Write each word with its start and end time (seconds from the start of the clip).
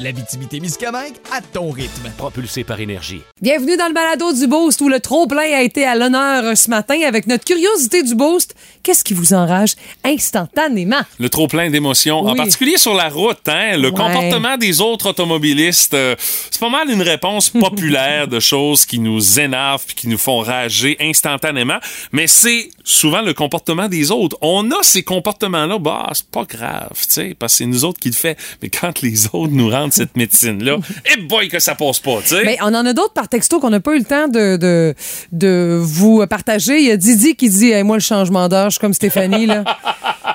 L'Abitibi-Témiscamingue 0.00 1.12
à 1.30 1.42
ton 1.42 1.70
rythme. 1.70 2.08
Propulsé 2.16 2.64
par 2.64 2.80
énergie. 2.80 3.20
Bienvenue 3.42 3.76
dans 3.76 3.86
le 3.88 3.92
balado 3.92 4.32
du 4.32 4.46
Boost 4.46 4.80
où 4.80 4.88
le 4.88 4.98
trop-plein 4.98 5.42
a 5.54 5.60
été 5.62 5.84
à 5.84 5.94
l'honneur 5.94 6.56
ce 6.56 6.70
matin 6.70 6.98
avec 7.06 7.26
notre 7.26 7.44
curiosité 7.44 8.02
du 8.02 8.14
Boost. 8.14 8.54
Qu'est-ce 8.82 9.04
qui 9.04 9.12
vous 9.12 9.34
enrage 9.34 9.74
instantanément? 10.02 11.02
Le 11.18 11.28
trop 11.28 11.48
plein 11.48 11.68
d'émotions, 11.68 12.20
en 12.20 12.34
particulier 12.34 12.78
sur 12.78 12.94
la 12.94 13.10
route, 13.10 13.46
hein, 13.46 13.76
le 13.76 13.88
Ouais. 13.88 13.94
comportement 13.94 14.56
des 14.56 14.80
autres 14.80 15.10
automobilistes, 15.10 15.92
euh, 15.92 16.16
c'est 16.50 16.60
pas 16.60 16.70
mal 16.70 16.88
une 16.90 17.02
réponse 17.02 17.50
populaire 17.60 18.26
de 18.26 18.40
choses 18.40 18.86
qui 18.86 18.98
nous 19.00 19.38
énervent 19.38 19.84
puis 19.86 19.94
qui 19.96 20.08
nous 20.08 20.16
font 20.18 20.38
rager 20.38 20.96
instantanément, 21.00 21.78
mais 22.12 22.26
c'est 22.26 22.70
souvent 22.84 23.20
le 23.20 23.34
comportement 23.34 23.86
des 23.88 24.10
autres. 24.10 24.38
On 24.40 24.70
a 24.70 24.82
ces 24.82 25.02
comportements-là, 25.02 25.78
bah 25.78 26.08
c'est 26.14 26.26
pas 26.30 26.44
grave, 26.44 26.88
tu 26.94 27.04
sais, 27.10 27.36
parce 27.38 27.52
que 27.52 27.58
c'est 27.58 27.66
nous 27.66 27.84
autres 27.84 28.00
qui 28.00 28.08
le 28.08 28.14
fait. 28.14 28.38
Mais 28.62 28.70
quand 28.70 29.02
les 29.02 29.26
autres 29.26 29.52
nous 29.52 29.68
rendent 29.68 29.89
cette 29.92 30.16
médecine-là, 30.16 30.76
et 31.12 31.20
boy 31.22 31.48
que 31.48 31.58
ça 31.58 31.74
passe 31.74 31.98
pas, 32.00 32.18
tu 32.22 32.28
sais. 32.28 32.44
Mais 32.44 32.58
on 32.62 32.74
en 32.74 32.86
a 32.86 32.92
d'autres 32.92 33.12
par 33.12 33.28
texto 33.28 33.60
qu'on 33.60 33.70
n'a 33.70 33.80
pas 33.80 33.94
eu 33.94 33.98
le 33.98 34.04
temps 34.04 34.28
de, 34.28 34.56
de, 34.56 34.94
de 35.32 35.78
vous 35.80 36.24
partager. 36.26 36.78
Il 36.78 36.86
y 36.86 36.90
a 36.90 36.96
Didi 36.96 37.34
qui 37.36 37.48
dit 37.50 37.70
hey, 37.70 37.82
Moi, 37.82 37.96
le 37.96 38.02
changement 38.02 38.48
d'heure, 38.48 38.66
je 38.66 38.70
suis 38.76 38.80
comme 38.80 38.94
Stéphanie. 38.94 39.46
Là. 39.46 39.64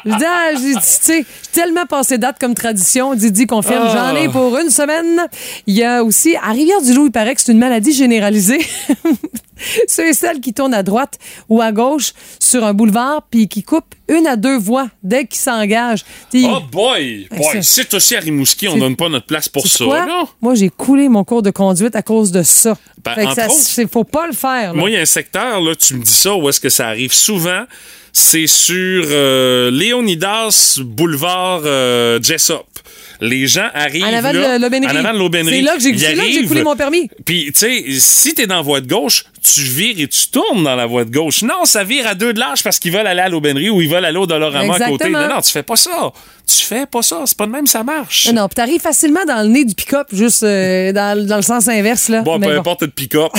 Je 0.05 0.11
dis, 0.11 0.23
ah, 0.25 0.79
sais, 0.81 1.25
j'ai 1.25 1.25
tellement 1.51 1.85
passé 1.85 2.17
date 2.17 2.37
comme 2.39 2.53
tradition. 2.53 3.15
Didi 3.15 3.47
confirme, 3.47 3.85
Ah. 3.89 4.11
j'en 4.13 4.15
ai 4.21 4.29
pour 4.29 4.57
une 4.57 4.69
semaine. 4.69 5.21
Il 5.67 5.75
y 5.75 5.83
a 5.83 6.03
aussi, 6.03 6.35
à 6.35 6.51
Rivière-du-Loup, 6.51 7.07
il 7.07 7.11
paraît 7.11 7.33
que 7.35 7.41
c'est 7.41 7.51
une 7.51 7.57
maladie 7.59 7.93
généralisée. 7.93 8.59
Ceux 9.87 10.07
et 10.09 10.13
celles 10.13 10.39
qui 10.41 10.53
tournent 10.53 10.73
à 10.73 10.83
droite 10.83 11.17
ou 11.49 11.61
à 11.61 11.71
gauche 11.71 12.13
sur 12.39 12.63
un 12.63 12.73
boulevard 12.73 13.23
puis 13.29 13.47
qui 13.47 13.63
coupent 13.63 13.93
une 14.07 14.27
à 14.27 14.35
deux 14.35 14.57
voies 14.57 14.87
dès 15.03 15.25
qu'ils 15.25 15.39
s'engagent. 15.39 16.05
Oh 16.33 16.59
boy! 16.71 17.27
C'est 17.61 17.93
aussi 17.93 18.15
à 18.15 18.19
Rimouski, 18.19 18.67
on 18.67 18.77
donne 18.77 18.95
pas 18.95 19.09
notre 19.09 19.25
place 19.25 19.49
pour 19.49 19.65
ça, 19.67 19.83
quoi? 19.85 20.05
Moi, 20.41 20.55
j'ai 20.55 20.69
coulé 20.69 21.09
mon 21.09 21.23
cours 21.23 21.41
de 21.41 21.51
conduite 21.51 21.95
à 21.95 22.01
cause 22.01 22.31
de 22.31 22.43
ça. 22.43 22.77
Ben, 23.03 23.13
fait 23.15 23.21
que 23.23 23.27
entre 23.27 23.35
ça, 23.35 23.45
autres. 23.47 23.55
c'est- 23.59 23.91
faut 23.91 24.03
pas 24.03 24.27
le 24.27 24.33
faire. 24.33 24.73
là. 24.73 24.79
Moi, 24.79 24.89
il 24.89 24.93
y 24.93 24.97
a 24.97 25.01
un 25.01 25.05
secteur, 25.05 25.59
là, 25.61 25.75
tu 25.75 25.95
me 25.95 26.03
dis 26.03 26.11
ça, 26.11 26.35
où 26.35 26.47
est-ce 26.49 26.59
que 26.59 26.69
ça 26.69 26.87
arrive 26.87 27.13
souvent? 27.13 27.63
C'est 28.13 28.47
sur 28.47 29.05
euh, 29.09 29.69
Léonidas, 29.71 30.79
boulevard 30.83 31.61
euh, 31.65 32.19
Jessup. 32.21 32.61
Les 33.21 33.47
gens 33.47 33.69
arrivent 33.73 34.03
En 34.03 34.13
avant 34.13 34.31
là, 34.33 34.57
de 34.57 34.61
l'aubainerie. 34.61 35.55
C'est 35.55 35.61
là 35.61 35.73
que 35.75 35.79
j'ai- 35.81 36.45
coulé 36.47 36.63
mon 36.63 36.75
permis. 36.75 37.09
Puis, 37.25 37.51
tu 37.53 37.59
sais, 37.59 37.83
si 37.99 38.33
t'es 38.33 38.45
dans 38.47 38.55
la 38.57 38.61
voie 38.61 38.81
de 38.81 38.87
gauche, 38.87 39.25
tu 39.53 39.61
vires 39.61 39.95
et 39.99 40.07
tu 40.07 40.27
tournes 40.27 40.63
dans 40.63 40.75
la 40.75 40.85
voie 40.85 41.05
de 41.05 41.11
gauche. 41.11 41.41
Non, 41.43 41.65
ça 41.65 41.83
vire 41.83 42.07
à 42.07 42.15
deux 42.15 42.33
de 42.33 42.39
l'âge 42.39 42.63
parce 42.63 42.79
qu'ils 42.79 42.91
veulent 42.91 43.07
aller 43.07 43.21
à 43.21 43.29
l'aubainerie 43.29 43.69
ou 43.69 43.81
ils 43.81 43.89
veulent 43.89 44.05
aller 44.05 44.17
au 44.17 44.25
Dolorama 44.25 44.75
à 44.75 44.89
côté. 44.89 45.09
Non, 45.09 45.27
non, 45.27 45.41
tu 45.41 45.51
fais 45.51 45.63
pas 45.63 45.75
ça. 45.75 46.11
Tu 46.47 46.63
fais 46.63 46.85
pas 46.85 47.01
ça. 47.01 47.23
C'est 47.25 47.37
pas 47.37 47.47
de 47.47 47.51
même, 47.51 47.65
ça 47.65 47.83
marche. 47.83 48.27
Non, 48.27 48.41
non, 48.41 48.47
puis 48.47 48.55
t'arrives 48.55 48.81
facilement 48.81 49.25
dans 49.27 49.41
le 49.41 49.47
nez 49.49 49.65
du 49.65 49.73
pick-up, 49.73 50.07
juste 50.13 50.43
euh, 50.43 50.91
dans, 50.91 51.25
dans 51.25 51.37
le 51.37 51.41
sens 51.41 51.67
inverse. 51.67 52.09
Là. 52.09 52.21
Bon, 52.21 52.37
Mais 52.37 52.47
peu 52.47 52.53
bon. 52.53 52.59
importe 52.59 52.81
le 52.83 52.87
pick-up, 52.89 53.31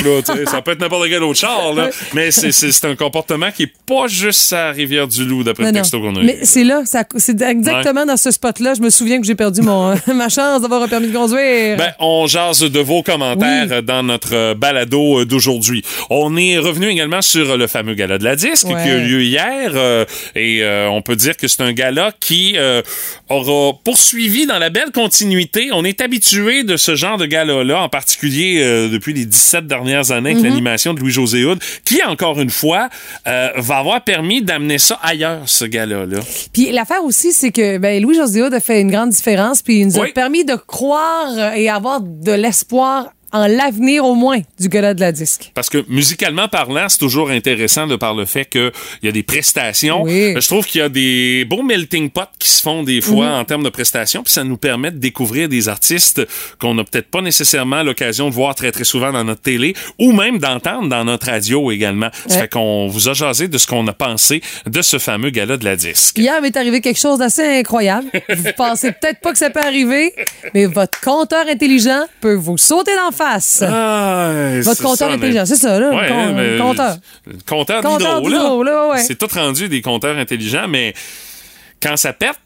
ça 0.50 0.62
peut 0.62 0.72
être 0.72 0.80
n'importe 0.80 1.08
quel 1.08 1.22
autre 1.22 1.38
char, 1.38 1.72
là, 1.74 1.88
mais 2.14 2.30
c'est- 2.30 2.84
un 2.84 2.94
comportement 2.96 3.50
qui 3.50 3.64
est 3.64 3.72
pas 3.86 4.06
juste 4.06 4.52
à 4.52 4.70
Rivière-du-Loup, 4.70 5.44
d'après 5.44 5.64
le 5.66 5.72
texto 5.72 6.00
qu'on 6.00 6.14
a 6.16 6.20
eu. 6.20 6.24
Mais 6.24 6.38
c'est 6.42 6.64
là, 6.64 6.82
c'est 7.16 7.40
exactement 7.42 8.04
dans 8.06 8.16
ce 8.16 8.30
spot-là. 8.30 8.74
Je 8.74 8.80
me 8.82 8.90
souviens 8.90 9.20
que 9.20 9.26
j'ai 9.26 9.34
perdu 9.34 9.62
mon, 9.62 9.94
ma 10.14 10.28
chance 10.28 10.62
d'avoir 10.62 10.82
un 10.82 10.88
permis 10.88 11.08
de 11.08 11.16
conduire. 11.16 11.76
Ben, 11.76 11.92
on 12.00 12.26
jase 12.26 12.60
de 12.60 12.80
vos 12.80 13.02
commentaires 13.02 13.66
Oui. 13.70 13.82
dans 13.82 14.02
notre 14.02 14.54
balado 14.54 15.24
d'aujourd'hui. 15.24 15.82
On 16.10 16.36
est 16.36 16.58
revenu 16.58 16.88
également 16.88 17.22
sur 17.22 17.56
le 17.56 17.66
fameux 17.66 17.94
gala 17.94 18.18
de 18.18 18.24
la 18.24 18.36
disque 18.36 18.66
Ouais. 18.68 18.82
qui 18.82 18.88
a 18.90 18.96
eu 18.96 19.06
lieu 19.08 19.22
hier 19.22 19.70
euh, 19.74 20.04
et 20.34 20.62
euh, 20.62 20.88
on 20.90 21.02
peut 21.02 21.16
dire 21.16 21.36
que 21.36 21.48
c'est 21.48 21.62
un 21.62 21.72
gala 21.72 22.12
qui 22.20 22.54
euh, 22.56 22.82
aura 23.28 23.76
poursuivi 23.84 24.46
dans 24.46 24.58
la 24.58 24.70
belle 24.70 24.90
continuité. 24.92 25.68
On 25.72 25.84
est 25.84 26.00
habitué 26.00 26.62
de 26.64 26.76
ce 26.76 26.94
genre 26.94 27.16
de 27.18 27.26
gala-là, 27.26 27.82
en 27.82 27.88
particulier 27.88 28.60
euh, 28.62 28.88
depuis 28.88 29.12
les 29.12 29.24
17 29.26 29.66
dernières 29.66 30.10
années 30.10 30.32
Mhm. 30.34 30.38
avec 30.40 30.50
l'animation 30.50 30.94
de 30.94 31.00
Louis-José 31.00 31.44
Hood, 31.44 31.58
qui, 31.84 32.02
encore 32.02 32.40
une 32.40 32.50
fois, 32.50 32.88
euh, 33.26 33.50
va 33.56 33.76
avoir 33.78 34.02
permis 34.04 34.42
d'amener 34.42 34.78
ça 34.78 34.98
ailleurs, 35.02 35.42
ce 35.48 35.64
gala-là. 35.64 36.18
Puis 36.52 36.70
l'affaire 36.72 37.04
aussi, 37.04 37.32
c'est 37.32 37.50
que 37.52 37.78
ben, 37.78 38.02
Louis 38.02 38.16
José 38.16 38.42
Hood 38.42 38.54
a 38.54 38.60
fait 38.60 38.80
une 38.80 38.90
grande 38.90 39.10
différence, 39.10 39.62
puis 39.62 39.80
il 39.80 39.86
nous 39.88 40.00
a 40.00 40.06
permis 40.08 40.44
de 40.44 40.54
croire 40.54 41.28
euh, 41.36 41.52
et 41.52 41.68
avoir 41.68 42.00
de 42.00 42.32
l'espoir 42.32 43.06
en 43.32 43.46
l'avenir 43.46 44.04
au 44.04 44.14
moins 44.14 44.40
du 44.58 44.68
gala 44.68 44.94
de 44.94 45.00
la 45.00 45.12
disque. 45.12 45.50
Parce 45.54 45.68
que 45.68 45.84
musicalement 45.88 46.48
parlant, 46.48 46.88
c'est 46.88 46.98
toujours 46.98 47.30
intéressant 47.30 47.86
de 47.86 47.96
par 47.96 48.14
le 48.14 48.24
fait 48.24 48.44
qu'il 48.46 48.70
y 49.02 49.08
a 49.08 49.12
des 49.12 49.22
prestations. 49.22 50.02
Oui. 50.02 50.34
Euh, 50.36 50.40
Je 50.40 50.46
trouve 50.46 50.64
qu'il 50.66 50.80
y 50.80 50.84
a 50.84 50.88
des 50.88 51.44
beaux 51.44 51.62
melting 51.62 52.10
pots 52.10 52.22
qui 52.38 52.50
se 52.50 52.62
font 52.62 52.82
des 52.82 53.00
fois 53.00 53.28
en 53.30 53.44
termes 53.44 53.62
de 53.64 53.68
prestations, 53.68 54.22
puis 54.22 54.32
ça 54.32 54.44
nous 54.44 54.56
permet 54.56 54.90
de 54.90 54.98
découvrir 54.98 55.48
des 55.48 55.68
artistes 55.68 56.22
qu'on 56.60 56.74
n'a 56.74 56.84
peut-être 56.84 57.08
pas 57.10 57.20
nécessairement 57.20 57.82
l'occasion 57.82 58.28
de 58.30 58.34
voir 58.34 58.54
très 58.54 58.72
très 58.72 58.84
souvent 58.84 59.12
dans 59.12 59.24
notre 59.24 59.42
télé, 59.42 59.74
ou 59.98 60.12
même 60.12 60.38
d'entendre 60.38 60.88
dans 60.88 61.04
notre 61.04 61.26
radio 61.26 61.70
également. 61.70 62.10
Ça 62.26 62.34
Ouais. 62.36 62.40
fait 62.42 62.48
qu'on 62.52 62.86
vous 62.88 63.08
a 63.08 63.12
jasé 63.14 63.48
de 63.48 63.58
ce 63.58 63.66
qu'on 63.66 63.86
a 63.86 63.92
pensé 63.92 64.40
de 64.66 64.82
ce 64.82 64.98
fameux 64.98 65.30
gala 65.30 65.56
de 65.56 65.64
la 65.64 65.76
disque. 65.76 66.18
Hier 66.18 66.40
m'est 66.42 66.56
arrivé 66.56 66.80
quelque 66.80 67.00
chose 67.00 67.18
d'assez 67.18 67.42
incroyable. 67.58 68.06
Vous 68.36 68.50
pensez 68.56 68.92
peut-être 68.92 69.20
pas 69.20 69.32
que 69.32 69.38
ça 69.38 69.50
peut 69.50 69.60
arriver, 69.60 70.12
mais 70.54 70.66
votre 70.66 71.00
compteur 71.00 71.46
intelligent 71.48 72.04
peut 72.20 72.34
vous 72.34 72.58
sauter 72.58 72.92
d'en 72.96 73.12
face. 73.16 73.62
Ah, 73.66 74.32
Votre 74.62 74.82
compteur 74.82 75.10
intelligent, 75.10 75.46
c'est 75.46 75.56
ça, 75.56 75.78
là, 75.80 75.90
Ouais, 75.90 76.32
mais- 76.34 76.58
compteur. 76.58 76.96
Le 77.26 77.36
compteur 77.46 77.82
Compteur 77.82 78.20
d'hydro, 78.22 78.62
là. 78.62 78.88
ouais. 78.88 79.02
C'est 79.02 79.16
tout 79.16 79.28
rendu 79.32 79.68
des 79.68 79.80
compteurs 79.82 80.16
intelligents, 80.16 80.68
mais 80.68 80.94
quand 81.82 81.96
ça 81.96 82.12
pète, 82.12 82.36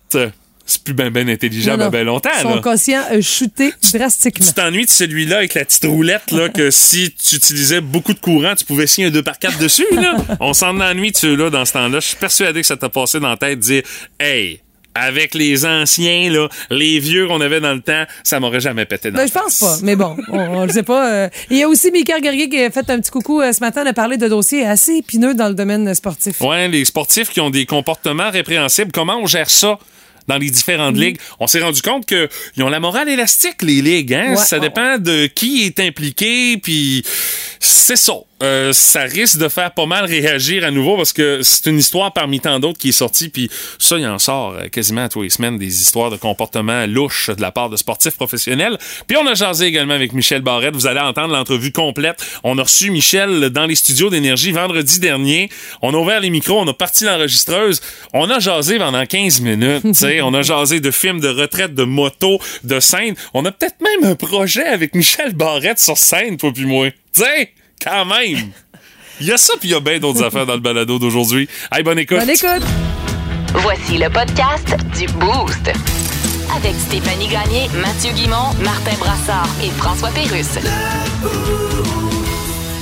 c'est 0.66 0.84
plus 0.84 0.94
ben 0.94 1.10
ben 1.10 1.28
intelligent 1.28 1.76
ben 1.76 1.88
ben 1.90 2.04
longtemps. 2.06 2.30
Son 2.42 2.54
là. 2.54 2.60
quotient 2.60 3.02
a 3.10 3.20
chuté 3.20 3.72
drastiquement. 3.92 4.46
Tu 4.46 4.52
t'ennuies 4.52 4.84
de 4.84 4.90
celui-là 4.90 5.38
avec 5.38 5.54
la 5.54 5.64
petite 5.64 5.84
roulette 5.84 6.30
là, 6.30 6.48
que 6.48 6.70
si 6.70 7.12
tu 7.12 7.36
utilisais 7.36 7.80
beaucoup 7.80 8.14
de 8.14 8.20
courant, 8.20 8.54
tu 8.54 8.64
pouvais 8.64 8.86
signer 8.86 9.08
un 9.08 9.10
2 9.10 9.22
par 9.22 9.38
4 9.38 9.58
dessus. 9.58 9.86
Là. 9.92 10.14
On 10.40 10.52
s'en 10.52 10.78
ennuie 10.80 11.10
de 11.10 11.16
ceux-là 11.16 11.50
dans 11.50 11.64
ce 11.64 11.72
temps-là. 11.72 11.98
Je 11.98 12.06
suis 12.06 12.16
persuadé 12.16 12.60
que 12.60 12.66
ça 12.68 12.76
t'a 12.76 12.88
passé 12.88 13.18
dans 13.18 13.30
la 13.30 13.36
tête 13.36 13.58
de 13.58 13.64
dire 13.64 13.82
Hey, 14.20 14.60
avec 14.94 15.34
les 15.34 15.64
anciens, 15.66 16.30
là, 16.30 16.48
les 16.70 16.98
vieux 16.98 17.26
qu'on 17.28 17.40
avait 17.40 17.60
dans 17.60 17.74
le 17.74 17.80
temps, 17.80 18.04
ça 18.24 18.40
m'aurait 18.40 18.60
jamais 18.60 18.84
pété 18.86 19.10
dans 19.10 19.18
Ben, 19.18 19.28
je 19.28 19.32
pense 19.32 19.58
pas, 19.60 19.76
mais 19.82 19.96
bon, 19.96 20.16
on, 20.32 20.38
on 20.38 20.64
le 20.66 20.72
sait 20.72 20.82
pas. 20.82 21.12
euh. 21.12 21.28
Il 21.50 21.56
y 21.58 21.62
a 21.62 21.68
aussi 21.68 21.90
Mika 21.92 22.20
Guerrier 22.20 22.48
qui 22.48 22.60
a 22.62 22.70
fait 22.70 22.88
un 22.90 22.98
petit 23.00 23.10
coucou 23.10 23.40
euh, 23.40 23.52
ce 23.52 23.60
matin. 23.60 23.82
On 23.84 23.88
a 23.88 23.92
parlé 23.92 24.16
de 24.16 24.26
dossiers 24.28 24.66
assez 24.66 24.96
épineux 24.96 25.34
dans 25.34 25.48
le 25.48 25.54
domaine 25.54 25.94
sportif. 25.94 26.40
Ouais, 26.40 26.68
les 26.68 26.84
sportifs 26.84 27.28
qui 27.30 27.40
ont 27.40 27.50
des 27.50 27.66
comportements 27.66 28.30
répréhensibles, 28.30 28.90
comment 28.92 29.16
on 29.22 29.26
gère 29.26 29.48
ça? 29.50 29.78
Dans 30.28 30.36
les 30.38 30.50
différentes 30.50 30.94
Mm-hmm. 30.96 31.00
ligues, 31.00 31.18
on 31.40 31.46
s'est 31.48 31.60
rendu 31.60 31.82
compte 31.82 32.06
que 32.06 32.28
ils 32.56 32.62
ont 32.62 32.68
la 32.68 32.78
morale 32.78 33.08
élastique 33.08 33.62
les 33.62 33.82
ligues. 33.82 34.14
Hein? 34.14 34.30
Ouais. 34.30 34.36
ça 34.36 34.58
dépend 34.60 34.98
de 34.98 35.26
qui 35.26 35.64
est 35.64 35.80
impliqué, 35.80 36.56
puis 36.58 37.02
c'est 37.58 37.96
ça. 37.96 38.12
Euh, 38.42 38.72
ça 38.72 39.02
risque 39.02 39.38
de 39.38 39.48
faire 39.48 39.72
pas 39.72 39.84
mal 39.84 40.06
réagir 40.06 40.64
à 40.64 40.70
nouveau 40.70 40.96
parce 40.96 41.12
que 41.12 41.40
c'est 41.42 41.66
une 41.66 41.78
histoire 41.78 42.12
parmi 42.12 42.40
tant 42.40 42.58
d'autres 42.58 42.78
qui 42.78 42.88
est 42.88 42.92
sortie, 42.92 43.28
puis 43.28 43.50
ça, 43.78 43.98
il 43.98 44.06
en 44.06 44.18
sort 44.18 44.54
euh, 44.54 44.68
quasiment 44.68 45.08
tous 45.08 45.22
les 45.22 45.30
semaines 45.30 45.58
des 45.58 45.82
histoires 45.82 46.10
de 46.10 46.16
comportements 46.16 46.86
louches 46.86 47.28
de 47.28 47.42
la 47.42 47.50
part 47.50 47.68
de 47.68 47.76
sportifs 47.76 48.16
professionnels. 48.16 48.78
Puis 49.06 49.16
on 49.18 49.26
a 49.26 49.34
jasé 49.34 49.66
également 49.66 49.92
avec 49.92 50.14
Michel 50.14 50.40
Barrette. 50.40 50.74
Vous 50.74 50.86
allez 50.86 51.00
entendre 51.00 51.34
l'entrevue 51.34 51.72
complète. 51.72 52.24
On 52.42 52.56
a 52.56 52.62
reçu 52.62 52.90
Michel 52.90 53.50
dans 53.50 53.66
les 53.66 53.74
studios 53.74 54.08
d'énergie 54.08 54.52
vendredi 54.52 55.00
dernier. 55.00 55.50
On 55.82 55.92
a 55.92 55.98
ouvert 55.98 56.20
les 56.20 56.30
micros, 56.30 56.60
on 56.60 56.68
a 56.68 56.74
parti 56.74 57.04
l'enregistreuse. 57.04 57.82
On 58.14 58.30
a 58.30 58.38
jasé 58.38 58.78
pendant 58.78 59.04
15 59.04 59.42
minutes. 59.42 59.84
on 60.22 60.34
a 60.34 60.42
jasé 60.42 60.80
de 60.80 60.90
films, 60.90 61.20
de 61.20 61.28
retraite, 61.28 61.74
de 61.74 61.84
moto, 61.84 62.38
de 62.64 62.80
scène. 62.80 63.14
On 63.34 63.44
a 63.44 63.52
peut-être 63.52 63.76
même 63.82 64.10
un 64.10 64.14
projet 64.14 64.64
avec 64.64 64.94
Michel 64.94 65.34
Barrette 65.34 65.78
sur 65.78 65.98
scène, 65.98 66.38
toi 66.38 66.52
puis 66.54 66.64
moi. 66.64 66.90
Tu 67.12 67.22
sais, 67.22 67.52
quand 67.82 68.04
même. 68.04 68.50
Il 69.20 69.26
y 69.26 69.32
a 69.32 69.36
ça, 69.36 69.54
puis 69.60 69.68
il 69.68 69.72
y 69.72 69.74
a 69.74 69.80
bien 69.80 69.98
d'autres 69.98 70.22
affaires 70.22 70.46
dans 70.46 70.54
le 70.54 70.60
balado 70.60 70.98
d'aujourd'hui. 70.98 71.48
Hey, 71.70 71.82
bonne 71.82 71.98
écoute. 71.98 72.18
Bonne 72.18 72.30
écoute. 72.30 72.66
Voici 73.54 73.98
le 73.98 74.08
podcast 74.08 74.76
du 74.98 75.06
Boost. 75.14 75.70
Avec 76.56 76.74
Stéphanie 76.76 77.28
Gagné, 77.28 77.68
Mathieu 77.80 78.12
Guimont, 78.12 78.54
Martin 78.64 78.96
Brassard 78.98 79.48
et 79.62 79.70
François 79.70 80.10
Pérusse. 80.10 80.58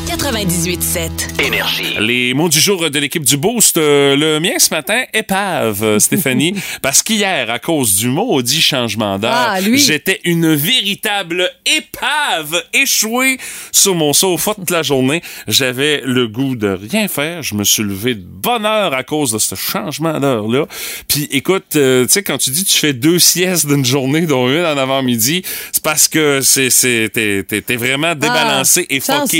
98.7. 0.08 1.42
Énergie. 1.46 1.94
Les 2.00 2.32
mots 2.32 2.48
du 2.48 2.58
jour 2.58 2.88
de 2.88 2.98
l'équipe 2.98 3.22
du 3.24 3.36
Boost. 3.36 3.76
euh, 3.76 4.16
le 4.16 4.40
mien 4.40 4.52
ce 4.58 4.70
matin, 4.72 5.02
épave, 5.12 5.82
euh, 5.84 5.98
Stéphanie. 5.98 6.54
parce 6.82 7.02
qu'hier, 7.02 7.50
à 7.50 7.58
cause 7.58 7.94
du 7.96 8.08
maudit 8.08 8.62
changement 8.62 9.18
d'heure, 9.18 9.34
Ah, 9.34 9.60
j'étais 9.60 10.20
une 10.24 10.54
véritable 10.54 11.50
épave 11.66 12.64
échouée 12.72 13.36
sur 13.70 13.94
mon 13.94 14.14
sofa 14.14 14.54
toute 14.54 14.70
la 14.70 14.82
journée. 14.82 15.20
J'avais 15.46 16.00
le 16.02 16.26
goût 16.26 16.56
de 16.56 16.68
rien 16.90 17.06
faire. 17.06 17.42
Je 17.42 17.54
me 17.54 17.62
suis 17.64 17.82
levé 17.82 18.14
de 18.14 18.24
bonne 18.24 18.64
heure 18.64 18.94
à 18.94 19.02
cause 19.02 19.32
de 19.32 19.38
ce 19.38 19.56
changement 19.56 20.18
d'heure-là. 20.18 20.64
Puis 21.06 21.28
écoute, 21.32 21.76
euh, 21.76 22.06
tu 22.06 22.12
sais, 22.14 22.22
quand 22.22 22.38
tu 22.38 22.48
dis 22.50 22.64
que 22.64 22.70
tu 22.70 22.78
fais 22.78 22.94
deux 22.94 23.18
siestes 23.18 23.66
d'une 23.66 23.84
journée, 23.84 24.22
dont 24.22 24.48
une 24.48 24.64
en 24.64 24.78
avant-midi, 24.78 25.42
c'est 25.70 25.82
parce 25.82 26.08
que 26.08 26.40
c'est, 26.40 26.70
c'est, 26.70 27.10
t'es, 27.12 27.44
t'es- 27.46 27.60
t'es 27.60 27.76
vraiment 27.76 28.14
débalancé 28.14 28.86
et 28.88 29.00
fucké. 29.00 29.36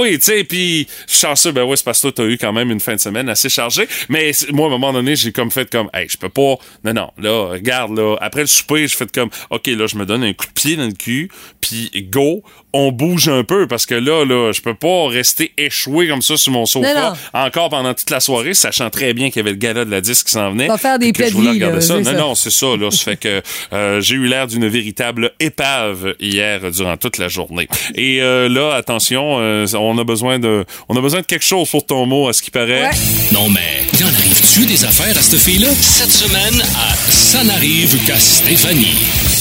Oui, 0.00 0.18
tu 0.18 0.24
sais, 0.24 0.44
puis 0.44 0.86
chanceux, 1.06 1.52
ben 1.52 1.64
oui, 1.64 1.76
c'est 1.76 1.84
parce 1.84 2.00
que 2.00 2.08
toi, 2.08 2.24
t'as 2.24 2.30
eu 2.30 2.38
quand 2.38 2.52
même 2.52 2.70
une 2.70 2.80
fin 2.80 2.94
de 2.94 3.00
semaine 3.00 3.28
assez 3.28 3.48
chargée. 3.48 3.88
Mais 4.08 4.32
moi, 4.52 4.66
à 4.66 4.68
un 4.68 4.72
moment 4.72 4.92
donné, 4.92 5.16
j'ai 5.16 5.32
comme 5.32 5.50
fait 5.50 5.70
comme, 5.70 5.88
hey, 5.94 6.06
je 6.08 6.16
peux 6.16 6.28
pas. 6.28 6.56
Non, 6.84 6.92
non, 6.94 7.10
là, 7.18 7.48
regarde, 7.52 7.96
là, 7.96 8.16
après 8.20 8.42
le 8.42 8.46
souper, 8.46 8.86
je 8.86 8.96
fais 8.96 9.06
comme, 9.06 9.30
OK, 9.50 9.66
là, 9.66 9.86
je 9.86 9.96
me 9.96 10.06
donne 10.06 10.24
un 10.24 10.32
coup 10.32 10.46
de 10.46 10.52
pied 10.52 10.76
dans 10.76 10.86
le 10.86 10.92
cul, 10.92 11.30
puis 11.60 11.90
go, 12.10 12.42
on 12.72 12.92
bouge 12.92 13.28
un 13.28 13.42
peu, 13.42 13.66
parce 13.66 13.86
que 13.86 13.94
là, 13.94 14.24
là, 14.24 14.52
je 14.52 14.60
peux 14.60 14.74
pas 14.74 15.08
rester 15.08 15.52
échoué 15.56 16.08
comme 16.08 16.22
ça 16.22 16.36
sur 16.36 16.52
mon 16.52 16.66
sofa 16.66 17.14
encore 17.32 17.70
pendant 17.70 17.94
toute 17.94 18.10
la 18.10 18.20
soirée, 18.20 18.54
sachant 18.54 18.90
très 18.90 19.14
bien 19.14 19.30
qu'il 19.30 19.38
y 19.38 19.40
avait 19.40 19.52
le 19.52 19.56
gala 19.56 19.84
de 19.84 19.90
la 19.90 20.00
disque 20.00 20.26
qui 20.26 20.32
s'en 20.32 20.50
venait. 20.50 20.66
Va 20.66 20.76
faire 20.76 20.98
des 20.98 21.12
que 21.12 21.26
je 21.26 21.32
voulais 21.32 21.50
regarder 21.50 21.76
là, 21.76 21.80
ça. 21.80 21.96
Non, 21.98 22.04
ça. 22.04 22.12
non, 22.12 22.34
c'est 22.34 22.50
ça, 22.50 22.76
là. 22.76 22.90
ça 22.90 23.04
fait 23.04 23.16
que 23.16 23.42
euh, 23.72 24.00
j'ai 24.00 24.16
eu 24.16 24.26
l'air 24.26 24.46
d'une 24.46 24.68
véritable 24.68 25.32
épave 25.40 26.14
hier 26.20 26.70
durant 26.70 26.96
toute 26.96 27.18
la 27.18 27.28
journée. 27.28 27.68
Et 27.94 28.20
euh, 28.20 28.48
là, 28.48 28.74
attention, 28.74 29.38
euh, 29.40 29.66
on 29.74 29.85
a 29.98 30.04
besoin 30.04 30.38
de 30.38 30.64
on 30.88 30.96
a 30.96 31.00
besoin 31.00 31.20
de 31.20 31.26
quelque 31.26 31.44
chose 31.44 31.68
pour 31.70 31.84
ton 31.84 32.06
mot, 32.06 32.28
à 32.28 32.32
ce 32.32 32.42
qui 32.42 32.50
paraît. 32.50 32.82
Ouais. 32.84 32.90
Non, 33.32 33.48
mais 33.50 33.84
il 33.92 34.04
en 34.04 34.08
arrive-tu 34.08 34.66
des 34.66 34.84
affaires 34.84 35.16
à 35.16 35.20
cette 35.20 35.40
fille-là? 35.40 35.68
Cette 35.80 36.10
semaine, 36.10 36.60
à 36.60 36.94
Ça 37.10 37.42
n'arrive 37.44 37.96
qu'à 38.06 38.18
Stéphanie. 38.18 38.94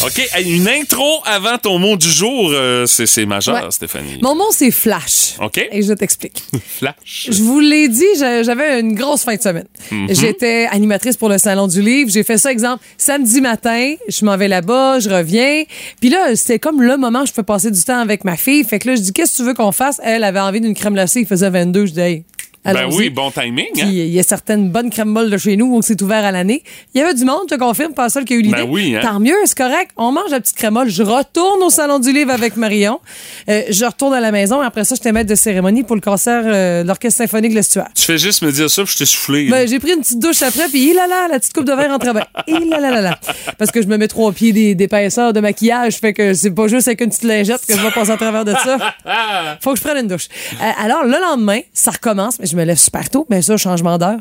OK, 0.06 0.30
une 0.46 0.68
intro 0.68 1.22
avant 1.26 1.58
ton 1.58 1.80
mot 1.80 1.96
du 1.96 2.10
jour, 2.12 2.50
euh, 2.52 2.86
c'est 2.86 3.06
c'est 3.06 3.26
majeur, 3.26 3.56
Ouais. 3.56 3.72
Stéphanie. 3.72 4.20
Mon 4.22 4.36
mot, 4.36 4.52
c'est 4.52 4.72
flash. 4.72 5.36
OK. 5.42 5.58
Et 5.72 5.82
je 5.82 5.94
t'explique. 5.94 6.44
Flash. 6.80 7.30
Je 7.32 7.42
vous 7.44 7.60
l'ai 7.60 7.88
dit, 7.88 8.04
j'a- 8.20 8.44
j'avais 8.44 8.80
une 8.82 8.94
grosse 8.94 9.24
fin 9.24 9.36
de 9.36 9.42
semaine. 9.42 9.66
Mhm. 9.92 10.08
J'étais 10.12 10.68
animatrice 10.70 11.16
pour 11.18 11.30
le 11.30 11.38
Salon 11.38 11.68
du 11.68 11.82
Livre. 11.82 12.10
J'ai 12.12 12.24
fait 12.24 12.38
ça, 12.38 12.52
exemple, 12.52 12.84
samedi 12.98 13.40
matin, 13.42 13.96
je 14.10 14.26
m'en 14.26 14.36
vais 14.38 14.48
là-bas, 14.48 15.00
je 15.00 15.10
reviens. 15.10 15.64
Puis 16.02 16.10
là, 16.10 16.36
c'était 16.36 16.60
comme 16.60 16.82
le 16.82 16.98
moment 16.98 17.22
où 17.22 17.26
je 17.26 17.32
peux 17.34 17.44
passer 17.44 17.72
du 17.72 17.82
temps 17.84 18.00
avec 18.00 18.26
ma 18.26 18.36
fille. 18.38 18.64
Fait 18.64 18.80
que 18.80 18.90
là, 18.90 18.96
je 18.96 19.02
dis, 19.02 19.14
qu'est-ce 19.14 19.32
que 19.34 19.38
tu 19.38 19.44
veux 19.44 19.54
qu'on 19.54 19.72
fasse? 19.72 20.00
Elle 20.04 20.24
avait 20.24 20.35
envie 20.44 20.62
d'une 20.62 20.74
crème 20.74 20.94
glacée, 20.94 21.22
il 21.22 21.28
faisait 21.28 21.50
22. 21.50 21.86
Je 21.86 21.94
dis, 21.94 22.00
hey, 22.00 22.26
Ben 22.74 22.88
oui, 22.92 23.10
bon 23.10 23.32
timing. 23.32 23.68
Hein? 23.78 23.86
il 23.88 24.08
y 24.08 24.20
a 24.20 24.24
certaines 24.24 24.70
bonnes 24.70 24.90
crèmes 24.90 25.10
molles 25.10 25.30
de 25.30 25.38
chez 25.38 25.56
nous 25.56 25.76
où 25.76 25.82
c'est 25.82 26.02
ouvert 26.02 26.24
à 26.26 26.32
l'année. 26.32 26.64
Il 26.94 27.00
y 27.00 27.04
avait 27.04 27.14
du 27.14 27.24
monde, 27.26 27.42
je 27.50 27.56
te 27.56 27.60
confirme, 27.60 27.94
pas 27.94 28.10
seul 28.10 28.26
qui 28.26 28.34
a 28.34 28.38
eu 28.38 28.42
l'idée. 28.42 28.56
Ben 28.56 28.68
oui, 28.68 28.96
hein. 28.96 29.02
Tant 29.04 29.20
mieux, 29.20 29.36
c'est 29.46 29.58
correct. 29.58 29.92
On 29.98 30.12
mange 30.12 30.32
la 30.32 30.40
petite 30.40 30.56
crème 30.56 30.74
molle. 30.74 30.90
Je 30.90 31.04
retourne 31.04 31.62
au 31.62 31.70
salon 31.70 32.00
du 32.00 32.12
livre 32.12 32.32
avec 32.32 32.58
Marion. 32.58 33.00
Euh, 33.50 33.64
je 33.70 33.86
retourne 33.86 34.14
à 34.14 34.20
la 34.20 34.32
maison. 34.32 34.62
Après 34.62 34.84
ça, 34.84 34.96
j'étais 34.96 35.12
maître 35.12 35.30
de 35.30 35.36
cérémonie 35.36 35.84
pour 35.84 35.96
le 35.96 36.02
concert 36.02 36.44
euh, 36.46 36.84
de 36.84 36.88
l'Orchestre 36.88 37.18
symphonique 37.20 37.52
de 37.52 37.56
l'Estuaire. 37.56 37.88
Tu 37.96 38.04
fais 38.04 38.18
juste 38.18 38.42
me 38.42 38.52
dire 38.52 38.70
ça, 38.70 38.84
puis 38.84 38.94
je 38.94 38.98
t'ai 39.00 39.06
soufflé. 39.06 39.48
Ben, 39.50 39.68
j'ai 39.68 39.80
pris 39.80 39.92
une 39.94 40.00
petite 40.02 40.20
douche 40.20 40.42
après, 40.42 40.68
puis 40.70 40.90
il 40.90 40.96
là 40.96 41.08
là, 41.08 41.28
la 41.30 41.40
petite 41.40 41.54
coupe 41.54 41.66
de 41.66 41.74
verre 41.74 41.92
en 41.92 42.00
travail. 42.00 42.26
Il 42.48 42.68
là 42.70 42.80
là 42.80 42.92
là 42.92 43.02
là. 43.02 43.20
Parce 43.58 43.72
que 43.72 43.82
je 43.82 43.88
me 43.88 43.98
mets 43.98 44.08
trois 44.08 44.32
pieds 44.32 44.52
des- 44.54 44.76
d'épaisseur 44.76 45.34
de 45.34 45.40
maquillage, 45.40 45.96
fait 45.98 46.14
que 46.14 46.34
c'est 46.34 46.52
pas 46.52 46.68
juste 46.68 46.88
avec 46.88 47.02
une 47.02 47.10
petite 47.10 47.24
lingette 47.24 47.66
que 47.66 47.76
je 47.76 47.82
vais 47.82 47.92
passer 47.92 48.12
à 48.12 48.18
travers 48.18 48.46
de 48.46 48.54
ça. 48.54 48.78
Faut 49.62 49.74
que 49.74 49.78
je 49.80 49.84
prenne 49.84 49.98
une 49.98 50.08
douche. 50.08 50.28
Euh, 50.62 50.72
alors, 50.84 51.04
le 51.04 51.20
lendemain, 51.22 51.60
ça 51.74 51.92
recommence, 51.92 52.40
mais 52.40 52.46
je 52.48 52.55
me 52.56 52.63
lève 52.63 52.78
super 52.78 53.10
tôt. 53.10 53.25
Bien 53.30 53.42
sûr, 53.42 53.57
changement 53.57 53.98
d'heure. 53.98 54.19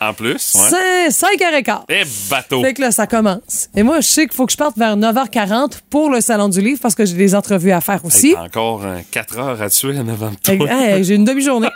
en 0.00 0.12
plus, 0.14 0.54
ouais. 0.54 1.10
5 1.10 1.38
h 1.38 1.62
quart. 1.62 1.84
Eh, 1.88 2.02
bateau. 2.30 2.62
Fait 2.62 2.74
que 2.74 2.80
là, 2.80 2.90
ça 2.90 3.06
commence. 3.06 3.68
Et 3.74 3.82
moi, 3.82 4.00
je 4.00 4.06
sais 4.06 4.26
qu'il 4.26 4.34
faut 4.34 4.46
que 4.46 4.52
je 4.52 4.56
parte 4.56 4.76
vers 4.78 4.96
9h40 4.96 5.80
pour 5.90 6.10
le 6.10 6.20
Salon 6.20 6.48
du 6.48 6.60
Livre 6.60 6.80
parce 6.82 6.94
que 6.94 7.04
j'ai 7.04 7.14
des 7.16 7.34
entrevues 7.34 7.72
à 7.72 7.80
faire 7.80 7.96
Hey, 7.96 8.06
aussi. 8.06 8.34
t'as 8.34 8.42
encore 8.44 8.82
4 9.10 9.38
heures 9.38 9.62
à 9.62 9.70
tuer 9.70 9.94
que, 9.94 10.56
toi. 10.56 10.68
hey, 10.70 11.04
j'ai 11.04 11.14
une 11.14 11.24
demi-journée. 11.24 11.68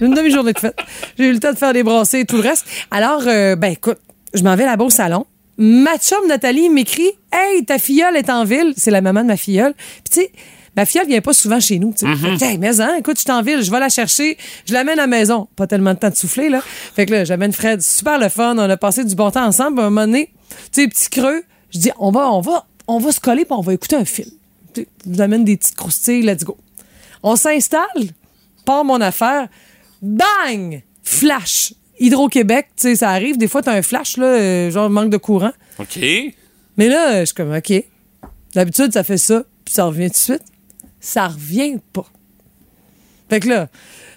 J'ai 0.00 0.06
une 0.06 0.14
demi-journée 0.14 0.52
de 0.52 0.58
fête. 0.58 0.76
J'ai 1.18 1.26
eu 1.26 1.32
le 1.32 1.40
temps 1.40 1.52
de 1.52 1.58
faire 1.58 1.72
des 1.72 1.82
brassées 1.82 2.20
et 2.20 2.24
tout 2.24 2.36
le 2.36 2.42
reste. 2.42 2.66
Alors, 2.90 3.22
euh, 3.26 3.56
ben 3.56 3.72
écoute, 3.72 3.98
je 4.34 4.42
m'en 4.42 4.56
vais 4.56 4.64
là-bas 4.66 4.84
au 4.84 4.90
salon. 4.90 5.26
Ma 5.58 5.98
chum 5.98 6.26
Nathalie 6.28 6.68
m'écrit 6.68 7.10
Hey, 7.32 7.64
ta 7.64 7.78
filleule 7.78 8.16
est 8.16 8.30
en 8.30 8.44
ville. 8.44 8.74
C'est 8.76 8.90
la 8.92 9.00
maman 9.00 9.22
de 9.22 9.26
ma 9.26 9.36
filleule. 9.36 9.74
Puis 9.74 10.10
tu 10.12 10.20
sais, 10.20 10.32
ma 10.78 10.86
filleule 10.86 11.08
vient 11.08 11.20
pas 11.20 11.32
souvent 11.32 11.58
chez 11.58 11.80
nous. 11.80 11.92
Fait 11.92 12.06
que, 12.06 12.44
Hey, 12.44 12.56
mais 12.56 12.80
hein, 12.80 12.94
écoute, 13.00 13.16
je 13.16 13.22
suis 13.22 13.32
en 13.32 13.42
ville, 13.42 13.62
je 13.62 13.70
vais 13.70 13.80
la 13.80 13.88
chercher, 13.88 14.38
je 14.64 14.72
l'amène 14.72 15.00
à 15.00 15.02
la 15.02 15.06
maison. 15.08 15.48
Pas 15.56 15.66
tellement 15.66 15.92
de 15.92 15.98
temps 15.98 16.08
de 16.08 16.14
souffler, 16.14 16.48
là. 16.48 16.62
Fait 16.94 17.04
que 17.04 17.10
là, 17.10 17.24
j'amène 17.24 17.52
Fred, 17.52 17.82
super 17.82 18.16
le 18.16 18.28
fun, 18.28 18.56
on 18.56 18.70
a 18.70 18.76
passé 18.76 19.04
du 19.04 19.16
bon 19.16 19.28
temps 19.32 19.44
ensemble. 19.44 19.80
À 19.80 19.86
un 19.86 19.90
moment 19.90 20.06
donné, 20.06 20.32
tu 20.72 20.82
sais, 20.82 20.86
petit 20.86 21.10
creux, 21.10 21.42
je 21.70 21.80
dis 21.80 21.90
on 21.98 22.12
va, 22.12 22.30
on 22.30 22.40
va, 22.40 22.64
on 22.86 23.00
va 23.00 23.10
se 23.10 23.18
coller 23.18 23.44
puis 23.44 23.54
on 23.54 23.60
va 23.60 23.74
écouter 23.74 23.96
un 23.96 24.04
film. 24.04 24.30
Je 24.76 24.82
vous 25.04 25.20
amène 25.20 25.44
des 25.44 25.56
petites 25.56 25.74
croustilles, 25.74 26.22
let's 26.22 26.44
go. 26.44 26.56
On 27.24 27.34
s'installe, 27.34 27.82
part 28.64 28.84
mon 28.84 29.00
affaire, 29.00 29.48
bang! 30.00 30.80
Flash! 31.02 31.72
Hydro-Québec, 31.98 32.68
tu 32.76 32.82
sais, 32.82 32.94
ça 32.94 33.10
arrive. 33.10 33.36
Des 33.36 33.48
fois, 33.48 33.62
t'as 33.62 33.72
un 33.72 33.82
flash, 33.82 34.16
là, 34.16 34.26
euh, 34.26 34.70
genre 34.70 34.88
manque 34.88 35.10
de 35.10 35.16
courant. 35.16 35.50
OK. 35.80 35.98
Mais 36.76 36.88
là, 36.88 37.18
je 37.20 37.24
suis 37.24 37.34
comme, 37.34 37.52
OK. 37.52 37.72
D'habitude, 38.54 38.92
ça 38.92 39.02
fait 39.02 39.18
ça, 39.18 39.42
puis 39.64 39.74
ça 39.74 39.86
revient 39.86 40.06
tout 40.06 40.12
de 40.12 40.16
suite. 40.16 40.44
Ça 41.00 41.28
revient 41.28 41.78
pas. 41.92 42.06
Fait 43.30 43.40
que 43.40 43.48
là, 43.48 43.68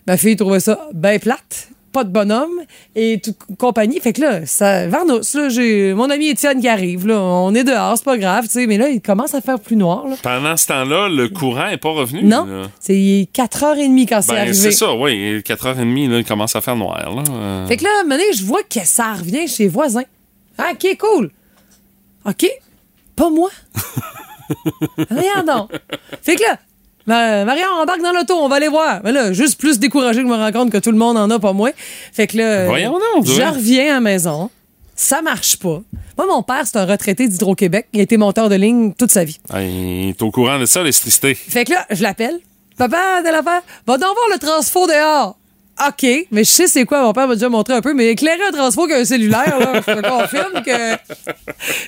ma 0.07 0.18
fille 0.18 0.36
trouvait 0.36 0.60
ça 0.62 0.88
bien 0.94 1.19
plate, 1.19 1.68
pas 1.92 2.06
de 2.06 2.10
bonhomme 2.10 2.62
et 2.95 3.19
toute 3.22 3.36
compagnie. 3.57 4.00
Fait 4.00 4.13
que 4.13 4.22
là, 4.22 4.45
ça, 4.45 4.88
Varnos, 4.88 5.33
là, 5.36 5.50
j'ai 5.50 5.94
mon 5.94 6.10
ami 6.10 6.30
Étienne 6.30 6.62
qui 6.62 6.69
arrive, 6.69 7.06
là. 7.06 7.19
On 7.22 7.54
est 7.54 7.66
dehors, 7.66 7.98
c'est 7.98 8.06
pas 8.06 8.18
grave, 8.18 8.45
tu 8.45 8.51
sais, 8.51 8.68
mais 8.68 8.78
là, 8.78 8.88
il 8.88 9.01
commence 9.01 9.33
à 9.36 9.42
faire 9.42 9.60
plus 9.60 9.75
noir, 9.75 10.07
là. 10.07 10.16
Pendant 10.24 10.56
ce 10.56 10.68
temps-là, 10.68 11.10
le 11.10 11.28
courant 11.28 11.68
est 11.68 11.78
pas 11.78 11.92
revenu. 11.92 12.24
Non, 12.24 12.48
c'est 12.80 13.27
4h30 13.34 14.07
quand 14.07 14.22
c'est 14.22 14.31
Ben, 14.31 14.38
arrivé. 14.38 14.54
c'est 14.54 14.72
ça, 14.72 14.94
oui. 14.95 15.39
4h30, 15.42 16.10
là, 16.10 16.18
il 16.19 16.25
commence 16.25 16.56
à 16.56 16.62
faire 16.62 16.77
noir. 16.77 17.13
Là. 17.13 17.24
Euh, 17.30 17.68
Fait 17.68 17.75
que 17.77 17.84
là, 17.84 17.89
donné, 18.10 18.24
je 18.34 18.45
vois 18.45 18.63
que 18.63 18.80
ça 18.86 19.13
revient 19.13 19.48
chez 19.50 19.63
les 19.63 19.69
voisins. 19.69 20.04
Ah, 20.57 20.72
OK, 20.74 20.98
cool. 20.98 21.30
OK, 22.25 22.48
pas 23.18 23.30
moi. 23.30 23.50
Rien 25.10 25.44
donc. 25.45 25.72
Fait 26.22 26.36
que 26.36 26.44
là, 26.44 26.57
Ma- 27.07 27.45
Marion, 27.45 27.68
embarque 27.81 28.01
dans 28.01 28.12
l'auto, 28.12 28.36
on 28.36 28.48
va 28.48 28.57
aller 28.57 28.68
voir. 28.68 29.01
Mais 29.03 29.12
là, 29.12 29.33
juste 29.33 29.59
plus 29.59 29.80
découragé 29.80 30.21
que 30.21 30.27
je 30.27 30.31
me 30.31 30.38
rends 30.38 30.51
compte 30.51 30.71
que 30.71 30.77
tout 30.77 30.92
le 30.92 30.98
monde 30.98 31.18
en 31.18 31.30
a, 31.30 31.39
pas 31.39 31.53
moi. 31.53 31.71
Fait 32.13 32.27
que 32.27 32.38
là, 32.38 32.65
Voyons 32.65 33.00
donc, 33.15 33.25
je 33.25 33.33
ouais. 33.42 33.50
reviens 33.50 33.92
à 33.92 33.94
la 33.95 34.00
maison. 34.01 34.50
Ça 34.95 35.21
marche 35.21 35.57
pas. 35.57 35.81
Moi, 36.18 36.27
mon 36.27 36.44
père, 36.44 36.62
c'est 36.65 36.77
un 36.77 36.86
retraité 36.86 37.27
d'Hydro-Québec. 37.27 37.88
Il 37.94 38.00
a 38.01 38.03
été 38.03 38.18
monteur 38.18 38.50
de 38.50 38.56
ligne 38.56 38.94
toute 38.94 39.09
sa 39.12 39.24
vie. 39.24 39.39
hey, 39.53 40.13
T'es 40.13 40.24
au 40.24 40.30
courant 40.31 40.59
de 40.59 40.65
ça, 40.65 40.80
l'électricité. 40.81 41.33
Fait 41.33 41.65
que 41.65 41.71
là, 41.71 41.86
je 41.89 42.03
l'appelle. 42.03 42.39
Papa, 42.77 43.21
de 43.21 43.27
l'affaire, 43.30 43.62
va 43.88 43.98
donc 43.98 44.13
voir 44.15 44.27
le 44.31 44.38
transfo 44.39 44.86
dehors. 44.88 45.38
OK, 45.88 46.05
mais 46.31 46.43
je 46.43 46.50
sais 46.50 46.67
c'est 46.67 46.85
quoi, 46.85 47.01
mon 47.01 47.13
père 47.13 47.27
m'a 47.27 47.33
déjà 47.33 47.50
montré 47.50 47.73
un 47.73 47.81
peu, 47.81 47.93
mais 47.93 48.09
éclairer 48.09 48.43
un 48.50 48.51
transfo 48.51 48.88
qu'un 48.88 49.03
cellulaire, 49.03 49.57
là, 49.59 49.81
je 49.88 49.93
te 49.93 50.07
confirme 50.07 50.63
que 50.63 51.11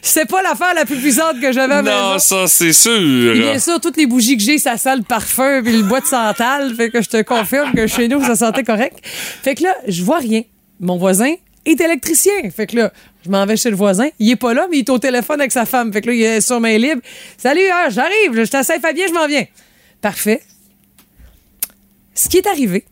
c'est 0.02 0.26
pas 0.26 0.42
l'affaire 0.42 0.74
la 0.74 0.86
plus 0.86 0.96
puissante 0.96 1.40
que 1.40 1.52
j'avais 1.52 1.76
à 1.76 1.82
Non, 1.82 2.18
ça, 2.18 2.48
c'est 2.48 2.74
sûr. 2.74 3.34
bien 3.34 3.60
sûr, 3.60 3.80
toutes 3.80 3.98
les 3.98 4.08
bougies 4.08 4.38
que 4.38 4.44
j'ai, 4.44 4.58
ça 4.58 4.78
sent 4.78 4.96
le 4.96 5.04
parfum 5.04 5.62
puis 5.64 5.74
le 5.74 5.84
bois 5.84 6.00
de 6.00 6.06
santal. 6.06 6.74
Fait 6.76 6.90
que 6.90 7.02
je 7.02 7.10
te 7.10 7.22
confirme 7.22 7.74
que 7.74 7.86
chez 7.86 8.08
nous, 8.08 8.24
ça 8.24 8.36
sentait 8.36 8.64
correct. 8.64 8.98
Fait 9.04 9.54
que 9.54 9.64
là, 9.64 9.76
je 9.88 10.04
vois 10.04 10.20
rien. 10.20 10.42
Mon 10.80 10.98
voisin 10.98 11.34
est 11.66 11.80
électricien. 11.80 12.34
Fait 12.56 12.68
que 12.68 12.76
là, 12.78 12.94
je 13.24 13.30
m'en 13.30 13.46
vais 13.46 13.58
chez 13.58 13.70
le 13.70 13.76
voisin. 13.76 14.08
Il 14.18 14.30
est 14.32 14.36
pas 14.36 14.54
là, 14.54 14.68
mais 14.72 14.78
il 14.78 14.80
est 14.80 14.90
au 14.90 14.98
téléphone 15.00 15.40
avec 15.40 15.52
sa 15.52 15.66
femme. 15.66 15.94
Fait 15.94 16.02
que 16.02 16.08
là, 16.08 16.14
il 16.14 16.24
est 16.24 16.42
sur 16.42 16.60
main 16.60 16.78
libre. 16.78 17.02
Salut, 17.38 17.62
ah, 17.72 17.90
j'arrive. 17.90 18.44
Je 18.44 18.50
t'assais 18.50 18.80
Fabien, 18.80 19.06
je 19.08 19.14
m'en 19.14 19.28
viens. 19.28 19.46
Parfait. 20.02 20.42
Ce 22.16 22.28
qui 22.30 22.38
est 22.38 22.48
arrivé, 22.48 22.86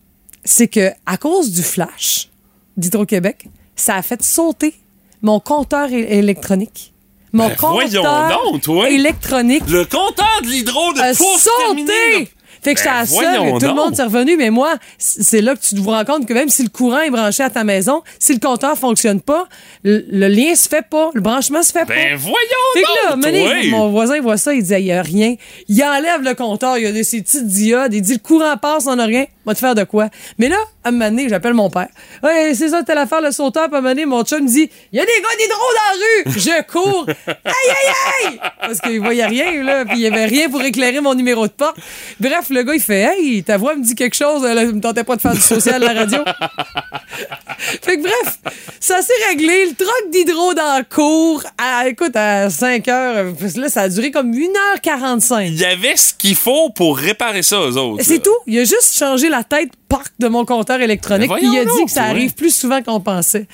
c'est 0.44 0.68
que 0.68 0.92
à 1.06 1.18
cause 1.18 1.52
du 1.52 1.64
flash 1.64 2.30
d'Hydro-Québec, 2.78 3.48
ça 3.76 3.96
a 3.96 4.02
fait 4.02 4.22
sauter 4.24 4.76
mon 5.22 5.40
compteur 5.40 5.92
électronique. 5.92 6.94
Mon 7.34 7.48
Ben, 7.48 7.56
voyons 7.60 8.02
compteur 8.04 8.44
donc, 8.52 8.62
toi. 8.62 8.90
électronique 8.90 9.64
Le 9.68 9.86
compteur 9.86 10.42
de 10.44 10.48
l'hydro 10.48 10.94
de 10.94 11.00
a 11.00 11.14
sauté. 11.14 12.30
Fait 12.64 12.74
que 12.76 12.80
j'étais 12.80 12.92
Ben, 12.92 12.98
à 12.98 13.06
seule, 13.06 13.60
tout 13.60 13.66
le 13.68 13.74
monde 13.74 13.96
s'est 13.96 14.04
revenu, 14.04 14.38
mais 14.38 14.52
moi, 14.52 14.76
c'est 14.98 15.42
là 15.42 15.56
que 15.56 15.62
tu 15.62 15.74
te 15.76 15.82
rends 15.82 16.06
compte 16.06 16.28
que 16.28 16.34
même 16.34 16.50
si 16.50 16.62
le 16.64 16.70
courant 16.70 17.00
est 17.02 17.10
branché 17.10 17.42
à 17.42 17.50
ta 17.50 17.64
maison, 17.64 18.04
si 18.20 18.34
le 18.34 18.40
compteur 18.40 18.78
fonctionne 18.78 19.20
pas, 19.20 19.48
le, 19.84 20.06
le 20.12 20.28
lien 20.28 20.54
se 20.54 20.70
fait 20.70 20.86
pas, 20.88 21.10
le 21.14 21.22
branchement 21.22 21.64
se 21.64 21.72
fait 21.72 21.86
pas. 21.86 21.94
Ben 21.94 22.16
voyons 22.16 22.38
Fait 22.76 22.82
que 22.84 22.88
là, 23.08 23.16
donc, 23.16 23.26
mené, 23.26 23.44
toi. 23.44 23.78
mon 23.80 23.90
voisin 23.90 24.22
voit 24.22 24.38
ça, 24.38 24.54
il 24.54 24.62
dit, 24.64 24.74
il 24.74 24.86
y 24.86 24.92
a 24.92 25.02
rien. 25.02 25.36
Il 25.70 25.84
enlève 25.84 26.22
le 26.22 26.36
compteur, 26.36 26.78
il 26.78 26.84
y 26.84 26.88
a 26.88 26.92
des, 26.92 27.04
ces 27.04 27.22
petites 27.22 27.48
diodes, 27.48 27.94
il 27.94 28.02
dit, 28.02 28.14
le 28.14 28.20
courant 28.20 28.56
passe, 28.58 28.86
on 28.88 29.00
a 29.00 29.06
rien. 29.06 29.26
Va 29.44 29.56
te 29.56 29.60
faire 29.60 29.74
de 29.74 29.84
quoi? 29.84 30.10
Mais 30.38 30.48
là, 30.50 30.58
à 30.84 30.90
un 30.90 30.92
moment 30.92 31.10
donné, 31.10 31.30
j'appelle 31.30 31.54
mon 31.54 31.70
père. 31.70 31.88
Ouais, 32.24 32.54
c'est 32.56 32.70
ça, 32.70 32.82
t'as 32.84 32.96
l'affaire, 32.96 33.22
le 33.22 33.32
sauteur. 33.32 33.68
Puis 33.68 33.76
à 33.76 33.78
un 33.78 33.82
moment 33.82 33.94
donné, 33.94 34.06
mon 34.06 34.24
chum 34.24 34.44
me 34.44 34.48
dit 34.48 34.70
Il 34.92 34.98
y 34.98 35.00
a 35.00 35.06
des 35.06 35.12
gars 35.22 35.30
d'hydro 35.38 35.60
dans 35.60 36.00
la 36.00 36.34
rue. 36.34 36.40
Je 36.40 36.64
cours. 36.64 37.06
Aïe, 37.28 37.36
aïe, 37.46 38.30
aïe. 38.30 38.40
Parce 38.60 38.80
qu'il 38.80 39.00
voyait 39.00 39.28
rien, 39.28 39.64
là. 39.64 39.86
Puis 39.86 39.98
il 39.98 40.02
y 40.02 40.08
avait 40.08 40.26
rien 40.26 40.50
pour 40.50 40.62
éclairer 40.64 41.00
mon 41.00 41.14
numéro 41.14 41.46
de 41.46 41.52
porte. 41.52 41.78
Bref, 42.20 42.50
le 42.50 42.64
gars, 42.64 42.74
il 42.74 42.82
fait 42.82 43.02
Hey, 43.02 43.44
ta 43.44 43.58
voix 43.58 43.76
me 43.76 43.84
dit 43.84 43.94
quelque 43.94 44.16
chose. 44.16 44.44
Là, 44.44 44.64
il 44.64 44.74
me 44.74 44.82
tentait 44.82 45.04
pas 45.04 45.16
de 45.16 45.22
faire 45.22 45.34
du 45.34 45.42
social 45.42 45.84
à 45.84 45.94
la 45.94 46.00
radio. 46.02 46.20
fait 47.58 47.98
que 47.98 48.02
bref, 48.02 48.40
ça 48.80 49.02
s'est 49.02 49.14
réglé. 49.30 49.68
Le 49.68 49.76
troc 49.76 50.10
d'hydro 50.12 50.54
dans 50.56 50.78
la 50.78 50.84
cour, 50.84 51.44
à, 51.60 51.88
écoute, 51.88 52.16
à 52.16 52.50
5 52.50 52.88
heures, 52.88 53.34
là, 53.56 53.70
ça 53.70 53.82
a 53.82 53.90
duré 53.90 54.10
comme 54.10 54.32
1h45. 54.32 55.48
Il 55.48 55.60
y 55.60 55.66
avait 55.66 55.96
ce 55.96 56.14
qu'il 56.14 56.36
faut 56.36 56.70
pour 56.72 56.98
réparer 56.98 57.44
ça, 57.44 57.60
aux 57.60 57.78
autres. 57.78 58.04
C'est 58.04 58.22
tout. 58.22 58.32
Il 58.48 58.58
a 58.58 58.64
juste 58.64 58.98
changé 58.98 59.30
la 59.30 59.44
tête 59.44 59.70
parc 59.92 60.14
de 60.20 60.28
mon 60.28 60.46
compteur 60.46 60.82
électronique. 60.82 61.32
Puis 61.36 61.46
il 61.52 61.60
a 61.60 61.66
dit 61.66 61.86
que 61.86 61.92
ça 61.92 62.04
arrive 62.04 62.34
plus 62.34 62.56
souvent 62.56 62.82
qu'on 62.82 63.00
pensait. 63.00 63.48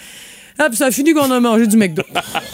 Ah, 0.60 0.70
puis 0.70 0.78
ça 0.78 0.88
a 0.88 0.92
fini 0.92 1.14
qu'on 1.14 1.30
a 1.30 1.40
mangé 1.40 1.68
du 1.68 1.78
McDo. 1.78 2.02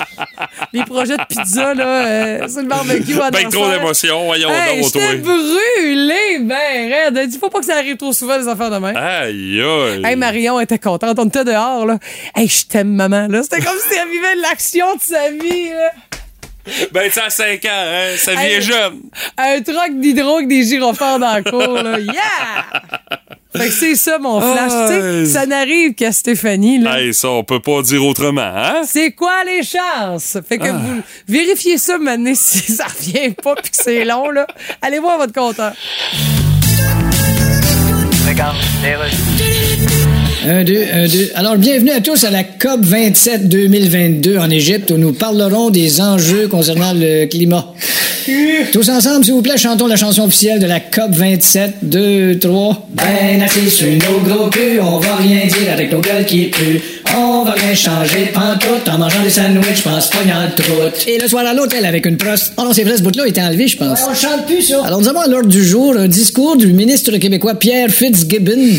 Les 0.74 0.84
projets 0.84 1.16
de 1.16 1.24
pizza, 1.30 1.74
là, 1.74 2.06
euh, 2.06 2.48
sur 2.50 2.62
le 2.62 2.68
barbecue 2.68 3.18
à 3.22 3.32
Ben 3.32 3.48
trop 3.50 3.70
d'émotions, 3.72 4.26
voyons 4.26 4.50
Hey, 4.50 4.82
donc, 4.82 4.92
toi. 4.92 5.16
brûlé, 5.16 6.40
ben 6.42 6.92
raide. 6.92 7.30
Il 7.34 7.40
faut 7.40 7.50
pas 7.50 7.60
que 7.60 7.66
ça 7.66 7.78
arrive 7.78 7.96
trop 7.96 8.12
souvent, 8.12 8.38
les 8.38 8.48
affaires 8.48 8.72
de 8.72 8.78
même. 8.78 8.98
Aïe, 8.98 9.62
aïe. 9.62 10.02
Hey, 10.04 10.16
Marion 10.18 10.60
était 10.60 10.80
contente. 10.80 11.18
On 11.18 11.26
était 11.28 11.46
dehors, 11.46 11.86
là. 11.86 11.98
Hey, 12.36 12.48
je 12.50 12.66
t'aime, 12.66 12.90
maman, 12.94 13.28
là. 13.30 13.42
C'était 13.42 13.62
comme 13.62 13.78
si 13.90 13.98
elle 13.98 14.10
vivait 14.10 14.36
l'action 14.42 14.96
de 14.96 15.02
sa 15.02 15.30
vie, 15.30 15.70
là. 15.70 15.92
Ben, 16.94 17.12
ça 17.12 17.26
a 17.26 17.30
5 17.30 17.66
ans, 17.66 17.70
hein? 17.72 18.16
Sa 18.18 18.36
vie 18.36 18.46
est 18.46 18.62
jeune. 18.62 19.02
Un 19.38 19.62
troc 19.62 20.00
d'hydro 20.00 20.36
avec 20.38 20.48
des 20.48 20.64
gyrophares 20.64 21.20
dans 21.20 21.34
la 21.34 21.42
cour, 21.44 21.60
là. 21.84 22.00
Yeah! 22.00 22.82
Fait 23.56 23.66
que 23.68 23.72
c'est 23.74 23.96
ça, 23.96 24.18
mon 24.18 24.40
flash. 24.42 24.72
Ah, 24.74 24.88
tu 24.90 24.96
sais, 24.96 25.26
ça 25.26 25.46
n'arrive 25.46 25.94
qu'à 25.94 26.12
Stéphanie, 26.12 26.80
là. 26.80 27.00
Hey, 27.00 27.14
ça, 27.14 27.30
on 27.30 27.44
peut 27.44 27.60
pas 27.60 27.82
dire 27.84 28.04
autrement, 28.06 28.42
hein? 28.42 28.82
C'est 28.86 29.12
quoi 29.12 29.44
les 29.46 29.62
chances? 29.64 30.38
Fait 30.48 30.58
Ah. 30.62 30.66
que 30.66 30.72
vous 30.72 31.02
vérifiez 31.28 31.78
ça 31.78 31.98
maintenant 32.00 32.34
si 32.36 32.72
ça 32.72 32.86
revient 32.86 33.32
pas 33.34 33.56
puis 33.56 33.70
que 33.70 33.78
c'est 33.78 34.06
long, 34.06 34.30
là. 34.32 34.48
Allez 34.82 35.00
voir 35.00 35.18
votre 35.18 35.34
compteur. 35.34 35.74
Un, 40.46 40.66
deux, 40.66 40.84
un, 40.92 41.08
deux. 41.08 41.32
Alors, 41.36 41.56
bienvenue 41.56 41.92
à 41.92 42.02
tous 42.02 42.26
à 42.26 42.30
la 42.30 42.44
COP 42.44 42.82
27 42.82 43.48
2022 43.48 44.38
en 44.38 44.50
Égypte 44.50 44.92
où 44.92 44.98
nous 44.98 45.14
parlerons 45.14 45.70
des 45.70 46.02
enjeux 46.02 46.50
concernant 46.50 46.92
le 46.94 47.28
climat. 47.28 47.74
Tous 48.74 48.90
ensemble, 48.90 49.24
s'il 49.24 49.34
vous 49.34 49.42
plaît, 49.42 49.58
chantons 49.58 49.88
la 49.88 49.96
chanson 49.96 50.24
officielle 50.24 50.60
de 50.60 50.66
la 50.66 50.82
COP 50.82 51.12
27. 51.12 51.76
Deux, 51.84 52.38
trois. 52.40 52.86
Ben 52.94 53.42
assis 53.42 53.70
sur 53.70 53.88
nos 53.88 54.20
gros 54.20 54.50
culs, 54.50 54.82
on 54.82 55.00
va 55.00 55.16
rien 55.16 55.46
dire 55.46 55.72
avec 55.72 55.92
nos 55.94 56.02
gueules 56.02 56.26
qui 56.26 56.48
puent. 56.48 56.82
On 57.16 57.44
va 57.44 57.52
rien 57.52 57.76
changer 57.76 58.32
pantoute 58.34 58.90
en 58.92 58.98
mangeant 58.98 59.22
des 59.24 59.30
sandwichs, 59.30 59.84
pense 59.84 60.10
pas 60.10 60.20
troute. 60.56 61.08
Et 61.08 61.20
le 61.20 61.28
soir 61.28 61.46
à 61.46 61.54
l'hôtel 61.54 61.86
avec 61.86 62.06
une 62.06 62.18
proste. 62.18 62.54
Oh 62.58 62.64
non, 62.64 62.74
c'est 62.74 62.84
vrai, 62.84 62.98
ce 62.98 63.04
bout-là 63.04 63.28
était 63.28 63.42
enlevé, 63.42 63.68
je 63.68 63.78
pense. 63.78 64.00
on 64.10 64.14
chante 64.16 64.46
plus, 64.48 64.62
ça. 64.62 64.84
Alors, 64.86 65.00
nous 65.00 65.08
avons 65.08 65.20
à 65.22 65.28
l'ordre 65.28 65.50
du 65.50 65.64
jour 65.64 65.96
un 65.96 66.08
discours 66.08 66.58
du 66.58 66.68
ministre 66.68 67.16
québécois 67.18 67.56
Pierre 67.56 67.90
Fitzgibbon. 67.90 68.78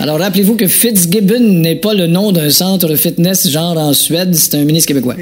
Alors, 0.00 0.18
rappelez-vous 0.18 0.56
que 0.56 0.66
Fitzgibbon 0.66 1.40
n'est 1.40 1.76
pas 1.76 1.94
le 1.94 2.06
nom 2.06 2.32
d'un 2.32 2.50
centre 2.50 2.94
fitness 2.94 3.48
genre 3.48 3.76
en 3.78 3.92
Suède, 3.92 4.34
c'est 4.34 4.54
un 4.56 4.64
ministre 4.64 4.88
québécois. 4.88 5.14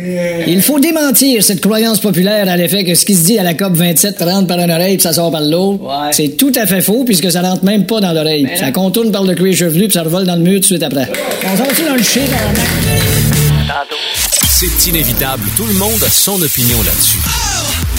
Il 0.46 0.62
faut 0.62 0.80
démentir 0.80 1.42
cette 1.44 1.60
croyance 1.60 2.00
populaire 2.00 2.48
à 2.48 2.56
l'effet 2.56 2.84
que 2.84 2.94
ce 2.94 3.04
qui 3.04 3.14
se 3.14 3.24
dit 3.24 3.38
à 3.38 3.42
la 3.42 3.54
COP 3.54 3.74
27 3.74 4.20
rentre 4.22 4.46
par 4.46 4.58
une 4.58 4.70
oreille 4.70 4.96
puis 4.96 5.02
ça 5.02 5.12
sort 5.12 5.30
par 5.30 5.42
l'autre. 5.42 5.84
C'est 6.12 6.36
tout 6.36 6.52
à 6.56 6.66
fait 6.66 6.80
faux 6.80 7.04
puisque 7.04 7.30
ça 7.30 7.42
rentre 7.42 7.64
même 7.64 7.86
pas 7.86 8.00
dans 8.00 8.12
l'oreille. 8.12 8.48
Ça 8.58 8.72
contourne 8.72 9.12
par 9.12 9.24
le 9.24 9.34
cuir 9.34 9.56
chevelu 9.56 9.84
puis 9.84 9.94
ça 9.94 10.02
revole 10.02 10.24
dans 10.24 10.36
le 10.36 10.42
mur 10.42 10.54
tout 10.54 10.60
de 10.60 10.64
suite 10.64 10.82
après. 10.82 11.08
On 11.44 11.56
s'en 11.56 11.64
dans 11.86 11.96
le 11.96 12.02
shit, 12.02 12.22
C'est 14.48 14.86
inévitable, 14.88 15.48
tout 15.56 15.66
le 15.66 15.74
monde 15.74 16.02
a 16.02 16.10
son 16.10 16.40
opinion 16.42 16.82
là-dessus. 16.82 17.18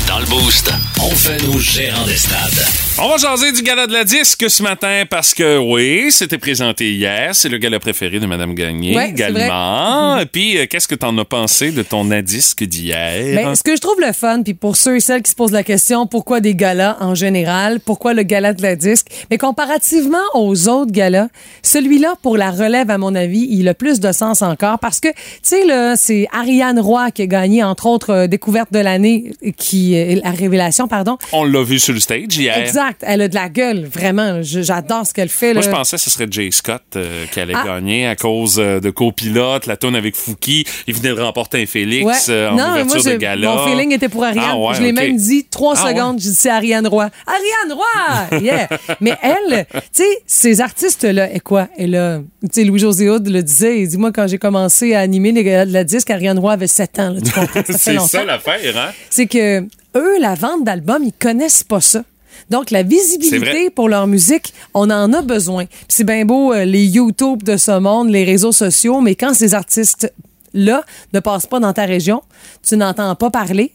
Dans 0.07 0.19
le 0.19 0.25
Boost, 0.25 0.71
on 0.99 1.09
fait 1.09 1.41
nos 1.43 1.59
gérants 1.59 2.05
des 2.05 2.17
stades. 2.17 2.90
On 2.99 3.07
va 3.07 3.17
jaser 3.17 3.53
du 3.53 3.63
gala 3.63 3.87
de 3.87 3.93
la 3.93 4.03
disque 4.03 4.49
ce 4.49 4.61
matin 4.61 5.03
parce 5.09 5.33
que, 5.33 5.57
oui, 5.57 6.11
c'était 6.11 6.37
présenté 6.37 6.91
hier. 6.91 7.33
C'est 7.33 7.47
le 7.47 7.57
gala 7.57 7.79
préféré 7.79 8.19
de 8.19 8.25
Mme 8.25 8.53
Gagné 8.53 8.95
Ouais, 8.95 9.09
également. 9.09 10.19
Et 10.19 10.25
puis, 10.25 10.57
euh, 10.57 10.65
qu'est-ce 10.69 10.89
que 10.89 10.95
t'en 10.95 11.17
as 11.17 11.25
pensé 11.25 11.71
de 11.71 11.83
ton 11.83 12.03
disque 12.21 12.63
d'hier? 12.63 13.43
Ben, 13.43 13.55
ce 13.55 13.63
que 13.63 13.75
je 13.75 13.81
trouve 13.81 13.99
le 14.05 14.11
fun, 14.11 14.43
puis 14.43 14.53
pour 14.53 14.75
ceux 14.75 14.97
et 14.97 14.99
celles 14.99 15.23
qui 15.23 15.31
se 15.31 15.35
posent 15.35 15.53
la 15.53 15.63
question, 15.63 16.05
pourquoi 16.05 16.41
des 16.41 16.53
galas 16.53 16.97
en 16.99 17.15
général, 17.15 17.79
pourquoi 17.79 18.13
le 18.13 18.23
gala 18.23 18.53
de 18.53 18.61
la 18.61 18.75
disque, 18.75 19.07
mais 19.31 19.37
comparativement 19.37 20.17
aux 20.33 20.67
autres 20.67 20.91
galas, 20.91 21.29
celui-là, 21.63 22.15
pour 22.21 22.35
la 22.37 22.51
relève, 22.51 22.91
à 22.91 22.97
mon 22.97 23.15
avis, 23.15 23.47
il 23.49 23.67
a 23.69 23.73
plus 23.73 23.99
de 24.01 24.11
sens 24.11 24.41
encore 24.41 24.79
parce 24.79 24.99
que, 24.99 25.07
tu 25.07 25.15
sais, 25.43 25.65
là, 25.65 25.95
c'est 25.95 26.27
Ariane 26.33 26.79
Roy 26.79 27.09
qui 27.11 27.21
a 27.23 27.27
gagné, 27.27 27.63
entre 27.63 27.85
autres, 27.87 28.09
euh, 28.11 28.27
découverte 28.27 28.71
de 28.73 28.79
l'année, 28.79 29.31
qui, 29.57 29.97
euh, 29.97 30.19
la 30.23 30.31
révélation, 30.31 30.87
pardon. 30.89 31.17
On 31.31 31.45
l'a 31.45 31.63
vu 31.63 31.79
sur 31.79 31.93
le 31.93 31.99
stage 32.01 32.37
hier. 32.37 32.57
Exact. 32.57 32.80
Elle 33.01 33.21
a 33.21 33.27
de 33.27 33.35
la 33.35 33.49
gueule, 33.49 33.85
vraiment. 33.85 34.39
J'adore 34.41 35.05
ce 35.05 35.13
qu'elle 35.13 35.29
fait. 35.29 35.53
Moi, 35.53 35.61
là. 35.63 35.69
je 35.69 35.75
pensais 35.75 35.95
que 35.97 36.01
ce 36.01 36.09
serait 36.09 36.27
Jay 36.29 36.49
Scott 36.51 36.81
euh, 36.95 37.25
qui 37.31 37.39
allait 37.39 37.53
Ah. 37.55 37.63
gagner 37.65 38.07
à 38.07 38.15
cause 38.15 38.57
euh, 38.59 38.79
de 38.79 38.89
copilote, 38.89 39.65
la 39.65 39.77
tonne 39.77 39.95
avec 39.95 40.15
Fouki. 40.15 40.65
Il 40.87 40.95
venait 40.95 41.15
de 41.15 41.21
remporter 41.21 41.61
un 41.61 41.65
Félix 41.65 42.05
Ouais. 42.05 42.33
euh, 42.33 42.49
en 42.49 42.55
non, 42.55 42.71
ouverture 42.71 43.03
moi, 43.03 43.11
de 43.13 43.17
gala. 43.17 43.55
mon 43.55 43.67
feeling 43.67 43.91
était 43.93 44.09
pour 44.09 44.23
Ariane. 44.23 44.45
Ah 44.49 44.57
ouais, 44.57 44.75
je 44.75 44.81
l'ai 44.83 44.91
même 44.91 45.15
dit 45.17 45.45
trois 45.49 45.73
Ah 45.77 45.89
secondes. 45.89 46.15
ouais. 46.15 46.21
J'ai 46.21 46.29
dit 46.29 46.35
c'est 46.35 46.49
Ariane 46.49 46.87
Roy. 46.87 47.09
Ariane 47.27 47.73
Roy! 47.77 48.39
Yeah! 48.41 48.69
mais 48.99 49.13
elle, 49.21 49.65
tu 49.71 49.79
sais, 49.91 50.03
ces 50.25 50.61
artistes-là, 50.61 51.33
et 51.33 51.39
quoi? 51.39 51.67
Elle 51.77 51.95
a, 51.95 52.19
tu 52.43 52.47
sais, 52.51 52.63
Louis-José 52.63 53.09
Hood 53.09 53.27
le 53.27 53.43
disait. 53.43 53.81
Il 53.81 53.87
dit, 53.87 53.97
moi, 53.97 54.11
quand 54.11 54.27
j'ai 54.27 54.37
commencé 54.37 54.93
à 54.95 54.99
animer 55.01 55.31
les 55.31 55.43
galas 55.43 55.65
de 55.65 55.73
la 55.73 55.83
disque, 55.83 56.09
Ariane 56.09 56.39
Roy 56.39 56.53
avait 56.53 56.67
7 56.67 56.99
ans. 56.99 57.15
Ça 57.25 57.63
C'est 57.77 57.93
longtemps. 57.93 58.07
ça 58.07 58.25
l'affaire, 58.25 58.77
hein? 58.77 58.91
C'est 59.09 59.27
que 59.27 59.61
eux, 59.95 60.19
la 60.19 60.35
vente 60.35 60.63
d'albums, 60.63 61.03
ils 61.03 61.13
connaissent 61.13 61.63
pas 61.63 61.81
ça. 61.81 62.03
Donc, 62.49 62.71
la 62.71 62.83
visibilité 62.83 63.69
pour 63.69 63.89
leur 63.89 64.07
musique, 64.07 64.53
on 64.73 64.89
en 64.89 65.13
a 65.13 65.21
besoin. 65.21 65.65
C'est 65.87 66.03
bien 66.03 66.25
beau, 66.25 66.53
euh, 66.53 66.65
les 66.65 66.85
YouTube 66.85 67.43
de 67.43 67.57
ce 67.57 67.79
monde, 67.79 68.09
les 68.09 68.23
réseaux 68.23 68.51
sociaux, 68.51 69.01
mais 69.01 69.15
quand 69.15 69.33
ces 69.33 69.53
artistes-là 69.53 70.83
ne 71.13 71.19
passent 71.19 71.47
pas 71.47 71.59
dans 71.59 71.73
ta 71.73 71.85
région, 71.85 72.21
tu 72.61 72.77
n'entends 72.77 73.15
pas 73.15 73.29
parler. 73.29 73.73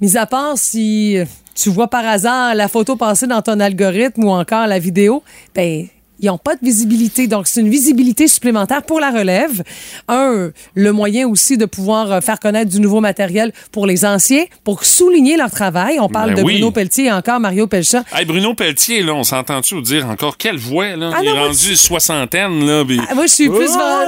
Mis 0.00 0.16
à 0.16 0.26
part 0.26 0.56
si 0.56 1.18
euh, 1.18 1.24
tu 1.54 1.68
vois 1.68 1.88
par 1.88 2.06
hasard 2.06 2.54
la 2.54 2.68
photo 2.68 2.96
passer 2.96 3.26
dans 3.26 3.42
ton 3.42 3.60
algorithme 3.60 4.24
ou 4.24 4.30
encore 4.30 4.66
la 4.66 4.78
vidéo, 4.78 5.22
ben 5.54 5.86
ils 6.20 6.26
n'ont 6.26 6.38
pas 6.38 6.54
de 6.54 6.60
visibilité. 6.62 7.26
Donc, 7.26 7.46
c'est 7.46 7.60
une 7.60 7.68
visibilité 7.70 8.28
supplémentaire 8.28 8.82
pour 8.82 9.00
la 9.00 9.10
relève. 9.10 9.62
Un, 10.08 10.50
le 10.74 10.92
moyen 10.92 11.26
aussi 11.28 11.56
de 11.56 11.64
pouvoir 11.66 12.12
euh, 12.12 12.20
faire 12.20 12.38
connaître 12.38 12.70
du 12.70 12.80
nouveau 12.80 13.00
matériel 13.00 13.52
pour 13.72 13.86
les 13.86 14.04
anciens, 14.04 14.44
pour 14.64 14.84
souligner 14.84 15.36
leur 15.36 15.50
travail. 15.50 15.98
On 16.00 16.08
parle 16.08 16.30
Ben 16.34 16.36
de 16.38 16.42
oui. 16.42 16.52
Bruno 16.54 16.70
Pelletier 16.70 17.06
et 17.06 17.12
encore 17.12 17.40
Mario 17.40 17.66
Pelchat. 17.66 18.04
Hey, 18.12 18.24
Bruno 18.24 18.54
Pelletier, 18.54 19.02
là, 19.02 19.14
on 19.14 19.24
s'entend-tu 19.24 19.80
dire 19.82 20.06
encore 20.08 20.36
quelle 20.36 20.58
voix, 20.58 20.96
là? 20.96 21.10
Ah 21.14 21.18
Il 21.22 21.26
non, 21.26 21.32
est 21.32 21.38
moi, 21.38 21.46
rendu 21.48 21.76
soixantaine, 21.76 22.66
là. 22.66 22.84
puis- 22.86 23.00
Ah, 23.08 23.14
moi, 23.14 23.26
je 23.26 23.32
suis 23.32 23.48
plus 23.48 23.66
vend- 23.66 24.06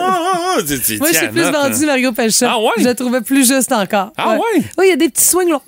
Moi, 0.98 1.08
plus 1.32 1.42
vendu 1.42 1.82
hein. 1.82 1.86
Mario 1.86 2.12
Pelchat. 2.12 2.50
Ah 2.52 2.58
ouais? 2.60 2.70
Je 2.78 2.84
le 2.88 2.94
trouvais 2.94 3.20
plus 3.20 3.46
juste 3.46 3.72
encore. 3.72 4.12
Ah 4.16 4.34
ouais? 4.34 4.38
Oui, 4.78 4.84
il 4.86 4.88
y 4.90 4.92
a 4.92 4.96
des 4.96 5.08
petits 5.08 5.24
swings, 5.24 5.48
là. 5.48 5.60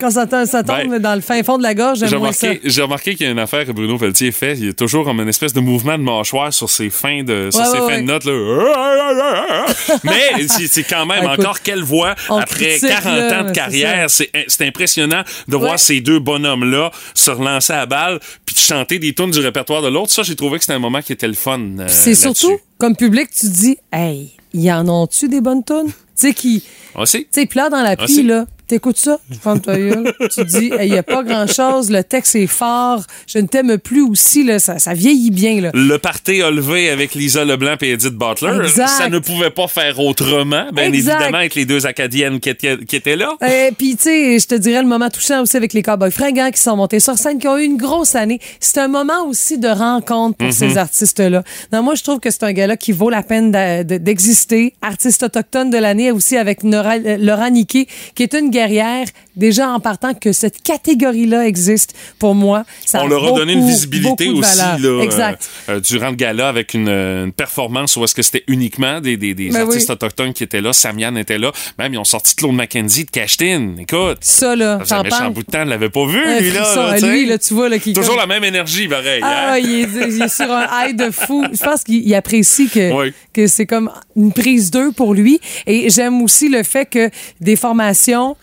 Quand 0.00 0.10
ça, 0.10 0.26
tombe- 0.26 0.46
ça 0.46 0.62
tombe 0.62 0.88
Ben, 0.88 0.98
dans 0.98 1.14
le 1.14 1.20
fin 1.20 1.42
fond 1.42 1.58
de 1.58 1.62
la 1.62 1.74
gorge, 1.74 1.98
J'ai 2.00 2.08
j'aime 2.08 2.20
moins 2.20 2.32
ça. 2.32 2.46
remarqué, 2.48 2.68
j'ai 2.68 2.82
remarqué 2.82 3.14
qu'il 3.14 3.26
y 3.26 3.28
a 3.28 3.32
une 3.32 3.38
affaire 3.38 3.64
que 3.66 3.72
Bruno 3.72 3.98
Pelletier 3.98 4.32
fait. 4.32 4.56
Il 4.58 4.70
a 4.70 4.72
toujours 4.72 5.04
comme 5.04 5.20
une 5.20 5.28
espèce 5.28 5.52
de 5.52 5.60
mouvement 5.66 5.98
de 5.98 6.02
mâchoire 6.02 6.52
sur 6.52 6.70
ses 6.70 6.88
fins 6.90 7.22
de, 7.22 7.50
sur 7.50 7.60
Ouais, 7.60 7.66
ses 7.66 7.72
ouais, 7.72 7.78
fins 7.80 7.86
ouais. 7.96 8.02
de 8.02 8.06
notes, 8.06 8.24
là. 8.24 9.66
Mais 10.04 10.46
c'est 10.48 10.84
quand 10.84 11.06
même 11.06 11.24
Écoute, 11.24 11.38
encore 11.40 11.60
quelle 11.62 11.82
voix 11.82 12.14
après 12.28 12.78
critique, 12.78 12.88
40 12.88 13.04
là, 13.04 13.40
ans 13.40 13.44
de 13.44 13.50
carrière. 13.52 14.10
C'est 14.10 14.30
c'est 14.48 14.66
impressionnant 14.66 15.22
de 15.48 15.56
voir 15.56 15.78
ces 15.78 16.00
deux 16.00 16.18
bonhommes-là 16.18 16.90
se 17.14 17.30
relancer 17.30 17.72
à 17.72 17.86
balle 17.86 18.20
puis 18.44 18.54
de 18.54 18.60
chanter 18.60 18.98
des 18.98 19.14
tunes 19.14 19.30
du 19.30 19.40
répertoire 19.40 19.82
de 19.82 19.88
l'autre. 19.88 20.10
Ça, 20.12 20.22
j'ai 20.22 20.36
trouvé 20.36 20.58
que 20.58 20.64
c'était 20.64 20.74
un 20.74 20.78
moment 20.78 21.02
qui 21.02 21.12
était 21.12 21.28
le 21.28 21.34
fun. 21.34 21.60
euh, 21.78 21.86
C'est 21.88 22.14
surtout, 22.14 22.58
comme 22.78 22.96
public, 22.96 23.28
tu 23.38 23.46
dis, 23.48 23.78
hey, 23.92 24.32
y 24.54 24.70
en 24.72 24.88
ont-tu 24.88 25.28
des 25.28 25.40
bonnes 25.40 25.64
tunes? 25.64 25.88
Tu 25.88 25.92
sais, 26.28 26.34
qui. 26.34 26.64
Sais, 27.04 27.26
puis 27.46 27.58
là, 27.58 27.68
dans 27.68 27.82
la 27.82 27.90
Ah, 27.90 27.96
pluie, 27.96 28.22
là, 28.22 28.46
t'écoutes 28.66 28.98
ça, 28.98 29.18
ferme 29.42 29.60
ta 29.60 29.76
gueule. 29.76 30.12
tu 30.34 30.44
dis, 30.44 30.70
il 30.80 30.90
n'y 30.90 30.98
a 30.98 31.02
pas 31.02 31.22
grand-chose, 31.22 31.90
le 31.90 32.02
texte 32.02 32.36
est 32.36 32.46
fort, 32.46 33.02
je 33.26 33.38
ne 33.38 33.46
t'aime 33.46 33.78
plus 33.78 34.02
aussi, 34.02 34.44
là, 34.44 34.58
ça, 34.58 34.78
ça 34.78 34.94
vieillit 34.94 35.30
bien, 35.30 35.60
là. 35.60 35.70
Le 35.74 35.96
party 35.98 36.42
a 36.42 36.50
levé 36.50 36.90
avec 36.90 37.14
Lisa 37.14 37.44
Leblanc 37.44 37.76
et 37.82 37.92
Edith 37.92 38.14
Butler. 38.14 38.58
Exact. 38.62 38.88
Ça 38.88 39.08
ne 39.08 39.18
pouvait 39.18 39.50
pas 39.50 39.68
faire 39.68 39.98
autrement, 40.00 40.66
bien 40.72 40.92
évidemment, 40.92 41.38
avec 41.38 41.54
les 41.54 41.64
deux 41.64 41.86
Acadiennes 41.86 42.40
qui 42.40 42.50
étaient, 42.50 42.78
qui 42.84 42.96
étaient 42.96 43.16
là. 43.16 43.34
Euh, 43.42 43.70
Puis, 43.76 43.96
tu 43.96 44.04
sais, 44.04 44.38
je 44.38 44.46
te 44.46 44.54
dirais 44.54 44.82
le 44.82 44.88
moment 44.88 45.08
touchant 45.10 45.42
aussi 45.42 45.56
avec 45.56 45.72
les 45.72 45.82
Cowboys 45.82 46.10
fringants 46.10 46.50
qui 46.50 46.60
sont 46.60 46.76
montés 46.76 47.00
sur 47.00 47.16
scène, 47.18 47.38
qui 47.38 47.48
ont 47.48 47.58
eu 47.58 47.64
une 47.64 47.76
grosse 47.76 48.14
année. 48.14 48.40
C'est 48.60 48.78
un 48.78 48.88
moment 48.88 49.26
aussi 49.26 49.58
de 49.58 49.68
rencontre 49.68 50.36
pour 50.38 50.52
ces 50.52 50.78
artistes-là. 50.78 51.42
Non, 51.72 51.82
moi, 51.82 51.94
je 51.94 52.02
trouve 52.02 52.20
que 52.20 52.30
c'est 52.30 52.44
un 52.44 52.52
gars-là 52.52 52.76
qui 52.76 52.92
vaut 52.92 53.10
la 53.10 53.22
peine 53.22 53.50
d'exister. 53.84 54.74
Artiste 54.82 55.22
autochtone 55.22 55.70
de 55.70 55.78
l'année 55.78 56.10
aussi 56.10 56.36
avec 56.36 56.64
Nora, 56.64 56.96
euh, 56.96 57.16
Laura 57.18 57.50
Niquet, 57.50 57.86
qui 58.14 58.22
est 58.22 58.34
une 58.34 58.50
guerrière. 58.56 59.06
Déjà 59.36 59.68
en 59.68 59.80
partant 59.80 60.14
que 60.14 60.32
cette 60.32 60.62
catégorie-là 60.62 61.46
existe, 61.46 61.94
pour 62.18 62.34
moi, 62.34 62.64
ça 62.86 63.02
On 63.02 63.06
a 63.06 63.08
leur 63.10 63.34
a 63.34 63.38
donné 63.38 63.52
une 63.52 63.66
visibilité 63.66 64.28
aussi 64.30 64.56
là, 64.58 64.78
Exact. 65.02 65.46
euh, 65.68 65.74
euh, 65.76 65.80
durant 65.80 66.08
le 66.08 66.14
gala 66.16 66.48
avec 66.48 66.72
une, 66.72 66.88
une 66.88 67.32
performance 67.32 67.96
où 67.96 68.04
est-ce 68.04 68.14
que 68.14 68.22
c'était 68.22 68.44
uniquement 68.48 69.00
des, 69.00 69.18
des, 69.18 69.34
des 69.34 69.50
Ben 69.50 69.62
artistes 69.62 69.88
oui. 69.90 69.92
autochtones 69.92 70.32
qui 70.32 70.42
étaient 70.42 70.62
là. 70.62 70.72
Samian 70.72 71.14
était 71.16 71.36
là. 71.38 71.52
Même 71.78 71.92
ils 71.92 71.98
ont 71.98 72.04
sorti 72.04 72.34
Claude 72.34 72.54
McKenzie 72.54 73.04
de 73.04 73.10
Cashtin. 73.10 73.74
Écoute, 73.78 74.18
Ça, 74.22 74.56
là, 74.56 74.78
ça 74.84 74.98
faisait 75.04 75.10
méchant 75.10 75.30
bout 75.30 75.42
de 75.42 75.50
temps, 75.50 75.64
je 75.64 75.68
l'avais 75.70 75.90
pas 75.90 76.06
vu, 76.06 76.18
lui, 76.40 76.50
là. 76.52 76.96
lui, 77.02 77.26
là, 77.26 77.38
tu 77.38 77.52
vois, 77.52 77.68
là, 77.68 77.78
qui 77.78 77.92
Toujours 77.92 78.16
comme- 78.16 78.20
la 78.28 78.34
même 78.34 78.44
énergie, 78.44 78.88
pareil. 78.88 79.20
Ah, 79.22 79.52
hein? 79.52 79.58
il 79.58 79.70
est, 79.80 80.08
il 80.14 80.22
est 80.22 80.28
sur 80.34 80.50
un 80.50 80.66
high 80.88 80.96
de 80.96 81.10
fou. 81.10 81.44
Je 81.52 81.62
pense 81.62 81.82
qu'il 81.84 81.96
il 82.06 82.14
apprécie 82.14 82.68
que, 82.70 82.92
Oui. 82.92 83.12
que 83.34 83.46
c'est 83.48 83.66
comme 83.66 83.90
une 84.16 84.32
prise 84.32 84.70
d'eux 84.70 84.92
pour 84.92 85.12
lui. 85.12 85.40
Et 85.66 85.90
j'aime 85.90 86.22
aussi 86.22 86.48
le 86.48 86.62
fait 86.62 86.86
que 86.86 87.10
des 87.40 87.56
formations 87.56 88.36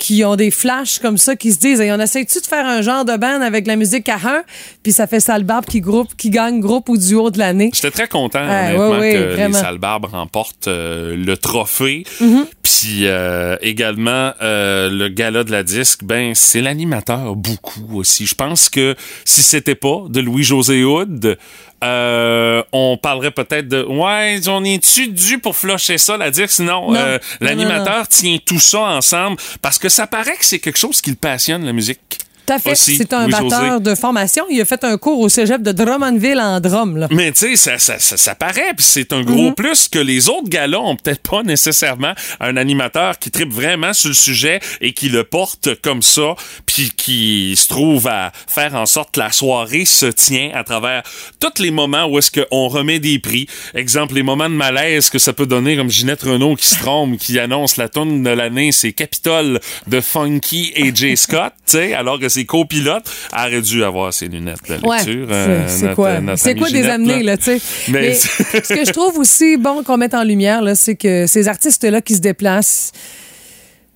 qui 0.00 0.24
ont 0.24 0.34
des 0.34 0.50
flashs 0.50 0.98
comme 0.98 1.18
ça, 1.18 1.36
qui 1.36 1.52
se 1.52 1.58
disent, 1.58 1.80
Hey, 1.80 1.92
on 1.92 2.00
essaie-tu 2.00 2.40
de 2.40 2.46
faire 2.46 2.66
un 2.66 2.80
genre 2.82 3.04
de 3.04 3.16
band 3.16 3.40
avec 3.42 3.66
la 3.66 3.76
musique 3.76 4.08
à 4.08 4.14
un, 4.16 4.42
puis 4.82 4.92
ça 4.92 5.06
fait 5.06 5.20
Salbarbe 5.20 5.66
qui, 5.66 5.80
groupe, 5.80 6.16
qui 6.16 6.30
gagne 6.30 6.58
groupe 6.58 6.88
ou 6.88 6.96
duo 6.96 7.30
de 7.30 7.38
l'année. 7.38 7.70
J'étais 7.74 7.90
très 7.90 8.08
content, 8.08 8.40
honnêtement, 8.42 8.88
ouais, 8.90 8.98
ouais, 8.98 9.12
que 9.12 9.32
vraiment. 9.34 9.58
les 9.58 9.62
Salbarbes 9.62 10.06
remportent 10.06 10.68
euh, 10.68 11.14
le 11.16 11.36
trophée. 11.36 12.04
Mm-hmm. 12.20 12.44
Puis 12.62 13.00
euh, 13.02 13.56
également, 13.60 14.32
euh, 14.40 14.88
le 14.88 15.08
gala 15.08 15.44
de 15.44 15.50
la 15.52 15.62
disque, 15.62 16.02
ben 16.02 16.34
c'est 16.34 16.62
l'animateur 16.62 17.36
beaucoup 17.36 17.98
aussi. 17.98 18.24
Je 18.26 18.34
pense 18.34 18.70
que 18.70 18.96
si 19.26 19.42
c'était 19.42 19.74
pas 19.74 20.04
de 20.08 20.20
Louis-José 20.20 20.82
Hood, 20.82 21.36
euh, 21.82 22.62
on 22.72 22.98
parlerait 22.98 23.30
peut-être 23.30 23.66
de 23.68 23.82
ouais, 23.82 24.38
on 24.48 24.62
est-tu 24.64 25.08
dû 25.08 25.38
pour 25.38 25.56
flusher 25.56 25.98
ça, 25.98 26.16
la 26.16 26.30
disque? 26.30 26.60
Non, 26.60 26.90
Non. 26.92 26.96
euh, 26.96 27.18
Non, 27.40 27.46
l'animateur 27.46 28.06
tient 28.08 28.36
tout 28.44 28.60
ça 28.60 28.80
ensemble 28.80 29.36
parce 29.62 29.78
que 29.78 29.88
ça 29.90 30.06
paraît 30.06 30.36
que 30.36 30.44
c'est 30.44 30.58
quelque 30.58 30.78
chose 30.78 31.00
qui 31.00 31.10
le 31.10 31.16
passionne, 31.16 31.64
la 31.64 31.72
musique. 31.72 32.18
Tout 32.46 32.52
à 32.54 32.58
fait. 32.58 32.72
Aussi, 32.72 32.96
C'est 32.96 33.12
un 33.12 33.28
batteur 33.28 33.80
de 33.80 33.94
formation. 33.94 34.44
Il 34.50 34.60
a 34.60 34.64
fait 34.64 34.82
un 34.84 34.96
cours 34.98 35.20
au 35.20 35.28
cégep 35.28 35.62
de 35.62 35.72
Drummondville 35.72 36.40
en 36.40 36.60
drum. 36.60 36.96
Là. 36.96 37.08
Mais 37.10 37.32
tu 37.32 37.40
sais, 37.40 37.56
ça, 37.56 37.78
ça, 37.78 37.98
ça, 37.98 38.16
ça 38.16 38.34
paraît, 38.34 38.72
puis 38.76 38.84
c'est 38.88 39.12
un 39.12 39.22
gros 39.22 39.48
Mhm. 39.48 39.54
plus 39.54 39.88
que 39.88 39.98
les 39.98 40.28
autres 40.28 40.48
galas 40.48 40.78
ont 40.78 40.96
peut-être 40.96 41.28
pas 41.28 41.42
nécessairement 41.42 42.12
un 42.40 42.56
animateur 42.56 43.18
qui 43.18 43.30
tripe 43.30 43.52
vraiment 43.52 43.92
sur 43.92 44.08
le 44.08 44.14
sujet 44.14 44.60
et 44.80 44.92
qui 44.92 45.08
le 45.08 45.24
porte 45.24 45.80
comme 45.82 46.02
ça, 46.02 46.34
puis 46.66 46.90
qui 46.96 47.54
se 47.56 47.68
trouve 47.68 48.06
à 48.08 48.32
faire 48.48 48.74
en 48.74 48.86
sorte 48.86 49.14
que 49.14 49.20
la 49.20 49.32
soirée 49.32 49.84
se 49.84 50.06
tient 50.06 50.50
à 50.54 50.64
travers 50.64 51.02
tous 51.38 51.62
les 51.62 51.70
moments 51.70 52.06
où 52.06 52.18
est-ce 52.18 52.30
qu'on 52.30 52.68
remet 52.68 52.98
des 52.98 53.18
prix. 53.18 53.46
Exemple, 53.74 54.14
les 54.14 54.22
moments 54.22 54.48
de 54.48 54.54
malaise 54.54 55.10
que 55.10 55.18
ça 55.18 55.32
peut 55.32 55.46
donner, 55.46 55.76
comme 55.76 55.90
Ginette 55.90 56.22
Renault 56.22 56.56
qui 56.56 56.66
se 56.68 56.78
trompe, 56.78 57.18
qui 57.18 57.38
annonce 57.38 57.76
la 57.76 57.88
tonne 57.88 58.22
de 58.22 58.30
l'année, 58.30 58.72
c'est 58.72 58.92
Capitole 58.92 59.60
de 59.86 60.00
Funky 60.00 60.72
et 60.74 60.94
Jay 60.94 61.16
Scott, 61.16 61.52
tu 61.66 61.72
sais, 61.72 61.94
alors 61.94 62.18
que 62.18 62.28
ses 62.30 62.44
copilotes 62.46 63.04
auraient 63.36 63.60
dû 63.60 63.84
avoir 63.84 64.12
ses 64.14 64.28
lunettes 64.28 64.58
de 64.68 64.86
Ouais, 64.86 64.96
lecture. 64.98 65.26
c'est- 65.28 65.34
euh, 65.34 65.68
c'est 65.68 65.94
quoi? 65.94 66.16
C'est 66.36 66.54
des 66.54 66.84
amener, 66.88 67.22
là, 67.22 67.36
tu 67.36 67.44
sais? 67.44 67.60
Mais- 67.88 68.00
Mais 68.00 68.14
ce 68.14 68.74
que 68.74 68.84
je 68.86 68.92
trouve 68.92 69.18
aussi 69.18 69.56
bon 69.56 69.82
qu'on 69.82 69.96
mette 69.98 70.14
en 70.14 70.22
lumière, 70.24 70.62
là, 70.62 70.74
c'est 70.74 70.94
que 70.96 71.26
ces 71.26 71.48
artistes-là 71.48 72.00
qui 72.00 72.14
se 72.14 72.20
déplacent, 72.20 72.92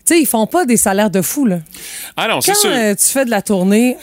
tu 0.06 0.14
sais, 0.14 0.20
ils 0.20 0.26
font 0.26 0.46
pas 0.46 0.66
des 0.66 0.76
salaires 0.76 1.10
de 1.10 1.22
fou, 1.22 1.46
là. 1.46 1.60
Ah 2.16 2.28
non, 2.28 2.40
c'est 2.42 2.52
Quand 2.52 2.58
sûr. 2.60 2.70
euh, 2.72 2.94
tu 2.94 3.06
fais 3.06 3.24
de 3.24 3.30
la 3.30 3.40
tournée, 3.40 3.96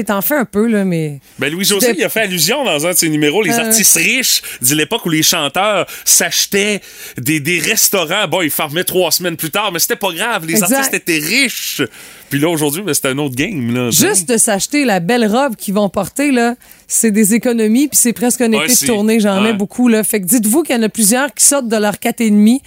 tu 0.00 0.04
t'en 0.04 0.20
fais 0.22 0.36
un 0.36 0.44
peu, 0.44 0.66
là, 0.66 0.84
mais. 0.84 1.20
Ben 1.38 1.52
Louis-José, 1.52 1.94
il 1.96 2.04
a 2.04 2.08
fait 2.08 2.20
allusion 2.22 2.64
dans 2.64 2.86
un 2.86 2.90
de 2.90 2.96
ses 2.96 3.08
numéros, 3.08 3.42
les 3.42 3.52
Euh. 3.52 3.66
artistes 3.66 3.96
riches 3.96 4.42
de 4.60 4.74
l'époque 4.74 5.04
où 5.06 5.10
les 5.10 5.22
chanteurs 5.22 5.86
s'achetaient 6.04 6.80
des, 7.18 7.40
des 7.40 7.58
restaurants. 7.58 8.26
Bon, 8.28 8.42
ils 8.42 8.50
fermaient 8.50 8.84
trois 8.84 9.10
semaines 9.10 9.36
plus 9.36 9.50
tard, 9.50 9.70
mais 9.72 9.78
c'était 9.78 9.96
pas 9.96 10.12
grave. 10.12 10.46
Les 10.46 10.54
Exact. 10.54 10.72
artistes 10.72 10.94
étaient 10.94 11.18
riches. 11.18 11.82
Puis 12.30 12.40
là, 12.40 12.48
aujourd'hui, 12.48 12.80
ben, 12.82 12.94
c'est 12.94 13.06
un 13.08 13.18
autre 13.18 13.34
game. 13.34 13.74
Là, 13.74 13.90
Juste 13.90 14.26
de 14.28 14.38
s'acheter 14.38 14.84
la 14.86 15.00
belle 15.00 15.26
robe 15.26 15.54
qu'ils 15.56 15.74
vont 15.74 15.88
porter, 15.90 16.30
là, 16.32 16.54
c'est 16.88 17.10
des 17.10 17.34
économies, 17.34 17.88
puis 17.88 17.98
c'est 18.00 18.14
presque 18.14 18.40
un 18.40 18.50
Ouais, 18.52 18.64
été 18.64 18.86
de 18.86 18.86
tournée. 18.90 19.20
J'en 19.20 19.44
ai 19.44 19.52
beaucoup, 19.52 19.88
là. 19.88 20.02
Fait 20.02 20.20
que 20.20 20.26
dites-vous 20.26 20.62
qu'il 20.62 20.74
y 20.74 20.78
en 20.78 20.82
a 20.82 20.88
plusieurs 20.88 21.32
qui 21.34 21.44
sortent 21.44 21.68
de 21.68 21.76
leur 21.76 21.98
4,5 21.98 22.60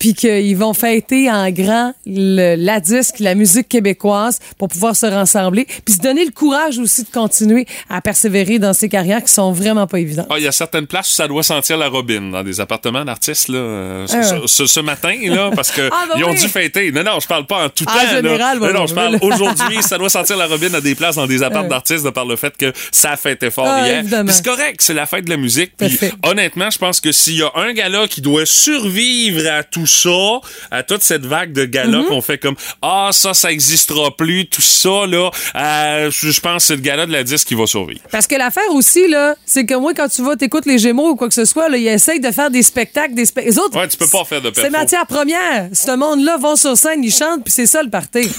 puis 0.00 0.14
qu'ils 0.14 0.56
vont 0.56 0.74
fêter 0.74 1.30
en 1.30 1.48
grand 1.52 1.94
le- 2.06 2.56
la 2.56 2.80
disque, 2.80 3.20
la 3.20 3.36
musique 3.36 3.68
québécoise 3.68 4.40
pour 4.58 4.66
pouvoir 4.66 4.96
se 4.96 5.06
rassembler, 5.06 5.66
puis 5.84 5.94
se 5.94 6.00
donner 6.00 6.24
le 6.24 6.32
courage 6.32 6.78
aussi 6.78 7.04
de 7.04 7.10
continuer 7.10 7.66
à 7.88 8.00
persévérer 8.00 8.58
dans 8.58 8.72
ces 8.72 8.88
carrières 8.88 9.22
qui 9.22 9.32
sont 9.32 9.52
vraiment 9.52 9.86
pas 9.86 10.00
évidentes. 10.00 10.26
Ah, 10.30 10.34
il 10.38 10.44
y 10.44 10.48
a 10.48 10.52
certaines 10.52 10.88
places 10.88 11.12
où 11.12 11.14
ça 11.14 11.28
doit 11.28 11.42
sentir 11.44 11.76
la 11.76 11.88
robine 11.88 12.32
dans 12.32 12.42
des 12.42 12.60
appartements 12.60 13.04
d'artistes 13.04 13.48
là, 13.48 13.58
euh, 13.58 14.06
ce, 14.08 14.16
Ah. 14.62 14.66
ce- 14.66 14.80
matin 14.80 15.14
là, 15.24 15.50
parce 15.54 15.70
que 15.70 15.82
Ah, 15.92 16.06
bah 16.08 16.14
ils 16.16 16.24
ont 16.24 16.30
oui. 16.30 16.40
dû 16.40 16.48
fêter. 16.48 16.90
Non, 16.90 17.02
non, 17.04 17.20
je 17.20 17.26
parle 17.28 17.46
pas 17.46 17.66
en 17.66 17.68
tout 17.68 17.84
En 17.84 17.92
temps. 17.92 18.02
là. 18.02 18.16
général, 18.16 18.58
non, 18.58 18.66
ouais, 18.80 18.86
je 18.88 18.94
parle 18.94 19.18
aujourd'hui. 19.20 19.82
Ça 19.82 19.98
doit 19.98 20.08
sentir 20.08 20.38
la 20.38 20.46
robine 20.46 20.74
à 20.74 20.80
des 20.80 20.94
places 20.94 21.16
dans 21.16 21.26
des 21.26 21.42
appartements 21.42 21.68
d'artistes 21.68 22.04
de 22.04 22.10
par 22.10 22.24
le 22.24 22.36
fait 22.36 22.56
que 22.56 22.72
ça 22.90 23.10
a 23.12 23.16
fêté 23.18 23.50
fort 23.50 23.66
Ah, 23.68 23.86
hier. 23.86 24.04
c'est 24.28 24.44
correct, 24.44 24.80
c'est 24.80 24.94
la 24.94 25.04
fête 25.04 25.26
de 25.26 25.30
la 25.30 25.36
musique. 25.36 25.72
Puis 25.76 25.98
honnêtement, 26.24 26.70
je 26.70 26.78
pense 26.78 27.00
que 27.00 27.12
s'il 27.12 27.36
y 27.36 27.42
a 27.42 27.50
un 27.56 27.72
gala 27.74 28.08
qui 28.08 28.22
doit 28.22 28.46
survivre 28.46 29.46
à 29.50 29.62
tout 29.62 29.86
ça, 29.90 30.40
à 30.70 30.82
toute 30.82 31.02
cette 31.02 31.24
vague 31.26 31.52
de 31.52 31.64
galas 31.64 31.90
Mm-hmm. 31.90 32.06
qu'on 32.06 32.22
fait 32.22 32.38
comme 32.38 32.54
ah 32.82 33.08
ça, 33.12 33.34
ça 33.34 33.50
existera 33.50 34.10
plus, 34.16 34.46
tout 34.46 34.62
ça 34.62 35.06
là, 35.06 35.30
euh, 35.56 36.10
je 36.10 36.40
pense 36.40 36.62
que 36.62 36.66
c'est 36.68 36.76
le 36.76 36.82
gala 36.82 37.04
de 37.06 37.12
la 37.12 37.24
disque 37.24 37.48
qui 37.48 37.54
va 37.54 37.66
survivre. 37.66 38.00
Parce 38.12 38.26
que 38.26 38.36
l'affaire 38.36 38.70
aussi, 38.72 39.08
là, 39.08 39.34
c'est 39.44 39.66
que 39.66 39.74
moi, 39.74 39.92
quand 39.94 40.08
tu 40.08 40.22
vas, 40.22 40.36
t'écoutes 40.36 40.66
les 40.66 40.78
Gémeaux 40.78 41.10
ou 41.10 41.16
quoi 41.16 41.28
que 41.28 41.34
ce 41.34 41.44
soit, 41.44 41.68
là, 41.68 41.76
ils 41.76 41.88
essayent 41.88 42.20
de 42.20 42.30
faire 42.30 42.50
des 42.50 42.62
spectacles, 42.62 43.14
des 43.14 43.24
spectacles. 43.24 43.50
Les 43.54 43.58
autres, 43.58 43.76
Ouais, 43.78 43.88
tu 43.88 43.96
peux 43.96 44.06
pas 44.06 44.24
faire 44.24 44.40
de 44.40 44.52
C'est 44.54 44.70
matière 44.70 45.06
première. 45.06 45.68
Ce 45.72 45.90
monde-là 45.96 46.36
vont 46.38 46.54
sur 46.56 46.76
scène, 46.76 47.02
ils 47.02 47.12
chantent, 47.12 47.42
puis 47.44 47.52
c'est 47.52 47.66
ça 47.66 47.82
le 47.82 47.90
party. 47.90 48.30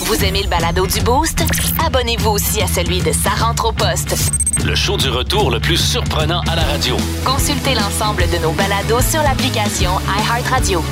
Vous 0.00 0.24
aimez 0.24 0.42
le 0.42 0.48
balado 0.48 0.86
du 0.86 1.00
Boost? 1.00 1.40
Abonnez-vous 1.84 2.30
aussi 2.30 2.60
à 2.62 2.66
celui 2.66 3.00
de 3.00 3.12
Sa 3.12 3.30
rentre 3.30 3.66
au 3.68 3.72
poste. 3.72 4.14
Le 4.64 4.74
show 4.74 4.96
du 4.96 5.08
retour 5.08 5.50
le 5.50 5.58
plus 5.58 5.78
surprenant 5.78 6.42
à 6.50 6.54
la 6.56 6.62
radio. 6.62 6.96
Consultez 7.24 7.74
l'ensemble 7.74 8.24
de 8.30 8.38
nos 8.38 8.52
balados 8.52 9.00
sur 9.10 9.22
l'application 9.22 9.90
iHeartRadio. 10.18 10.82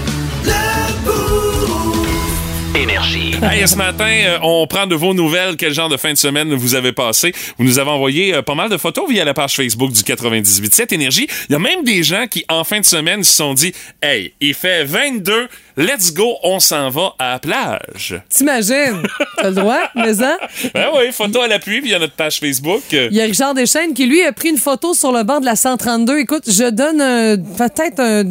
Énergie. 2.74 3.35
Hey, 3.42 3.66
ce 3.66 3.77
matin, 3.77 4.05
euh, 4.09 4.38
on 4.42 4.66
prend 4.66 4.87
de 4.87 4.94
vos 4.94 5.12
nouvelles. 5.14 5.57
Quel 5.57 5.72
genre 5.72 5.88
de 5.88 5.96
fin 5.96 6.12
de 6.12 6.18
semaine 6.18 6.55
vous 6.55 6.74
avez 6.74 6.92
passé? 6.92 7.33
Vous 7.57 7.64
nous 7.64 7.79
avez 7.79 7.90
envoyé 7.90 8.35
euh, 8.35 8.42
pas 8.42 8.55
mal 8.55 8.68
de 8.68 8.77
photos 8.77 9.09
via 9.09 9.24
la 9.24 9.35
page 9.35 9.57
Facebook 9.57 9.90
du 9.90 10.01
98.7 10.03 10.94
Énergie. 10.94 11.27
Il 11.48 11.53
y 11.53 11.55
a 11.57 11.59
même 11.59 11.83
des 11.83 12.03
gens 12.03 12.27
qui, 12.29 12.44
en 12.48 12.62
fin 12.62 12.81
de 12.81 12.85
semaine, 12.85 13.24
se 13.24 13.33
sont 13.33 13.55
dit 13.55 13.72
«Hey, 14.03 14.33
il 14.40 14.55
fait 14.55 14.85
22, 14.85 15.48
let's 15.77 16.12
go, 16.12 16.37
on 16.44 16.61
s'en 16.61 16.88
va 16.90 17.14
à 17.18 17.33
la 17.33 17.38
plage. 17.40 18.20
T'imagines? 18.29 19.03
T'as 19.37 19.48
le 19.51 19.55
droit, 19.57 19.90
mais 19.96 20.22
hein?» 20.22 20.38
Ben 20.74 20.88
oui, 20.96 21.11
photo 21.12 21.40
à 21.40 21.48
l'appui 21.48 21.81
via 21.81 21.98
notre 21.98 22.14
page 22.14 22.38
Facebook. 22.38 22.83
Il 22.92 23.12
y 23.12 23.20
a 23.20 23.24
Richard 23.24 23.55
Deschaines 23.55 23.94
qui, 23.94 24.07
lui, 24.07 24.22
a 24.22 24.33
pris 24.33 24.51
une 24.51 24.59
photo 24.59 24.94
sur 24.94 25.11
le 25.11 25.24
banc 25.24 25.40
de 25.40 25.46
la 25.46 25.57
132. 25.57 26.18
Écoute, 26.18 26.44
je 26.46 26.70
donne 26.70 27.01
euh, 27.01 27.37
peut-être 27.57 28.01
un... 28.01 28.24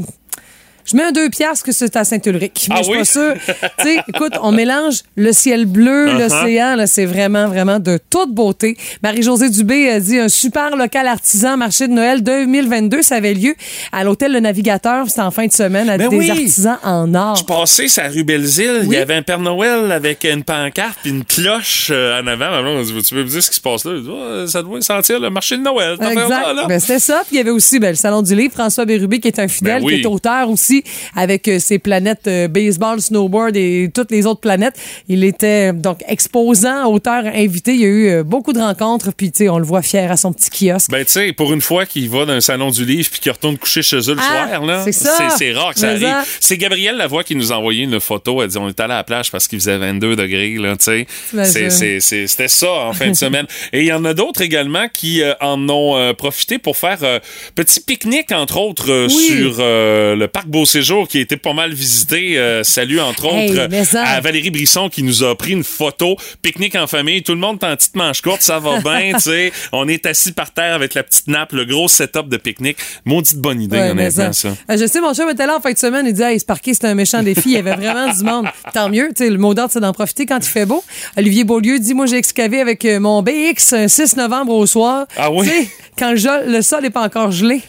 Je 0.90 0.96
mets 0.96 1.04
un 1.04 1.12
2 1.12 1.30
piastres 1.30 1.66
que 1.66 1.72
c'est 1.72 1.96
à 1.96 2.04
Saint-Ulrich. 2.04 2.68
Mais 2.70 2.76
Ah 2.78 2.78
je 2.80 2.84
suis 2.84 2.92
oui? 2.94 2.98
pas 3.00 3.06
sûre. 3.06 3.34
tu 3.80 3.84
sais, 3.84 3.98
écoute, 4.08 4.34
on 4.42 4.52
mélange 4.52 5.02
le 5.16 5.32
ciel 5.34 5.66
bleu, 5.66 6.08
Uh-huh. 6.08 6.20
l'océan, 6.20 6.76
là, 6.76 6.88
c'est 6.88 7.06
vraiment, 7.06 7.48
vraiment 7.48 7.80
de 7.80 8.00
toute 8.10 8.32
beauté. 8.34 8.78
Marie-Josée 9.04 9.50
Dubé 9.50 9.90
a 9.90 10.00
dit 10.00 10.18
un 10.20 10.30
super 10.30 10.76
local 10.76 11.08
artisan 11.08 11.58
marché 11.58 11.88
de 11.88 11.94
Noël 11.94 12.24
2022. 12.24 13.02
Ça 13.02 13.16
avait 13.16 13.34
lieu 13.34 13.56
à 13.92 14.04
l'hôtel 14.04 14.32
Le 14.32 14.40
Navigateur. 14.40 15.06
C'était 15.08 15.22
en 15.22 15.32
fin 15.32 15.46
de 15.48 15.52
semaine 15.52 15.90
avec 15.90 16.10
Ben 16.10 16.10
des 16.10 16.18
oui. 16.18 16.30
artisans 16.32 16.78
en 16.84 17.14
or. 17.16 17.36
Je 17.36 17.44
passais 17.44 17.88
sur 17.88 18.04
la 18.04 18.10
rue 18.10 18.24
Belzile, 18.24 18.80
il 18.84 18.88
Oui. 18.90 18.96
y 18.96 19.00
avait 19.00 19.16
un 19.16 19.22
Père 19.22 19.40
Noël 19.40 19.92
avec 19.92 20.24
une 20.24 20.44
pancarte 20.44 20.98
puis 21.02 21.12
une 21.12 21.24
cloche 21.26 21.90
euh, 21.92 22.22
en 22.22 22.28
avant. 22.28 22.52
Ma 22.52 22.62
blonde 22.62 22.80
a 22.80 22.84
dit, 22.84 23.04
tu 23.04 23.16
peux 23.16 23.24
me 23.24 23.28
dire 23.30 23.44
ce 23.44 23.50
qui 23.50 23.56
se 23.58 23.62
passe 23.62 23.84
là? 23.86 24.46
Ça 24.48 24.62
doit 24.64 24.82
sentir 24.82 25.20
le 25.20 25.30
marché 25.30 25.58
de 25.58 25.64
Noël. 25.64 25.98
Exact. 26.00 26.68
Ben, 26.68 26.80
c'était 26.80 27.00
ça. 27.00 27.22
Puis 27.28 27.36
il 27.36 27.38
y 27.38 27.42
avait 27.42 27.50
aussi 27.50 27.80
ben, 27.80 27.90
le 27.90 27.96
Salon 27.96 28.22
du 28.22 28.36
Livre, 28.36 28.54
François 28.54 28.86
Bérubé, 28.86 29.20
qui 29.20 29.28
est 29.28 29.40
un 29.40 29.48
fidèle, 29.48 29.82
Ben 29.82 29.86
oui. 29.86 29.96
qui 29.96 30.02
est 30.02 30.06
auteur 30.08 30.50
aussi, 30.50 30.77
avec 31.16 31.48
euh, 31.48 31.60
ses 31.60 31.80
planètes 31.80 32.28
euh, 32.28 32.48
baseball, 32.48 33.02
snowboard 33.02 33.56
et 33.56 33.90
toutes 33.94 34.12
les 34.12 34.26
autres 34.26 34.42
planètes. 34.42 34.76
Il 35.08 35.24
était 35.24 35.74
donc 35.74 36.00
exposant, 36.08 36.86
auteur, 36.92 37.26
invité. 37.26 37.74
Il 37.74 37.80
y 37.82 37.86
a 37.86 37.88
eu 37.88 38.08
euh, 38.10 38.24
beaucoup 38.24 38.54
de 38.54 38.60
rencontres. 38.60 39.12
Puis, 39.16 39.32
tu 39.32 39.40
sais, 39.40 39.50
on 39.50 39.58
le 39.60 39.66
voit 39.66 39.82
fier 39.82 40.12
à 40.12 40.18
son 40.18 40.34
petit 40.34 40.50
kiosque. 40.50 40.90
Ben, 40.92 41.06
tu 41.06 41.12
sais, 41.12 41.34
pour 41.34 41.54
une 41.54 41.62
fois 41.62 41.86
qu'il 41.86 42.10
va 42.10 42.26
dans 42.26 42.34
un 42.34 42.42
salon 42.42 42.70
du 42.72 42.86
livre 42.86 43.10
puis 43.12 43.20
qu'il 43.20 43.32
retourne 43.32 43.58
coucher 43.58 43.82
chez 43.82 43.98
eux 43.98 44.14
le 44.16 44.20
Ah, 44.20 44.48
soir, 44.50 44.66
là. 44.66 44.86
c'est 44.92 45.52
rare 45.54 45.74
que 45.74 45.80
ça 45.80 45.94
Mais 45.94 46.04
arrive. 46.06 46.28
C'est 46.40 46.58
Gabrielle 46.58 46.98
Lavoie 46.98 47.24
qui 47.24 47.36
nous 47.36 47.52
a 47.52 47.58
envoyé 47.58 47.84
une 47.84 48.00
photo. 48.00 48.42
Elle 48.42 48.50
dit, 48.50 48.58
on 48.58 48.68
est 48.70 48.80
allé 48.80 48.94
à 48.94 48.98
la 48.98 49.04
plage 49.04 49.32
parce 49.32 49.48
qu'il 49.48 49.60
faisait 49.60 49.78
22 49.78 50.16
degrés, 50.16 50.56
là, 50.56 50.76
tu 50.78 50.84
sais. 50.86 52.00
C'était 52.28 52.48
ça 52.48 52.72
en 52.72 52.94
fin 52.94 53.10
de 53.10 53.16
semaine. 53.16 53.46
Et 53.74 53.82
il 53.82 53.88
y 53.88 53.94
en 53.94 54.06
a 54.06 54.14
d'autres 54.14 54.42
également 54.42 54.88
qui 54.92 55.22
euh, 55.22 55.34
en 55.42 55.68
ont 55.70 55.98
euh, 55.98 56.14
profité 56.14 56.58
pour 56.60 56.78
faire 56.78 57.00
euh, 57.04 57.20
petit 57.56 57.80
pique-nique, 57.80 58.32
entre 58.32 58.58
autres, 58.60 59.08
Oui. 59.08 59.28
sur 59.28 59.58
le 59.60 60.26
parc 60.28 60.48
beau 60.48 60.66
séjour 60.68 61.08
qui 61.08 61.18
a 61.18 61.22
été 61.22 61.38
pas 61.38 61.54
mal 61.54 61.74
visité. 61.74 62.38
Euh, 62.38 62.64
salut, 62.64 63.00
entre 63.00 63.26
autres, 63.26 63.68
ça. 63.86 64.04
à 64.04 64.22
Valérie 64.22 64.52
Brisson 64.52 64.90
qui 64.90 65.02
nous 65.04 65.24
a 65.24 65.36
pris 65.36 65.54
une 65.54 65.64
photo. 65.64 66.16
Pique-nique 66.44 66.76
en 66.76 66.86
famille. 66.86 67.24
Tout 67.24 67.34
le 67.34 67.40
monde 67.40 67.58
est 67.62 67.66
en 67.66 67.76
petite 67.76 67.96
manche 67.96 68.22
courte. 68.22 68.42
Ça 68.42 68.60
va 68.60 68.80
bien, 68.82 69.14
tu 69.16 69.22
sais. 69.22 69.52
On 69.72 69.88
est 69.88 70.06
assis 70.06 70.32
par 70.32 70.52
terre 70.52 70.76
avec 70.76 70.94
la 70.94 71.04
petite 71.04 71.28
nappe, 71.28 71.54
le 71.54 71.66
gros 71.66 71.88
setup 71.88 72.30
de 72.30 72.38
pique-nique. 72.38 72.78
Maudite 73.06 73.38
bonne 73.40 73.62
idée, 73.62 73.78
Ouais, 73.78 73.90
honnêtement, 73.92 74.34
ça. 74.34 74.50
Euh, 74.70 74.78
Je 74.78 74.86
sais, 74.86 75.02
mon 75.02 75.14
chum 75.14 75.30
était 75.30 75.46
là 75.48 75.58
en 75.58 75.62
fin 75.62 75.72
de 75.72 75.78
semaine. 75.78 76.06
Il 76.06 76.14
disait, 76.14 76.34
hey, 76.34 76.40
se 76.40 76.46
parquer, 76.46 76.74
c'est 76.74 76.86
un 76.86 76.94
méchant 76.96 77.24
défi. 77.24 77.44
Il 77.46 77.52
y 77.54 77.58
avait 77.58 77.76
vraiment 77.76 78.14
du 78.14 78.24
monde. 78.24 78.46
Tant 78.74 78.90
mieux. 78.90 79.08
Tu 79.16 79.24
sais, 79.24 79.30
le 79.30 79.38
mot 79.38 79.54
d'ordre, 79.54 79.72
c'est 79.72 79.80
d'en 79.80 79.94
profiter 79.94 80.26
quand 80.26 80.38
il 80.40 80.50
fait 80.50 80.66
beau. 80.66 80.84
Olivier 81.18 81.44
Beaulieu 81.46 81.80
dit, 81.80 81.94
moi, 81.94 82.06
j'ai 82.06 82.18
excavé 82.18 82.60
avec 82.62 82.84
euh, 82.86 83.00
mon 83.00 83.22
BX 83.24 83.74
un 83.74 83.88
6 83.88 84.18
novembre 84.18 84.54
au 84.54 84.66
soir. 84.66 85.06
Ah 85.18 85.32
oui? 85.32 85.70
Quand 85.98 86.12
le, 86.12 86.62
sol 86.62 86.82
n'est 86.82 86.90
pas 86.90 87.02
encore 87.04 87.32
gelé. 87.32 87.62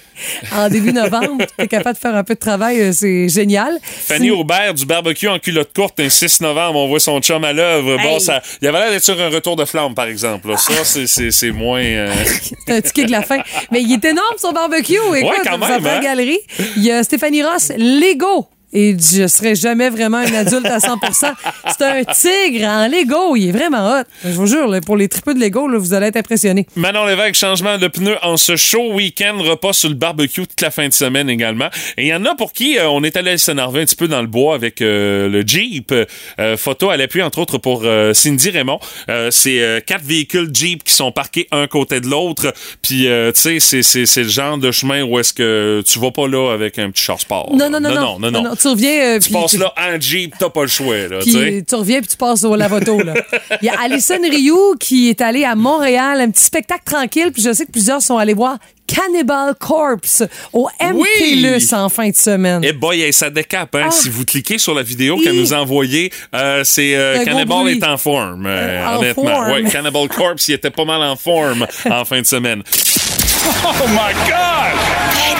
En 0.52 0.68
début 0.68 0.92
novembre, 0.92 1.44
t'es 1.56 1.68
capable 1.68 1.94
de 1.94 2.00
faire 2.00 2.16
un 2.16 2.24
peu 2.24 2.34
de 2.34 2.40
travail, 2.40 2.80
euh, 2.80 2.92
c'est 2.92 3.28
génial. 3.28 3.78
Fanny 3.84 4.32
Aubert 4.32 4.74
du 4.74 4.84
barbecue 4.84 5.28
en 5.28 5.38
culotte 5.38 5.70
courte 5.72 6.00
un 6.00 6.08
6 6.08 6.40
novembre, 6.40 6.76
on 6.80 6.88
voit 6.88 6.98
son 6.98 7.20
chum 7.20 7.44
à 7.44 7.52
l'œuvre. 7.52 7.96
Bon, 8.02 8.18
ça, 8.18 8.42
il 8.60 8.66
avait 8.66 8.80
l'air 8.80 8.90
d'être 8.90 9.04
sur 9.04 9.20
un 9.20 9.28
retour 9.28 9.54
de 9.54 9.64
flamme, 9.64 9.94
par 9.94 10.06
exemple. 10.06 10.48
là. 10.50 10.56
Ça, 10.56 10.84
c'est- 10.84 11.06
c'est 11.06 11.30
c'est 11.30 11.52
moins. 11.52 11.80
euh, 11.82 12.12
C'est 12.66 12.72
un 12.74 12.80
ticket 12.80 13.04
de 13.04 13.12
la 13.12 13.22
fin. 13.22 13.38
Mais 13.70 13.80
il 13.82 13.92
est 13.92 14.04
énorme, 14.04 14.34
son 14.38 14.50
barbecue. 14.52 14.94
Écoute, 15.16 15.30
quand 15.44 15.52
ça 15.52 15.56
même, 15.68 15.82
fait 15.82 15.88
hein? 15.88 16.00
galerie. 16.00 16.40
Il 16.76 16.82
y 16.84 16.90
a 16.90 17.04
Stéphanie 17.04 17.44
Ross, 17.44 17.70
Lego. 17.76 18.48
Et 18.72 18.94
je 18.98 19.26
serai 19.26 19.54
jamais 19.54 19.88
vraiment 19.88 20.18
un 20.18 20.34
adulte 20.34 20.66
à 20.66 20.78
100% 20.78 21.32
C'est 21.78 21.84
un 21.84 22.04
tigre 22.04 22.66
en 22.66 22.86
Lego. 22.88 23.34
Il 23.34 23.48
est 23.48 23.52
vraiment 23.52 23.90
hot. 23.98 24.02
Je 24.24 24.30
vous 24.30 24.46
jure, 24.46 24.68
là, 24.68 24.80
pour 24.82 24.96
les 24.96 25.08
tripeux 25.08 25.32
de 25.34 25.40
Lego, 25.40 25.66
là, 25.68 25.78
vous 25.78 25.94
allez 25.94 26.08
être 26.08 26.16
impressionnés. 26.16 26.66
Manon 26.76 27.06
Lévesque, 27.06 27.34
changement 27.34 27.78
de 27.78 27.88
pneus 27.88 28.18
en 28.22 28.36
ce 28.36 28.56
chaud 28.56 28.92
week-end, 28.92 29.38
repas 29.38 29.72
sur 29.72 29.88
le 29.88 29.94
barbecue 29.94 30.46
toute 30.46 30.60
la 30.60 30.70
fin 30.70 30.86
de 30.86 30.92
semaine 30.92 31.30
également. 31.30 31.68
Et 31.96 32.02
il 32.02 32.08
y 32.08 32.14
en 32.14 32.24
a 32.26 32.34
pour 32.34 32.52
qui 32.52 32.78
euh, 32.78 32.88
on 32.90 33.02
est 33.04 33.16
allé 33.16 33.38
s'énerver 33.38 33.82
un 33.82 33.84
petit 33.86 33.96
peu 33.96 34.06
dans 34.08 34.20
le 34.20 34.26
bois 34.26 34.54
avec 34.54 34.82
euh, 34.82 35.28
le 35.28 35.42
Jeep. 35.46 35.92
Euh, 36.38 36.56
photo 36.58 36.90
à 36.90 36.96
l'appui, 36.98 37.22
entre 37.22 37.38
autres, 37.38 37.58
pour 37.58 37.84
Cindy 38.12 38.50
Raymond. 38.50 38.80
C'est 39.30 39.82
quatre 39.86 40.04
véhicules 40.04 40.50
Jeep 40.52 40.84
qui 40.84 40.92
sont 40.92 41.12
parqués 41.12 41.48
un 41.52 41.66
côté 41.66 42.00
de 42.00 42.06
l'autre. 42.06 42.52
Puis, 42.82 43.06
tu 43.34 43.58
sais, 43.60 43.82
c'est- 43.82 44.16
le 44.18 44.28
genre 44.28 44.58
de 44.58 44.70
chemin 44.70 45.02
où 45.02 45.18
est-ce 45.18 45.32
que 45.32 45.82
tu 45.86 45.98
vas 45.98 46.10
pas 46.10 46.26
là 46.28 46.52
avec 46.52 46.78
un 46.78 46.90
petit 46.90 47.02
char 47.02 47.20
sport. 47.20 47.50
Non, 47.52 47.70
là. 47.70 47.80
non, 47.80 47.80
non, 47.80 48.18
non, 48.18 48.30
non, 48.42 48.54
Tu 48.60 48.68
reviens. 48.68 49.00
euh, 49.16 49.18
Tu 49.20 49.30
passes 49.30 49.54
là 49.56 49.72
en 49.76 50.00
Jeep, 50.00 50.34
t'as 50.38 50.50
pas 50.50 50.62
le 50.62 50.68
choix, 50.68 50.96
là, 51.08 51.18
tu 51.22 51.30
Puis 51.30 51.32
sais. 51.32 51.64
tu 51.68 51.74
reviens 51.74 52.00
puis 52.00 52.08
tu 52.08 52.16
passes 52.16 52.44
au 52.44 52.56
lavoto. 52.56 52.98
Il 53.62 53.66
y 53.66 53.68
a 53.68 53.80
Alison 53.80 54.20
Rioux 54.22 54.74
qui 54.80 55.08
est 55.10 55.20
allée 55.20 55.44
à 55.44 55.54
Montréal, 55.54 56.20
un 56.20 56.30
petit 56.30 56.44
spectacle 56.44 56.82
tranquille. 56.84 57.30
Puis 57.32 57.42
je 57.42 57.52
sais 57.52 57.66
que 57.66 57.72
plusieurs 57.72 58.02
sont 58.02 58.16
allés 58.18 58.34
voir 58.34 58.58
Cannibal 58.86 59.54
Corpse 59.58 60.22
au 60.52 60.68
MTLUS 60.80 61.72
en 61.74 61.88
fin 61.90 62.08
de 62.08 62.14
semaine. 62.16 62.62
Eh 62.64 62.72
boy, 62.72 63.12
ça 63.12 63.28
décape, 63.28 63.74
hein? 63.74 63.84
Ah. 63.88 63.90
Si 63.90 64.08
vous 64.08 64.24
cliquez 64.24 64.56
sur 64.58 64.74
la 64.74 64.82
vidéo 64.82 65.18
qu'elle 65.18 65.36
nous 65.36 65.52
a 65.52 65.58
envoyée, 65.58 66.10
euh, 66.34 66.62
c'est 66.64 66.94
euh, 66.96 67.22
Cannibal 67.24 67.68
est 67.68 67.84
en 67.84 67.98
forme, 67.98 68.46
Euh, 68.46 68.86
en 68.86 68.98
honnêtement. 68.98 69.24
forme. 69.24 69.52
Ouais, 69.52 69.64
Cannibal 69.70 70.08
Corpse, 70.08 70.48
il 70.48 70.54
était 70.54 70.70
pas 70.70 70.84
mal 70.86 71.02
en 71.02 71.16
forme 71.16 71.66
en 71.90 72.04
fin 72.06 72.20
de 72.20 72.26
semaine. 72.26 72.62
Oh 73.64 73.86
my 73.88 74.12
God! 74.28 74.67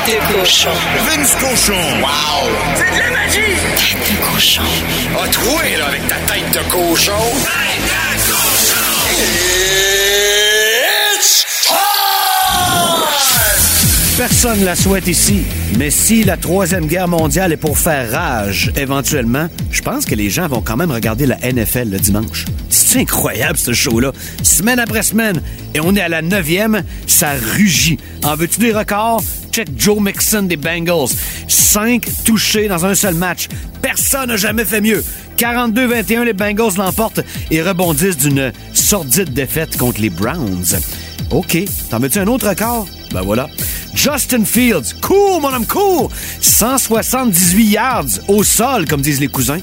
Tête 0.08 0.22
de 0.26 0.40
cochon. 0.40 0.70
Vince 1.06 1.34
Cochon. 1.34 1.74
Wow! 2.00 2.48
C'est 2.76 2.90
de 2.90 2.98
la 2.98 3.10
magie! 3.10 3.58
Tête 3.76 3.98
de 4.10 4.16
cochon. 4.24 4.62
A 5.22 5.28
troué, 5.28 5.76
là, 5.76 5.86
avec 5.88 6.08
ta 6.08 6.14
tête 6.32 6.50
de 6.50 6.60
cochon. 6.70 7.12
Tête 7.44 7.82
de 7.84 8.32
cochon! 8.32 8.88
It's 11.18 11.44
time! 11.62 11.76
Personne 14.16 14.64
la 14.64 14.74
souhaite 14.76 15.08
ici, 15.08 15.42
mais 15.78 15.90
si 15.90 16.24
la 16.24 16.38
Troisième 16.38 16.86
Guerre 16.86 17.08
mondiale 17.08 17.52
est 17.52 17.58
pour 17.58 17.76
faire 17.78 18.10
rage, 18.10 18.72
éventuellement, 18.76 19.48
je 19.70 19.82
pense 19.82 20.06
que 20.06 20.14
les 20.14 20.30
gens 20.30 20.48
vont 20.48 20.62
quand 20.62 20.78
même 20.78 20.90
regarder 20.90 21.26
la 21.26 21.36
NFL 21.36 21.90
le 21.90 21.98
dimanche. 21.98 22.46
C'est 22.70 23.00
incroyable, 23.00 23.58
ce 23.58 23.74
show-là. 23.74 24.12
Semaine 24.42 24.78
après 24.78 25.02
semaine, 25.02 25.42
et 25.74 25.80
on 25.80 25.94
est 25.94 26.00
à 26.00 26.08
la 26.08 26.22
neuvième, 26.22 26.82
ça 27.06 27.32
rugit. 27.56 27.98
En 28.24 28.36
veux-tu 28.36 28.58
des 28.58 28.72
records? 28.72 29.22
Joe 29.76 30.00
Mixon 30.00 30.42
des 30.42 30.56
Bengals. 30.56 31.08
Cinq 31.46 32.08
touchés 32.24 32.68
dans 32.68 32.84
un 32.86 32.94
seul 32.94 33.14
match. 33.14 33.48
Personne 33.82 34.28
n'a 34.28 34.36
jamais 34.36 34.64
fait 34.64 34.80
mieux. 34.80 35.04
42-21, 35.36 36.24
les 36.24 36.32
Bengals 36.32 36.76
l'emportent 36.76 37.20
et 37.50 37.62
rebondissent 37.62 38.16
d'une 38.16 38.52
sordide 38.72 39.32
défaite 39.32 39.76
contre 39.76 40.00
les 40.00 40.10
Browns. 40.10 40.78
OK. 41.30 41.58
T'en 41.90 41.98
veux-tu 41.98 42.18
un 42.18 42.26
autre 42.26 42.48
record? 42.48 42.86
Ben 43.12 43.22
voilà. 43.22 43.48
Justin 43.94 44.44
Fields. 44.44 44.94
Cool, 45.00 45.40
mon 45.40 45.52
homme, 45.52 45.66
cool! 45.66 46.08
178 46.40 47.64
yards 47.64 48.04
au 48.28 48.42
sol, 48.42 48.86
comme 48.86 49.00
disent 49.00 49.20
les 49.20 49.28
cousins. 49.28 49.60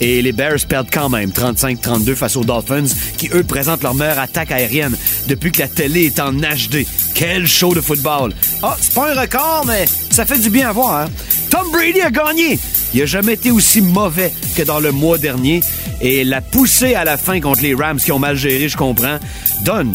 Et 0.00 0.22
les 0.22 0.32
Bears 0.32 0.64
perdent 0.68 0.88
quand 0.90 1.08
même 1.08 1.30
35-32 1.30 2.14
face 2.14 2.36
aux 2.36 2.44
Dolphins, 2.44 2.86
qui 3.18 3.28
eux 3.34 3.44
présentent 3.44 3.82
leur 3.82 3.94
meilleure 3.94 4.18
attaque 4.18 4.50
aérienne 4.50 4.96
depuis 5.28 5.52
que 5.52 5.60
la 5.60 5.68
télé 5.68 6.06
est 6.06 6.20
en 6.20 6.32
HD. 6.32 6.86
Quel 7.14 7.46
show 7.46 7.74
de 7.74 7.80
football! 7.80 8.32
Ah, 8.62 8.76
c'est 8.80 8.94
pas 8.94 9.12
un 9.14 9.20
record, 9.20 9.64
mais 9.66 9.86
ça 10.10 10.24
fait 10.24 10.38
du 10.38 10.48
bien 10.50 10.70
à 10.70 10.72
voir. 10.72 11.02
hein? 11.02 11.10
Tom 11.50 11.70
Brady 11.70 12.00
a 12.00 12.10
gagné! 12.10 12.58
Il 12.94 13.02
a 13.02 13.06
jamais 13.06 13.34
été 13.34 13.50
aussi 13.50 13.80
mauvais 13.80 14.32
que 14.56 14.62
dans 14.62 14.80
le 14.80 14.90
mois 14.90 15.18
dernier. 15.18 15.60
Et 16.00 16.24
la 16.24 16.40
poussée 16.40 16.94
à 16.94 17.04
la 17.04 17.16
fin 17.18 17.40
contre 17.40 17.62
les 17.62 17.74
Rams 17.74 17.98
qui 18.00 18.10
ont 18.10 18.18
mal 18.18 18.36
géré, 18.36 18.68
je 18.68 18.76
comprends, 18.76 19.18
donne 19.64 19.92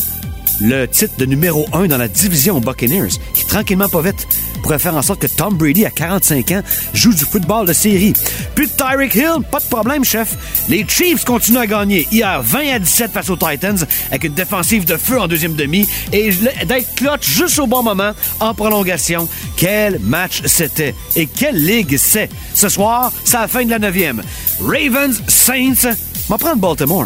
le 0.61 0.85
titre 0.87 1.13
de 1.17 1.25
numéro 1.25 1.65
1 1.73 1.87
dans 1.87 1.97
la 1.97 2.07
division 2.07 2.59
Buccaneers, 2.59 3.19
qui 3.33 3.45
tranquillement 3.45 3.89
pas 3.89 4.01
vite 4.01 4.27
pourrait 4.65 4.79
faire 4.79 4.95
en 4.95 5.03
sorte 5.03 5.19
que 5.21 5.27
Tom 5.27 5.55
Brady, 5.55 5.85
à 5.85 5.91
45 5.91 6.51
ans, 6.53 6.61
joue 6.91 7.13
du 7.13 7.23
football 7.23 7.67
de 7.67 7.73
série. 7.73 8.13
Plus 8.55 8.65
de 8.65 8.71
Tyreek 8.71 9.13
Hill, 9.13 9.43
pas 9.51 9.59
de 9.59 9.65
problème, 9.65 10.03
chef. 10.03 10.35
Les 10.69 10.83
Chiefs 10.87 11.23
continuent 11.23 11.59
à 11.59 11.67
gagner. 11.67 12.07
Hier, 12.11 12.41
20 12.41 12.73
à 12.73 12.79
17 12.79 13.11
face 13.11 13.29
aux 13.29 13.35
Titans, 13.35 13.77
avec 14.09 14.23
une 14.23 14.33
défensive 14.33 14.85
de 14.85 14.97
feu 14.97 15.19
en 15.19 15.27
deuxième 15.27 15.53
demi, 15.53 15.87
et 16.11 16.31
d'être 16.65 16.95
clutch 16.95 17.29
juste 17.29 17.59
au 17.59 17.67
bon 17.67 17.83
moment, 17.83 18.13
en 18.39 18.55
prolongation. 18.55 19.29
Quel 19.55 19.99
match 19.99 20.41
c'était! 20.45 20.95
Et 21.15 21.27
quelle 21.27 21.63
ligue 21.63 21.95
c'est! 21.99 22.29
Ce 22.55 22.67
soir, 22.67 23.11
c'est 23.23 23.37
la 23.37 23.47
fin 23.47 23.65
de 23.65 23.69
la 23.69 23.77
neuvième. 23.77 24.23
Ravens, 24.59 25.21
Saints, 25.27 25.93
m'en 26.27 26.39
prendre 26.39 26.57
Baltimore. 26.57 27.05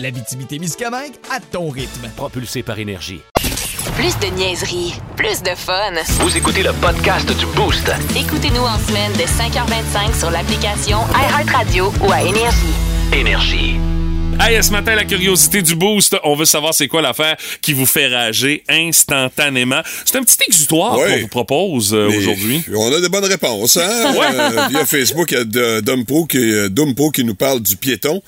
L'Abitibi-Témiscamingue 0.00 1.12
à 1.30 1.40
ton 1.40 1.68
rythme. 1.68 2.08
Propulsé 2.16 2.62
par 2.62 2.78
énergie. 2.78 3.20
Plus 3.96 4.18
de 4.18 4.34
niaiserie, 4.34 4.94
plus 5.16 5.42
de 5.42 5.54
fun. 5.54 5.92
Vous 6.20 6.34
écoutez 6.36 6.62
le 6.62 6.72
podcast 6.72 7.26
du 7.38 7.44
Boost. 7.54 7.90
Écoutez-nous 8.16 8.62
en 8.62 8.78
semaine 8.78 9.12
de 9.12 9.24
5h25 9.24 10.18
sur 10.18 10.30
l'application 10.30 10.98
iHeartRadio 11.14 11.92
ou 12.02 12.10
à 12.12 12.22
Énergie. 12.22 12.56
Énergie. 13.12 13.74
Hey, 14.40 14.62
ce 14.64 14.70
matin, 14.70 14.94
la 14.94 15.04
curiosité 15.04 15.60
du 15.60 15.74
boost, 15.74 16.16
on 16.24 16.34
veut 16.34 16.46
savoir 16.46 16.72
c'est 16.72 16.88
quoi 16.88 17.02
l'affaire 17.02 17.36
qui 17.60 17.74
vous 17.74 17.84
fait 17.84 18.06
rager 18.08 18.64
instantanément. 18.70 19.82
C'est 20.06 20.16
un 20.16 20.22
petit 20.22 20.38
exutoire 20.48 20.96
Ouais. 20.96 21.14
qu'on 21.16 21.20
vous 21.20 21.28
propose 21.28 21.92
euh, 21.92 22.08
aujourd'hui. 22.08 22.64
On 22.74 22.90
a 22.90 23.00
des 23.00 23.10
bonnes 23.10 23.26
réponses, 23.26 23.76
hein? 23.76 24.14
Euh, 24.16 24.68
via 24.70 24.86
Facebook, 24.86 25.30
il 25.32 25.38
y 25.38 25.40
a 25.40 25.44
de- 25.44 25.80
Dumpo 25.80 26.24
qui, 26.24 26.38
euh, 26.38 26.70
Dumpo 26.70 27.10
qui 27.10 27.22
nous 27.24 27.34
parle 27.34 27.60
du 27.60 27.76
piéton. 27.76 28.22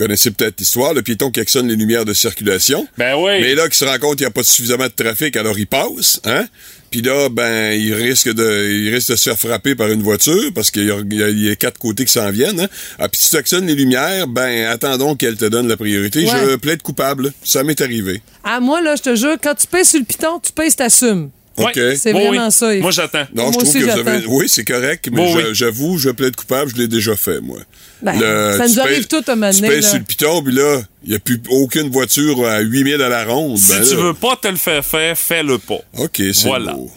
Vous 0.00 0.06
connaissez 0.06 0.30
peut-être 0.30 0.58
l'histoire, 0.58 0.94
le 0.94 1.02
piéton 1.02 1.30
qui 1.30 1.40
actionne 1.40 1.68
les 1.68 1.76
lumières 1.76 2.06
de 2.06 2.14
circulation. 2.14 2.88
Ben 2.96 3.16
oui. 3.18 3.32
Mais 3.42 3.54
là, 3.54 3.68
qui 3.68 3.76
se 3.76 3.84
rend 3.84 3.98
compte 3.98 4.16
qu'il 4.16 4.24
n'y 4.24 4.30
a 4.30 4.30
pas 4.30 4.42
suffisamment 4.42 4.86
de 4.86 4.92
trafic, 4.92 5.36
alors 5.36 5.58
il 5.58 5.66
passe, 5.66 6.22
hein? 6.24 6.46
Puis 6.90 7.02
là, 7.02 7.28
ben, 7.28 7.78
il 7.78 7.92
risque 7.92 8.32
de, 8.32 8.70
il 8.70 8.94
risque 8.94 9.10
de 9.10 9.16
se 9.16 9.28
faire 9.28 9.38
frapper 9.38 9.74
par 9.74 9.88
une 9.88 10.02
voiture 10.02 10.52
parce 10.54 10.70
qu'il 10.70 10.86
y 10.86 10.90
a, 10.90 11.28
y 11.28 11.50
y 11.50 11.56
quatre 11.58 11.78
côtés 11.78 12.06
qui 12.06 12.12
s'en 12.12 12.30
viennent. 12.30 12.60
Hein? 12.60 12.68
Ah, 12.98 13.10
puis 13.10 13.20
si 13.20 13.28
tu 13.28 13.36
actionnes 13.36 13.66
les 13.66 13.74
lumières, 13.74 14.26
ben, 14.26 14.68
attendons 14.68 15.16
qu'elle 15.16 15.36
te 15.36 15.44
donne 15.44 15.68
la 15.68 15.76
priorité. 15.76 16.24
Ouais. 16.24 16.30
Je 16.50 16.56
plaide 16.56 16.80
coupable. 16.80 17.34
Ça 17.44 17.62
m'est 17.62 17.80
arrivé. 17.82 18.22
Ah, 18.42 18.58
moi, 18.58 18.80
là, 18.80 18.96
je 18.96 19.02
te 19.02 19.14
jure, 19.14 19.36
quand 19.42 19.54
tu 19.54 19.66
payes 19.66 19.84
sur 19.84 20.00
le 20.00 20.06
piton, 20.06 20.40
tu 20.42 20.50
payes, 20.50 20.72
t'assumes. 20.72 21.30
OK. 21.64 21.80
C'est 21.96 22.12
vraiment 22.12 22.46
oui. 22.46 22.52
ça. 22.52 22.74
Moi, 22.76 22.90
j'attends. 22.90 23.26
Non, 23.34 23.44
Moi 23.44 23.52
je 23.52 23.58
trouve 23.58 23.68
aussi, 23.68 23.78
que 23.80 23.84
vous 23.84 24.08
avez. 24.08 24.26
Oui, 24.26 24.48
c'est 24.48 24.64
correct, 24.64 25.08
mais 25.10 25.16
Bon, 25.16 25.26
j'a- 25.38 25.46
oui. 25.48 25.54
j'avoue, 25.54 25.98
je 25.98 26.10
plaide 26.10 26.36
coupable, 26.36 26.70
je 26.74 26.80
l'ai 26.80 26.88
déjà 26.88 27.16
fait, 27.16 27.40
moi. 27.40 27.58
Ben, 28.02 28.18
ça 28.56 28.66
nous 28.66 28.74
tu 28.74 28.80
arrive 28.80 29.06
tout 29.08 29.22
à 29.26 29.34
moment 29.36 29.52
Tu 29.52 29.60
là. 29.60 29.82
sur 29.82 29.98
le 29.98 30.04
piton, 30.04 30.42
puis 30.42 30.54
là, 30.54 30.80
il 31.04 31.10
n'y 31.10 31.16
a 31.16 31.18
plus 31.18 31.38
aucune 31.50 31.90
voiture 31.90 32.46
à 32.46 32.60
8000 32.60 32.94
à 33.02 33.08
la 33.10 33.24
ronde. 33.26 33.58
Si 33.58 33.68
Ben 33.72 33.82
tu 33.86 33.94
là, 33.94 34.00
veux 34.02 34.14
pas 34.14 34.36
te 34.40 34.48
le 34.48 34.56
faire 34.56 34.82
faire, 34.84 35.18
fais-le 35.18 35.58
pas. 35.58 35.80
OK, 35.98 36.10
c'est 36.16 36.44
Voilà. 36.44 36.72
beau. 36.72 36.90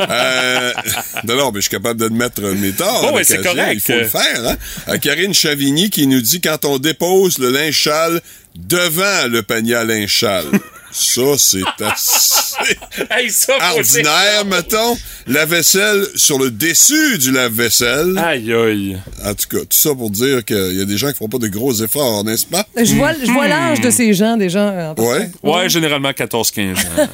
euh, 0.00 0.72
non, 1.24 1.36
non, 1.36 1.46
mais 1.52 1.60
je 1.60 1.62
suis 1.62 1.70
capable 1.70 2.00
d'admettre 2.00 2.42
mes 2.42 2.72
torts. 2.72 3.02
Bon, 3.02 3.08
à 3.08 3.12
ouais, 3.14 3.24
c'est 3.24 3.42
correct. 3.42 3.72
Il 3.74 3.80
faut 3.80 3.92
le 3.98 4.04
faire. 4.08 4.46
Hein? 4.46 4.56
Euh, 4.88 4.98
Karine 4.98 5.32
Chavigny 5.34 5.88
qui 5.90 6.06
nous 6.06 6.20
dit 6.20 6.40
quand 6.40 6.64
on 6.66 6.78
dépose 6.78 7.38
le 7.38 7.50
linge 7.50 7.82
sale 7.84 8.20
devant 8.54 9.28
le 9.28 9.42
panier 9.42 9.76
à 9.76 9.84
linge 9.84 10.18
sale. 10.20 10.44
Ça, 10.90 11.20
c'est 11.36 11.60
assez 11.80 12.54
Hey, 13.10 13.30
ça, 13.30 13.52
ordinaire, 13.76 14.44
mettons. 14.46 14.96
La 15.26 15.44
vaisselle 15.44 16.06
sur 16.16 16.38
le 16.38 16.50
dessus 16.50 17.18
du 17.18 17.30
lave-vaisselle. 17.30 18.16
Aïe, 18.18 18.52
aïe. 18.52 18.98
En 19.24 19.34
tout 19.34 19.46
cas, 19.48 19.58
tout 19.60 19.76
ça 19.76 19.94
pour 19.94 20.10
dire 20.10 20.44
qu'il 20.44 20.76
y 20.76 20.80
a 20.80 20.84
des 20.86 20.96
gens 20.96 21.08
qui 21.12 21.18
font 21.18 21.28
pas 21.28 21.38
de 21.38 21.48
gros 21.48 21.72
efforts, 21.74 22.24
n'est-ce 22.24 22.46
pas? 22.46 22.64
Je 22.76 22.94
vois, 22.94 23.12
je 23.12 23.30
vois 23.30 23.46
l'âge 23.46 23.80
de 23.80 23.90
ces 23.90 24.14
gens, 24.14 24.36
des 24.36 24.48
gens. 24.48 24.68
en 24.90 24.94
passant. 24.94 25.08
Ouais. 25.10 25.30
Ouais, 25.42 25.68
généralement 25.68 26.10
14-15 26.10 26.72
ans. 26.74 27.08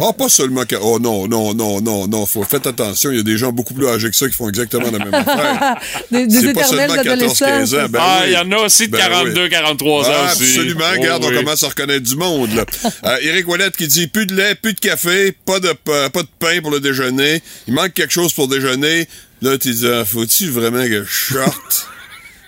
Ah, 0.00 0.12
pas 0.16 0.28
seulement. 0.28 0.62
Oh 0.80 0.98
non, 1.00 1.26
non, 1.26 1.54
non, 1.54 1.80
non, 1.80 2.06
non. 2.06 2.24
Faut, 2.26 2.44
faites 2.44 2.66
attention, 2.66 3.10
il 3.10 3.16
y 3.16 3.20
a 3.20 3.24
des 3.24 3.36
gens 3.36 3.52
beaucoup 3.52 3.74
plus 3.74 3.88
âgés 3.88 4.08
que 4.10 4.16
ça 4.16 4.28
qui 4.28 4.34
font 4.34 4.48
exactement 4.48 4.90
la 4.90 4.98
même 5.04 5.12
affaire. 5.14 5.76
Des, 6.10 6.26
des 6.26 6.40
C'est 6.40 6.52
pas 6.54 6.60
éternels 6.62 6.90
seulement 6.90 7.02
14-15 7.02 7.10
adolescents. 7.10 7.44
ans. 7.84 7.86
Ben 7.90 7.98
ah, 8.00 8.18
oui. 8.22 8.28
il 8.28 8.32
y 8.32 8.36
en 8.36 8.52
a 8.52 8.64
aussi 8.64 8.86
de 8.86 8.92
Ben 8.92 8.98
42, 8.98 9.42
oui. 9.42 9.50
43 9.50 10.08
ans 10.08 10.12
Ah, 10.14 10.32
aussi. 10.32 10.42
absolument. 10.44 10.84
Oh, 10.88 11.00
Regarde, 11.00 11.24
oui. 11.24 11.30
on 11.34 11.38
commence 11.40 11.62
à 11.64 11.68
reconnaître 11.68 12.04
du 12.08 12.16
monde. 12.16 12.50
Là. 12.54 12.64
Euh, 13.08 13.16
Éric 13.22 13.48
Ouellette 13.48 13.76
qui 13.76 13.86
dit 13.88 14.06
plus 14.06 14.26
de 14.26 14.34
lait, 14.34 14.54
plus 14.54 14.74
de 14.74 14.80
café, 14.80 15.32
pas 15.44 15.60
de, 15.60 15.72
pa- 15.72 16.10
pas 16.10 16.22
de 16.22 16.28
pain 16.38 16.60
pour 16.60 16.70
le 16.70 16.80
déjeuner. 16.80 17.42
Il 17.66 17.74
manque 17.74 17.94
quelque 17.94 18.12
chose 18.12 18.32
pour 18.32 18.48
déjeuner. 18.48 19.06
Là, 19.42 19.56
tu 19.58 19.70
dis, 19.70 19.86
ah, 19.86 20.04
faut-tu 20.04 20.48
vraiment 20.50 20.82
que 20.84 21.04
je 21.04 21.34
sorte? 21.34 21.88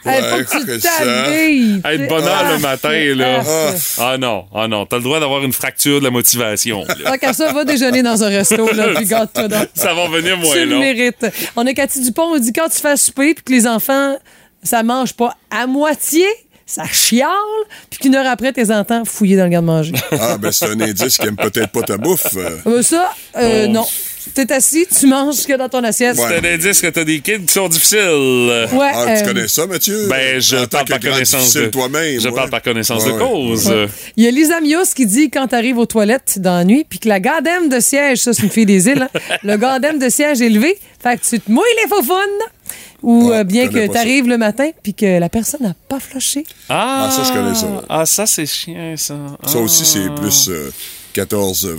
Hey, 0.03 0.23
faut 0.47 0.61
que 0.65 0.77
tu 0.77 0.81
ça. 0.81 1.93
Être 1.93 2.09
bonheur 2.09 2.43
Ah, 2.47 2.53
le 2.55 2.59
matin, 2.59 3.15
là. 3.17 3.43
Ah. 3.47 3.75
Ah 3.99 4.17
non, 4.17 4.47
ah 4.55 4.67
non. 4.67 4.87
T'as 4.87 4.97
le 4.97 5.03
droit 5.03 5.21
d'avoir 5.21 5.45
une 5.45 5.53
fracture 5.53 5.99
de 6.01 6.05
la 6.05 6.11
motivation. 6.11 6.87
là. 7.05 7.19
Qu'à 7.19 7.35
ça, 7.35 7.53
va 7.53 7.67
déjeuner 7.67 8.03
dans 8.03 8.25
un 8.25 8.29
resto, 8.31 8.73
là, 8.73 8.95
puis 8.97 9.05
donc. 9.11 9.29
Ça 9.75 9.93
va 9.93 10.09
venir 10.09 10.37
Tu 10.37 10.41
moins 10.41 10.57
le 10.57 10.65
long. 10.65 10.81
mérites. 10.81 11.27
On 11.55 11.67
a 11.67 11.75
Cathy 11.75 12.01
Dupont, 12.01 12.33
on 12.35 12.39
dit 12.39 12.51
quand 12.55 12.71
tu 12.71 12.81
fais 12.81 12.97
souper 12.97 13.35
puis 13.35 13.45
que 13.45 13.53
les 13.53 13.67
enfants, 13.67 14.17
ça 14.63 14.83
mange 14.83 15.13
pas 15.13 15.37
à 15.51 15.67
moitié, 15.67 16.25
ça 16.71 16.85
chiale, 16.85 17.29
puis 17.91 17.99
qu'une 17.99 18.15
heure 18.15 18.27
après, 18.27 18.53
tes 18.53 18.71
entends 18.71 19.05
fouiller 19.05 19.37
dans 19.37 19.45
le 19.45 19.51
garde-manger. 19.51 19.93
Ah, 20.13 20.39
ben 20.39 20.53
c'est 20.53 20.67
un 20.67 20.81
indice 20.81 21.19
qui 21.19 21.27
aime 21.27 21.37
peut-être 21.37 21.71
pas 21.73 21.83
ta 21.83 21.97
bouffe. 21.97 22.27
euh. 22.37 22.81
Ça, 22.83 23.13
euh, 23.37 23.65
Oh. 23.69 23.73
non. 23.73 23.87
T'es 24.35 24.53
assis, 24.53 24.87
tu 24.97 25.07
manges 25.07 25.35
ce 25.37 25.41
qu'il 25.43 25.51
y 25.51 25.55
a 25.55 25.57
dans 25.57 25.69
ton 25.71 25.83
assiette. 25.83 26.17
Ouais. 26.17 26.25
C'est 26.29 26.47
un 26.47 26.53
indice 26.55 26.81
que 26.83 26.87
t'as 26.89 27.05
des 27.05 27.21
kids 27.21 27.41
qui 27.47 27.53
sont 27.55 27.69
difficiles. 27.69 27.99
Ouais, 28.73 28.91
Ah, 28.95 29.17
tu 29.17 29.25
euh, 29.25 29.27
connais 29.27 29.49
ça, 29.49 29.67
Mathieu? 29.67 30.07
Ben, 30.09 30.39
je 30.41 30.67
parle 30.67 30.85
que 30.85 30.91
par 30.91 31.01
connaissance 31.01 31.55
de... 31.55 31.67
toi-même. 31.67 32.21
Je 32.21 32.29
ouais. 32.29 32.35
parle 32.35 32.51
par 32.51 32.63
connaissance 32.63 33.05
Ouais, 33.07 33.13
de 33.15 33.19
cause. 33.19 33.73
Il 34.17 34.25
y 34.25 34.29
a 34.29 34.31
Lisa 34.31 34.61
Mios 34.61 34.93
qui 34.95 35.07
dit 35.07 35.31
quand 35.31 35.49
t'arrives 35.49 35.79
aux 35.79 35.87
toilettes 35.87 36.39
dans 36.39 36.55
la 36.59 36.65
nuit, 36.65 36.85
puis 36.89 36.99
que 36.99 37.09
la 37.09 37.19
gardème 37.19 37.69
de 37.71 37.81
siège, 37.81 38.19
ça 38.19 38.33
c'est 38.35 38.43
une 38.43 38.51
fille 38.51 38.67
des 38.67 38.89
îles, 38.89 39.09
hein, 39.13 39.21
le 39.43 39.57
gardème 39.57 39.99
de 39.99 40.09
siège 40.11 40.41
est 40.43 40.51
levé, 40.51 40.79
fait 41.03 41.17
que 41.17 41.25
tu 41.29 41.41
te 41.41 41.51
mouilles 41.51 41.65
les 41.83 41.89
faufounes. 41.89 42.17
Ou 43.03 43.31
Ah, 43.33 43.39
euh, 43.39 43.45
bien 43.45 43.69
que 43.69 43.87
pas 43.87 43.87
ça. 43.87 43.93
t'arrives 44.01 44.29
le 44.29 44.37
matin, 44.39 44.69
puis 44.83 44.93
que 44.95 45.19
la 45.19 45.29
personne 45.29 45.63
n'a 45.63 45.75
pas 45.89 46.01
flushé. 46.01 46.45
Ah, 46.69 47.07
Ah, 47.09 47.11
ça, 47.11 47.23
je 47.25 47.33
connais 47.33 47.55
ça. 47.55 47.67
Ah, 47.89 48.07
ça, 48.07 48.27
c'est 48.27 48.47
chiant, 48.47 48.95
ça. 48.97 49.15
Ça 49.47 49.59
aussi, 49.59 49.85
c'est 49.87 50.09
plus 50.17 50.49
euh, 50.49 50.71
14-20. 51.15 51.79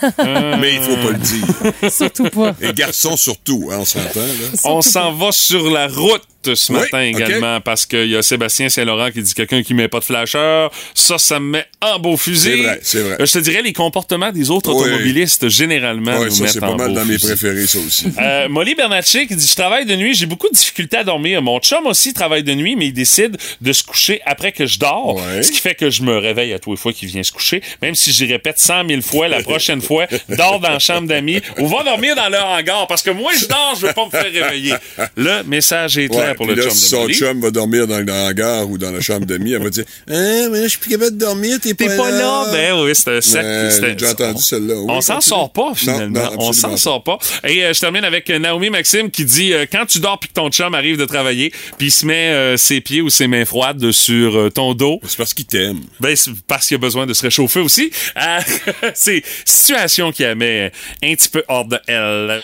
Mais 0.60 0.74
il 0.74 0.80
faut 0.82 0.94
pas 0.96 1.10
le 1.12 1.18
dire. 1.18 1.90
Surtout 1.90 2.28
pas. 2.30 2.54
Et 2.60 2.72
garçons 2.72 3.16
surtout, 3.16 3.68
hein, 3.72 3.78
on 3.80 3.84
s'entend, 3.84 4.20
là. 4.20 4.58
On 4.64 4.80
s'en 4.82 5.12
va 5.12 5.32
sur 5.32 5.70
la 5.70 5.88
route 5.88 6.22
ce 6.54 6.72
Oui, 6.72 6.78
matin 6.80 7.00
également 7.02 7.60
parce 7.60 7.86
qu'il 7.86 8.06
y 8.08 8.16
a 8.16 8.22
Sébastien 8.22 8.68
Saint-Laurent 8.68 9.10
qui 9.10 9.22
dit 9.22 9.34
quelqu'un 9.34 9.62
qui 9.62 9.74
met 9.74 9.88
pas 9.88 10.00
de 10.00 10.04
flasheur. 10.04 10.70
Ça, 10.94 11.18
ça 11.18 11.40
me 11.40 11.46
met 11.50 11.64
en 11.80 11.98
beau 11.98 12.16
fusil. 12.16 12.50
C'est 12.50 12.62
vrai, 12.62 12.80
c'est 12.82 13.00
vrai. 13.00 13.16
Euh, 13.20 13.26
Je 13.26 13.32
te 13.32 13.38
dirais 13.38 13.62
les 13.62 13.72
comportements 13.72 14.32
des 14.32 14.50
autres 14.50 14.72
Oui. 14.72 14.82
automobilistes 14.88 15.48
généralement 15.48 16.18
Ouais, 16.18 16.26
nous 16.26 16.30
ça, 16.30 16.42
mettent 16.44 16.52
c'est 16.52 16.60
pas 16.60 16.74
mal 16.74 16.92
dans 16.94 17.04
mes 17.04 17.18
préférés, 17.18 17.66
ça 17.66 17.78
aussi. 17.78 18.06
Euh, 18.20 18.48
Molly 18.48 18.74
Bernatchez 18.74 19.26
qui 19.26 19.36
dit 19.36 19.46
Je 19.46 19.54
travaille 19.54 19.86
de 19.86 19.94
nuit, 19.96 20.14
j'ai 20.14 20.26
beaucoup 20.26 20.48
de 20.48 20.54
difficultés 20.54 20.96
à 20.98 21.04
dormir. 21.04 21.42
Mon 21.42 21.58
chum 21.60 21.86
aussi 21.86 22.12
travaille 22.14 22.42
de 22.42 22.54
nuit, 22.54 22.76
mais 22.76 22.86
il 22.86 22.92
décide 22.92 23.36
de 23.60 23.72
se 23.72 23.82
coucher 23.84 24.20
après 24.26 24.52
que 24.52 24.66
je 24.66 24.78
dors. 24.78 25.16
Ouais. 25.16 25.42
Ce 25.42 25.50
qui 25.52 25.58
fait 25.58 25.74
que 25.74 25.90
je 25.90 26.02
me 26.02 26.16
réveille 26.18 26.52
à 26.52 26.58
tous 26.58 26.72
les 26.72 26.76
fois 26.76 26.92
qu'il 26.92 27.08
vient 27.08 27.22
se 27.22 27.32
coucher. 27.32 27.62
Même 27.82 27.94
si 27.94 28.12
j'y 28.12 28.26
répète 28.26 28.58
cent 28.58 28.84
mille 28.84 29.02
fois, 29.02 29.28
la 29.28 29.42
prochaine 29.42 29.80
fois, 29.80 30.06
dors 30.28 30.60
dans 30.60 30.70
la 30.70 30.78
chambre 30.78 31.08
d'amis 31.08 31.40
ou 31.58 31.66
va 31.68 31.82
dormir 31.84 32.14
dans 32.16 32.28
le 32.28 32.38
hangar. 32.38 32.86
Parce 32.86 33.02
que 33.02 33.10
moi, 33.10 33.32
je 33.40 33.46
dors, 33.46 33.74
je 33.80 33.86
veux 33.86 33.92
pas 33.92 34.04
me 34.06 34.10
faire 34.10 34.24
réveiller. 34.24 34.74
Le 35.16 35.42
message 35.44 35.98
est 35.98 36.08
clair 36.08 36.28
Ouais, 36.28 36.34
pour 36.38 36.46
le 36.46 36.54
là, 36.54 36.62
chum 36.62 36.70
si 36.72 36.88
son 36.88 37.08
chum 37.08 37.40
va 37.40 37.50
dormir 37.50 37.86
dans 37.86 37.98
le 37.98 38.10
hangar 38.10 38.68
ou 38.70 38.78
dans 38.78 38.90
la 38.90 39.00
chambre 39.00 39.26
d'amis, 39.26 39.52
elle 39.52 39.62
va 39.62 39.70
dire 39.70 39.84
Hein, 40.08 40.48
mais 40.50 40.58
là, 40.58 40.62
je 40.64 40.68
suis 40.68 40.78
plus 40.78 40.90
capable 40.90 41.12
de 41.12 41.18
dormir, 41.24 41.58
t'es 41.60 41.74
pas, 41.74 41.84
T'es 41.86 41.96
pas 41.96 42.10
là, 42.10 42.46
ben 42.52 42.80
oui, 42.82 42.92
c'est 42.94 43.16
un 43.16 43.20
sac. 43.20 43.44
J'ai 43.80 43.94
déjà 43.94 44.12
entendu 44.12 44.42
celle-là. 44.42 44.74
Oui, 44.76 44.86
on 44.88 45.00
s'en 45.00 45.20
sort 45.20 45.50
pas, 45.52 45.68
Non, 45.68 45.74
finalement. 45.74 46.20
non, 46.20 46.30
on 46.38 46.52
s'en 46.52 46.76
sort 46.76 47.02
pas. 47.02 47.18
Et 47.44 47.64
euh, 47.64 47.72
je 47.74 47.80
termine 47.80 48.04
avec 48.04 48.30
euh, 48.30 48.38
Naomi 48.38 48.70
Maxime 48.70 49.10
qui 49.10 49.24
dit 49.24 49.52
euh, 49.52 49.66
quand 49.70 49.84
tu 49.86 49.98
dors 50.00 50.18
puis 50.18 50.28
que 50.28 50.34
ton 50.34 50.48
chum 50.50 50.74
arrive 50.74 50.96
de 50.96 51.04
travailler, 51.04 51.52
puis 51.76 51.88
il 51.88 51.90
se 51.90 52.06
met 52.06 52.28
euh, 52.28 52.56
ses 52.56 52.80
pieds 52.80 53.02
ou 53.02 53.10
ses 53.10 53.26
mains 53.26 53.44
froides 53.44 53.90
sur 53.92 54.50
ton 54.54 54.74
dos, 54.74 55.00
C'est 55.06 55.16
parce 55.18 55.34
qu'il 55.34 55.46
t'aime. 55.46 55.80
ben, 56.00 56.14
c'est 56.16 56.30
parce 56.46 56.66
qu'il 56.66 56.76
a 56.76 56.78
besoin 56.78 57.06
de 57.06 57.12
se 57.14 57.22
réchauffer 57.22 57.60
aussi. 57.60 57.90
C'est 58.94 59.22
situation 59.44 60.12
qui 60.12 60.22
la 60.22 60.34
met 60.34 60.72
un 61.02 61.14
petit 61.14 61.28
peu 61.28 61.42
hors 61.48 61.64
de 61.66 61.78
elle. 61.86 62.42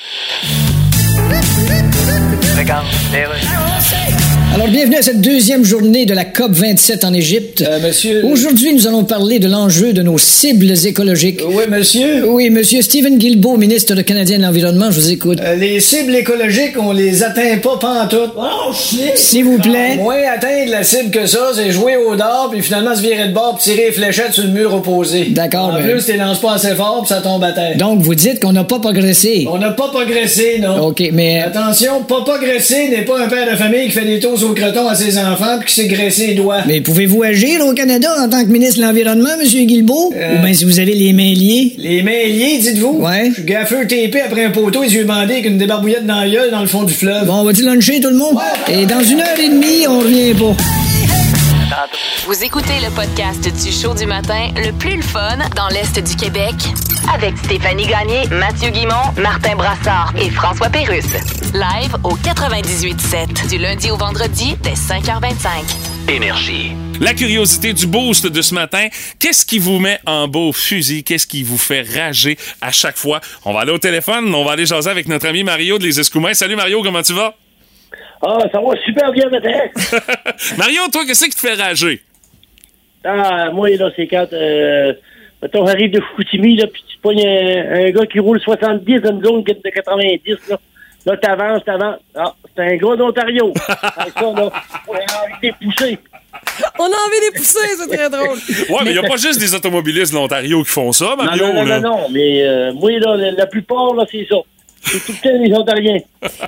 Legal, 2.56 2.84
beleza. 3.10 4.33
Alors, 4.54 4.68
bienvenue 4.68 4.94
à 4.94 5.02
cette 5.02 5.20
deuxième 5.20 5.64
journée 5.64 6.06
de 6.06 6.14
la 6.14 6.24
COP 6.24 6.52
27 6.52 7.04
en 7.04 7.12
Égypte. 7.12 7.64
monsieur. 7.82 8.24
Aujourd'hui, 8.24 8.72
nous 8.72 8.86
allons 8.86 9.02
parler 9.02 9.40
de 9.40 9.48
l'enjeu 9.48 9.92
de 9.92 10.00
nos 10.00 10.16
cibles 10.16 10.70
écologiques. 10.86 11.40
Oui, 11.44 11.64
monsieur. 11.68 12.28
Oui, 12.28 12.50
monsieur 12.50 12.80
Stephen 12.80 13.18
Guilbeault, 13.18 13.56
ministre 13.56 13.96
de 13.96 14.02
Canadien 14.02 14.38
de 14.38 14.44
l'Environnement, 14.44 14.92
je 14.92 15.00
vous 15.00 15.10
écoute. 15.10 15.40
Euh, 15.42 15.56
les 15.56 15.80
cibles 15.80 16.14
écologiques, 16.14 16.74
on 16.78 16.92
les 16.92 17.24
atteint 17.24 17.56
pas 17.60 17.78
pantoute. 17.80 18.30
Oh, 18.36 18.72
shit! 18.72 19.16
S'il 19.18 19.44
vous 19.44 19.58
plaît. 19.58 19.96
Moins 19.96 20.22
atteindre 20.32 20.70
la 20.70 20.84
cible 20.84 21.10
que 21.10 21.26
ça, 21.26 21.50
c'est 21.56 21.72
jouer 21.72 21.96
au 21.96 22.14
dard, 22.14 22.48
puis 22.52 22.62
finalement 22.62 22.94
se 22.94 23.02
virer 23.02 23.26
de 23.28 23.34
bord, 23.34 23.56
puis 23.60 23.72
tirer 23.72 23.86
les 23.86 23.92
fléchettes 23.92 24.34
sur 24.34 24.44
le 24.44 24.50
mur 24.50 24.72
opposé. 24.72 25.30
D'accord, 25.30 25.70
En 25.70 25.72
ben- 25.74 25.82
plus, 25.82 26.06
t'es 26.06 26.16
lances 26.16 26.40
pas 26.40 26.54
assez 26.54 26.76
fort, 26.76 27.00
puis 27.00 27.08
ça 27.08 27.20
tombe 27.20 27.42
à 27.42 27.50
terre. 27.50 27.76
Donc, 27.76 28.02
vous 28.02 28.14
dites 28.14 28.38
qu'on 28.40 28.52
n'a 28.52 28.62
pas 28.64 28.78
progressé. 28.78 29.48
On 29.50 29.58
n'a 29.58 29.72
pas 29.72 29.88
progressé, 29.88 30.60
non. 30.60 30.86
OK, 30.86 31.02
mais... 31.12 31.42
Attention, 31.42 32.04
pas 32.04 32.22
progresser 32.22 32.88
n'est 32.88 33.02
pas 33.02 33.20
un 33.20 33.26
père 33.26 33.50
de 33.50 33.56
famille 33.56 33.86
qui 33.86 33.90
fait 33.90 34.04
des 34.04 34.20
tours 34.20 34.43
au 34.44 34.88
à 34.88 34.94
ses 34.94 35.18
enfants 35.18 35.58
puis 35.60 35.68
qui 35.68 35.74
s'est 35.74 35.86
graissé 35.86 36.26
les 36.28 36.34
doigts. 36.34 36.62
Mais 36.66 36.80
pouvez-vous 36.80 37.22
agir 37.22 37.64
au 37.66 37.72
Canada 37.72 38.08
en 38.20 38.28
tant 38.28 38.44
que 38.44 38.50
ministre 38.50 38.80
de 38.80 38.84
l'Environnement, 38.84 39.36
monsieur 39.38 39.62
Guilbeault? 39.62 40.12
Euh. 40.16 40.38
Ou 40.38 40.42
bien 40.42 40.54
si 40.54 40.64
vous 40.64 40.78
avez 40.78 40.94
les 40.94 41.12
mains 41.12 41.32
liées? 41.34 41.72
Les 41.78 42.02
mains 42.02 42.10
liées, 42.10 42.58
dites-vous? 42.60 42.98
Ouais. 43.00 43.28
Je 43.28 43.34
suis 43.34 43.44
gaffeux 43.44 43.86
TP 43.86 44.16
après 44.24 44.44
un 44.44 44.50
poteau, 44.50 44.82
les 44.82 44.94
yeux 44.94 45.04
bandés 45.04 45.34
avec 45.34 45.46
une 45.46 45.58
débarbouillette 45.58 46.06
dans 46.06 46.24
gueule 46.28 46.50
dans 46.50 46.60
le 46.60 46.66
fond 46.66 46.82
du 46.82 46.92
fleuve. 46.92 47.26
Bon, 47.26 47.40
on 47.40 47.44
va-tu 47.44 47.62
luncher 47.62 48.00
tout 48.00 48.10
le 48.10 48.16
monde? 48.16 48.36
Et 48.68 48.86
dans 48.86 49.02
une 49.02 49.20
heure 49.20 49.38
et 49.38 49.48
demie, 49.48 49.86
on 49.88 50.00
revient 50.00 50.34
pas. 50.34 50.83
Vous 52.26 52.42
écoutez 52.42 52.80
le 52.80 52.88
podcast 52.94 53.42
du 53.42 53.70
show 53.70 53.92
du 53.92 54.06
matin 54.06 54.48
le 54.56 54.72
plus 54.72 54.96
le 54.96 55.02
fun 55.02 55.36
dans 55.54 55.68
l'Est 55.68 56.02
du 56.02 56.16
Québec 56.16 56.54
avec 57.14 57.36
Stéphanie 57.36 57.86
Gagné, 57.86 58.26
Mathieu 58.30 58.70
Guimont, 58.70 59.12
Martin 59.18 59.54
Brassard 59.56 60.14
et 60.18 60.30
François 60.30 60.70
Pérusse. 60.70 61.12
Live 61.52 61.94
au 62.02 62.16
98.7 62.16 63.50
du 63.50 63.58
lundi 63.58 63.90
au 63.90 63.98
vendredi 63.98 64.56
dès 64.62 64.72
5h25. 64.72 66.10
Énergie. 66.10 66.72
La 66.98 67.12
curiosité 67.12 67.74
du 67.74 67.86
boost 67.86 68.26
de 68.26 68.40
ce 68.40 68.54
matin, 68.54 68.88
qu'est-ce 69.18 69.44
qui 69.44 69.58
vous 69.58 69.78
met 69.78 69.98
en 70.06 70.26
beau 70.26 70.54
fusil? 70.54 71.04
Qu'est-ce 71.04 71.26
qui 71.26 71.42
vous 71.42 71.58
fait 71.58 71.82
rager 71.82 72.38
à 72.62 72.72
chaque 72.72 72.96
fois? 72.96 73.20
On 73.44 73.52
va 73.52 73.60
aller 73.60 73.72
au 73.72 73.78
téléphone, 73.78 74.34
on 74.34 74.46
va 74.46 74.52
aller 74.52 74.64
jaser 74.64 74.88
avec 74.88 75.08
notre 75.08 75.26
ami 75.26 75.44
Mario 75.44 75.76
de 75.76 75.84
Les 75.84 76.00
Escoumins. 76.00 76.32
Salut 76.32 76.56
Mario, 76.56 76.82
comment 76.82 77.02
tu 77.02 77.12
vas? 77.12 77.34
Ah, 78.26 78.38
ça 78.50 78.60
va 78.60 78.74
super 78.82 79.12
bien, 79.12 79.28
matin. 79.28 79.50
Mario, 80.56 80.80
toi, 80.90 81.04
qu'est-ce 81.04 81.26
qui 81.26 81.30
te 81.30 81.40
fait 81.40 81.52
rager? 81.52 82.00
Ah, 83.04 83.50
moi, 83.52 83.68
là, 83.70 83.90
c'est 83.96 84.06
quand, 84.06 84.26
euh, 84.32 84.92
mettons, 85.42 85.66
arrive 85.66 85.90
de 85.90 86.00
Chicoutimi, 86.00 86.56
là, 86.56 86.66
puis 86.66 86.82
tu 86.88 86.96
pognes 87.02 87.26
un, 87.26 87.86
un 87.86 87.90
gars 87.90 88.06
qui 88.06 88.18
roule 88.18 88.40
70 88.40 89.00
dans 89.00 89.10
une 89.10 89.24
zone 89.24 89.42
de 89.44 89.70
90, 89.70 90.36
là. 90.50 90.58
Là, 91.06 91.16
t'avances, 91.18 91.62
t'avances. 91.66 91.98
Ah, 92.14 92.32
c'est 92.56 92.62
un 92.62 92.76
gars 92.76 92.96
d'Ontario. 92.96 93.52
Avec 93.96 94.14
ça, 94.14 94.22
là, 94.22 94.50
on 94.88 94.94
a 94.94 94.96
envie 94.96 95.34
de 95.42 95.42
les 95.42 95.52
pousser. 95.52 95.98
On 96.78 96.84
a 96.84 96.86
envie 96.86 97.20
de 97.20 97.24
les 97.30 97.38
pousser, 97.38 97.58
c'est 97.78 97.94
très 97.94 98.08
drôle. 98.08 98.38
Ouais, 98.70 98.84
mais 98.84 98.90
il 98.90 98.98
n'y 98.98 99.04
a 99.04 99.08
pas 99.08 99.18
juste 99.18 99.38
des 99.38 99.54
automobilistes 99.54 100.12
de 100.12 100.16
l'Ontario 100.18 100.62
qui 100.62 100.70
font 100.70 100.92
ça, 100.92 101.14
Non, 101.18 101.24
Mario. 101.24 101.46
non, 101.48 101.52
non, 101.56 101.64
là. 101.64 101.80
non, 101.80 101.90
non, 101.90 102.08
mais 102.10 102.42
euh, 102.42 102.72
moi, 102.72 102.90
là, 102.98 103.16
la, 103.18 103.30
la 103.32 103.46
plupart, 103.46 103.92
là, 103.94 104.06
c'est 104.10 104.26
ça. 104.30 104.36
C'est 104.84 105.04
tout 105.04 105.12
le 105.12 105.30
temps 105.30 105.42
les 105.42 105.54
Ontariens. 105.54 105.98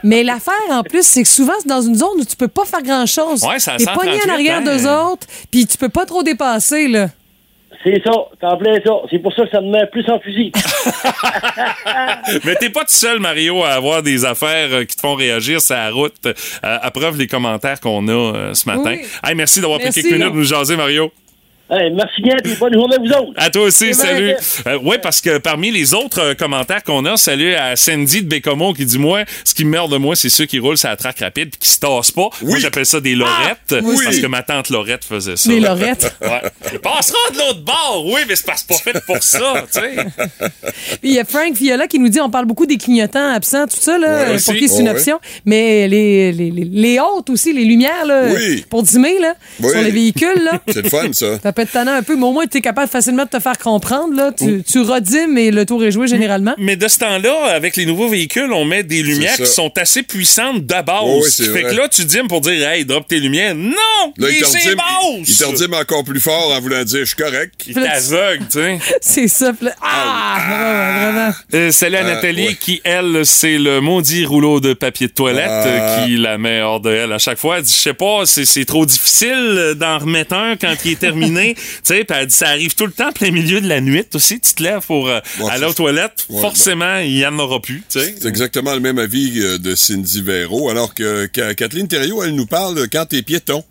Mais 0.03 0.23
l'affaire, 0.23 0.55
en 0.71 0.83
plus, 0.83 1.07
c'est 1.07 1.23
que 1.23 1.29
souvent, 1.29 1.55
c'est 1.61 1.69
dans 1.69 1.83
une 1.83 1.95
zone 1.95 2.21
où 2.21 2.25
tu 2.25 2.37
peux 2.37 2.49
pas 2.49 2.65
faire 2.65 2.83
grand-chose. 2.83 3.43
Ouais, 3.43 3.59
c'est 3.59 3.73
à 3.73 3.77
T'es 3.77 3.85
pogné 3.87 4.13
en 4.13 4.29
138, 4.29 4.31
arrière 4.31 4.57
hein. 4.59 4.63
d'eux 4.63 4.89
autres, 4.89 5.27
puis 5.51 5.67
tu 5.67 5.79
peux 5.79 5.89
pas 5.89 6.05
trop 6.05 6.23
dépasser, 6.23 6.89
là. 6.89 7.09
C'est 7.87 8.03
ça, 8.05 8.11
c'est 8.41 8.47
en 8.47 8.57
plein 8.57 8.75
ça. 8.85 8.93
C'est 9.11 9.21
pour 9.21 9.33
ça 9.33 9.45
que 9.45 9.51
ça 9.51 9.61
me 9.61 9.71
met 9.71 9.87
plus 9.87 10.09
en 10.11 10.19
fusil. 10.19 10.51
Mais 12.45 12.57
t'es 12.57 12.71
pas 12.71 12.81
tout 12.81 12.87
seul, 12.89 13.21
Mario, 13.21 13.63
à 13.63 13.75
avoir 13.75 14.03
des 14.03 14.25
affaires 14.25 14.69
euh, 14.73 14.85
qui 14.85 14.97
te 14.97 15.01
font 15.01 15.15
réagir 15.15 15.61
sur 15.61 15.77
la 15.77 15.91
route. 15.91 16.15
Euh, 16.27 16.33
à 16.63 16.91
preuve 16.91 17.17
les 17.17 17.29
commentaires 17.29 17.79
qu'on 17.79 18.09
a 18.09 18.13
euh, 18.13 18.55
ce 18.55 18.69
matin. 18.69 18.97
Oui. 18.97 19.07
Hey, 19.23 19.37
merci 19.37 19.61
d'avoir 19.61 19.79
pris 19.79 19.91
quelques 19.91 20.07
minutes 20.07 20.33
de 20.33 20.37
nous 20.37 20.43
jaser, 20.43 20.77
Mario. 20.77 21.13
Hey, 21.69 21.91
merci 21.93 22.23
bien, 22.23 22.37
puis 22.45 22.55
bonne 22.61 22.73
journée 22.75 22.95
à 22.95 22.99
vous 23.01 23.11
autres. 23.27 23.33
À 23.37 23.51
toi 23.51 23.63
aussi, 23.63 23.93
salut. 23.93 24.35
vrai. 24.65 24.77
oui, 24.85 24.97
parce 25.03 25.21
que 25.21 25.39
parmi 25.39 25.73
les 25.73 25.95
autres 25.95 26.21
euh, 26.21 26.35
commentaires 26.35 26.85
qu'on 26.85 27.05
a, 27.07 27.17
salut 27.17 27.55
à 27.55 27.75
Sandy 27.75 28.23
de 28.23 28.29
Bécomo 28.29 28.73
qui 28.73 28.85
dit 28.87 28.99
Moi, 29.01 29.25
ce 29.43 29.53
qui 29.53 29.65
me 29.65 29.71
meurt 29.71 29.91
de 29.91 29.97
moi, 29.97 30.15
c'est 30.15 30.29
ceux 30.29 30.45
qui 30.47 30.61
roulent 30.61 30.79
sur 30.79 30.89
la 30.91 30.95
traque 30.97 31.19
rapide 31.19 31.51
puis 31.51 31.59
qui 31.59 31.69
se 31.69 31.81
tassent 31.81 32.13
pas. 32.13 32.29
Moi, 32.43 32.61
j'appelle 32.61 32.87
ça 32.87 33.01
des 33.01 33.17
lorettes. 33.17 33.75
oui. 33.83 33.97
Parce 34.05 34.19
que 34.21 34.27
ma 34.29 34.43
tante 34.45 34.71
Lorette 34.71 35.05
faisait 35.05 35.35
ça. 35.37 35.49
Des 35.49 35.59
lorettes. 35.61 36.15
Ouais. 36.27 36.79
Passera 36.83 37.19
de 37.33 37.39
l'autre 37.39 37.61
bord, 37.65 38.05
oui, 38.07 38.21
mais 38.29 38.37
c'est 38.37 38.45
c'est 38.57 38.67
pas 38.69 38.75
fait 38.77 39.01
pour 39.05 39.23
ça, 39.23 39.65
tu 39.73 39.81
sais. 39.81 39.95
Puis 41.01 41.01
il 41.03 41.13
y 41.13 41.19
a 41.19 41.25
Frank 41.25 41.53
Viola 41.55 41.87
qui 41.89 41.99
nous 41.99 42.09
dit 42.09 42.21
on 42.21 42.31
parle 42.31 42.47
beaucoup 42.47 42.67
des 42.67 42.77
clignotants 42.79 43.33
absents, 43.33 43.67
tout 43.67 43.77
ça, 43.81 43.99
là, 43.99 44.19
Ouais, 44.19 44.25
pour 44.27 44.35
aussi. 44.37 44.57
qui 44.57 44.69
c'est 44.69 44.81
une 44.81 44.85
Ouais, 44.89 44.91
option. 44.95 45.19
Mais 45.45 45.89
les, 45.89 46.33
les, 46.33 46.51
les, 46.51 46.65
les 46.65 47.01
hautes 47.01 47.31
aussi, 47.31 47.53
les 47.53 47.65
lumières, 47.65 48.07
là, 48.07 48.27
Oui. 48.35 48.65
pour 48.71 48.83
dimer, 48.83 49.19
là, 49.21 49.35
Oui. 49.61 49.71
sur 49.71 49.81
les 49.83 49.91
véhicules, 49.91 50.43
là. 50.45 50.61
C'est 50.73 50.83
le 50.83 50.89
fun, 50.91 51.13
ça. 51.13 51.39
Peut 51.57 51.63
être 51.63 51.73
tannant 51.73 51.93
un 51.95 52.03
peu, 52.03 52.17
mais 52.17 52.25
au 52.25 52.33
moins, 52.33 52.47
tu 52.47 52.59
es 52.59 52.61
capable 52.61 52.89
facilement 52.91 53.25
de 53.25 53.31
te 53.31 53.41
faire 53.41 53.57
comprendre. 53.57 54.15
Là. 54.15 54.31
Tu, 54.39 54.63
tu 54.63 54.81
redimes 54.81 55.39
et 55.39 55.51
le 55.51 55.65
tour 55.65 55.83
est 55.85 55.91
joué 55.91 56.07
généralement. 56.07 56.55
Mais 56.59 56.77
de 56.77 56.87
ce 56.87 56.99
temps-là, 56.99 57.47
avec 57.55 57.77
les 57.77 57.87
nouveaux 57.87 58.09
véhicules, 58.09 58.53
on 58.53 58.65
met 58.67 58.83
des 58.83 59.03
lumières 59.03 59.37
qui 59.37 59.47
sont 59.47 59.73
assez 59.79 60.03
puissantes 60.03 60.67
d'abord. 60.67 61.05
Oh 61.07 61.21
oui, 61.25 61.31
ce 61.31 61.37
qui 61.39 61.45
c'est 61.49 61.55
fait 61.55 61.63
vrai. 61.63 61.71
que 61.73 61.77
là, 61.81 61.89
tu 61.89 62.05
dimes 62.05 62.29
pour 62.29 62.43
dire, 62.43 62.69
hey, 62.69 62.85
drop 62.85 63.09
tes 63.09 63.19
lumières. 63.21 63.55
Non! 63.55 63.73
Là, 64.19 64.29
il 64.31 64.37
il 64.37 64.41
te 64.43 64.47
c'est 64.47 64.59
redime- 64.59 64.77
basse! 64.77 65.61
il 65.69 65.75
encore 65.75 66.05
plus 66.05 66.21
fort 66.21 66.53
en 66.55 66.61
voulant 66.61 66.85
dire 66.85 67.01
je 67.01 67.05
suis 67.07 67.17
correct. 67.17 67.55
Il 67.67 67.75
t'aveugle, 67.75 68.45
tu 68.51 68.59
sais. 68.59 68.79
C'est 69.01 69.29
ça. 69.29 69.53
là- 69.63 69.73
Ah! 69.81 70.37
ouais, 70.37 71.03
vraiment. 71.13 71.35
Euh, 71.55 71.71
salut 71.71 71.97
à 71.97 72.01
Euh, 72.05 72.15
Nathalie, 72.15 72.49
ouais. 72.49 72.55
qui, 72.61 72.81
elle, 72.85 73.23
c'est 73.25 73.57
le 73.59 73.81
maudit 73.81 74.27
rouleau 74.27 74.61
de 74.61 74.75
papier 74.75 75.07
de 75.09 75.13
toilette 75.13 75.47
Ah. 75.49 75.67
euh, 75.67 76.05
qui 76.07 76.17
la 76.19 76.37
met 76.39 76.61
hors 76.61 76.81
de 76.81 76.91
elle 76.91 77.13
à 77.13 77.19
chaque 77.19 77.39
fois. 77.39 77.59
Elle 77.59 77.65
dit, 77.65 77.73
je 77.75 77.81
sais 77.81 77.95
pas, 77.95 78.23
c'est 78.27 78.45
c'est 78.45 78.65
trop 78.67 78.85
difficile 78.85 79.33
euh, 79.33 79.75
d'en 79.75 79.99
remettre 79.99 80.35
un 80.35 80.57
quand 80.57 80.75
il 80.85 80.93
est 80.93 80.99
terminé. 81.01 81.46
Tu 81.55 81.63
sais, 81.83 82.05
puis 82.05 82.17
elle 82.19 82.27
dit, 82.27 82.35
ça 82.35 82.49
arrive 82.49 82.75
tout 82.75 82.87
le 82.87 82.93
temps, 82.93 83.13
plein 83.13 83.31
milieu 83.31 83.61
de 83.61 83.69
la 83.69 83.81
nuit 83.81 84.05
aussi. 84.15 84.41
Tu 84.41 84.55
te 84.55 84.63
lèves 84.63 84.81
pour 84.87 85.09
euh, 85.09 85.21
Ouais, 85.41 85.51
aller 85.51 85.67
aux 85.67 85.73
toilettes. 85.73 86.27
Ouais, 86.29 86.41
Forcément, 86.41 86.99
il 86.99 87.17
y 87.17 87.27
en 87.27 87.39
aura 87.39 87.61
plus. 87.61 87.83
C'est 87.89 88.25
exactement 88.25 88.75
le 88.75 88.81
même 88.81 88.99
avis 88.99 89.41
euh, 89.41 89.59
de 89.59 89.75
Cindy 89.75 90.23
Véro, 90.23 90.69
alors 90.71 90.95
que 90.95 91.27
Ka- 91.27 91.55
Kathleen 91.55 91.89
Thériault, 91.89 92.23
elle 92.25 92.35
nous 92.35 92.47
parle 92.47 92.75
de 92.75 92.87
quand 92.87 93.07
t'es 93.07 93.23
piéton. 93.23 93.63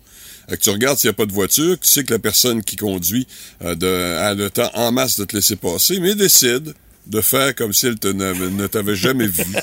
Euh, 0.50 0.54
Que 0.56 0.60
tu 0.60 0.70
regardes 0.70 0.98
s'il 0.98 1.08
n'y 1.08 1.14
a 1.14 1.16
pas 1.16 1.26
de 1.26 1.32
voiture, 1.32 1.76
tu 1.80 1.88
sais 1.88 2.04
que 2.04 2.12
la 2.12 2.18
personne 2.20 2.62
qui 2.62 2.76
conduit 2.76 3.26
euh, 3.64 3.74
de, 3.74 3.86
a 4.18 4.32
le 4.34 4.48
temps 4.50 4.70
en 4.74 4.92
masse 4.92 5.18
de 5.18 5.24
te 5.24 5.34
laisser 5.36 5.56
passer, 5.56 5.98
mais 6.00 6.14
décide 6.14 6.72
de 7.06 7.20
faire 7.20 7.54
comme 7.54 7.72
si 7.72 7.86
elle 7.86 7.98
te 7.98 8.08
ne, 8.08 8.32
ne 8.32 8.66
t'avait 8.66 8.94
jamais 8.96 9.26
vu. 9.26 9.44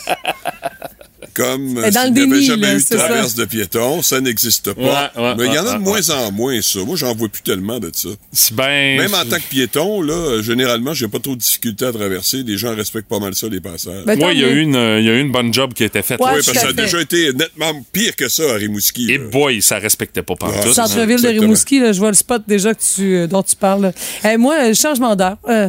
Comme 1.34 1.78
euh, 1.78 1.90
dans 1.92 2.02
s'il 2.02 2.14
le 2.14 2.16
n'y 2.16 2.22
avait 2.22 2.30
déni, 2.32 2.46
jamais 2.46 2.68
là, 2.68 2.74
eu 2.74 2.78
de 2.78 2.82
ça. 2.84 2.96
traverse 2.98 3.36
de 3.36 3.46
piéton, 3.46 4.02
ça 4.02 4.22
n'existe 4.22 4.74
pas. 4.74 5.12
Ouais, 5.16 5.22
ouais, 5.24 5.36
mais 5.38 5.46
il 5.48 5.54
y 5.54 5.60
en 5.60 5.66
a 5.66 5.72
ouais, 5.74 5.78
de 5.80 5.84
moins 5.84 6.10
en 6.12 6.32
moins, 6.32 6.62
ça. 6.62 6.80
Moi, 6.86 6.96
j'en 6.96 7.14
vois 7.16 7.28
plus 7.30 7.42
tellement 7.42 7.80
de 7.80 7.92
ça. 7.94 8.10
Ben, 8.54 8.98
Même 8.98 9.14
en 9.14 9.26
tant 9.26 9.38
que 9.38 9.48
piéton, 9.50 10.02
là, 10.02 10.14
euh, 10.14 10.42
généralement, 10.44 10.94
j'ai 10.94 11.08
pas 11.08 11.20
trop 11.20 11.36
de 11.36 11.40
difficultés 11.42 11.86
à 11.86 11.92
traverser. 11.92 12.44
Les 12.44 12.58
gens 12.58 12.76
respectent 12.76 13.10
pas 13.10 13.20
mal 13.20 13.34
ça, 13.36 13.48
les 13.48 13.60
passages. 13.62 14.04
Ben, 14.06 14.18
Oui, 14.22 14.34
il 14.36 14.40
y, 14.42 14.44
a 14.46 14.50
eu 14.50 14.60
une, 14.62 14.76
euh, 14.76 15.00
il 15.00 15.06
y 15.06 15.10
a 15.10 15.14
eu 15.14 15.20
une 15.22 15.32
bonne 15.32 15.54
job 15.54 15.74
qui 15.74 15.84
a 15.84 15.88
été 15.88 16.02
faite. 16.02 16.20
Oui, 16.22 16.30
parce 16.34 16.52
que 16.52 16.58
ça 16.58 16.68
a 16.68 16.74
déjà 16.74 17.02
été 17.02 17.34
nettement 17.34 17.74
pire 17.92 18.16
que 18.16 18.30
ça 18.30 18.44
à 18.54 18.56
Rimouski. 18.56 19.12
Et 19.12 19.18
là. 19.18 19.26
boy, 19.32 19.62
ça 19.62 19.78
respectait 19.80 20.22
pas 20.22 20.34
Ah, 20.42 20.46
partout. 20.46 20.58
c'est 20.70 20.74
ça. 20.74 20.88
Centre-ville 20.88 21.22
de. 21.22 21.28
Rimouski, 21.30 21.80
là, 21.80 21.92
je 21.94 22.00
vois 22.00 22.10
le 22.10 22.16
spot 22.16 22.44
déjà 22.48 22.74
que 22.74 22.82
tu, 22.96 23.16
euh, 23.16 23.28
dont 23.28 23.44
tu 23.44 23.56
parles. 23.56 23.92
Moi, 24.38 24.74
changement 24.74 25.16
d'heure. 25.16 25.38
Euh, 25.50 25.68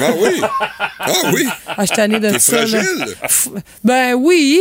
Ah 0.00 0.10
oui! 0.18 0.30
Ah 0.98 1.12
oui! 1.32 1.46
ah, 1.66 1.74
je 1.80 1.86
suis 1.86 1.96
tannée 1.96 2.20
de 2.20 2.30
ça. 2.38 2.66
fragile! 2.66 3.06
Ben 3.82 4.14
oui. 4.14 4.60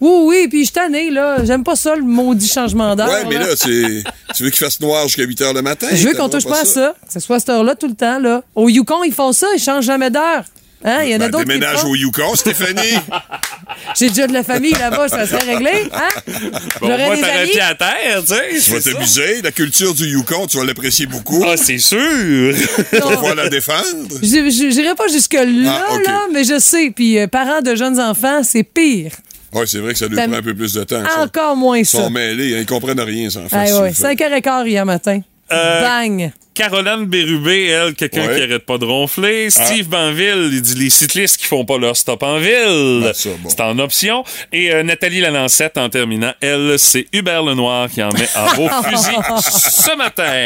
Oui, 0.00 0.10
oui, 0.24 0.48
puis 0.48 0.64
je 0.64 0.72
tannée, 0.72 1.10
là. 1.10 1.44
J'aime 1.44 1.64
pas 1.64 1.76
ça, 1.76 1.94
le 1.96 2.02
maudit 2.02 2.48
changement 2.48 2.94
d'heure. 2.96 3.08
Ouais, 3.08 3.24
mais 3.28 3.38
là, 3.38 3.46
c'est. 3.56 4.02
Tu 4.36 4.42
veux 4.44 4.50
qu'il 4.50 4.58
fasse 4.64 4.80
noir 4.80 5.04
jusqu'à 5.06 5.24
8 5.24 5.40
h 5.40 5.54
le 5.54 5.62
matin? 5.62 5.88
Je 5.92 6.06
veux 6.08 6.14
qu'on 6.14 6.28
touche 6.28 6.44
pas 6.44 6.60
à 6.62 6.64
ça. 6.64 6.94
Que 7.06 7.12
ce 7.12 7.20
soit 7.20 7.36
à 7.36 7.38
cette 7.40 7.48
heure-là 7.50 7.74
tout 7.74 7.88
le 7.88 7.94
temps, 7.94 8.18
là. 8.18 8.42
Au 8.54 8.68
Yukon, 8.68 9.04
ils 9.04 9.12
font 9.12 9.32
ça, 9.32 9.46
ils 9.56 9.60
changent 9.62 9.86
jamais 9.86 10.10
d'heure. 10.10 10.44
Hein? 10.84 11.02
Il 11.02 11.10
y 11.10 11.14
en 11.14 11.16
a 11.16 11.18
Ben, 11.18 11.30
d'autres 11.30 11.44
qui 11.44 11.50
le 11.50 11.58
déménage 11.58 11.84
au 11.84 11.96
Yukon, 11.96 12.36
Stéphanie! 12.36 12.94
J'ai 13.98 14.08
déjà 14.10 14.28
de 14.28 14.32
la 14.32 14.44
famille 14.44 14.72
là-bas, 14.72 15.08
ça 15.08 15.26
serait 15.26 15.54
réglé. 15.54 15.88
Hein? 15.92 16.32
Bon, 16.80 16.86
moi, 16.88 17.16
t'aurais 17.16 17.46
pied 17.46 17.60
à 17.60 17.74
terre, 17.74 18.20
tu 18.20 18.26
sais. 18.34 18.60
tu 18.64 18.70
vas 18.72 18.80
t'amuser. 18.92 19.42
La 19.42 19.50
culture 19.50 19.92
du 19.92 20.06
Yukon, 20.06 20.46
tu 20.46 20.56
vas 20.56 20.64
l'apprécier 20.64 21.06
beaucoup. 21.06 21.44
Ah, 21.44 21.56
c'est 21.56 21.78
sûr. 21.78 22.54
Tu 22.90 22.96
vas 22.96 23.10
pouvoir 23.16 23.34
la 23.34 23.48
défendre. 23.48 23.82
Je- 24.22 24.26
je- 24.50 24.70
J'irai 24.70 24.94
pas 24.94 25.08
jusque-là, 25.08 25.84
Ah, 25.90 25.98
là, 26.06 26.20
mais 26.32 26.44
je 26.44 26.58
sais. 26.60 26.92
Puis 26.94 27.18
euh, 27.18 27.26
parents 27.26 27.60
de 27.60 27.74
jeunes 27.74 27.98
enfants, 27.98 28.42
c'est 28.44 28.62
pire. 28.62 29.10
Oui, 29.52 29.62
c'est 29.66 29.78
vrai 29.78 29.92
que 29.92 29.98
ça 29.98 30.06
lui 30.06 30.16
prend 30.16 30.32
un 30.32 30.42
peu 30.42 30.54
plus 30.54 30.74
de 30.74 30.84
temps. 30.84 31.02
Ils 31.04 31.10
sont- 31.10 31.20
Encore 31.20 31.56
moins 31.56 31.78
Ils 31.78 31.86
ça. 31.86 31.98
sont 31.98 32.10
mêlés, 32.10 32.54
hein, 32.54 32.58
ils 32.60 32.66
comprennent 32.66 33.00
rien, 33.00 33.30
sans 33.30 33.44
Ah, 33.50 33.64
faire 33.66 33.80
ouais, 33.82 33.92
5h15 33.92 34.66
hier 34.68 34.84
matin. 34.84 35.20
Euh, 35.50 35.82
Bang! 35.82 36.30
Caroline 36.52 37.06
Bérubé, 37.06 37.68
elle, 37.68 37.94
quelqu'un 37.94 38.26
Ouais. 38.26 38.34
qui 38.36 38.42
arrête 38.42 38.66
pas 38.66 38.78
de 38.78 38.84
ronfler. 38.84 39.46
Ah. 39.56 39.64
Steve 39.64 39.86
Banville, 39.88 40.50
il 40.52 40.60
dit 40.60 40.74
les 40.74 40.90
cyclistes 40.90 41.36
qui 41.36 41.46
font 41.46 41.64
pas 41.64 41.78
leur 41.78 41.96
stop 41.96 42.20
en 42.24 42.36
ville. 42.38 43.06
Ah, 43.08 43.14
ça, 43.14 43.30
bon. 43.38 43.48
C'est 43.48 43.60
en 43.60 43.78
option. 43.78 44.24
Et 44.52 44.72
euh, 44.74 44.82
Nathalie 44.82 45.20
Lalancette, 45.20 45.78
en 45.78 45.88
terminant, 45.88 46.32
elle, 46.42 46.74
c'est 46.76 47.06
Hubert 47.12 47.44
Lenoir 47.44 47.88
qui 47.88 48.02
en 48.02 48.08
met 48.10 48.28
en 48.36 48.56
beau 48.56 48.68
fusil 48.90 49.16
ce 49.40 49.96
matin. 49.96 50.44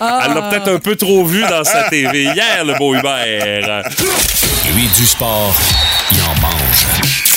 Ah. 0.00 0.24
Elle 0.26 0.34
l'a 0.34 0.42
peut-être 0.50 0.68
un 0.74 0.78
peu 0.78 0.96
trop 0.96 1.22
vu 1.26 1.42
dans 1.42 1.64
sa 1.64 1.90
TV 1.90 2.22
hier, 2.24 2.64
le 2.64 2.74
beau 2.78 2.94
Hubert. 2.94 3.84
Lui, 4.74 4.88
du 4.96 5.04
sport, 5.06 5.54
il 6.12 6.18
en 6.22 6.40
mange. 6.40 7.31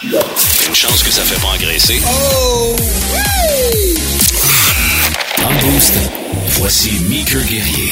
Une 0.00 0.74
chance 0.76 1.02
que 1.02 1.10
ça 1.10 1.22
fait 1.22 1.40
pas 1.40 1.48
engraisser. 1.48 1.98
Dans 5.42 5.50
le 5.50 5.72
boost, 5.72 5.98
voici 6.60 7.02
Meeker 7.10 7.42
Guerrier. 7.42 7.90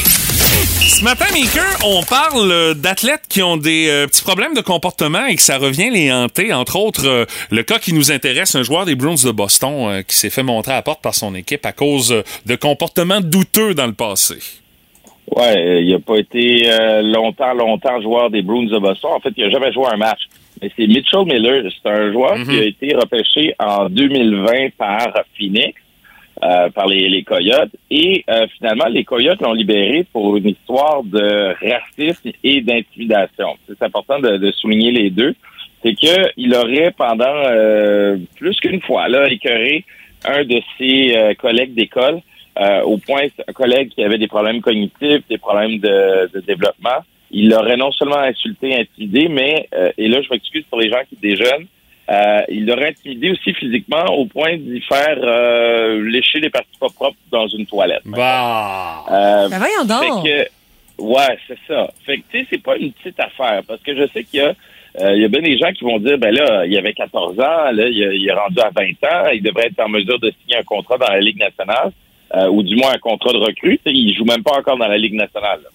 Ce 0.79 1.03
matin, 1.03 1.25
Maker, 1.33 1.64
on 1.85 2.05
parle 2.05 2.53
euh, 2.53 2.75
d'athlètes 2.75 3.25
qui 3.29 3.42
ont 3.42 3.57
des 3.57 3.88
euh, 3.88 4.07
petits 4.07 4.23
problèmes 4.23 4.55
de 4.55 4.61
comportement 4.61 5.27
et 5.27 5.35
que 5.35 5.42
ça 5.42 5.59
revient 5.59 5.90
les 5.90 6.12
hanter. 6.12 6.53
Entre 6.53 6.77
autres, 6.77 7.09
euh, 7.09 7.25
le 7.51 7.64
cas 7.64 7.81
qui 7.81 7.92
nous 7.92 8.12
intéresse, 8.12 8.55
un 8.55 8.62
joueur 8.62 8.85
des 8.85 8.95
Bruins 8.95 9.16
de 9.25 9.33
Boston 9.33 9.88
euh, 9.88 10.03
qui 10.03 10.14
s'est 10.14 10.31
fait 10.31 10.45
montrer 10.45 10.73
à 10.73 10.77
la 10.77 10.83
porte 10.83 11.03
par 11.03 11.14
son 11.14 11.35
équipe 11.35 11.66
à 11.66 11.73
cause 11.73 12.23
de 12.47 12.55
comportements 12.55 13.21
douteux 13.21 13.75
dans 13.75 13.87
le 13.87 13.95
passé. 13.95 14.37
Ouais, 15.35 15.83
il 15.83 15.92
a 15.92 15.99
pas 15.99 16.19
été 16.19 16.71
euh, 16.71 17.03
longtemps, 17.03 17.53
longtemps 17.53 18.01
joueur 18.01 18.31
des 18.31 18.42
Bruins 18.42 18.66
de 18.66 18.79
Boston. 18.79 19.11
En 19.12 19.21
fait, 19.21 19.33
il 19.37 19.45
a 19.45 19.51
jamais 19.51 19.73
joué 19.73 19.87
un 19.92 19.97
match. 19.97 20.21
Mais 20.62 20.71
c'est 20.77 20.87
Mitchell 20.87 21.25
Miller. 21.25 21.71
C'est 21.71 21.90
un 21.90 22.12
joueur 22.12 22.35
qui 22.45 22.59
a 22.59 22.64
été 22.64 22.95
repêché 22.95 23.55
en 23.59 23.88
2020 23.88 24.77
par 24.77 25.12
Phoenix, 25.37 25.75
euh, 26.42 26.71
par 26.71 26.87
les, 26.87 27.09
les 27.09 27.23
Coyotes. 27.23 27.71
Et 27.90 28.25
euh, 28.29 28.47
finalement, 28.57 28.87
les 28.87 29.05
Coyotes 29.05 29.40
l'ont 29.40 29.53
libéré 29.53 30.07
pour 30.12 30.37
une 30.37 30.49
histoire 30.49 31.03
de 31.03 31.55
racisme 31.64 32.31
et 32.42 32.61
d'intimidation. 32.61 33.57
C'est 33.69 33.83
important 33.83 34.19
de, 34.19 34.37
de 34.37 34.51
souligner 34.53 34.92
les 34.92 35.11
deux. 35.11 35.35
C'est 35.83 35.95
que 35.95 36.31
il 36.37 36.55
aurait 36.55 36.92
pendant 36.97 37.25
euh, 37.27 38.16
plus 38.37 38.59
qu'une 38.61 38.81
fois 38.81 39.09
là 39.09 39.29
écœuré 39.29 39.85
un 40.25 40.45
de 40.45 40.61
ses 40.79 41.16
euh, 41.16 41.35
collègues 41.35 41.75
d'école 41.75 42.21
euh, 42.59 42.83
au 42.83 42.97
point 42.97 43.23
un 43.47 43.53
collègue 43.53 43.90
qui 43.90 44.03
avait 44.03 44.19
des 44.19 44.29
problèmes 44.29 44.61
cognitifs, 44.61 45.23
des 45.29 45.38
problèmes 45.38 45.79
de, 45.79 46.31
de 46.33 46.40
développement. 46.40 47.05
Il 47.31 47.51
l'aurait 47.51 47.77
non 47.77 47.93
seulement 47.93 48.19
insulté, 48.19 48.79
intimidé, 48.79 49.29
mais 49.29 49.69
euh, 49.75 49.93
et 49.99 50.09
là 50.09 50.23
je 50.23 50.29
m'excuse 50.31 50.65
pour 50.71 50.81
les 50.81 50.91
gens 50.91 51.03
qui 51.09 51.17
déjeunent, 51.17 51.67
euh, 52.09 52.43
il 52.49 52.67
l'aurait 52.67 52.91
intimidé 52.91 53.33
aussi 53.33 53.53
physiquement 53.55 54.05
au 54.12 54.27
point 54.27 54.57
d'y 54.57 54.81
faire 54.81 55.19
euh, 55.23 56.01
lécher 56.09 56.39
les 56.39 56.51
parties 56.51 56.79
pas 56.79 56.89
propres 56.89 57.19
dans 57.33 57.49
une 57.49 57.67
toilette. 57.67 58.03
Bah. 58.05 59.05
Euh, 59.11 59.49
Ben 59.49 59.59
voyons 59.59 59.85
donc. 59.85 60.25
fait 60.25 60.49
que, 60.99 61.03
ouais, 61.03 61.39
c'est 61.49 61.59
ça. 61.67 61.91
Fait 62.05 62.19
que, 62.19 62.23
tu 62.31 62.39
sais, 62.39 62.47
c'est 62.51 62.62
pas 62.62 62.77
une 62.77 62.93
petite 62.93 63.19
affaire. 63.19 63.62
Parce 63.67 63.83
que 63.83 63.97
je 63.97 64.07
sais 64.12 64.23
qu'il 64.23 64.39
y 64.39 64.43
a, 64.43 64.55
euh, 65.01 65.17
il 65.17 65.23
y 65.23 65.25
a 65.25 65.29
bien 65.29 65.43
des 65.43 65.59
gens 65.59 65.73
qui 65.73 65.83
vont 65.83 65.99
dire, 65.99 66.17
ben 66.17 66.33
là, 66.33 66.65
il 66.65 66.77
avait 66.79 66.95
14 66.95 67.41
ans, 67.41 67.73
là, 67.73 67.89
il, 67.89 68.29
est 68.29 68.33
rendu 68.33 68.61
à 68.61 68.71
20 68.71 68.85
ans, 69.05 69.29
il 69.35 69.43
devrait 69.43 69.67
être 69.67 69.81
en 69.81 69.89
mesure 69.89 70.21
de 70.21 70.33
signer 70.41 70.59
un 70.59 70.62
contrat 70.62 70.99
dans 70.99 71.11
la 71.11 71.21
Ligue 71.21 71.39
nationale, 71.39 71.91
euh, 72.35 72.49
ou 72.49 72.62
du 72.62 72.77
moins 72.77 72.93
un 72.93 72.99
contrat 72.99 73.33
de 73.33 73.39
recrue. 73.39 73.79
Tu 73.85 73.91
sais, 73.91 73.97
il 73.97 74.15
joue 74.15 74.25
même 74.25 74.45
pas 74.45 74.57
encore 74.57 74.79
dans 74.79 74.89
la 74.89 74.97
Ligue 74.97 75.15
nationale. 75.15 75.61
là. 75.65 75.71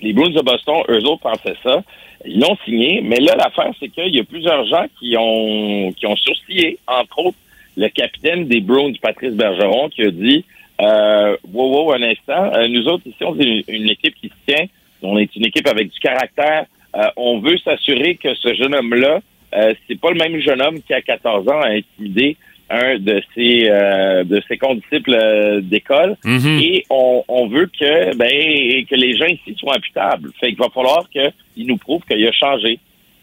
Les 0.00 0.12
Bruins 0.12 0.30
de 0.30 0.40
Boston, 0.40 0.82
eux 0.88 1.04
autres 1.04 1.22
pensaient 1.22 1.56
ça. 1.62 1.82
Ils 2.24 2.40
l'ont 2.40 2.56
signé, 2.64 3.00
mais 3.02 3.16
là, 3.16 3.34
l'affaire, 3.36 3.72
c'est 3.78 3.88
qu'il 3.88 4.14
y 4.14 4.20
a 4.20 4.24
plusieurs 4.24 4.64
gens 4.66 4.86
qui 4.98 5.16
ont 5.18 5.92
qui 5.92 6.06
ont 6.06 6.16
sourcillé, 6.16 6.78
entre 6.86 7.18
autres 7.18 7.38
le 7.76 7.88
capitaine 7.88 8.46
des 8.46 8.60
Bruins, 8.60 8.92
Patrice 9.00 9.34
Bergeron, 9.34 9.90
qui 9.90 10.02
a 10.02 10.10
dit 10.10 10.44
euh, 10.80 11.36
wow, 11.52 11.70
wow, 11.70 11.92
un 11.92 12.02
instant, 12.02 12.52
euh, 12.54 12.68
nous 12.68 12.86
autres, 12.88 13.06
ici, 13.06 13.22
on 13.22 13.38
est 13.38 13.64
une, 13.68 13.88
équipe 13.88 14.14
qui 14.14 14.28
se 14.28 14.52
tient, 14.52 14.66
on 15.02 15.16
est 15.18 15.34
une 15.36 15.46
équipe 15.46 15.66
avec 15.66 15.90
du 15.90 15.98
caractère, 16.00 16.66
Euh, 16.96 17.10
on 17.16 17.40
veut 17.40 17.58
s'assurer 17.58 18.14
que 18.14 18.34
ce 18.34 18.54
jeune 18.54 18.74
homme-là, 18.74 19.20
euh, 19.54 19.74
c'est 19.86 20.00
pas 20.00 20.10
le 20.10 20.16
même 20.16 20.40
jeune 20.40 20.62
homme 20.62 20.80
qui 20.80 20.94
a 20.94 21.02
14 21.02 21.46
ans 21.48 21.60
a 21.60 21.68
intimidé 21.68 22.36
un 22.70 22.98
de 22.98 23.22
ses 23.34 23.68
euh, 23.70 24.24
de 24.24 24.42
ses 24.48 24.58
condisciples 24.58 25.14
euh, 25.14 25.60
d'école 25.60 26.16
Mhm. 26.24 26.58
et 26.60 26.84
on, 26.90 27.22
on 27.28 27.46
veut 27.46 27.66
que 27.66 28.16
ben 28.16 28.84
que 28.86 28.94
les 28.94 29.16
gens 29.16 29.26
ici 29.26 29.54
soient 29.58 29.76
imputables. 29.76 30.30
Fait 30.40 30.48
qu'il 30.48 30.58
va 30.58 30.68
falloir 30.74 31.08
qu'il 31.08 31.66
nous 31.66 31.76
prouve 31.76 32.02
qu'il 32.10 32.26
a 32.26 32.32
changé. 32.32 32.78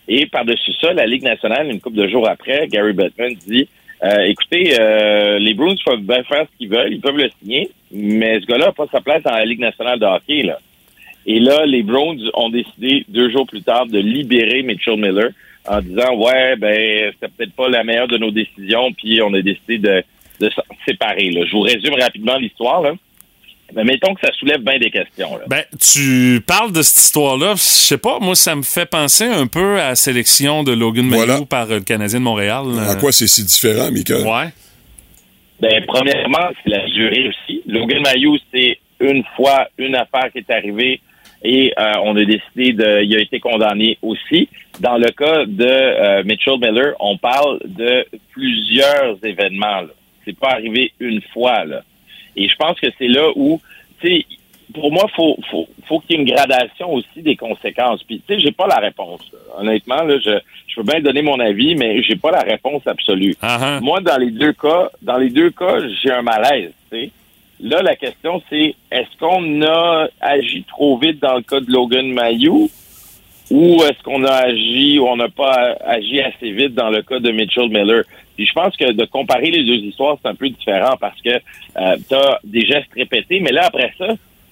Et 0.08 0.25
par-dessus 0.25 0.73
ça, 0.82 0.91
la 0.93 1.06
Ligue 1.06 1.23
nationale, 1.23 1.69
une 1.71 1.79
couple 1.79 1.97
de 1.97 2.08
jours 2.08 2.27
après, 2.27 2.67
Gary 2.67 2.93
Bettman 2.93 3.34
dit 3.47 3.67
euh, 4.03 4.23
écoutez, 4.25 4.73
euh, 4.79 5.39
les 5.39 5.53
Bruins 5.53 5.75
peuvent 5.86 6.01
bien 6.01 6.23
faire 6.23 6.45
ce 6.51 6.58
qu'ils 6.58 6.67
veulent, 6.69 6.91
ils 6.91 6.99
peuvent 6.99 7.15
le 7.17 7.29
signer, 7.41 7.69
mais 7.91 8.39
ce 8.41 8.45
gars-là 8.45 8.65
n'a 8.67 8.71
pas 8.73 8.88
sa 8.91 8.99
place 8.99 9.23
dans 9.23 9.32
la 9.32 9.45
Ligue 9.45 9.60
nationale 9.62 9.97
de 9.97 10.06
hockey. 10.06 10.43
Là. 10.43 10.60
Et 11.25 11.39
là, 11.39 11.65
les 11.65 11.84
Browns 11.84 12.19
ont 12.34 12.49
décidé 12.49 13.06
deux 13.08 13.29
jours 13.32 13.45
plus 13.47 13.62
tard 13.62 13.86
de 13.86 13.97
libérer 13.99 14.62
Mitchell 14.62 14.97
Miller 14.97 15.29
en 15.65 15.82
disant 15.82 16.15
ouais 16.15 16.56
ben 16.58 17.12
c'était 17.13 17.32
peut-être 17.36 17.54
pas 17.54 17.69
la 17.69 17.84
meilleure 17.84 18.08
de 18.08 18.17
nos 18.17 18.32
décisions, 18.32 18.91
puis 18.93 19.21
on 19.21 19.34
a 19.34 19.41
décidé 19.41 19.78
de, 19.78 20.04
de 20.39 20.49
s'en 20.49 20.63
séparer. 20.88 21.32
Là. 21.32 21.45
Je 21.45 21.52
vous 21.52 21.62
résume 21.62 21.93
rapidement 21.99 22.38
l'histoire. 22.38 22.82
Là. 22.82 22.93
Mais 23.76 23.84
mettons 23.84 24.14
que 24.14 24.22
ça 24.22 24.32
soulève 24.34 24.61
bien 24.61 24.78
des 24.78 24.91
questions. 24.91 25.36
Là. 25.38 25.45
Ben, 25.47 25.64
tu 25.80 26.43
parles 26.45 26.72
de 26.72 26.82
cette 26.82 27.05
histoire-là. 27.05 27.53
Je 27.55 27.61
sais 27.61 27.97
pas, 27.97 28.20
moi, 28.20 28.36
ça 28.36 28.55
me 28.55 28.61
fait 28.61 28.86
penser 28.86 29.26
un 29.26 29.47
peu 29.47 29.80
à 29.80 29.89
la 29.89 29.95
sélection 29.95 30.64
de 30.64 30.74
Logan 30.74 31.07
Mayou 31.07 31.45
par 31.45 31.72
euh, 31.72 31.76
le 31.76 31.82
Canadien 31.82 32.20
de 32.20 32.24
Montréal. 32.24 32.66
En 32.66 32.99
quoi 32.99 33.11
c'est 33.11 33.28
si 33.28 33.43
différent, 33.43 33.89
Michael? 33.91 34.28
Ouais. 34.28 34.49
Ben, 35.59 35.84
premièrement, 35.88 36.49
c'est 36.64 36.70
la 36.70 36.86
durée 36.88 37.30
aussi. 37.30 37.61
Logan 37.68 38.01
Mayou, 38.01 38.38
c'est 38.53 38.78
une 38.99 39.24
fois 39.36 39.68
une 39.78 39.95
affaire 39.95 40.32
qui 40.32 40.39
est 40.39 40.51
arrivée 40.51 41.01
et 41.44 41.74
euh, 41.78 41.94
on 42.04 42.16
a 42.16 42.24
décidé 42.24 42.74
de. 42.74 43.04
Il 43.04 43.16
a 43.16 43.20
été 43.20 43.39
condamné 43.39 43.98
aussi. 44.02 44.48
Dans 44.80 44.98
le 44.98 45.12
cas 45.12 45.46
de 45.46 45.66
euh, 45.66 46.24
Mitchell 46.24 46.58
Miller, 46.60 46.96
on 47.00 47.18
parle 47.18 47.60
de 47.66 48.06
plusieurs 48.32 49.24
événements. 49.24 49.82
Là. 49.82 49.89
C'est 50.26 50.38
pas 50.38 50.52
arrivé 50.52 50.94
une 51.00 51.22
fois. 51.34 51.66
Là. 51.66 51.84
Et 52.36 52.48
je 52.48 52.56
pense 52.56 52.80
que 52.80 52.88
c'est 52.98 53.08
là 53.10 53.30
où, 53.36 53.60
tu 54.02 54.08
sais, 54.08 54.26
pour 54.74 54.91
moi, 54.91 55.06
faut 55.16 55.38
faut 55.52 55.68
faut 55.86 56.00
qu'il 56.00 56.16
y 56.16 56.20
ait 56.20 56.24
une 56.24 56.34
gradation 56.34 56.94
aussi 56.94 57.22
des 57.22 57.36
conséquences. 57.36 58.04
Puis 58.04 58.22
tu 58.26 58.34
sais, 58.34 58.39
j'ai 58.39 58.52
pas 58.54 58.68
la 58.68 58.78
réponse. 58.78 59.22
là. 59.34 59.39
Honnêtement, 59.60 60.02
là, 60.04 60.18
je 60.20 60.39
je 60.68 60.76
peux 60.76 60.84
bien 60.84 61.02
donner 61.02 61.22
mon 61.22 61.39
avis, 61.39 61.76
mais 61.76 62.02
j'ai 62.04 62.16
pas 62.16 62.32
la 62.32 62.41
réponse 62.41 62.88
absolue. 62.88 63.36
Moi, 63.82 64.00
dans 64.00 64.18
les 64.18 64.32
deux 64.32 64.54
cas, 64.54 64.89
dans 65.02 65.18
les 65.18 65.30
deux 65.30 65.52
cas, 65.52 65.80
j'ai 66.02 66.12
un 66.12 66.22
malaise. 66.22 66.72
Tu 66.89 66.98
sais. 66.98 67.12
Là, 67.64 67.82
la 67.82 67.95
question 67.95 68.41
c'est 68.49 68.76
est-ce 68.91 69.18
qu'on 69.20 69.61
a 69.64 70.07
agi 70.22 70.64
trop 70.68 70.97
vite 70.97 71.20
dans 71.22 71.36
le 71.38 71.41
cas 71.43 71.59
de 71.61 71.72
Logan 71.72 72.11
Mayou 72.11 72.70
ou 73.51 73.84
est-ce 73.84 74.01
qu'on 74.03 74.24
a 74.26 74.34
agi 74.34 74.99
ou 74.99 75.07
on 75.07 75.16
n'a 75.16 75.30
pas 75.30 75.76
agi 75.86 76.20
assez 76.22 76.51
vite 76.51 76.74
dans 76.76 76.89
le 76.89 77.01
cas 77.03 77.20
de 77.20 77.32
Mitchell 77.32 77.70
Miller? 77.70 78.03
Puis 78.36 78.45
je 78.47 78.53
pense 78.53 78.76
que 78.76 78.91
de 78.91 79.05
comparer 79.05 79.49
les 79.51 79.64
deux 79.64 79.76
histoires, 79.86 80.18
c'est 80.22 80.28
un 80.30 80.36
peu 80.36 80.49
différent 80.49 80.95
parce 80.99 81.20
que 81.22 81.30
euh, 81.30 81.95
tu 82.09 82.16
as 82.16 82.39
des 82.43 82.66
gestes 82.66 82.89
répétés, 82.95 83.39
mais 83.39 83.51
là, 83.51 83.66
après 83.68 83.93
ça, 83.97 84.07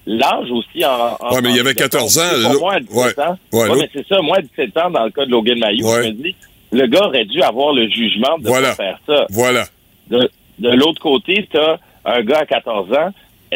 l'âge 0.06 0.50
aussi 0.50 0.84
en... 0.84 1.16
en- 1.20 1.34
Ouais, 1.34 1.40
mais 1.42 1.50
il 1.50 1.56
y 1.56 1.60
avait 1.60 1.74
14 1.74 2.18
ans, 2.18 2.22
Pour 2.30 2.52
là. 2.52 2.58
moi, 2.60 2.74
à 2.74 2.80
17 2.80 2.94
Ouais. 2.96 3.24
ans, 3.24 3.38
Ouais, 3.52 3.68
mais 3.80 3.90
c'est 3.92 4.06
ça, 4.06 4.22
moi, 4.22 4.38
à 4.38 4.42
17 4.42 4.76
ans, 4.78 4.90
dans 4.90 5.04
le 5.04 5.10
cas 5.10 5.24
de 5.26 5.30
Logan 5.30 5.58
Mayou, 5.58 5.86
je 6.02 6.08
me 6.08 6.12
dis, 6.12 6.34
le 6.70 6.86
gars 6.86 7.06
aurait 7.06 7.24
dû 7.24 7.42
avoir 7.42 7.72
le 7.74 7.88
jugement 7.88 8.38
de 8.38 8.46
Voilà. 8.46 8.74
faire 8.74 8.98
ça. 9.06 9.26
Voilà. 9.30 9.64
De, 10.08 10.30
de 10.60 10.70
l'autre 10.70 11.02
côté, 11.02 11.46
tu 11.50 11.58
as 11.58 11.78
un 12.04 12.22
gars 12.22 12.40
à 12.40 12.46
14 12.46 12.92
ans, 12.92 13.10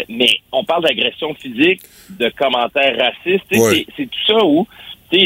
mais 0.09 0.31
on 0.53 0.65
parle 0.65 0.83
d'agression 0.85 1.35
physique, 1.35 1.83
de 2.11 2.29
commentaires 2.31 2.97
racistes. 2.99 3.45
Ouais. 3.53 3.87
C'est 3.97 4.07
tout 4.07 4.27
ça 4.27 4.45
où, 4.45 4.67
tu 5.11 5.17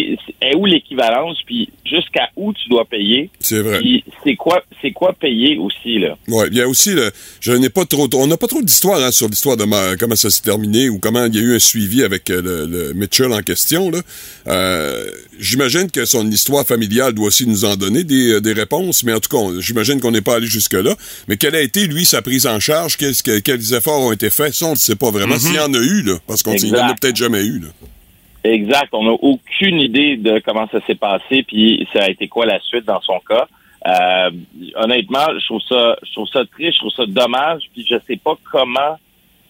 est 0.41 0.57
où 0.57 0.67
l'équivalence, 0.67 1.39
puis 1.47 1.69
jusqu'à 1.85 2.29
où 2.37 2.53
tu 2.53 2.69
dois 2.69 2.85
payer? 2.85 3.31
C'est 3.41 3.61
vrai. 3.61 3.79
Puis 3.81 4.05
c'est 4.25 4.37
quoi, 4.37 4.63
c'est 4.83 4.93
quoi 4.93 5.13
payer 5.13 5.57
aussi, 5.59 5.99
là? 5.99 6.17
Ouais, 6.29 6.47
il 6.51 6.57
y 6.57 6.61
a 6.63 6.69
aussi 6.69 6.93
le, 6.93 7.11
je 7.41 7.53
n'ai 7.53 7.69
pas 7.71 7.85
trop, 7.85 8.09
on 8.15 8.27
n'a 8.27 8.37
pas 8.37 8.47
trop 8.47 8.63
d'histoire 8.63 9.01
hein, 9.03 9.11
sur 9.11 9.29
l'histoire 9.29 9.57
de 9.57 9.65
ma- 9.65 9.97
comment 9.97 10.17
ça 10.17 10.31
s'est 10.31 10.43
terminé 10.43 10.89
ou 10.89 10.99
comment 10.99 11.25
il 11.27 11.35
y 11.35 11.39
a 11.39 11.43
eu 11.43 11.55
un 11.55 11.59
suivi 11.59 12.03
avec 12.03 12.31
euh, 12.31 12.41
le, 12.43 12.67
le 12.67 12.95
Mitchell 12.95 13.33
en 13.33 13.43
question. 13.43 13.91
Là. 13.91 14.01
Euh, 14.47 15.11
j'imagine 15.39 15.91
que 15.91 16.05
son 16.05 16.29
histoire 16.31 16.67
familiale 16.67 17.13
doit 17.13 17.27
aussi 17.29 17.47
nous 17.47 17.65
en 17.65 17.77
donner 17.77 18.05
des, 18.05 18.35
euh, 18.35 18.41
des 18.41 18.53
réponses, 18.53 19.03
mais 19.05 19.13
en 19.13 19.21
tout 19.21 19.29
cas, 19.29 19.61
j'imagine 19.61 20.01
qu'on 20.01 20.11
n'est 20.13 20.21
pas 20.21 20.37
allé 20.37 20.47
jusque 20.47 20.75
là. 20.75 20.95
Mais 21.29 21.37
quelle 21.37 21.55
a 21.55 21.61
été 21.61 21.87
lui 21.87 22.05
sa 22.05 22.23
prise 22.23 22.47
en 22.47 22.61
charge? 22.61 22.97
Que, 22.97 23.39
Quels 23.41 23.75
efforts 23.75 24.01
ont 24.01 24.13
été 24.13 24.31
faits? 24.31 24.55
Ça, 24.55 24.67
on 24.67 24.71
ne 24.73 24.77
sait 24.77 24.97
pas 24.97 25.11
vraiment. 25.11 25.35
Mhm. 25.35 25.41
S'il 25.41 25.55
y 25.55 25.59
en 25.59 25.73
a 25.75 25.79
eu, 25.79 26.03
là, 26.03 26.19
parce 26.27 26.43
qu'on 26.43 26.55
n'y 26.55 26.73
en 26.73 26.89
a 26.89 26.95
peut-être 26.95 27.17
jamais 27.17 27.43
eu. 27.45 27.61
Là. 27.61 27.69
Exact. 28.43 28.89
On 28.93 29.05
n'a 29.05 29.13
aucune 29.13 29.81
idée 29.81 30.17
de 30.17 30.39
comment 30.41 30.67
ça 30.69 30.81
s'est 30.87 30.95
passé, 30.95 31.43
puis 31.43 31.87
ça 31.93 32.05
a 32.05 32.09
été 32.09 32.29
quoi 32.29 32.47
la 32.47 32.61
suite 32.61 32.85
dans 32.85 33.01
son 33.03 33.21
cas. 33.21 33.47
Euh, 33.87 34.31
honnêtement, 34.77 35.27
je 35.39 35.45
trouve 35.47 35.63
ça, 35.63 35.97
je 36.03 36.13
trouve 36.13 36.29
ça 36.29 36.45
triste, 36.47 36.75
je 36.75 36.79
trouve 36.81 36.93
ça 36.93 37.07
dommage, 37.07 37.63
puis 37.73 37.87
je 37.89 37.97
sais 38.07 38.17
pas 38.17 38.35
comment 38.51 38.97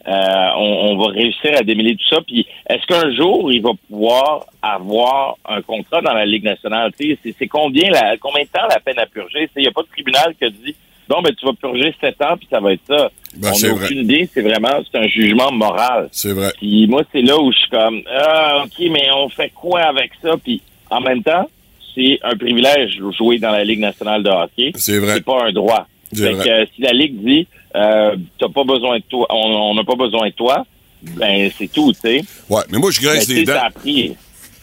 euh, 0.09 0.49
on, 0.57 0.93
on 0.93 0.97
va 0.97 1.13
réussir 1.13 1.53
à 1.57 1.63
démêler 1.63 1.97
tout 1.97 2.15
ça. 2.15 2.21
Puis 2.27 2.47
est-ce 2.69 2.87
qu'un 2.87 3.13
jour 3.15 3.53
il 3.53 3.61
va 3.61 3.73
pouvoir 3.89 4.47
avoir 4.63 5.37
un 5.49 5.63
contrat 5.63 6.01
dans 6.01 6.15
la 6.15 6.27
Ligue 6.27 6.45
nationale? 6.45 6.93
C'est 6.99 7.49
combien 7.49 7.91
la, 7.91 8.17
combien 8.17 8.45
de 8.45 8.49
temps 8.49 8.67
la 8.69 8.81
peine 8.81 8.99
à 8.99 9.07
purger? 9.07 9.49
Il 9.57 9.63
n'y 9.63 9.69
a 9.69 9.73
pas 9.73 9.83
de 9.83 9.89
tribunal 9.89 10.35
qui 10.39 10.45
a 10.45 10.51
dit 10.51 10.75
non, 11.11 11.23
ben 11.23 11.35
tu 11.35 11.45
vas 11.45 11.53
purger 11.53 11.95
sept 12.01 12.21
ans, 12.23 12.37
puis 12.37 12.47
ça 12.51 12.61
va 12.61 12.73
être 12.73 12.83
ça. 12.89 13.11
Ben, 13.37 13.51
on 13.55 13.59
n'a 13.59 13.73
aucune 13.75 13.99
idée. 13.99 14.29
C'est 14.33 14.43
vraiment 14.43 14.81
c'est 14.91 14.99
un 14.99 15.09
jugement 15.09 15.51
moral. 15.53 16.09
C'est 16.13 16.33
vrai. 16.33 16.53
Puis 16.59 16.87
moi, 16.87 17.03
c'est 17.13 17.23
là 17.23 17.39
où 17.39 17.51
je 17.53 17.59
suis 17.59 17.71
comme, 17.71 18.01
ah, 18.11 18.63
OK, 18.65 18.89
mais 18.91 19.09
on 19.17 19.29
fait 19.29 19.51
quoi 19.55 19.81
avec 19.83 20.13
ça? 20.23 20.37
Puis 20.43 20.63
en 20.91 21.01
même 21.01 21.23
temps, 21.23 21.49
c'est 21.95 22.19
un 22.23 22.37
privilège 22.37 22.97
de 22.99 23.11
jouer 23.13 23.39
dans 23.39 23.51
la 23.51 23.65
Ligue 23.65 23.81
nationale 23.81 24.23
de 24.23 24.31
hockey. 24.31 24.73
C'est 24.77 24.99
vrai. 24.99 25.15
C'est 25.15 25.25
pas 25.25 25.45
un 25.47 25.53
droit. 25.53 25.87
C'est 26.13 26.27
Fait 26.27 26.33
vrai. 26.33 26.45
que 26.67 26.71
si 26.75 26.83
la 26.83 26.93
Ligue 26.93 27.25
dit, 27.25 27.47
euh, 27.77 28.17
t'as 28.39 28.49
pas 28.49 28.65
besoin 28.65 28.99
de 28.99 29.05
toi, 29.09 29.27
on 29.31 29.75
n'a 29.75 29.85
pas 29.85 29.95
besoin 29.97 30.29
de 30.29 30.35
toi, 30.35 30.65
ben 31.03 31.51
c'est 31.57 31.71
tout, 31.73 31.93
tu 31.93 32.01
sais. 32.01 32.25
Ouais, 32.49 32.63
mais 32.71 32.79
moi, 32.79 32.91
je 32.91 33.01
grince 33.01 33.29
Mais 33.29 33.35
les 33.37 33.45
dents. 33.45 33.61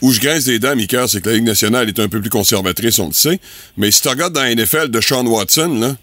Où 0.00 0.12
je 0.12 0.20
grince 0.20 0.44
des 0.44 0.58
dents, 0.58 0.76
Mika, 0.76 1.08
c'est 1.08 1.20
que 1.20 1.28
la 1.28 1.34
Ligue 1.36 1.44
nationale 1.46 1.88
est 1.88 1.98
un 1.98 2.08
peu 2.08 2.20
plus 2.20 2.30
conservatrice, 2.30 2.98
on 2.98 3.08
le 3.08 3.12
sait. 3.12 3.40
Mais 3.76 3.90
si 3.90 4.02
tu 4.02 4.08
regardes 4.08 4.32
dans 4.34 4.42
la 4.42 4.54
NFL 4.54 4.90
de 4.90 5.00
Sean 5.00 5.26
Watson, 5.26 5.76
là, 5.80 5.96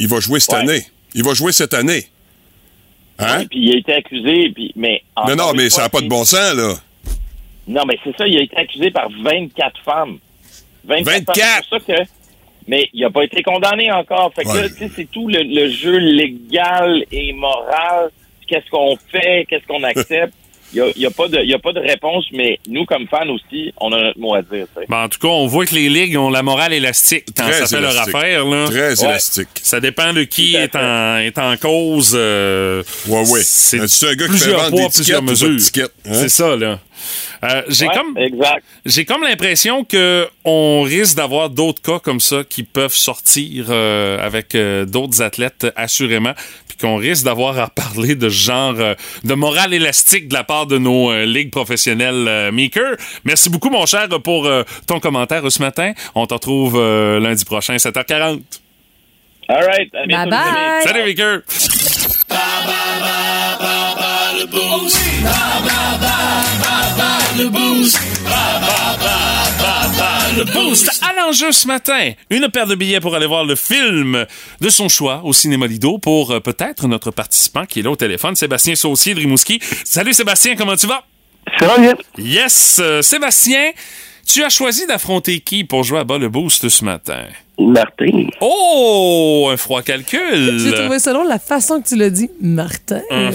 il 0.00 0.08
va 0.08 0.18
jouer 0.20 0.40
cette 0.40 0.54
Ouais. 0.54 0.60
année. 0.62 0.84
Il 1.14 1.22
va 1.24 1.34
jouer 1.34 1.52
cette 1.52 1.74
année. 1.74 2.06
Hein? 3.18 3.44
Puis 3.50 3.58
il 3.60 3.74
a 3.74 3.78
été 3.78 3.92
accusé, 3.92 4.50
puis 4.54 4.72
mais 4.76 5.02
non, 5.28 5.36
non, 5.36 5.52
mais 5.54 5.68
ça 5.70 5.82
n'a 5.82 5.88
pas 5.90 6.00
de 6.00 6.08
bon 6.08 6.24
sens, 6.24 6.54
là. 6.54 6.74
Non, 7.68 7.82
mais 7.86 7.98
c'est 8.02 8.16
ça, 8.16 8.26
il 8.26 8.36
a 8.38 8.42
été 8.42 8.56
accusé 8.56 8.90
par 8.90 9.08
24 9.22 9.78
femmes. 9.84 10.18
24! 10.84 11.04
24? 11.04 11.36
femmes. 11.36 11.62
C'est 11.62 11.68
pour 11.78 11.86
ça 11.86 12.04
que. 12.04 12.08
Mais 12.66 12.88
il 12.92 13.00
n'a 13.02 13.10
pas 13.10 13.24
été 13.24 13.42
condamné 13.42 13.90
encore. 13.92 14.32
Fait 14.34 14.44
que 14.44 14.48
Ouais. 14.48 14.62
là, 14.62 14.68
tu 14.68 14.74
sais, 14.76 14.90
c'est 14.94 15.10
tout 15.10 15.28
le, 15.28 15.42
le 15.42 15.68
jeu 15.70 15.96
légal 15.98 17.04
et 17.12 17.32
moral. 17.32 18.10
Qu'est-ce 18.46 18.68
qu'on 18.70 18.96
fait? 19.10 19.46
Qu'est-ce 19.48 19.66
qu'on 19.66 19.82
accepte? 19.82 20.34
Il 20.72 20.92
n'y 20.96 21.06
a, 21.06 21.10
pas 21.10 21.26
de- 21.28 21.40
il 21.42 21.48
y 21.50 21.54
a 21.54 21.58
pas 21.58 21.72
de 21.72 21.80
réponse, 21.80 22.26
mais 22.32 22.58
nous, 22.68 22.84
comme 22.84 23.06
fans 23.08 23.28
aussi, 23.28 23.72
on 23.80 23.92
a 23.92 24.00
notre 24.02 24.18
mot 24.20 24.34
à 24.34 24.42
dire. 24.42 24.66
tu 24.74 24.80
sais. 24.80 24.86
Ben, 24.88 25.04
en 25.04 25.08
tout 25.08 25.18
cas, 25.18 25.28
on 25.28 25.46
voit 25.48 25.66
que 25.66 25.74
les 25.74 25.88
ligues 25.88 26.16
ont 26.16 26.30
la 26.30 26.42
morale 26.42 26.72
élastique 26.72 27.24
quand 27.36 27.44
Très 27.48 27.66
ça 27.66 27.66
fait 27.66 27.80
leur 27.82 27.98
affaire. 27.98 28.44
Là. 28.44 28.66
Très 28.66 29.04
élastique. 29.04 29.48
Ça 29.62 29.80
dépend 29.80 30.12
de 30.12 30.22
qui 30.24 30.54
est 30.54 30.76
en, 30.76 31.16
est 31.18 31.38
en 31.38 31.56
cause. 31.56 32.12
euh, 32.14 32.82
Ouais, 33.08 33.28
ouais. 33.30 33.40
C'est 33.42 33.86
c'est 33.88 34.08
un 34.10 34.14
gars 34.14 34.26
qui 34.26 34.32
fait 34.32 34.38
plusieurs 34.38 34.60
vendre 34.70 34.76
des 34.76 34.88
plusieurs 34.94 35.24
tickets 35.24 35.56
tickets, 35.58 35.92
hein? 36.06 36.10
C'est 36.14 36.28
ça, 36.28 36.56
là. 36.56 36.78
Euh, 37.44 37.62
j'ai 37.68 37.86
Ouais, 37.86 37.94
comme 37.94 38.16
Exact. 38.18 38.62
j'ai 38.84 39.04
comme 39.04 39.22
l'impression 39.22 39.84
que 39.84 40.28
on 40.44 40.82
risque 40.82 41.16
d'avoir 41.16 41.50
d'autres 41.50 41.82
cas 41.82 41.98
comme 41.98 42.20
ça 42.20 42.42
qui 42.48 42.62
peuvent 42.62 42.94
sortir 42.94 43.66
euh, 43.70 44.24
avec 44.24 44.54
euh, 44.54 44.84
d'autres 44.84 45.22
athlètes 45.22 45.66
assurément 45.76 46.32
puis 46.68 46.76
qu'on 46.78 46.96
risque 46.96 47.24
d'avoir 47.24 47.58
à 47.58 47.68
parler 47.68 48.14
de 48.14 48.28
ce 48.28 48.34
genre 48.46 48.74
euh, 48.78 48.94
de 49.24 49.34
morale 49.34 49.74
élastique 49.74 50.28
de 50.28 50.34
la 50.34 50.44
part 50.44 50.66
de 50.66 50.78
nos 50.78 51.10
euh, 51.10 51.24
ligues 51.24 51.50
professionnelles 51.50 52.26
euh, 52.28 52.52
Meeker. 52.52 52.96
Merci 53.24 53.50
beaucoup 53.50 53.70
mon 53.70 53.86
cher 53.86 54.08
pour 54.22 54.46
euh, 54.46 54.62
ton 54.86 55.00
commentaire 55.00 55.50
ce 55.50 55.60
matin. 55.62 55.92
On 56.14 56.26
te 56.26 56.34
retrouve 56.34 56.76
euh, 56.78 57.18
lundi 57.20 57.44
prochain 57.44 57.76
7h40. 57.76 58.40
All 59.48 59.64
right. 59.64 59.92
À 59.94 60.06
bientôt, 60.06 60.30
Bye 60.30 60.52
bye. 60.54 60.82
Salut 60.84 61.04
Meeker. 61.04 61.40
Le 64.32 66.49
boost 67.48 67.98
à 71.02 71.12
l'enjeu 71.14 71.52
ce 71.52 71.66
matin. 71.66 72.12
Une 72.30 72.48
paire 72.48 72.66
de 72.66 72.74
billets 72.74 73.00
pour 73.00 73.14
aller 73.14 73.26
voir 73.26 73.44
le 73.44 73.56
film 73.56 74.26
de 74.60 74.68
son 74.68 74.88
choix 74.88 75.22
au 75.24 75.32
cinéma 75.32 75.66
Lido 75.66 75.98
pour 75.98 76.32
euh, 76.32 76.40
peut-être 76.40 76.86
notre 76.86 77.10
participant 77.10 77.66
qui 77.66 77.80
est 77.80 77.82
là 77.82 77.90
au 77.90 77.96
téléphone, 77.96 78.36
Sébastien 78.36 78.74
Saucier 78.74 79.14
de 79.14 79.20
Rimouski. 79.20 79.60
Salut 79.84 80.12
Sébastien, 80.12 80.56
comment 80.56 80.76
tu 80.76 80.86
vas? 80.86 81.04
Ça 81.58 81.66
va 81.66 81.78
bien? 81.78 81.94
Yes, 82.18 82.78
euh, 82.80 83.02
Sébastien, 83.02 83.70
Tu 84.32 84.44
as 84.44 84.48
choisi 84.48 84.86
d'affronter 84.86 85.40
qui 85.40 85.64
pour 85.64 85.82
jouer 85.82 85.98
à 85.98 86.04
bas 86.04 86.16
le 86.16 86.28
boost 86.28 86.68
ce 86.68 86.84
matin? 86.84 87.24
Martin. 87.58 88.28
Oh, 88.40 89.48
un 89.52 89.56
froid 89.56 89.82
calcul. 89.82 90.58
J'ai 90.64 90.72
trouvé 90.72 90.98
drôle 90.98 91.26
la 91.28 91.40
façon 91.40 91.82
que 91.82 91.88
tu 91.88 91.96
l'as 91.96 92.10
dit, 92.10 92.30
Martin. 92.40 93.02
Mhm. 93.10 93.32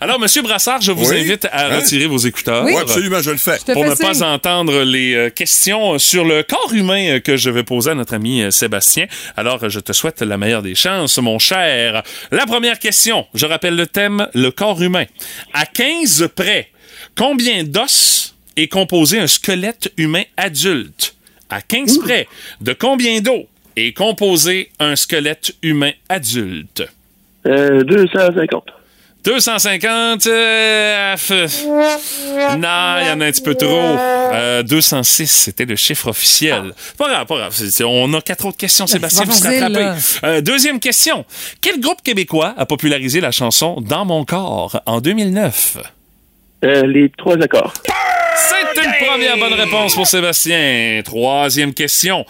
Alors, 0.00 0.18
Monsieur 0.18 0.40
Brassard, 0.40 0.80
je 0.80 0.92
vous 0.92 1.10
Oui. 1.10 1.20
invite 1.20 1.44
à 1.52 1.66
Hein? 1.66 1.76
retirer 1.80 2.06
vos 2.06 2.16
écouteurs. 2.16 2.64
Oui, 2.64 2.74
absolument, 2.74 3.20
je 3.20 3.30
le 3.32 3.36
fais. 3.36 3.58
Je 3.68 3.72
Pour 3.74 3.84
ne 3.84 3.94
pas 3.94 4.14
signe. 4.14 4.24
entendre 4.24 4.80
les 4.82 5.14
euh, 5.14 5.28
questions 5.30 5.98
sur 5.98 6.24
le 6.24 6.42
corps 6.42 6.72
humain 6.72 7.16
euh, 7.16 7.20
que 7.20 7.36
je 7.36 7.50
vais 7.50 7.62
poser 7.62 7.90
à 7.90 7.94
notre 7.94 8.14
ami 8.14 8.42
euh, 8.42 8.50
Sébastien. 8.50 9.06
Alors, 9.36 9.68
je 9.68 9.78
te 9.78 9.92
souhaite 9.92 10.22
la 10.22 10.38
meilleure 10.38 10.62
des 10.62 10.74
chances, 10.74 11.18
mon 11.18 11.38
cher. 11.38 12.02
La 12.30 12.46
première 12.46 12.78
question, 12.78 13.26
je 13.34 13.44
rappelle 13.44 13.76
le 13.76 13.86
thème, 13.86 14.26
le 14.34 14.50
corps 14.50 14.80
humain. 14.82 15.04
À 15.52 15.66
15 15.66 16.28
près, 16.34 16.70
combien 17.14 17.62
d'os 17.62 18.31
est 18.56 18.68
composé 18.68 19.18
un 19.18 19.26
squelette 19.26 19.92
humain 19.96 20.22
adulte? 20.36 21.14
À 21.50 21.60
15 21.60 21.98
près, 21.98 22.26
de 22.60 22.72
combien 22.72 23.20
d'eau 23.20 23.46
est 23.76 23.92
composé 23.96 24.70
un 24.78 24.96
squelette 24.96 25.52
humain 25.62 25.92
adulte? 26.08 26.82
Euh, 27.46 27.82
250. 27.84 28.64
250. 29.24 30.26
euh, 30.26 31.14
f- 31.14 32.56
non, 32.56 33.00
il 33.00 33.06
y 33.06 33.10
en 33.10 33.20
a 33.20 33.26
un 33.26 33.30
petit 33.30 33.40
peu 33.42 33.54
trop. 33.54 33.68
Euh, 33.68 34.62
206, 34.64 35.28
c'était 35.30 35.64
le 35.64 35.76
chiffre 35.76 36.08
officiel. 36.08 36.72
Pas 36.98 37.08
grave, 37.08 37.26
pas 37.26 37.36
grave. 37.36 37.52
C'est- 37.54 37.70
c'est- 37.70 37.84
on 37.84 38.12
a 38.14 38.20
quatre 38.20 38.46
autres 38.46 38.56
questions, 38.56 38.86
Sébastien, 38.88 39.22
c'est 39.22 39.26
pour 39.26 39.34
se 39.36 39.46
rattraper. 39.60 40.00
Euh, 40.24 40.40
deuxième 40.40 40.80
question. 40.80 41.24
Quel 41.60 41.78
groupe 41.80 42.02
québécois 42.02 42.54
a 42.56 42.66
popularisé 42.66 43.20
la 43.20 43.30
chanson 43.30 43.80
Dans 43.80 44.04
mon 44.04 44.24
corps 44.24 44.80
en 44.86 45.00
2009? 45.00 45.76
Euh, 46.64 46.86
les 46.86 47.10
trois 47.16 47.40
accords. 47.40 47.74
C'est 48.42 48.82
une 48.84 49.06
première 49.06 49.36
bonne 49.36 49.54
réponse 49.54 49.94
pour 49.94 50.06
Sébastien. 50.06 51.00
Troisième 51.04 51.72
question. 51.72 52.24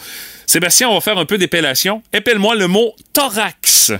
Sébastien, 0.46 0.88
on 0.88 0.94
va 0.94 1.00
faire 1.00 1.18
un 1.18 1.24
peu 1.24 1.38
d'épellation. 1.38 2.02
Épelle-moi 2.12 2.54
le 2.54 2.66
mot 2.66 2.94
thorax. 3.12 3.92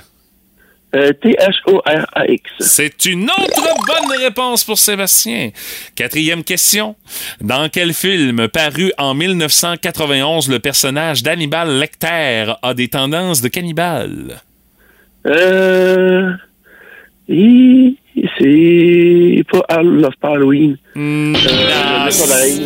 Euh, 0.95 1.11
T-H-O-R-A-X. 1.15 2.51
C'est 2.61 3.07
une 3.07 3.25
autre 3.25 3.67
bonne 3.87 4.19
réponse 4.21 4.63
pour 4.63 4.77
Sébastien. 4.77 5.51
Quatrième 5.95 6.45
question. 6.45 6.97
Dans 7.41 7.71
quel 7.71 7.95
film 7.95 8.47
paru 8.49 8.93
en 8.99 9.15
1991 9.15 10.51
le 10.51 10.59
personnage 10.59 11.23
d'Hannibal 11.23 11.79
Lecter 11.79 12.53
a 12.61 12.75
des 12.75 12.89
tendances 12.89 13.41
de 13.41 13.49
cannibale? 13.49 14.43
Euh, 15.25 16.33
c'est 18.39 19.43
pas 20.21 20.29
Halloween. 20.29 20.77
Hmm, 20.95 21.35
Euh, 21.35 21.39
non, 21.39 22.05
le 22.05 22.11
soleil, 22.11 22.61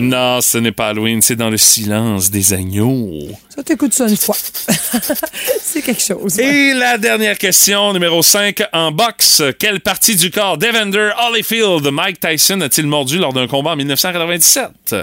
non, 0.00 0.40
ce 0.40 0.58
n'est 0.58 0.72
pas 0.72 0.88
Halloween, 0.88 1.20
c'est 1.22 1.36
dans 1.36 1.50
le 1.50 1.56
silence 1.56 2.30
des 2.30 2.52
agneaux. 2.52 3.10
Ça, 3.48 3.62
t'écoutes 3.62 3.92
ça 3.92 4.08
une 4.08 4.16
fois. 4.16 4.36
c'est 5.60 5.82
quelque 5.82 6.02
chose. 6.02 6.38
Et 6.38 6.74
la 6.74 6.98
dernière 6.98 7.38
question, 7.38 7.92
numéro 7.92 8.22
5, 8.22 8.62
en 8.72 8.92
boxe. 8.92 9.42
Quelle 9.58 9.80
partie 9.80 10.16
du 10.16 10.30
corps 10.30 10.58
d'Evander 10.58 11.10
Holyfield 11.28 11.86
Mike 11.90 12.20
Tyson 12.20 12.60
a-t-il 12.60 12.86
mordu 12.86 13.18
lors 13.18 13.32
d'un 13.32 13.46
combat 13.46 13.72
en 13.72 13.76
1997? 13.76 14.94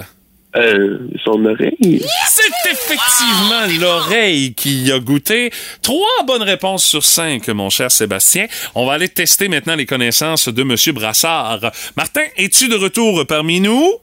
Euh, 0.55 0.99
son 1.23 1.43
oreille. 1.45 2.05
C'est 2.27 2.71
effectivement 2.71 3.65
l'oreille 3.81 4.53
qui 4.53 4.83
y 4.83 4.91
a 4.91 4.99
goûté. 4.99 5.51
Trois 5.81 6.23
bonnes 6.27 6.43
réponses 6.43 6.85
sur 6.85 7.03
cinq, 7.03 7.47
mon 7.47 7.71
cher 7.71 7.89
Sébastien. 7.91 8.45
On 8.75 8.85
va 8.85 8.93
aller 8.93 9.09
tester 9.09 9.47
maintenant 9.47 9.75
les 9.75 9.87
connaissances 9.87 10.49
de 10.49 10.63
Monsieur 10.63 10.93
Brassard. 10.93 11.71
Martin, 11.97 12.25
es-tu 12.37 12.67
de 12.67 12.75
retour 12.75 13.25
parmi 13.25 13.61
nous? 13.61 13.93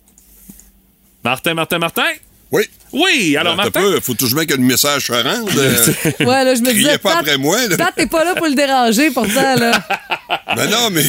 Martin, 1.22 1.54
Martin, 1.54 1.78
Martin? 1.78 2.06
Oui. 2.50 2.64
Oui, 2.92 3.36
alors 3.38 3.52
Attends 3.54 3.62
Martin? 3.64 3.80
un 3.80 3.92
peu, 3.94 4.00
faut 4.00 4.14
toujours 4.14 4.44
que 4.46 4.52
le 4.54 4.58
message 4.62 5.06
se 5.06 5.12
rende. 5.12 5.50
Euh, 5.56 5.76
Ouais, 6.20 6.44
là, 6.44 6.54
je 6.54 6.60
me 6.60 6.66
Criez 6.70 6.78
disais. 6.84 6.98
pas 6.98 7.18
après 7.18 7.38
moi, 7.38 7.58
là. 7.68 7.76
Pat, 7.76 7.92
t'es 7.96 8.06
pas 8.06 8.24
là 8.24 8.34
pour 8.34 8.46
le 8.46 8.54
déranger, 8.54 9.10
pourtant, 9.10 9.54
là. 9.56 9.72
ben 10.56 10.68
non, 10.70 10.90
mais. 10.90 11.04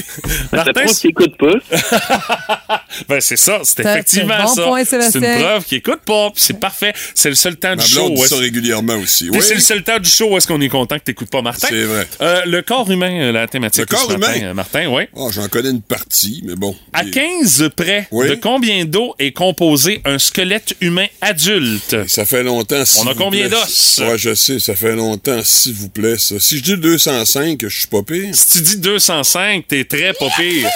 Martin, 0.52 0.72
Trop 0.86 0.94
t'écoutes 0.94 1.38
pas. 1.38 2.82
ben 3.10 3.22
c'est 3.22 3.36
ça, 3.38 3.60
c'est 3.64 3.80
effectivement 3.80 4.34
c'est 4.40 4.46
bon 4.46 4.56
ça. 4.56 4.64
point, 4.64 4.84
c'est 4.86 5.16
une 5.16 5.22
preuve 5.42 5.64
qu'il 5.66 5.78
écoute 5.80 6.02
pas, 6.06 6.30
puis 6.32 6.44
c'est 6.44 6.60
parfait. 6.60 6.94
C'est 7.16 7.30
le 7.30 7.36
seul 7.36 7.56
temps 7.58 7.76
Ma 7.76 7.84
du 7.84 7.88
show. 7.88 8.10
dit 8.10 8.22
ça 8.28 8.36
régulièrement 8.38 8.96
aussi. 8.98 9.30
Oui. 9.32 9.40
c'est 9.42 9.56
le 9.56 9.60
seul 9.62 9.84
temps 9.84 10.00
du 10.00 10.10
show 10.10 10.30
où 10.32 10.38
est-ce 10.38 10.48
qu'on 10.48 10.62
est 10.62 10.70
content 10.70 10.98
que 11.00 11.04
t'écoutes 11.04 11.30
pas 11.32 11.42
Martin? 11.42 11.68
C'est 11.70 11.84
vrai. 11.84 12.08
Euh, 12.22 12.42
le 12.46 12.62
corps 12.62 12.90
humain, 12.92 13.12
euh, 13.12 13.32
la 13.32 13.48
thématique. 13.48 13.90
Le 13.90 13.96
corps 13.98 14.10
matin, 14.18 14.36
humain? 14.36 14.46
euh, 14.50 14.54
Martin, 14.54 14.88
oui. 14.90 15.04
Oh, 15.14 15.30
J'en 15.34 15.48
connais 15.48 15.70
une 15.70 15.82
partie, 15.82 16.42
mais 16.46 16.56
bon. 16.56 16.76
À 16.94 17.04
Et- 17.04 17.12
15 17.12 17.70
près, 17.76 18.08
Oui. 18.12 18.30
de 18.30 18.36
combien 18.36 18.86
d'eau 18.86 19.16
est 19.20 19.32
composé 19.32 20.02
un 20.06 20.20
squelette 20.20 20.76
humain 20.82 21.08
adulte? 21.22 21.71
Ça 22.08 22.26
fait 22.26 22.44
longtemps. 22.44 22.84
On 23.00 23.08
a 23.08 23.14
combien 23.16 23.48
d'os? 23.50 24.00
Ouais, 24.00 24.18
je 24.18 24.34
sais, 24.36 24.60
ça 24.60 24.76
fait 24.76 24.96
longtemps, 24.96 25.42
s'il 25.44 25.74
vous 25.74 25.90
plaît, 25.90 26.18
ça. 26.18 26.36
Si 26.40 26.58
je 26.58 26.64
dis 26.64 26.78
205, 26.78 27.60
je 27.64 27.68
suis 27.80 27.88
pas 27.88 28.04
pire. 28.04 28.30
Si 28.34 28.48
tu 28.58 28.62
dis 28.62 28.78
205, 28.78 29.66
t'es 29.68 29.84
très 29.86 30.14
pas 30.14 30.28
pire. 30.38 30.70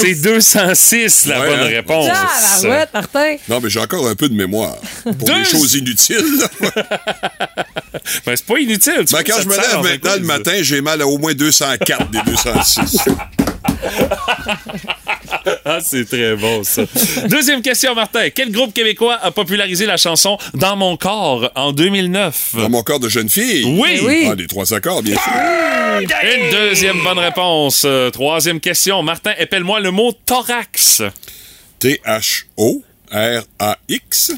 C'est 0.00 0.14
206 0.14 1.26
la 1.26 1.40
Ouais, 1.40 1.46
bonne 1.48 1.60
hein? 1.60 1.64
réponse. 1.64 2.08
Ah, 2.12 2.28
la 2.62 2.68
ouais, 2.68 2.86
Martin. 2.94 3.36
Non, 3.48 3.60
mais 3.60 3.68
j'ai 3.68 3.80
encore 3.80 4.06
un 4.06 4.14
peu 4.14 4.28
de 4.28 4.34
mémoire. 4.34 4.76
Pour 5.02 5.12
Deux- 5.14 5.34
des 5.34 5.44
choses 5.44 5.74
inutiles. 5.74 6.24
Ben, 8.26 8.34
c'est 8.36 8.46
pas 8.46 8.58
inutile. 8.58 9.04
tu 9.06 9.14
Ben, 9.14 9.22
quand 9.24 9.40
je 9.42 9.48
me 9.48 9.54
lève 9.56 9.82
maintenant 9.82 10.14
le 10.14 10.20
matin, 10.24 10.52
j'ai 10.62 10.80
mal 10.80 11.00
à 11.02 11.06
au 11.06 11.18
moins 11.18 11.34
204 11.34 12.10
des 12.10 12.18
206. 12.26 12.96
Ah, 15.64 15.78
c'est 15.80 16.04
très 16.06 16.34
bon, 16.36 16.64
ça. 16.64 16.82
Deuxième 17.28 17.62
question, 17.62 17.94
Martin. 17.94 18.30
Quel 18.30 18.50
groupe 18.50 18.74
québécois 18.74 19.18
a 19.22 19.30
popularisé 19.30 19.86
la 19.86 19.96
chanson 19.96 20.36
Dans 20.54 20.76
mon 20.76 20.96
corps 20.96 21.50
en 21.54 21.72
2009? 21.72 22.54
Dans 22.54 22.68
mon 22.68 22.82
corps 22.82 23.00
de 23.00 23.08
jeune 23.08 23.28
fille? 23.28 23.64
Oui. 23.64 24.00
Oui. 24.04 24.26
Ah, 24.30 24.34
des 24.34 24.46
trois 24.46 24.72
accords, 24.74 25.02
bien 25.02 25.14
sûr. 25.14 25.32
Une 26.00 26.50
deuxième 26.50 27.02
bonne 27.02 27.18
réponse. 27.18 27.86
Troisième 28.12 28.60
question. 28.60 29.02
Martin, 29.02 29.32
épelle-moi 29.38 29.80
le 29.80 29.90
mot 29.90 30.12
thorax. 30.26 31.02
T-H-O-R-A-X. 33.12 34.32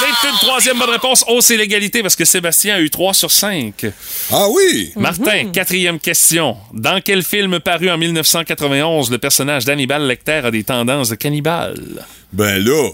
C'est 0.00 0.28
une 0.28 0.36
troisième 0.40 0.78
bonne 0.78 0.90
réponse. 0.90 1.24
Oh, 1.28 1.40
c'est 1.40 1.56
l'égalité 1.56 2.02
parce 2.02 2.14
que 2.14 2.24
Sébastien 2.24 2.76
a 2.76 2.80
eu 2.80 2.88
3 2.90 3.14
sur 3.14 3.30
5. 3.32 3.86
Ah 4.30 4.46
oui! 4.50 4.92
Martin, 4.96 5.50
quatrième 5.52 5.98
question. 5.98 6.56
Dans 6.72 7.00
quel 7.00 7.22
film 7.24 7.58
paru 7.60 7.90
en 7.90 7.98
1991 7.98 9.10
le 9.10 9.18
personnage 9.18 9.64
d'Hannibal 9.64 10.06
Lecter 10.06 10.40
a 10.44 10.50
des 10.52 10.62
tendances 10.62 11.08
de 11.10 11.16
cannibale? 11.16 12.04
Ben 12.32 12.62
là, 12.64 12.90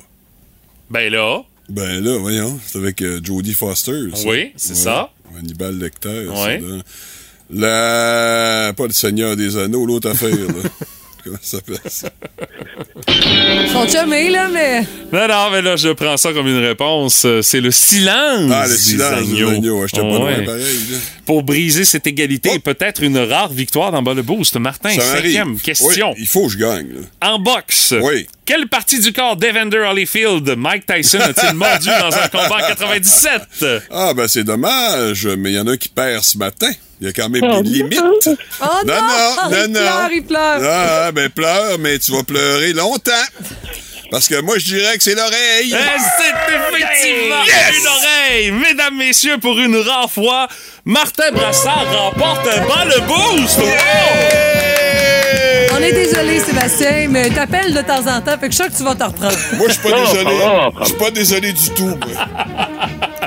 Ben 0.91 1.13
là, 1.13 1.43
ben 1.69 2.03
là, 2.03 2.19
voyons, 2.19 2.59
c'est 2.67 2.79
avec 2.79 3.03
euh, 3.03 3.21
Jodie 3.23 3.55
Foster. 3.55 4.01
ça. 4.15 4.29
Oui, 4.29 4.53
c'est 4.57 4.77
ça. 4.77 5.11
Hannibal 5.39 5.79
Lecter. 5.79 6.25
Dans- 6.27 6.83
La... 7.51 8.73
Pas 8.75 8.87
le 8.87 8.93
Seigneur 8.93 9.37
des 9.37 9.57
Anneaux, 9.59 9.85
l'autre 9.85 10.09
affaire, 10.11 10.31
là. 10.31 10.71
Comment 11.25 11.39
ça 11.43 11.57
s'appelle 11.59 11.79
ça? 11.91 12.11
Ils 13.09 13.69
sont 13.71 13.89
chumés, 13.89 14.31
là, 14.31 14.49
mais. 14.49 14.81
non, 15.13 15.27
non, 15.29 15.51
mais 15.51 15.63
là, 15.63 15.77
je 15.77 15.89
prends 15.91 16.17
ça 16.17 16.33
comme 16.33 16.47
une 16.47 16.63
réponse. 16.65 17.23
Euh, 17.25 17.41
C'est 17.43 17.61
le 17.61 17.71
silence. 17.71 18.51
Ah, 18.53 18.67
le 18.69 18.77
silence 18.77 19.27
des 19.27 19.33
agneaux. 19.35 19.49
agneaux. 19.51 19.81
Ouais, 19.81 19.87
J'étais 19.89 20.03
pas 20.03 20.19
loin, 20.19 20.25
Ouais. 20.39 20.45
pareil. 20.45 20.63
là. 20.91 20.99
Pour 21.27 21.43
briser 21.43 21.85
cette 21.85 22.07
égalité 22.07 22.53
et 22.55 22.59
peut-être 22.59 23.03
une 23.03 23.19
rare 23.19 23.51
victoire 23.53 23.91
dans 23.93 24.03
Bas 24.03 24.15
le 24.15 24.23
Boost. 24.23 24.57
Martin, 24.57 24.91
cinquième 24.91 25.59
question. 25.59 26.11
Oui, 26.11 26.17
il 26.21 26.27
faut 26.27 26.47
que 26.47 26.53
je 26.53 26.59
gagne. 26.59 26.89
là. 27.21 27.29
En 27.31 27.39
boxe, 27.39 27.95
Oui. 28.03 28.27
quelle 28.45 28.67
partie 28.69 29.01
du 29.01 29.13
corps 29.13 29.37
d'Evander 29.37 29.79
Holyfield 29.79 30.55
Mike 30.57 30.85
Tyson 30.87 31.21
a-t-il 31.21 31.55
mordu 31.55 31.89
dans 31.89 32.15
un 32.15 32.29
combat 32.29 32.57
en 32.65 32.69
97? 32.69 33.41
Ah, 33.91 34.13
ben 34.15 34.29
c'est 34.29 34.45
dommage, 34.45 35.27
mais 35.39 35.53
il 35.53 35.55
y 35.55 35.59
en 35.59 35.67
a 35.67 35.73
un 35.73 35.77
qui 35.77 35.89
perd 35.89 36.23
ce 36.23 36.37
matin. 36.39 36.71
Il 37.01 37.07
y 37.07 37.11
a 37.11 37.13
quand 37.13 37.29
même 37.29 37.63
des 37.63 37.69
limites. 37.69 38.01
Oh 38.03 38.67
non! 38.87 38.95
Non, 38.95 38.95
non, 38.95 39.51
il 39.51 39.57
non, 39.57 39.69
non. 39.69 39.81
pleure, 39.81 40.13
il 40.13 40.23
pleure. 40.25 40.61
Ah, 40.63 41.13
ben 41.13 41.29
pleure, 41.29 41.79
mais 41.79 41.99
tu 41.99 42.13
vas 42.13 42.23
pleurer 42.23 42.73
longtemps. 42.73 43.13
Parce 44.11 44.29
que 44.29 44.41
moi, 44.41 44.59
je 44.59 44.65
dirais 44.67 44.97
que 44.97 45.03
c'est 45.03 45.15
l'oreille. 45.17 45.75
Eh, 45.75 46.01
C'est 46.19 46.77
effectivement 46.77 47.43
une 47.81 47.87
oreille! 47.87 48.51
Mesdames, 48.53 48.97
messieurs, 48.97 49.39
pour 49.39 49.59
une 49.59 49.77
rare 49.77 50.11
fois, 50.11 50.47
Martin 50.85 51.33
Brassard 51.33 51.87
remporte 51.91 52.47
un 52.47 52.61
bas 52.69 52.85
le 52.85 53.01
boost! 53.01 53.59
Est 53.59 54.54
désolé, 56.05 56.41
Sébastien, 56.41 57.09
mais 57.11 57.31
t'appelles 57.31 57.73
de 57.75 57.81
temps 57.81 58.01
en 58.07 58.21
temps, 58.21 58.39
fait 58.39 58.49
que 58.49 58.53
je 58.55 58.63
suis 58.63 58.65
sûr 58.65 58.67
que 58.73 58.77
tu 58.77 58.83
vas 58.85 58.95
te 58.95 59.05
reprendre. 59.05 59.37
Moi, 59.57 59.67
je 59.69 59.73
suis 59.73 59.83
pas 59.83 59.91
désolé. 59.99 60.37
Je 60.81 60.85
suis 60.87 60.95
pas 60.97 61.11
désolé 61.11 61.53
du 61.53 61.71
tout, 61.71 61.87
moi. 61.87 62.27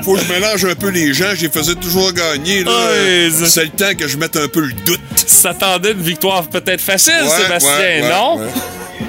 Faut 0.04 0.14
que 0.14 0.20
je 0.20 0.32
mélange 0.32 0.64
un 0.64 0.74
peu 0.74 0.88
les 0.90 1.12
gens. 1.12 1.34
Je 1.34 1.42
les 1.42 1.50
faisais 1.50 1.74
toujours 1.74 2.12
gagner. 2.12 2.62
Ouais, 2.64 3.28
C'est 3.30 3.64
le 3.64 3.70
temps 3.70 3.94
que 3.98 4.06
je 4.06 4.16
mette 4.16 4.36
un 4.36 4.48
peu 4.48 4.60
le 4.60 4.72
doute. 4.72 5.00
S'attendait 5.16 5.92
une 5.92 6.00
victoire 6.02 6.44
peut-être 6.48 6.80
facile, 6.80 7.14
Ouais, 7.22 7.28
Sébastien, 7.28 7.70
ouais, 7.78 8.02
ouais, 8.02 8.08
non? 8.10 8.36
ouais. 8.38 8.46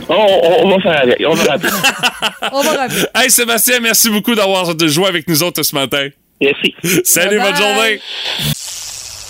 On, 0.10 0.14
on- 0.16 0.66
on 0.66 0.70
va 0.78 0.82
faire 0.82 1.02
avec. 1.04 1.18
On 1.28 1.34
va 1.36 1.44
rappeler. 1.52 1.70
On 2.52 2.62
va 2.62 2.72
rappeler. 2.72 3.04
Hey, 3.16 3.30
Sébastien, 3.30 3.80
merci 3.80 4.10
beaucoup 4.10 4.34
d'avoir 4.36 4.66
joué 4.88 5.08
avec 5.08 5.28
nous 5.28 5.44
autres 5.44 5.62
ce 5.64 5.76
matin. 5.76 6.08
Merci. 6.42 6.74
Salut, 7.04 7.38
Bye 7.38 7.52
bonne 7.52 7.54
bye. 7.54 7.62
journée! 7.62 8.02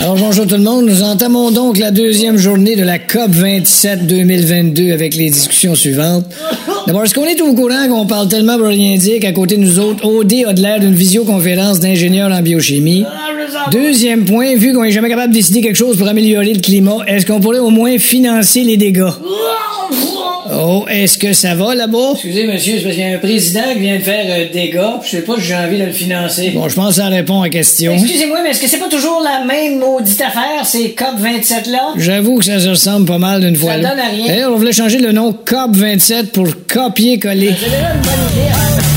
Alors 0.00 0.16
bonjour 0.16 0.46
tout 0.46 0.54
le 0.54 0.62
monde, 0.62 0.86
nous 0.86 1.02
entamons 1.02 1.50
donc 1.50 1.76
la 1.76 1.90
deuxième 1.90 2.38
journée 2.38 2.74
de 2.74 2.82
la 2.82 2.98
COP 2.98 3.30
27 3.30 4.06
2022 4.06 4.92
avec 4.92 5.14
les 5.14 5.28
discussions 5.28 5.74
suivantes. 5.74 6.24
D'abord, 6.86 7.04
est-ce 7.04 7.12
qu'on 7.14 7.26
est 7.26 7.40
au 7.42 7.54
courant 7.54 7.88
qu'on 7.88 8.06
parle 8.06 8.28
tellement 8.28 8.56
pour 8.56 8.68
rien 8.68 8.96
dire 8.96 9.20
qu'à 9.20 9.32
côté 9.32 9.56
de 9.56 9.60
nous 9.60 9.78
autres, 9.78 10.06
OD 10.06 10.32
a 10.46 10.54
de 10.54 10.62
l'air 10.62 10.80
d'une 10.80 10.94
visioconférence 10.94 11.80
d'ingénieurs 11.80 12.32
en 12.32 12.40
biochimie? 12.40 13.04
Deuxième 13.70 14.24
point, 14.24 14.56
vu 14.56 14.72
qu'on 14.72 14.84
est 14.84 14.90
jamais 14.90 15.10
capable 15.10 15.32
de 15.32 15.38
décider 15.38 15.60
quelque 15.60 15.76
chose 15.76 15.98
pour 15.98 16.08
améliorer 16.08 16.54
le 16.54 16.60
climat, 16.60 16.98
est-ce 17.06 17.26
qu'on 17.26 17.40
pourrait 17.40 17.58
au 17.58 17.70
moins 17.70 17.98
financer 17.98 18.64
les 18.64 18.78
dégâts? 18.78 19.10
Oh, 20.54 20.84
est-ce 20.88 21.18
que 21.18 21.32
ça 21.32 21.54
va 21.54 21.74
là-bas? 21.74 22.10
Excusez, 22.12 22.46
monsieur, 22.46 22.74
c'est 22.76 22.82
parce 22.82 22.94
qu'il 22.94 23.04
y 23.04 23.10
a 23.10 23.16
un 23.16 23.18
président 23.18 23.62
qui 23.72 23.78
vient 23.80 23.96
de 23.96 24.02
faire 24.02 24.26
euh, 24.28 24.52
des 24.52 24.68
gars, 24.68 24.98
puis 25.00 25.10
je 25.10 25.16
sais 25.16 25.22
pas 25.22 25.36
si 25.36 25.42
j'ai 25.42 25.54
envie 25.54 25.78
de 25.78 25.84
le 25.84 25.92
financer. 25.92 26.50
Bon, 26.50 26.68
je 26.68 26.74
pense 26.74 26.88
que 26.88 26.94
ça 26.94 27.08
répond 27.08 27.40
à 27.40 27.44
la 27.44 27.50
question. 27.50 27.92
Excusez-moi, 27.92 28.40
mais 28.42 28.50
est-ce 28.50 28.60
que 28.60 28.68
c'est 28.68 28.78
pas 28.78 28.88
toujours 28.88 29.22
la 29.22 29.44
même 29.44 29.78
maudite 29.78 30.20
affaire, 30.20 30.64
ces 30.64 30.94
COP27-là? 30.98 31.94
J'avoue 31.96 32.38
que 32.38 32.44
ça 32.44 32.60
se 32.60 32.68
ressemble 32.68 33.06
pas 33.06 33.18
mal 33.18 33.40
d'une 33.40 33.56
fois. 33.56 33.72
Ça 33.72 33.78
là. 33.78 33.90
donne 33.90 33.98
à 34.00 34.08
rien. 34.08 34.26
D'ailleurs, 34.26 34.52
on 34.52 34.56
voulait 34.56 34.72
changer 34.72 34.98
le 34.98 35.12
nom 35.12 35.32
COP27 35.32 36.26
pour 36.26 36.46
copier-coller. 36.68 37.54
C'est 37.58 37.70
déjà 37.70 37.92
une 37.94 38.00
bonne 38.00 38.12
idée, 38.32 38.50
hein? 38.50 38.91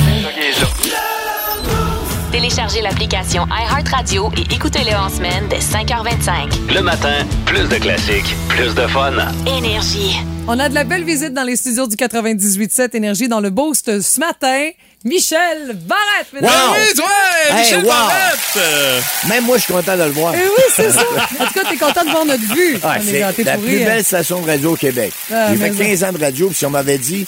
Téléchargez 2.36 2.81
l'application 2.81 3.47
iHeartRadio 3.47 4.29
et 4.36 4.53
écoutez-le 4.53 4.93
en 4.93 5.07
semaine 5.07 5.47
dès 5.49 5.59
5h25. 5.59 6.73
Le 6.75 6.81
matin, 6.81 7.25
plus 7.45 7.69
de 7.69 7.75
classiques, 7.75 8.36
plus 8.49 8.75
de 8.75 8.81
fun. 8.88 9.13
Énergie. 9.47 10.17
On 10.45 10.59
a 10.59 10.67
de 10.67 10.75
la 10.75 10.83
belle 10.83 11.05
visite 11.05 11.33
dans 11.33 11.45
les 11.45 11.55
studios 11.55 11.88
du 11.88 11.95
98.7 11.95 12.93
Énergie 12.93 13.29
dans 13.29 13.39
le 13.39 13.51
Boost 13.51 14.01
ce 14.01 14.19
matin. 14.19 14.67
Michel 15.06 15.74
Barrette, 15.86 16.34
mesdames 16.34 16.49
Wow! 16.49 16.76
et 16.76 16.80
Oui, 16.80 16.80
messieurs. 16.80 16.95
toi, 16.95 17.08
Hey, 17.51 17.60
Michel 17.64 17.80
wow! 17.84 17.89
Barrette! 17.91 19.03
Même 19.30 19.43
moi, 19.45 19.58
je 19.58 19.64
suis 19.64 19.74
content 19.74 19.95
de 19.97 20.03
le 20.03 20.10
voir. 20.10 20.34
Eh 20.36 20.39
oui, 20.47 20.64
c'est 20.76 20.91
ça. 20.91 21.01
En 21.39 21.45
tout 21.45 21.53
cas, 21.53 21.70
t'es 21.70 21.78
content 21.78 22.03
de 22.03 22.10
voir 22.10 22.26
notre 22.26 22.43
vue. 22.56 22.80
Ah, 22.84 22.97
c'est 23.03 23.20
la 23.43 23.58
plus 23.58 23.68
rire. 23.78 23.86
belle 23.88 24.03
station 24.03 24.41
de 24.41 24.47
radio 24.47 24.74
au 24.74 24.76
Québec. 24.76 25.14
Ah, 25.32 25.49
J'ai 25.51 25.58
fait 25.58 25.70
mais 25.70 25.89
15 25.89 26.03
ans 26.06 26.12
de 26.12 26.20
radio, 26.20 26.47
puis 26.47 26.56
si 26.56 26.66
on 26.66 26.72
m'avait 26.72 26.97
dit, 26.97 27.28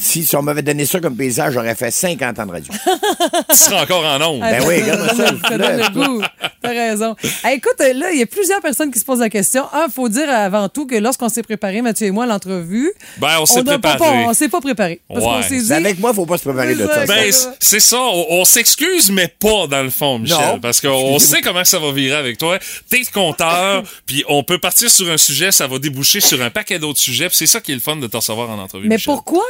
si, 0.00 0.24
si 0.26 0.36
on 0.36 0.42
m'avait 0.42 0.62
donné 0.62 0.84
ça 0.84 1.00
comme 1.00 1.16
paysage, 1.16 1.54
j'aurais 1.54 1.74
fait 1.76 1.90
50 1.90 2.38
ans 2.40 2.46
de 2.46 2.52
radio. 2.52 2.72
tu 3.50 3.56
seras 3.56 3.84
encore 3.84 4.04
en 4.04 4.20
ondes. 4.20 4.40
Ben 4.40 4.62
oui, 4.66 4.80
ça 4.80 4.84
regarde 4.84 4.98
donne- 5.06 5.16
ça, 5.16 5.26
Ça 5.48 5.56
le 5.56 5.58
donne 5.58 5.76
le 5.78 5.88
goût. 6.06 6.22
T'as 6.60 6.68
raison. 6.70 7.14
Eh, 7.22 7.54
écoute, 7.54 7.78
là, 7.78 8.10
il 8.12 8.18
y 8.18 8.22
a 8.22 8.26
plusieurs 8.26 8.60
personnes 8.60 8.90
qui 8.90 8.98
se 8.98 9.04
posent 9.04 9.20
la 9.20 9.28
question. 9.30 9.64
Un, 9.72 9.88
faut 9.88 10.08
dire 10.08 10.28
avant 10.30 10.68
tout 10.68 10.86
que 10.86 10.96
lorsqu'on 10.96 11.28
s'est 11.28 11.42
préparé, 11.42 11.80
Mathieu 11.82 12.06
et 12.06 12.10
moi, 12.10 12.24
à 12.24 12.26
l'entrevue, 12.26 12.90
Ben, 13.18 13.36
on 13.40 13.46
s'est 13.46 13.62
préparé. 13.62 13.98
pas- 13.98 14.10
on 14.10 14.34
s'est 14.34 14.48
pas 14.48 14.60
préparé. 14.60 15.00
Parce 15.08 15.20
Ouais. 15.20 15.26
qu'on 15.30 15.42
s'est 15.42 15.58
dit. 15.60 15.68
Mais 15.68 15.74
avec 15.76 16.00
moi, 16.00 16.12
faut 16.12 16.26
pas 16.26 16.38
se 16.38 16.42
préparer 16.44 16.74
de 16.74 16.86
ça. 16.86 17.04
Ben, 17.16 17.30
va. 17.30 17.54
c'est 17.60 17.80
ça. 17.80 17.98
On, 18.00 18.26
on 18.40 18.44
s'excuse, 18.44 19.10
mais 19.10 19.28
pas 19.28 19.66
dans 19.66 19.82
le 19.82 19.90
fond, 19.90 20.18
Michel. 20.18 20.38
Non. 20.38 20.60
Parce 20.60 20.80
qu'on 20.80 21.18
sait 21.18 21.40
comment 21.40 21.64
ça 21.64 21.78
va 21.78 21.92
virer 21.92 22.16
avec 22.16 22.38
toi. 22.38 22.58
T'es 22.88 22.98
le 22.98 23.12
compteur, 23.12 23.82
puis 24.06 24.24
on 24.28 24.42
peut 24.42 24.58
partir 24.58 24.90
sur 24.90 25.08
un 25.10 25.16
sujet, 25.16 25.52
ça 25.52 25.66
va 25.66 25.78
déboucher 25.78 26.20
sur 26.20 26.40
un 26.42 26.50
paquet 26.50 26.78
d'autres 26.78 26.98
sujets. 27.00 27.28
puis 27.28 27.36
c'est 27.36 27.46
ça 27.46 27.60
qui 27.60 27.72
est 27.72 27.76
le 27.76 27.80
fun 27.80 27.96
de 27.96 28.06
t'en 28.06 28.18
recevoir 28.18 28.50
en 28.50 28.58
entrevue, 28.58 28.88
Mais 28.88 28.96
Michel. 28.96 29.14
pourquoi, 29.14 29.44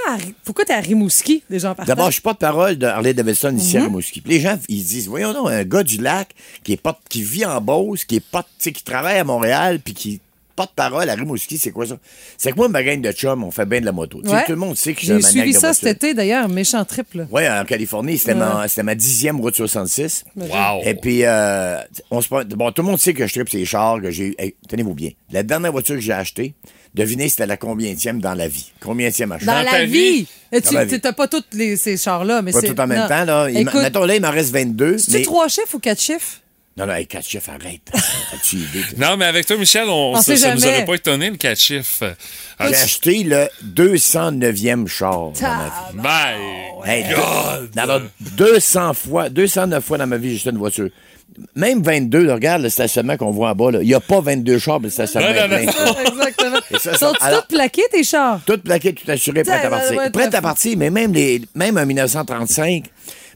pourquoi 0.44 0.64
t'es 0.64 0.72
à 0.74 0.80
Rimouski, 0.80 1.42
déjà 1.50 1.74
en? 1.78 1.84
D'abord, 1.84 2.06
je 2.06 2.12
suis 2.14 2.22
pas 2.22 2.32
de 2.32 2.38
parole 2.38 2.76
de 2.76 2.86
Harley 2.86 3.14
Davidson 3.14 3.54
ici 3.56 3.76
à 3.76 3.80
Mhm. 3.80 3.86
Rimouski. 3.86 4.20
Puis 4.20 4.32
les 4.34 4.40
gens, 4.40 4.58
ils 4.68 4.82
se 4.82 4.88
disent, 4.88 5.08
voyons 5.08 5.32
donc, 5.32 5.48
un 5.50 5.64
gars 5.64 5.82
du 5.82 5.98
lac 5.98 6.30
qui 6.62 6.72
est 6.72 6.80
pas, 6.80 6.98
qui 7.08 7.22
vit 7.22 7.44
en 7.44 7.60
Beauce, 7.60 8.04
qui 8.04 8.16
est 8.16 8.20
pas, 8.24 8.42
tu 8.42 8.48
sais, 8.58 8.72
qui 8.72 8.82
travaille 8.82 9.18
à 9.18 9.24
Montréal, 9.24 9.80
puis 9.84 9.94
qui 9.94 10.20
pas 10.56 10.66
de 10.66 10.70
parole 10.76 11.08
à 11.10 11.14
Rimouski, 11.14 11.58
c'est 11.58 11.70
quoi 11.72 11.86
ça? 11.86 11.96
C'est 12.38 12.52
que 12.52 12.56
moi, 12.56 12.68
ma 12.68 12.82
gang 12.82 13.00
de 13.00 13.10
chums, 13.12 13.42
on 13.44 13.50
fait 13.50 13.66
bien 13.66 13.80
de 13.80 13.86
la 13.86 13.92
moto. 13.92 14.20
Tu 14.22 14.30
sais. 14.30 14.44
Tout 14.44 14.52
le 14.52 14.56
monde 14.58 14.76
sait 14.76 14.94
que 14.94 15.00
je 15.00 15.04
suis 15.06 15.12
un 15.12 15.16
J'ai 15.18 15.22
suivi 15.22 15.48
de 15.52 15.58
ça 15.58 15.68
voiture. 15.68 15.88
cet 15.88 15.96
été, 16.04 16.14
d'ailleurs, 16.14 16.48
méchant 16.48 16.84
triple. 16.84 17.26
Oui, 17.30 17.48
en 17.48 17.64
Californie, 17.64 18.18
c'était 18.18 18.32
Ouais. 18.32 18.38
ma, 18.38 18.68
c'était 18.68 18.82
ma 18.82 18.94
dixième 18.94 19.40
route 19.40 19.54
66. 19.54 20.24
Wow. 20.36 20.48
Et 20.84 20.94
puis, 20.94 21.24
euh, 21.24 21.76
on 22.10 22.20
se, 22.20 22.28
bon, 22.28 22.70
tout 22.72 22.82
le 22.82 22.88
monde 22.88 22.98
sait 23.00 23.14
que 23.14 23.26
je 23.26 23.32
tripe 23.32 23.48
ces 23.48 23.64
chars, 23.64 24.00
que 24.00 24.10
j'ai, 24.10 24.34
hey, 24.38 24.54
tenez-vous 24.68 24.94
bien. 24.94 25.10
La 25.32 25.42
dernière 25.42 25.72
voiture 25.72 25.94
que 25.96 26.00
j'ai 26.00 26.12
achetée, 26.12 26.54
devinez 26.94 27.28
c'était 27.28 27.46
la 27.46 27.56
combienième 27.56 28.20
dans 28.20 28.34
la 28.34 28.46
vie. 28.48 28.72
Combienième 28.80 29.32
achat? 29.32 29.46
Dans, 29.46 29.52
Dans 29.64 29.70
la 29.72 29.84
vie. 29.84 29.90
vie? 30.22 30.26
Et 30.52 30.60
Dans 30.60 30.86
tu 30.88 31.00
t'as 31.00 31.12
pas 31.12 31.26
tous 31.26 31.42
ces 31.50 31.96
chars-là, 31.96 32.42
mais 32.42 32.52
Pas 32.52 32.60
c'est. 32.60 32.72
tout 32.72 32.80
en 32.80 32.86
même 32.86 33.00
non. 33.00 33.08
temps, 33.08 33.24
là. 33.24 33.50
Il 33.50 33.58
Écoute, 33.58 33.82
mettons, 33.82 34.04
là, 34.04 34.14
il 34.14 34.22
m'en 34.22 34.30
reste 34.30 34.52
22. 34.52 34.98
c'est-tu 34.98 35.16
mais- 35.18 35.22
trois 35.22 35.48
chiffres 35.48 35.74
ou 35.74 35.78
quatre 35.80 36.00
chiffres? 36.00 36.40
Non, 36.76 36.86
non, 36.86 36.94
hey, 36.94 37.06
quatre 37.06 37.26
chiffres, 37.26 37.50
arrête. 37.50 37.82
As-tu 38.34 38.56
idée, 38.56 38.80
toi? 38.80 39.10
Non, 39.10 39.16
mais 39.16 39.26
avec 39.26 39.46
toi, 39.46 39.56
Michel, 39.56 39.84
on, 39.88 40.12
On 40.16 40.20
ça, 40.20 40.36
ça 40.36 40.54
nous 40.54 40.64
aurait 40.66 40.84
pas 40.84 40.94
étonné, 40.94 41.30
le 41.30 41.36
4 41.36 41.56
chiffres. 41.58 42.14
Ah, 42.58 42.66
J'ai 42.68 42.74
acheté 42.74 43.22
le 43.22 43.46
209e 43.64 44.86
char 44.88 45.30
dans 45.30 45.40
ma 45.40 45.64
vie. 45.92 45.98
Ben, 46.02 46.84
Hey, 46.84 47.04
God! 47.14 47.70
la 47.76 48.00
200 48.36 48.94
fois, 48.94 49.28
209 49.28 49.84
fois 49.84 49.98
dans 49.98 50.06
ma 50.08 50.16
vie, 50.16 50.30
j'ai 50.30 50.36
acheté 50.36 50.50
une 50.50 50.58
voiture. 50.58 50.88
Même 51.56 51.82
22, 51.82 52.24
là, 52.24 52.34
regarde 52.34 52.62
le 52.62 52.68
stationnement 52.68 53.16
qu'on 53.16 53.30
voit 53.30 53.50
en 53.50 53.54
bas. 53.54 53.70
là. 53.72 53.78
Il 53.80 53.86
n'y 53.88 53.94
a 53.94 54.00
pas 54.00 54.20
22 54.20 54.58
chars, 54.58 54.78
mais 54.80 54.86
le 54.88 54.90
stationnement 54.92 55.30
Non, 55.32 55.48
non, 55.48 55.56
est 55.56 55.66
non. 55.66 55.72
plein. 55.72 56.04
Exactement. 56.12 56.58
Ça, 56.78 56.98
Sont-ils 56.98 57.24
alors- 57.24 57.46
tous 57.46 57.54
plaqués, 57.56 57.82
tes 57.90 58.04
chars? 58.04 58.40
Tout 58.46 58.58
plaqué, 58.58 58.92
tout 58.94 59.10
assuré, 59.10 59.42
prêt 59.42 59.60
Ça, 59.60 59.66
à 59.66 59.70
partir. 59.70 59.96
ouais, 59.96 60.10
Prêt 60.10 60.28
très 60.28 60.36
à 60.38 60.42
partir, 60.42 60.76
mais 60.76 60.90
même, 60.90 61.12
les, 61.12 61.40
même 61.54 61.76
en 61.78 61.86
1935, 61.86 62.84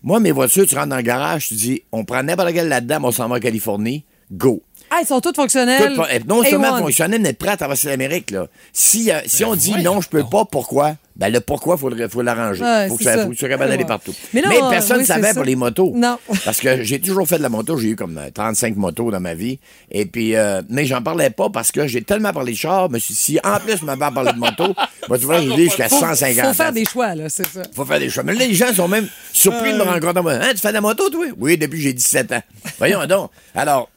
moi, 0.03 0.21
mes 0.21 0.33
voitures, 0.33 0.67
tu 0.67 0.75
rentres 0.75 0.89
dans 0.89 0.97
le 0.97 1.03
garage, 1.03 1.49
tu 1.49 1.55
dis, 1.55 1.83
on 1.93 2.05
prend 2.05 2.23
n'importe 2.23 2.53
quelle 2.53 2.69
là-dedans, 2.69 3.01
on 3.03 3.11
s'en 3.11 3.29
va 3.29 3.37
en 3.37 3.41
Californie, 3.41 4.05
go. 4.31 4.63
Ah, 4.91 4.99
ils 5.03 5.07
sont 5.07 5.21
tous 5.21 5.35
fonctionnels. 5.35 5.95
Tout- 5.95 6.03
eh, 6.11 6.21
non 6.27 6.43
seulement 6.43 6.77
A1. 6.77 6.81
fonctionnel, 6.81 7.21
mais 7.21 7.33
prêt 7.33 7.51
à 7.51 7.57
traverser 7.57 7.89
l'Amérique. 7.89 8.31
Là. 8.31 8.47
Si, 8.73 9.11
euh, 9.11 9.21
si 9.27 9.45
on 9.45 9.55
dit 9.55 9.75
non, 9.83 10.01
je 10.01 10.09
peux 10.09 10.25
pas, 10.25 10.45
pourquoi? 10.45 10.95
Ben 11.17 11.33
le 11.33 11.41
pourquoi, 11.41 11.75
il 11.75 11.81
faudrait 11.81 12.09
faut 12.09 12.23
l'arranger. 12.23 12.63
Ouais, 12.63 12.87
faut, 12.89 12.97
que 12.97 13.03
ça- 13.03 13.15
ça. 13.17 13.23
faut 13.25 13.31
que 13.31 13.33
tu 13.35 13.41
sois 13.41 13.49
capable 13.49 13.71
d'aller 13.71 13.85
partout. 13.85 14.15
Mais 14.33 14.41
Mais, 14.49 14.61
là, 14.61 14.69
personne 14.71 14.99
ne 14.99 15.03
oui, 15.03 15.07
savait 15.07 15.35
pour 15.35 15.43
les 15.43 15.57
motos. 15.57 15.91
Non. 15.97 16.17
Parce 16.45 16.61
que 16.61 16.85
j'ai 16.85 17.01
toujours 17.01 17.27
fait 17.27 17.39
de 17.39 17.43
la 17.43 17.49
moto. 17.49 17.77
J'ai 17.77 17.89
eu 17.89 17.97
comme 17.97 18.19
euh, 18.19 18.31
35 18.33 18.77
motos 18.77 19.11
dans 19.11 19.19
ma 19.19 19.35
vie. 19.35 19.59
Et 19.91 20.07
puis, 20.07 20.37
euh, 20.37 20.63
mais 20.69 20.87
j'en 20.87 21.03
parlais 21.03 21.31
pas 21.31 21.51
parce 21.51 21.73
que 21.73 21.89
j'ai 21.89 22.03
tellement 22.03 22.33
parlé 22.33 22.53
de 22.53 22.57
char. 22.57 22.89
Dit, 22.89 23.01
si 23.01 23.41
en 23.43 23.59
plus, 23.59 23.79
je 23.79 23.85
m'avais 23.85 24.15
parlé 24.15 24.33
de 24.33 24.39
moto, 24.39 24.73
moi, 25.09 25.19
tu 25.19 25.25
vois, 25.25 25.41
je 25.43 25.49
dis 25.55 25.65
jusqu'à 25.65 25.89
Faut, 25.89 25.99
150. 25.99 26.47
faut 26.47 26.53
faire 26.55 26.73
des 26.73 26.85
choix, 26.85 27.15
là, 27.17 27.29
c'est 27.29 27.47
ça. 27.49 27.63
Faut 27.75 27.85
faire 27.85 27.99
des 27.99 28.11
choix. 28.11 28.23
Mais 28.23 28.35
là, 28.35 28.47
les 28.47 28.55
gens 28.55 28.73
sont 28.73 28.87
même 28.87 29.09
surpris 29.33 29.73
de 29.73 29.77
me 29.79 29.83
rencontrer. 29.83 30.35
Hein, 30.37 30.51
tu 30.53 30.59
fais 30.59 30.69
de 30.69 30.75
la 30.75 30.81
moto, 30.81 31.11
toi? 31.11 31.25
Oui, 31.37 31.59
depuis 31.59 31.79
que 31.79 31.83
j'ai 31.83 31.93
17 31.95 32.31
ans. 32.31 32.43
Voyons 32.79 33.05
donc. 33.07 33.31
Alors, 33.57 33.91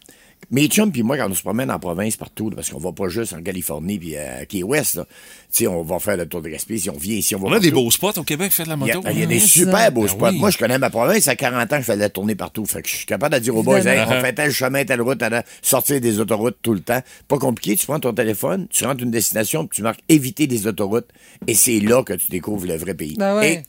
mes 0.52 0.68
chums 0.68 0.91
puis 0.91 1.02
moi, 1.02 1.18
quand 1.18 1.30
on 1.30 1.34
se 1.34 1.41
promène 1.41 1.72
en 1.72 1.80
province 1.80 2.18
partout, 2.18 2.49
là, 2.49 2.58
parce 2.58 2.70
qu'on 2.70 2.80
va 2.80 2.91
pas 2.91 3.08
juste 3.08 3.34
en 3.34 3.41
Californie 3.41 3.97
puis 3.97 4.18
à 4.18 4.45
Key 4.45 4.64
West, 4.64 4.95
là, 4.95 5.06
tu 5.06 5.10
sais, 5.52 5.68
on 5.68 5.82
va 5.84 5.97
faire 5.99 6.18
le 6.18 6.26
tour 6.28 6.41
de 6.41 6.49
Gaspésie, 6.49 6.89
on 6.89 6.97
vient 6.97 7.16
ici, 7.16 7.36
on 7.36 7.39
va 7.39 7.47
On 7.47 7.52
a 7.54 7.60
des 7.60 7.72
beaux 7.72 7.89
spots 7.89 8.18
au 8.18 8.24
Québec, 8.24 8.52
fait 8.52 8.64
de 8.64 8.70
la 8.70 8.76
Il 8.82 8.88
y 8.88 8.91
a, 8.91 8.95
moto. 8.95 9.08
il 9.12 9.20
y 9.20 9.24
a 9.24 9.26
des 9.26 9.39
super 9.39 9.91
beaux 9.91 10.02
Ben 10.04 10.08
spots. 10.10 10.28
oui. 10.28 10.38
Moi, 10.39 10.49
je 10.52 10.58
connais 10.58 10.78
ma 10.78 10.89
province. 10.89 11.28
À 11.28 11.36
40 11.36 11.74
ans, 11.74 11.78
je 11.78 11.84
fais 11.84 11.95
de 11.95 12.02
la 12.02 12.10
tournée 12.10 12.36
partout. 12.36 12.66
Fait 12.66 12.82
que 12.82 12.89
je 12.89 12.95
suis 12.97 13.06
capable 13.06 13.34
de 13.36 13.39
dire 13.39 13.56
aux 13.56 13.64
boys, 13.64 13.80
hey, 13.86 14.02
on 14.08 14.22
fait 14.22 14.34
tel 14.34 14.52
chemin, 14.52 14.84
telle 14.86 15.02
route, 15.02 15.18
telle- 15.20 15.43
sortir 15.62 15.99
des 16.02 16.20
autoroutes 16.20 16.58
tout 16.62 16.74
le 16.74 16.82
temps. 16.82 17.02
Pas 17.28 17.38
compliqué. 17.38 17.76
Tu 17.76 17.86
prends 17.86 17.99
ton 17.99 18.14
téléphone, 18.14 18.68
tu 18.70 18.84
rentres 18.86 19.04
une 19.04 19.12
destination, 19.12 19.66
puis 19.68 19.78
tu 19.78 19.82
marques 19.84 20.02
éviter 20.10 20.47
des 20.47 20.68
autoroutes. 20.68 21.08
Et 21.47 21.54
c'est 21.54 21.80
là 21.80 22.04
que 22.04 22.14
tu 22.14 22.28
découvres 22.30 22.68
le 22.68 22.76
vrai 22.76 22.93
pays. 22.93 23.16
Ben 23.18 23.38
ouais. 23.38 23.54
Et 23.54 23.62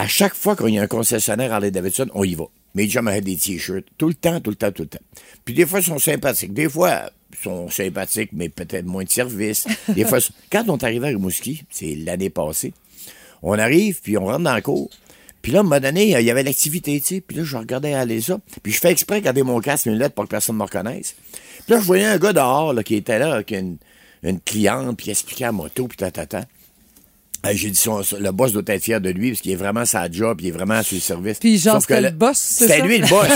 à 0.00 0.06
chaque 0.06 0.34
fois 0.34 0.54
qu'il 0.56 0.68
y 0.70 0.78
a 0.78 0.82
un 0.82 0.86
concessionnaire 0.86 1.52
Harley 1.52 1.70
Davidson, 1.70 2.08
on 2.14 2.24
y 2.24 2.34
va. 2.34 2.44
Mes 2.74 2.88
chums 2.88 3.06
avaient 3.06 3.20
des 3.20 3.36
t-shirts. 3.36 3.86
Tout 3.96 4.08
le 4.08 4.14
temps, 4.14 4.40
tout 4.40 4.50
le 4.50 4.56
temps, 4.56 4.72
tout 4.72 4.82
le 4.82 4.88
temps. 4.88 5.04
Puis 5.44 5.54
des 5.54 5.66
fois, 5.66 5.80
ils 5.80 5.86
sont 5.86 5.98
sympathiques. 5.98 6.52
Des 6.52 6.68
fois, 6.68 7.10
ils 7.32 7.42
sont 7.42 7.68
sympathiques, 7.70 8.30
mais 8.32 8.48
peut-être 8.48 8.86
moins 8.86 9.04
de 9.04 9.10
service. 9.10 9.66
Des 9.88 10.04
fois, 10.04 10.18
quand 10.50 10.64
on 10.68 10.76
est 10.76 10.84
arrivé 10.84 11.06
à 11.06 11.10
Rimouski, 11.10 11.64
c'est 11.70 11.94
l'année 11.94 12.30
passée, 12.30 12.72
on 13.42 13.58
arrive, 13.58 14.00
puis 14.00 14.16
on 14.16 14.26
rentre 14.26 14.44
dans 14.44 14.54
la 14.54 14.62
cour. 14.62 14.90
Puis 15.42 15.52
là, 15.52 15.58
à 15.58 15.60
un 15.60 15.64
moment 15.64 15.78
donné, 15.78 16.18
il 16.18 16.24
y 16.24 16.30
avait 16.30 16.42
l'activité, 16.42 16.98
tu 17.00 17.06
sais. 17.16 17.20
Puis 17.20 17.36
là, 17.36 17.44
je 17.44 17.56
regardais 17.56 17.92
aller 17.92 18.20
ça. 18.20 18.40
Puis 18.62 18.72
je 18.72 18.80
fais 18.80 18.90
exprès 18.90 19.20
de 19.20 19.24
garder 19.26 19.42
mon 19.42 19.60
casque, 19.60 19.86
mes 19.86 19.94
lettres 19.94 20.14
pour 20.14 20.24
que 20.24 20.30
personne 20.30 20.56
ne 20.56 20.60
me 20.60 20.64
reconnaisse. 20.64 21.14
Puis 21.66 21.74
là, 21.74 21.80
je 21.80 21.84
voyais 21.84 22.06
un 22.06 22.16
gars 22.16 22.32
dehors, 22.32 22.72
là, 22.72 22.82
qui 22.82 22.94
était 22.94 23.18
là, 23.18 23.34
avec 23.34 23.50
une, 23.50 23.76
une 24.22 24.40
cliente, 24.40 24.96
puis 24.96 25.08
il 25.08 25.10
expliquait 25.10 25.44
à 25.44 25.48
la 25.48 25.52
moto, 25.52 25.86
puis 25.86 25.98
tatata. 25.98 26.38
Hey, 26.38 26.46
J'ai 27.52 27.70
dit, 27.70 27.78
son- 27.78 28.02
le 28.18 28.30
boss 28.32 28.52
doit 28.52 28.62
être 28.66 28.82
fier 28.82 29.00
de 29.00 29.10
lui, 29.10 29.30
parce 29.30 29.40
qu'il 29.42 29.52
est 29.52 29.56
vraiment 29.56 29.84
sa 29.84 30.10
job, 30.10 30.40
il 30.40 30.48
est 30.48 30.50
vraiment 30.52 30.82
sur 30.82 30.94
le 30.96 31.00
service. 31.00 31.38
Puis 31.38 31.58
genre, 31.58 31.80
c'était 31.80 32.00
le 32.00 32.10
boss, 32.10 32.36
c'est 32.38 32.66
C'était 32.68 32.82
lui, 32.82 32.98
le 32.98 33.06
boss. 33.06 33.26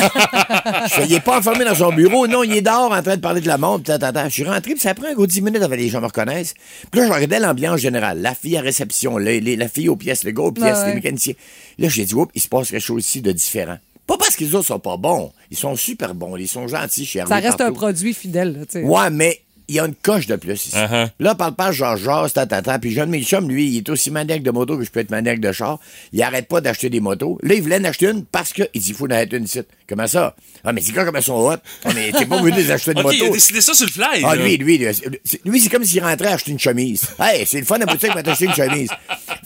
Je 0.97 1.03
il 1.03 1.15
est 1.15 1.21
pas 1.21 1.39
enfermé 1.39 1.65
dans 1.65 1.75
son 1.75 1.93
bureau. 1.93 2.27
Non, 2.27 2.43
il 2.43 2.57
est 2.57 2.63
dehors 2.63 2.93
en 2.93 3.03
train 3.03 3.17
de 3.17 3.21
parler 3.21 3.41
de 3.41 3.47
la 3.47 3.59
montre. 3.59 3.85
Je 3.93 4.29
suis 4.31 4.45
rentré, 4.45 4.73
puis 4.73 4.81
ça 4.81 4.95
prend 4.95 5.09
un 5.09 5.15
gros 5.15 5.27
10 5.27 5.43
minutes 5.43 5.63
avant 5.63 5.75
que 5.75 5.81
les 5.81 5.89
gens 5.89 6.01
me 6.01 6.07
reconnaissent. 6.07 6.55
Puis 6.91 7.01
là, 7.01 7.07
je 7.09 7.13
regardais 7.13 7.41
l'ambiance 7.41 7.81
générale. 7.81 8.21
La 8.23 8.35
fille 8.35 8.57
à 8.57 8.61
réception, 8.61 9.19
les- 9.19 9.41
la 9.57 9.69
fille 9.69 9.89
aux 9.89 9.97
pièces, 9.97 10.25
le 10.25 10.31
gars 10.33 10.43
aux 10.45 10.53
pièces, 10.53 10.79
Ah 10.79 10.83
ouais. 10.85 10.89
les 10.91 10.95
mécaniciens. 10.97 11.35
Là, 11.79 11.89
j'ai 11.89 12.05
dit, 12.05 12.15
oups, 12.15 12.31
il 12.35 12.41
se 12.41 12.49
passe 12.49 12.71
quelque 12.71 12.81
chose 12.83 13.05
ici 13.05 13.21
de 13.21 13.33
différent. 13.33 13.79
Pas 14.07 14.17
parce 14.17 14.37
que 14.37 14.45
les 14.45 14.55
autres 14.55 14.67
sont 14.69 14.79
pas 14.79 14.97
bons. 14.97 15.33
Ils 15.51 15.57
sont 15.59 15.77
super 15.77 16.15
bons. 16.15 16.35
Ils 16.39 16.49
sont 16.49 16.67
gentils 16.67 17.05
chez 17.05 17.23
Ça 17.29 17.37
reste 17.37 17.61
un 17.61 17.73
produit 17.73 18.15
fidèle, 18.15 18.55
là, 18.59 18.65
tu 18.65 18.81
sais. 18.81 18.83
Ouais, 18.83 19.11
mais 19.11 19.43
il 19.69 19.75
y 19.75 19.81
a 19.81 19.85
une 19.87 19.95
coche 19.95 20.27
de 20.27 20.37
plus 20.37 20.55
ici. 20.66 20.75
Uh-huh. 20.77 21.09
Là, 21.21 21.35
parle 21.35 21.55
pas 21.55 21.73
Georges 21.73 22.03
Georges, 22.03 22.33
tata, 22.33 22.79
puis 22.79 22.91
jeune 22.91 23.11
mes 23.11 23.23
chums, 23.23 23.49
lui, 23.49 23.69
il 23.69 23.77
est 23.79 23.89
aussi 23.91 24.11
maniaque 24.11 24.43
de 24.43 24.51
moto 24.51 24.79
que 24.79 24.85
je 24.85 24.91
peux 24.91 25.01
être 25.01 25.11
maniaque 25.11 25.41
de 25.41 25.53
char. 25.53 25.79
Il 26.12 26.23
arrête 26.23 26.49
pas 26.49 26.61
d'acheter 26.61 26.89
des 26.91 27.01
motos. 27.01 27.39
Là, 27.43 27.55
il 27.55 27.62
voulait 27.62 27.79
en 27.79 27.85
acheter 27.85 28.07
une 28.07 28.25
parce 28.25 28.53
qu'il 28.53 28.66
dit, 28.75 28.89
il 28.89 28.95
faut 28.95 29.07
en 29.07 29.11
acheter 29.11 29.37
une 29.37 29.47
site. 29.47 29.66
Comment 29.89 30.07
ça? 30.07 30.35
Ah, 30.64 30.73
mais 30.73 30.81
c'est 30.83 30.93
quoi 30.93 31.05
comme 31.05 31.16
elles 31.16 31.23
sont 31.23 31.35
hot? 31.39 31.57
On 31.85 31.91
est, 31.91 32.12
t'es 32.12 32.27
pas 32.27 32.41
venu 32.43 32.57
les 32.57 32.71
acheter 32.71 32.93
une 32.93 32.99
OK, 33.05 33.12
il 33.14 33.21
a 33.21 33.25
moto. 33.25 33.35
décidé 33.35 33.61
ça 33.61 33.75
sur 33.75 33.87
le 33.87 33.93
fly. 33.93 34.23
Ah, 34.25 34.37
lui, 34.37 34.57
lui, 34.57 34.79
lui, 34.79 34.87
c'est- 35.25 35.41
lui, 35.45 35.61
c'est 35.61 35.69
comme 35.71 35.85
s'il 35.85 36.03
rentrait 36.03 36.29
acheter 36.29 36.51
une 36.53 36.59
chemise. 36.59 37.03
Hey, 37.21 37.45
c'est 37.47 37.59
le 37.61 37.64
fun 37.66 37.77
à 37.81 37.87
boutique, 37.87 38.14
m'a 38.14 38.21
acheté 38.21 38.45
une 38.47 38.55
chemise. 38.55 38.91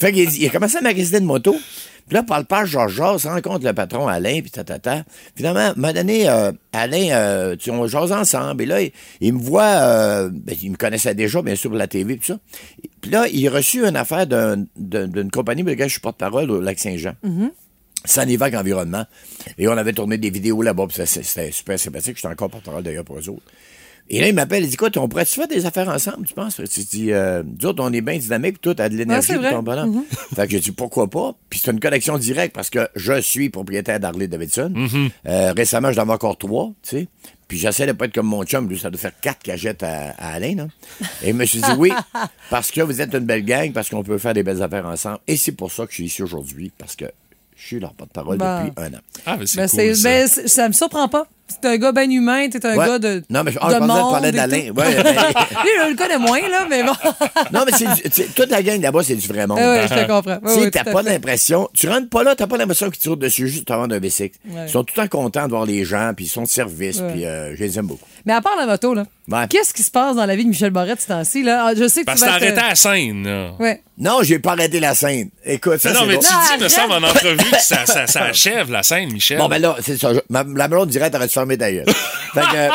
Fait 0.00 0.12
qu'il 0.12 0.32
il 0.32 0.46
a 0.46 0.50
commencé 0.50 0.76
à 0.76 0.80
magasiner 0.80 1.18
une 1.18 1.24
moto. 1.26 1.56
Puis 2.08 2.14
là, 2.14 2.22
par 2.22 2.38
le 2.40 2.44
page 2.44 2.70
Georges 2.70 3.26
rencontre 3.26 3.64
le 3.64 3.72
patron 3.72 4.08
Alain, 4.08 4.40
puis 4.40 4.50
tatata. 4.50 5.04
Finalement, 5.36 5.60
à 5.60 5.70
un 5.70 5.74
moment 5.74 5.92
donné, 5.92 6.28
euh, 6.28 6.52
Alain, 6.72 7.08
euh, 7.12 7.56
tu 7.56 7.70
on 7.70 7.86
jase 7.86 8.12
ensemble. 8.12 8.62
Et 8.62 8.66
là, 8.66 8.82
il, 8.82 8.92
il 9.20 9.32
me 9.34 9.38
voit, 9.40 9.64
euh, 9.64 10.30
ben, 10.32 10.56
il 10.62 10.70
me 10.72 10.76
connaissait 10.76 11.14
déjà, 11.14 11.40
bien 11.42 11.54
sûr, 11.54 11.70
pour 11.70 11.78
la 11.78 11.86
TV, 11.86 12.16
tout 12.18 12.24
ça. 12.24 12.38
Puis 13.00 13.10
là, 13.10 13.26
il 13.32 13.46
a 13.48 13.50
reçu 13.50 13.84
une 13.86 13.96
affaire 13.96 14.26
d'un- 14.26 14.64
d'un- 14.76 15.06
d'une 15.08 15.30
compagnie 15.30 15.62
pour 15.62 15.70
laquelle 15.70 15.88
je 15.88 15.92
suis 15.92 16.00
porte-parole 16.00 16.50
au 16.50 16.60
Lac-Saint-Jean. 16.60 17.12
Sanivac 18.04 18.54
Environnement. 18.54 19.04
Et 19.58 19.68
on 19.68 19.72
avait 19.76 19.92
tourné 19.92 20.18
des 20.18 20.30
vidéos 20.30 20.60
là-bas, 20.62 20.86
c'était 21.04 21.52
super 21.52 21.78
sympathique. 21.78 22.16
J'étais 22.16 22.28
encore 22.28 22.50
porte-parole 22.50 22.82
d'ailleurs 22.82 23.04
pour 23.04 23.16
eux 23.18 23.28
autres. 23.28 23.42
Et 24.10 24.20
là, 24.20 24.28
il 24.28 24.34
m'appelle, 24.34 24.62
il 24.64 24.68
dit, 24.68 24.74
écoute, 24.74 24.96
on 24.98 25.08
pourrait-tu 25.08 25.34
faire 25.34 25.48
des 25.48 25.64
affaires 25.64 25.88
ensemble, 25.88 26.26
tu 26.26 26.34
penses? 26.34 26.56
Tu 26.70 26.80
dis, 26.80 27.12
euh, 27.12 27.42
nous 27.44 27.66
autres, 27.66 27.82
on 27.82 27.92
est 27.92 28.00
bien 28.02 28.18
dynamique, 28.18 28.54
puis 28.54 28.60
toi, 28.60 28.74
t'as 28.74 28.88
de 28.90 28.96
l'énergie 28.96 29.36
Ouais, 29.36 29.50
ton 29.50 29.62
bonhomme. 29.62 30.04
Fait 30.34 30.44
que 30.46 30.52
j'ai 30.52 30.60
dit, 30.60 30.72
pourquoi 30.72 31.08
pas? 31.08 31.34
Puis 31.48 31.60
c'est 31.64 31.70
une 31.70 31.80
connexion 31.80 32.18
directe 32.18 32.54
parce 32.54 32.68
que 32.68 32.88
je 32.94 33.20
suis 33.20 33.48
propriétaire 33.48 33.98
d'Harley 34.00 34.28
Davidson. 34.28 34.72
Euh, 35.26 35.52
récemment, 35.56 35.92
j'en 35.92 36.06
ai 36.08 36.10
encore 36.12 36.36
trois, 36.36 36.72
tu 36.82 36.90
sais. 36.98 37.08
Puis 37.48 37.58
j'essaie 37.58 37.86
de 37.86 37.92
pas 37.92 38.06
être 38.06 38.14
comme 38.14 38.26
mon 38.26 38.44
chum, 38.44 38.68
lui, 38.68 38.78
ça 38.78 38.90
doit 38.90 38.98
faire 39.00 39.12
quatre 39.20 39.42
cagettes 39.42 39.82
à, 39.82 40.10
à 40.18 40.34
Alain, 40.34 40.54
là. 40.56 40.66
Et 41.22 41.28
je 41.28 41.32
me 41.32 41.44
suis 41.46 41.60
dit, 41.60 41.70
oui, 41.78 41.92
parce 42.50 42.70
que 42.70 42.80
vous 42.82 43.00
êtes 43.00 43.12
une 43.14 43.20
belle 43.26 43.44
gang, 43.44 43.72
parce 43.72 43.88
qu'on 43.88 44.02
peut 44.02 44.18
faire 44.18 44.34
des 44.34 44.42
belles 44.42 44.62
affaires 44.62 44.86
ensemble. 44.86 45.18
Et 45.26 45.36
c'est 45.36 45.52
pour 45.52 45.70
ça 45.72 45.84
que 45.84 45.90
je 45.90 45.96
suis 45.96 46.04
ici 46.06 46.22
aujourd'hui, 46.22 46.70
parce 46.76 46.96
que 46.96 47.06
je 47.56 47.66
suis 47.66 47.80
leur 47.80 47.92
porte-parole 47.94 48.38
Bon. 48.38 48.64
depuis 48.66 48.72
un 48.82 48.94
an. 48.94 49.00
Ah, 49.26 49.36
mais 49.38 49.46
c'est 49.46 49.56
Ben, 49.58 49.68
cool, 49.68 49.94
ça. 49.96 50.08
ben, 50.08 50.28
c'est- 50.28 50.48
ça 50.48 50.68
me 50.68 50.72
surprend 50.72 51.08
pas. 51.08 51.26
T'es 51.60 51.68
un 51.68 51.76
gars 51.76 51.92
bien 51.92 52.10
humain, 52.10 52.48
t'es 52.48 52.64
un 52.66 52.76
Ouais. 52.76 52.86
gars 52.86 52.98
de. 52.98 53.22
Non, 53.30 53.42
mais 53.44 53.52
je- 53.52 53.58
ah, 53.60 53.68
de 53.68 53.74
je 53.74 53.78
pensais 53.78 53.92
que 54.00 54.04
tu 54.06 54.10
parlais 54.12 54.32
d'Alain. 54.32 54.56
Ouais, 54.56 54.72
mais- 54.74 55.12
Lui, 55.62 55.70
je 55.84 55.90
le 55.90 55.96
connais 55.96 56.18
moins, 56.18 56.40
là, 56.40 56.66
mais 56.68 56.82
bon. 56.82 56.92
Non, 57.52 57.60
mais 57.66 57.72
c'est 57.76 58.10
c'est- 58.12 58.34
toute 58.34 58.50
la 58.50 58.62
gang 58.62 58.80
là-bas, 58.80 59.02
c'est 59.02 59.14
du 59.16 59.26
vrai 59.28 59.46
monde. 59.46 59.58
Ah 59.60 59.72
ouais, 59.72 59.82
je 59.88 59.94
te 59.94 60.06
comprends. 60.06 60.38
Sais, 60.48 60.60
ouais, 60.60 60.70
t'as 60.70 60.84
pas 60.84 61.02
l'impression, 61.02 61.68
tu 61.74 61.88
rentres 61.88 62.08
pas 62.08 62.22
là, 62.22 62.34
t'as 62.34 62.46
pas 62.46 62.56
l'impression 62.56 62.90
qu'ils 62.90 63.02
sautent 63.02 63.18
dessus 63.18 63.48
juste 63.48 63.70
avant 63.70 63.86
d'un 63.88 63.98
bicycle. 63.98 64.36
Ouais. 64.48 64.64
Ils 64.66 64.70
sont 64.70 64.84
tout 64.84 64.94
le 64.96 65.02
temps 65.08 65.08
contents 65.22 65.44
de 65.44 65.50
voir 65.50 65.66
les 65.66 65.84
gens, 65.84 66.12
puis 66.16 66.24
ils 66.26 66.28
sont 66.28 66.42
de 66.42 66.48
service, 66.48 67.00
puis 67.12 67.24
euh, 67.26 67.54
je 67.56 67.60
les 67.62 67.78
aime 67.78 67.86
beaucoup. 67.86 68.04
Mais 68.24 68.32
à 68.32 68.40
part 68.40 68.54
la 68.58 68.66
moto, 68.66 68.94
là, 68.94 69.04
Ouais. 69.32 69.46
qu'est-ce 69.48 69.72
qui 69.74 69.82
se 69.82 69.90
passe 69.90 70.16
dans 70.16 70.26
la 70.26 70.36
vie 70.36 70.44
de 70.44 70.48
Michel 70.50 70.70
Barrette 70.70 71.00
ce 71.00 71.08
temps-ci? 71.08 71.42
Là? 71.42 71.66
Ah, 71.68 71.72
Je 71.76 71.88
sais 71.88 72.00
que 72.00 72.06
Parce 72.06 72.20
tu 72.20 72.26
que 72.26 72.30
vas 72.30 72.38
t'as 72.40 72.46
être, 72.46 72.58
arrêté 72.58 72.68
la 72.68 72.74
scène, 72.74 73.26
là. 73.26 73.50
Ouais. 73.58 73.82
Non, 73.98 74.18
j'ai 74.22 74.38
pas 74.38 74.52
arrêté 74.52 74.80
la 74.80 74.94
scène. 74.94 75.30
Écoute, 75.44 75.78
ça, 75.78 75.92
Non, 75.92 75.94
non, 75.94 76.00
c'est 76.00 76.06
mais 76.08 76.12
drôle. 76.14 76.26
tu 76.26 76.32
Non, 76.34 76.56
dis, 76.58 76.62
me 76.64 76.68
semble, 76.68 76.92
en 76.92 77.02
entrevue, 77.08 77.36
que 77.50 77.60
ça, 77.60 77.86
ça, 77.86 78.06
ça 78.06 78.22
achève 78.24 78.70
la 78.70 78.82
scène, 78.82 79.12
Michel. 79.12 79.38
Bon, 79.38 79.48
ben 79.48 79.60
là, 79.60 79.76
c'est 79.80 79.96
ça. 79.98 80.14
Je- 80.14 80.20
ma, 80.30 80.42
la 80.44 80.66
blonde 80.68 80.88
dirait, 80.88 81.10
t'aurais 81.10 81.26
dû 81.28 81.34
fermer 81.34 81.56
ta 81.58 81.70
gueule. 81.70 81.84
Fait 82.34 82.40
que, 82.40 82.56
euh, 82.56 82.68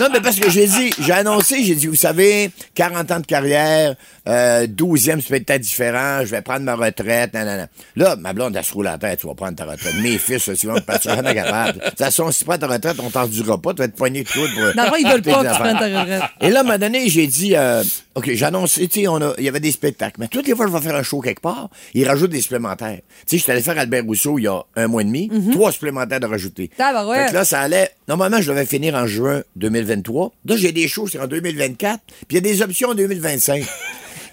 non, 0.00 0.08
mais 0.12 0.20
parce 0.20 0.36
que 0.40 0.50
j'ai 0.50 0.66
dit, 0.66 0.90
j'ai 0.98 1.12
annoncé, 1.12 1.62
j'ai 1.64 1.76
dit, 1.76 1.86
vous 1.86 1.94
savez, 1.94 2.50
40 2.74 3.10
ans 3.12 3.20
de 3.20 3.26
carrière, 3.26 3.94
euh, 4.28 4.66
12e 4.66 5.20
spectacle 5.20 5.60
différent, 5.60 6.18
je 6.22 6.30
vais 6.32 6.42
prendre 6.42 6.62
ma 6.62 6.74
retraite, 6.74 7.32
nan, 7.32 7.46
nan, 7.46 7.56
nan. 7.58 7.68
Là, 7.94 8.16
ma 8.16 8.32
blonde, 8.32 8.56
elle 8.56 8.64
se 8.64 8.72
roule 8.74 8.86
la 8.86 8.98
tête, 8.98 9.20
tu 9.20 9.28
vas 9.28 9.34
prendre 9.34 9.54
ta 9.56 9.64
retraite. 9.64 9.94
Mes 10.02 10.18
fils, 10.18 10.52
si 10.54 10.66
vont 10.66 10.80
pas, 10.80 10.98
capable. 10.98 11.78
De 11.78 11.84
toute 11.90 11.98
façon, 11.98 12.30
si 12.32 12.40
tu 12.40 12.44
prends 12.44 12.58
ta 12.58 12.66
retraite, 12.66 12.96
on 12.98 13.08
t'en 13.10 13.26
durera 13.28 13.56
pas, 13.62 13.70
tu 13.72 13.78
vas 13.78 13.84
être 13.84 13.94
poigné 13.94 14.24
de 14.24 14.28
coude 14.28 14.50
pour. 14.52 14.84
Fond, 14.88 14.94
ils 14.98 15.06
veulent 15.08 15.22
pas 15.22 15.44
que 15.44 15.52
tu 15.52 15.60
prennes 15.60 15.78
ta 15.78 15.84
retraite. 15.84 16.03
Et 16.40 16.50
là, 16.50 16.58
à 16.58 16.60
un 16.60 16.64
moment 16.64 16.78
donné, 16.78 17.08
j'ai 17.08 17.26
dit, 17.26 17.54
euh, 17.56 17.82
OK, 18.14 18.30
j'ai 18.32 18.44
annoncé, 18.44 18.86
tu 18.88 19.00
sais, 19.00 19.08
on 19.08 19.16
a- 19.16 19.34
il 19.38 19.44
y 19.44 19.48
avait 19.48 19.60
des 19.60 19.72
spectacles. 19.72 20.16
Mais 20.18 20.28
toutes 20.28 20.46
les 20.46 20.54
fois 20.54 20.66
que 20.66 20.72
je 20.72 20.76
vais 20.76 20.82
faire 20.82 20.96
un 20.96 21.02
show 21.02 21.20
quelque 21.20 21.40
part, 21.40 21.68
ils 21.94 22.06
rajoutent 22.06 22.30
des 22.30 22.40
supplémentaires. 22.40 22.98
Tu 22.98 23.04
sais, 23.26 23.36
je 23.38 23.42
suis 23.42 23.52
allé 23.52 23.60
faire 23.62 23.78
Albert 23.78 24.04
Rousseau 24.04 24.38
il 24.38 24.42
y 24.42 24.46
a 24.48 24.62
un 24.76 24.86
mois 24.86 25.02
et 25.02 25.04
demi, 25.04 25.30
trois 25.52 25.72
supplémentaires 25.72 26.20
de 26.20 26.26
rajouter. 26.26 26.70
Ah, 26.78 26.92
bah 26.92 27.06
ouais. 27.06 27.24
Fait 27.24 27.30
que 27.30 27.34
là, 27.34 27.44
ça 27.44 27.60
allait. 27.60 27.90
Normalement, 28.08 28.40
je 28.40 28.50
devais 28.50 28.66
finir 28.66 28.94
en 28.94 29.06
juin 29.06 29.42
2023. 29.56 30.32
Là, 30.46 30.56
j'ai 30.56 30.72
des 30.72 30.88
shows, 30.88 31.08
c'est 31.08 31.18
en 31.20 31.26
2024. 31.26 32.00
Puis 32.06 32.26
il 32.30 32.34
y 32.34 32.38
a 32.38 32.40
des 32.40 32.62
options 32.62 32.90
en 32.90 32.94
2025. 32.94 33.64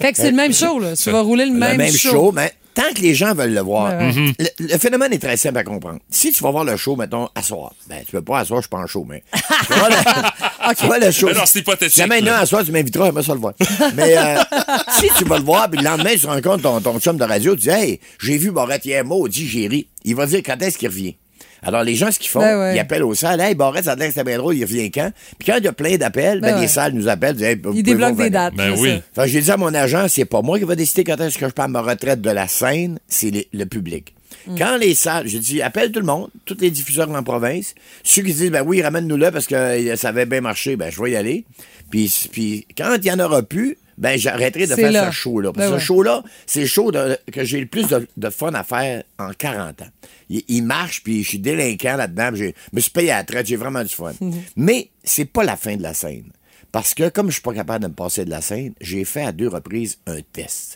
Fait 0.02 0.12
que 0.12 0.18
c'est 0.18 0.32
le 0.32 0.36
même 0.38 0.54
show, 0.54 0.80
là. 0.80 0.96
Tu 0.96 1.10
vas 1.12 1.22
rouler 1.22 1.46
le 1.46 1.52
même, 1.54 1.72
le 1.74 1.78
même 1.78 1.92
show. 1.94 2.10
show. 2.10 2.32
mais 2.32 2.52
tant 2.74 2.94
que 2.96 3.02
les 3.02 3.14
gens 3.14 3.34
veulent 3.34 3.54
le 3.54 3.62
voir. 3.62 3.92
Ouais, 3.98 4.12
ouais. 4.16 4.34
Le, 4.40 4.68
le 4.74 4.78
phénomène 4.78 5.14
est 5.14 5.20
très 5.20 5.38
simple 5.38 5.58
à 5.58 5.64
comprendre. 5.64 6.00
Si 6.10 6.32
tu 6.32 6.44
vas 6.44 6.52
voir 6.52 6.64
le 6.64 6.78
show, 6.78 6.96
mettons, 6.96 7.30
à 7.36 7.42
soir, 7.42 7.74
ben, 7.88 8.04
tu 8.06 8.12
peux 8.12 8.22
pas 8.22 8.40
à 8.40 8.46
soir, 8.46 8.60
je 8.60 8.64
suis 8.64 8.70
pas 8.70 8.78
en 8.80 8.88
show, 8.88 9.06
mais. 9.08 9.24
Tu 9.68 9.74
vas 9.74 9.88
voir 9.88 9.90
le, 9.90 10.76
tu 10.76 11.06
le 11.06 11.12
show. 11.12 11.28
Mais 11.28 11.34
non, 11.34 11.42
c'est 11.46 11.60
hypothétique, 11.60 11.98
jamais 11.98 12.28
un 12.30 12.36
à 12.36 12.46
soir, 12.46 12.64
tu 12.64 12.72
m'inviteras, 12.72 13.06
j'aimerais 13.06 13.24
ça 13.24 13.34
le 13.34 13.40
voir. 13.40 13.54
Mais, 13.96 14.18
euh, 14.18 14.38
si 15.00 15.08
tu 15.18 15.26
vas 15.26 15.38
le 15.38 15.44
voir, 15.44 15.70
puis 15.70 15.80
le 15.80 15.86
lendemain, 15.86 16.16
tu 16.18 16.26
rencontres 16.28 16.64
ton, 16.64 16.80
ton 16.82 17.00
chum 17.00 17.18
de 17.18 17.24
radio, 17.24 17.56
tu 17.56 17.62
dis, 17.64 17.70
hey, 17.70 18.00
j'ai 18.20 18.38
vu 18.38 18.52
Barrette 18.52 18.86
hier, 18.86 19.04
maudit, 19.04 19.48
j'ai 19.48 19.68
ri. 19.68 19.88
Il 20.04 20.16
va 20.16 20.26
dire 20.26 20.42
quand 20.46 20.62
est-ce 20.62 20.78
qu'il 20.78 20.88
revient? 20.88 21.16
Alors, 21.64 21.84
les 21.84 21.96
gens, 21.96 22.12
ce 22.12 22.18
qu'ils 22.18 22.30
font, 22.30 22.40
Ben 22.40 22.60
ouais. 22.60 22.76
ils 22.76 22.80
appellent 22.80 23.04
aux 23.04 23.14
salles. 23.14 23.40
Hey, 23.40 23.54
Barrette, 23.54 23.86
ça 23.86 23.92
a 23.92 23.96
l'air 23.96 24.08
que 24.08 24.14
c'était 24.14 24.24
bien 24.26 24.38
drôle, 24.40 24.56
il 24.56 24.64
revient 24.64 24.90
quand? 24.90 25.12
Puis 25.38 25.46
quand 25.52 25.58
il 25.58 25.64
y 25.64 25.68
a 25.68 25.74
plein 25.74 25.96
d'appels, 25.98 26.42
ben, 26.42 26.48
Ben 26.50 26.56
ouais. 26.56 26.62
les 26.62 26.68
salles 26.68 26.94
nous 26.94 27.08
appellent, 27.08 27.36
disent, 27.36 27.46
hey, 27.46 27.60
vous 27.64 27.74
Ils 27.74 27.84
débloquent 27.84 28.16
des 28.16 28.30
dates. 28.32 28.56
Ben 28.56 28.74
oui. 28.78 28.90
ça. 29.16 29.22
Fait 29.24 29.28
que 29.28 29.34
j'ai 29.34 29.42
dit 29.42 29.52
à 29.52 29.58
mon 29.58 29.74
agent, 29.74 30.08
c'est 30.08 30.26
pas 30.26 30.42
moi 30.42 30.58
qui 30.58 30.66
va 30.66 30.76
décider 30.76 31.04
quand 31.04 31.20
est-ce 31.22 31.38
que 31.38 31.48
je 31.48 31.54
prends 31.54 31.68
ma 31.68 31.82
retraite 31.82 32.22
de 32.22 32.30
la 32.32 32.48
scène, 32.48 32.98
c'est 33.08 33.48
le 33.54 33.66
public. 33.66 34.16
Mm. 34.48 34.58
Quand 34.58 34.78
les 34.78 34.96
salles, 34.96 35.28
j'ai 35.28 35.40
dit, 35.40 35.62
appelle 35.62 35.92
tout 35.92 36.00
le 36.00 36.06
monde, 36.06 36.30
tous 36.46 36.58
les 36.60 36.72
diffuseurs 36.72 37.10
en 37.10 37.24
province, 37.24 37.76
ceux 38.04 38.22
qui 38.24 38.34
disent, 38.34 38.52
ben 38.52 38.64
oui, 38.66 38.82
ramène-nous 38.82 39.18
là 39.18 39.32
parce 39.32 39.48
que 39.48 39.56
euh, 39.56 39.96
ça 39.96 40.10
avait 40.10 40.26
bien 40.26 40.42
marché, 40.42 40.76
ben 40.76 40.90
je 40.92 41.02
vais 41.02 41.12
y 41.12 41.16
aller. 41.16 41.46
Puis, 41.90 42.30
puis 42.32 42.66
quand 42.78 42.96
il 42.98 43.06
y 43.06 43.12
en 43.12 43.20
aura 43.20 43.44
plus, 43.44 43.78
ben 43.98 44.18
j'arrêterai 44.18 44.66
de 44.66 44.74
faire 44.76 44.92
là. 44.92 45.12
ce 45.12 45.16
show-là. 45.16 45.52
Parce 45.54 45.68
Ben 45.68 45.74
ouais. 45.74 45.80
ce 45.80 45.86
show-là, 45.86 46.24
c'est 46.48 46.62
le 46.62 46.66
show 46.68 46.92
de- 46.92 47.18
que 47.32 47.44
j'ai 47.44 47.60
le 47.60 47.68
plus 47.68 47.88
de, 47.88 48.08
de 48.18 48.30
fun 48.30 48.54
à 48.54 48.64
faire 48.64 49.04
en 49.20 49.32
40 49.38 49.82
ans. 49.84 49.88
Il, 50.30 50.42
il 50.48 50.64
marche, 50.64 51.04
puis 51.04 51.22
je 51.24 51.30
suis 51.30 51.40
délinquant 51.40 51.98
là-dedans, 51.98 52.32
je 52.34 52.46
me 52.74 52.80
suis 52.80 52.92
payé 52.92 53.12
à 53.12 53.18
la 53.18 53.24
traite, 53.26 53.46
j'ai 53.48 53.58
vraiment 53.58 53.84
du 53.84 53.94
fun. 53.94 54.14
Mais 54.56 54.90
c'est 55.04 55.26
pas 55.26 55.44
la 55.44 55.56
fin 55.58 55.76
de 55.76 55.84
la 55.84 55.94
scène. 55.94 56.32
Parce 56.72 56.94
que 56.94 57.10
comme 57.10 57.28
je 57.28 57.34
suis 57.34 57.42
pas 57.42 57.54
capable 57.54 57.84
de 57.84 57.90
me 57.90 57.94
passer 57.94 58.24
de 58.24 58.30
la 58.30 58.40
scène, 58.42 58.74
j'ai 58.80 59.04
fait 59.04 59.24
à 59.24 59.34
deux 59.34 59.50
reprises 59.50 59.98
un 60.08 60.20
test. 60.34 60.71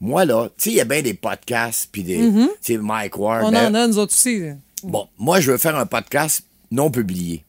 Moi, 0.00 0.24
là, 0.24 0.48
tu 0.48 0.64
sais, 0.64 0.70
il 0.70 0.76
y 0.76 0.80
a 0.80 0.84
bien 0.84 1.02
des 1.02 1.14
podcasts, 1.14 1.88
puis 1.90 2.02
des. 2.02 2.18
Mhm. 2.18 2.48
Tu 2.62 2.74
sais, 2.74 2.78
Mike 2.78 3.18
Ward. 3.18 3.44
On 3.44 3.52
ben, 3.52 3.70
en 3.70 3.74
a, 3.74 3.86
nous 3.86 3.98
autres 3.98 4.14
aussi. 4.14 4.42
Bon, 4.82 5.08
moi, 5.18 5.40
je 5.40 5.52
veux 5.52 5.58
faire 5.58 5.76
un 5.76 5.86
podcast 5.86 6.44
non 6.70 6.90
publié. 6.90 7.44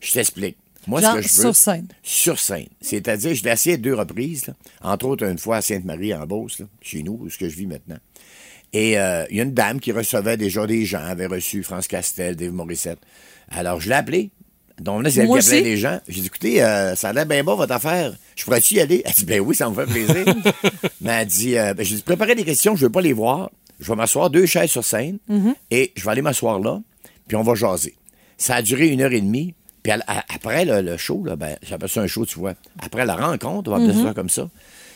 Je 0.00 0.12
t'explique. 0.12 0.56
Moi, 0.86 1.00
Genre 1.00 1.12
ce 1.12 1.16
que 1.16 1.22
je 1.22 1.28
veux. 1.28 1.42
sur 1.42 1.56
scène. 1.56 1.88
Sur 2.02 2.38
scène. 2.38 2.68
C'est-à-dire, 2.80 3.34
je 3.34 3.44
l'ai 3.44 3.50
essayé 3.50 3.76
deux 3.76 3.94
reprises, 3.94 4.46
là. 4.48 4.54
entre 4.82 5.06
autres 5.06 5.24
une 5.24 5.38
fois 5.38 5.56
à 5.56 5.62
Sainte-Marie, 5.62 6.12
en 6.12 6.26
Beauce, 6.26 6.58
là, 6.58 6.66
chez 6.80 7.02
nous, 7.02 7.18
où 7.22 7.30
ce 7.30 7.38
que 7.38 7.48
je 7.48 7.56
vis 7.56 7.66
maintenant. 7.66 7.98
Et 8.72 8.98
euh, 8.98 9.24
il 9.30 9.36
y 9.36 9.40
a 9.40 9.44
une 9.44 9.54
dame 9.54 9.80
qui 9.80 9.92
recevait 9.92 10.36
déjà 10.36 10.66
des 10.66 10.84
gens, 10.84 11.04
avait 11.04 11.26
reçu 11.26 11.62
France 11.62 11.86
Castel, 11.86 12.36
Dave 12.36 12.52
Morissette. 12.52 12.98
Alors, 13.48 13.80
je 13.80 13.88
l'ai 13.88 13.94
appelé. 13.94 14.30
Donc 14.80 15.02
là, 15.04 15.10
Moi 15.14 15.22
appelait 15.24 15.38
aussi. 15.38 15.62
des 15.62 15.76
gens. 15.76 16.00
J'ai 16.08 16.20
dit, 16.20 16.26
écoutez, 16.26 16.62
euh, 16.62 16.94
ça 16.94 17.10
a 17.10 17.12
l'air 17.12 17.26
bien 17.26 17.44
bon, 17.44 17.54
votre 17.56 17.72
affaire. 17.72 18.12
Je 18.36 18.44
pourrais-tu 18.44 18.74
y 18.74 18.80
aller? 18.80 19.02
Elle 19.04 19.12
dit, 19.12 19.24
ben 19.24 19.40
oui, 19.40 19.54
ça 19.54 19.68
me 19.68 19.74
fait 19.74 19.86
plaisir. 19.90 20.24
Mais 21.00 21.10
elle 21.10 21.26
dit, 21.26 21.56
euh, 21.58 21.74
ben, 21.74 21.84
j'ai 21.84 21.96
dit, 21.96 22.02
préparez 22.02 22.34
des 22.34 22.44
questions, 22.44 22.74
je 22.76 22.86
veux 22.86 22.92
pas 22.92 23.00
les 23.02 23.12
voir. 23.12 23.50
Je 23.80 23.86
vais 23.88 23.96
m'asseoir 23.96 24.30
deux 24.30 24.46
chaises 24.46 24.70
sur 24.70 24.84
scène 24.84 25.18
Mhm. 25.28 25.54
et 25.70 25.92
je 25.96 26.04
vais 26.04 26.10
aller 26.10 26.22
m'asseoir 26.22 26.60
là, 26.60 26.80
puis 27.26 27.36
on 27.36 27.42
va 27.42 27.54
jaser. 27.54 27.94
Ça 28.38 28.56
a 28.56 28.62
duré 28.62 28.88
une 28.88 29.00
heure 29.00 29.12
et 29.12 29.20
demie. 29.20 29.54
Puis 29.82 29.92
après 29.92 30.64
le, 30.64 30.80
le 30.80 30.96
show, 30.96 31.24
là, 31.24 31.34
ben, 31.34 31.56
j'appelle 31.62 31.88
ça 31.88 32.00
un 32.00 32.06
show, 32.06 32.24
tu 32.24 32.38
vois. 32.38 32.54
Après 32.80 33.04
la 33.04 33.16
rencontre, 33.16 33.70
on 33.70 33.76
va 33.76 33.82
appeler 33.82 33.98
Mhm. 33.98 34.04
ça 34.06 34.14
comme 34.14 34.28
ça. 34.30 34.48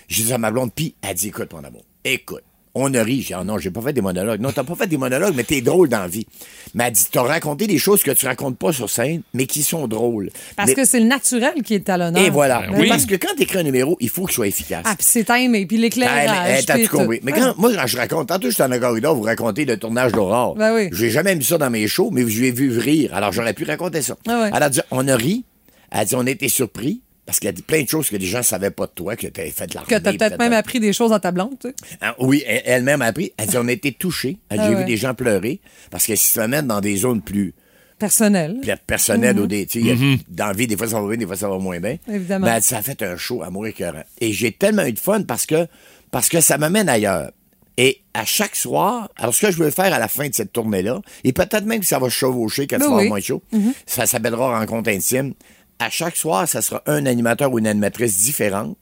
J'ai 0.09 0.23
dit 0.23 0.33
à 0.33 0.39
ma 0.39 0.53
blonde, 0.53 0.71
puis 0.73 0.95
elle 1.03 1.15
dit, 1.17 1.29
écoute, 1.29 1.53
mon 1.53 1.65
amour, 1.65 1.85
écoute. 2.05 2.45
On 2.79 2.93
a 2.93 3.03
ri. 3.03 3.23
J'ai 3.23 3.29
dit, 3.29 3.35
ah 3.35 3.43
non, 3.43 3.57
j'ai 3.57 3.71
pas 3.71 3.81
fait 3.81 3.95
des 3.95 4.03
monologues. 4.03 4.39
Non, 4.39 4.53
t'as 4.53 4.63
pas 4.63 4.75
fait 4.75 4.87
des 4.87 4.99
monologues, 4.99 5.33
mais 5.35 5.45
t'es 5.45 5.63
drôle 5.63 5.89
dans 5.89 6.01
la 6.01 6.09
vie. 6.09 6.27
Mais 6.75 6.85
elle 6.85 6.93
dit, 6.93 7.07
t'as 7.11 7.23
raconté 7.23 7.67
des 7.67 7.79
choses 7.79 8.03
que 8.03 8.11
tu 8.11 8.27
racontes 8.27 8.59
pas 8.59 8.71
sur 8.71 8.91
scène, 8.91 9.23
mais 9.33 9.47
qui 9.47 9.63
sont 9.63 9.89
drôles. 9.89 10.29
Parce 10.57 10.69
Mais- 10.69 10.75
que 10.75 10.85
c'est 10.85 11.01
le 11.01 11.07
naturel 11.07 11.63
qui 11.65 11.73
est 11.73 11.89
à 11.89 11.97
l'honneur. 11.97 12.23
Et 12.23 12.29
voilà. 12.29 12.67
Ben 12.71 12.79
oui. 12.79 12.89
Parce 12.89 13.07
que 13.07 13.15
quand 13.15 13.35
t'écris 13.35 13.61
un 13.61 13.63
numéro, 13.63 13.97
il 14.01 14.11
faut 14.11 14.27
qu'il 14.27 14.35
soit 14.35 14.47
efficace. 14.47 14.83
Ah, 14.85 14.95
puis 14.95 15.07
c'est 15.09 15.25
timé, 15.25 15.65
puis 15.65 15.79
Ben, 15.79 15.83
l'éclairage. 15.85 16.31
mais, 16.45 16.59
eh, 16.61 16.65
T'as 16.67 16.79
tout 16.79 16.97
compris. 16.99 17.21
Mais 17.23 17.33
quand, 17.33 17.55
moi, 17.57 17.73
quand 17.75 17.87
je 17.87 17.97
raconte, 17.97 18.29
tantôt, 18.29 18.51
j'étais 18.51 18.63
en 18.65 18.79
corridor, 18.79 19.15
vous 19.17 19.23
racontez 19.23 19.65
le 19.65 19.79
tournage 19.79 20.13
d'Aurore. 20.13 20.55
Ben 20.57 20.75
oui. 20.75 20.91
J'ai 20.93 21.09
jamais 21.09 21.35
mis 21.35 21.45
ça 21.45 21.57
dans 21.57 21.71
mes 21.71 21.89
shows, 21.89 22.11
mais 22.13 22.29
je 22.29 22.43
l'ai 22.43 22.51
vu 22.53 22.77
rire. 22.79 23.15
Alors, 23.15 23.33
j'aurais 23.33 23.55
pu 23.55 23.65
raconter 23.65 24.03
ça. 24.03 24.17
Ah 24.29 24.43
ouais. 24.43 24.51
Elle 24.55 24.63
a 24.63 24.69
dit, 24.69 24.81
on 24.91 25.09
a 25.09 25.17
ri. 25.17 25.47
Elle 25.91 26.01
a 26.01 26.05
dit, 26.05 26.15
on 26.15 26.27
a 26.27 26.31
été 26.31 26.51
surpris. 26.51 27.01
Parce 27.27 27.41
qu'il 27.41 27.47
y 27.47 27.49
a 27.49 27.53
dit 27.53 27.63
plein 27.63 27.83
de 27.83 27.89
choses 27.89 28.09
que 28.09 28.17
les 28.17 28.25
gens 28.27 28.43
savaient 28.45 28.71
pas 28.71 28.87
de 28.87 28.93
toi, 28.93 29.17
que 29.17 29.27
t'avais 29.27 29.51
fait 29.51 29.67
de 29.67 29.75
l'armée. 29.75 29.89
Que 29.89 29.97
t'as 29.99 30.13
peut-être 30.13 30.39
même 30.39 30.53
appris 30.53 30.79
des 30.79 30.93
choses 30.93 31.13
à 31.13 31.19
ta 31.19 31.33
blonde, 31.33 31.59
tu 31.61 31.69
sais. 31.69 31.75
Ah, 32.01 32.15
Oui, 32.21 32.45
elle- 32.47 32.63
elle-même 32.65 33.03
a 33.03 33.07
appris. 33.07 33.33
Elle 33.37 33.49
dit, 33.49 33.59
on 33.59 33.67
a 33.67 33.73
été 33.73 33.91
touchés. 33.93 34.37
Ah 34.49 34.55
J'ai 34.57 34.75
ouais. 34.75 34.81
vu 34.81 34.85
des 34.85 34.97
gens 34.97 35.13
pleurer. 35.13 35.61
Parce 35.91 36.07
que 36.07 36.15
si 36.15 36.29
tu 36.33 36.39
te 36.39 36.47
mets 36.47 36.63
dans 36.63 36.81
des 36.81 36.97
zones 36.97 37.21
plus 37.23 37.53
Personnel. 37.99 38.59
plus 38.63 38.73
personnelles 38.87 39.37
Mhm. 39.37 39.43
ou 39.43 39.47
des, 39.47 39.67
tu 39.67 39.81
sais, 39.81 39.87
il 39.87 39.87
y 39.87 40.15
a- 40.15 40.17
dans 40.29 40.47
la 40.47 40.53
vie, 40.53 40.67
des 40.67 40.77
fois 40.77 40.87
ça 40.87 41.01
va 41.01 41.09
bien, 41.09 41.17
des 41.17 41.27
fois 41.27 41.37
ça 41.37 41.49
va 41.49 41.59
moins 41.59 41.81
bien. 41.81 41.97
Évidemment. 42.09 42.47
Mais 42.47 42.53
elle 42.53 42.61
dit, 42.61 42.67
ça 42.69 42.79
a 42.79 42.83
fait 42.83 43.03
un 43.03 43.17
show 43.17 43.43
à 43.43 43.51
mourir 43.51 43.71
écœurant. 43.71 44.03
Et 44.21 44.33
j'ai 44.33 44.53
tellement 44.53 44.85
eu 44.85 44.93
de 44.93 44.99
fun 44.99 45.23
parce 45.23 45.47
que, 45.47 45.67
parce 46.11 46.29
que 46.29 46.41
ça 46.41 46.59
m'amène 46.59 46.89
ailleurs. 46.89 47.31
Et 47.79 48.01
à 48.15 48.25
chaque 48.25 48.55
soir, 48.57 49.11
alors 49.17 49.35
ce 49.35 49.47
que 49.47 49.53
je 49.53 49.59
veux 49.59 49.71
faire 49.71 49.93
à 49.93 49.99
la 49.99 50.09
fin 50.09 50.29
de 50.29 50.35
cette 50.35 50.53
tournée-là, 50.53 51.01
et 51.25 51.33
peut-être 51.33 51.65
même 51.65 51.81
que 51.81 51.87
ça 51.87 51.99
va 51.99 52.09
chevaucher 52.09 52.67
quand 52.67 52.77
tu 52.77 52.83
vas 52.83 52.89
oui. 52.89 52.93
avoir 52.95 53.09
moins 53.09 53.21
chaud, 53.21 53.43
Mhm. 53.53 53.73
ça 53.85 54.07
s'appellera 54.07 54.59
Rencontre 54.61 54.91
intime. 54.91 55.35
À 55.79 55.91
chaque 55.91 56.17
soir, 56.17 56.49
ça 56.49 56.63
sera 56.63 56.83
un 56.87 57.07
animateur 57.07 57.53
ou 57.53 57.59
une 57.59 57.67
animatrice 57.67 58.19
différente 58.23 58.79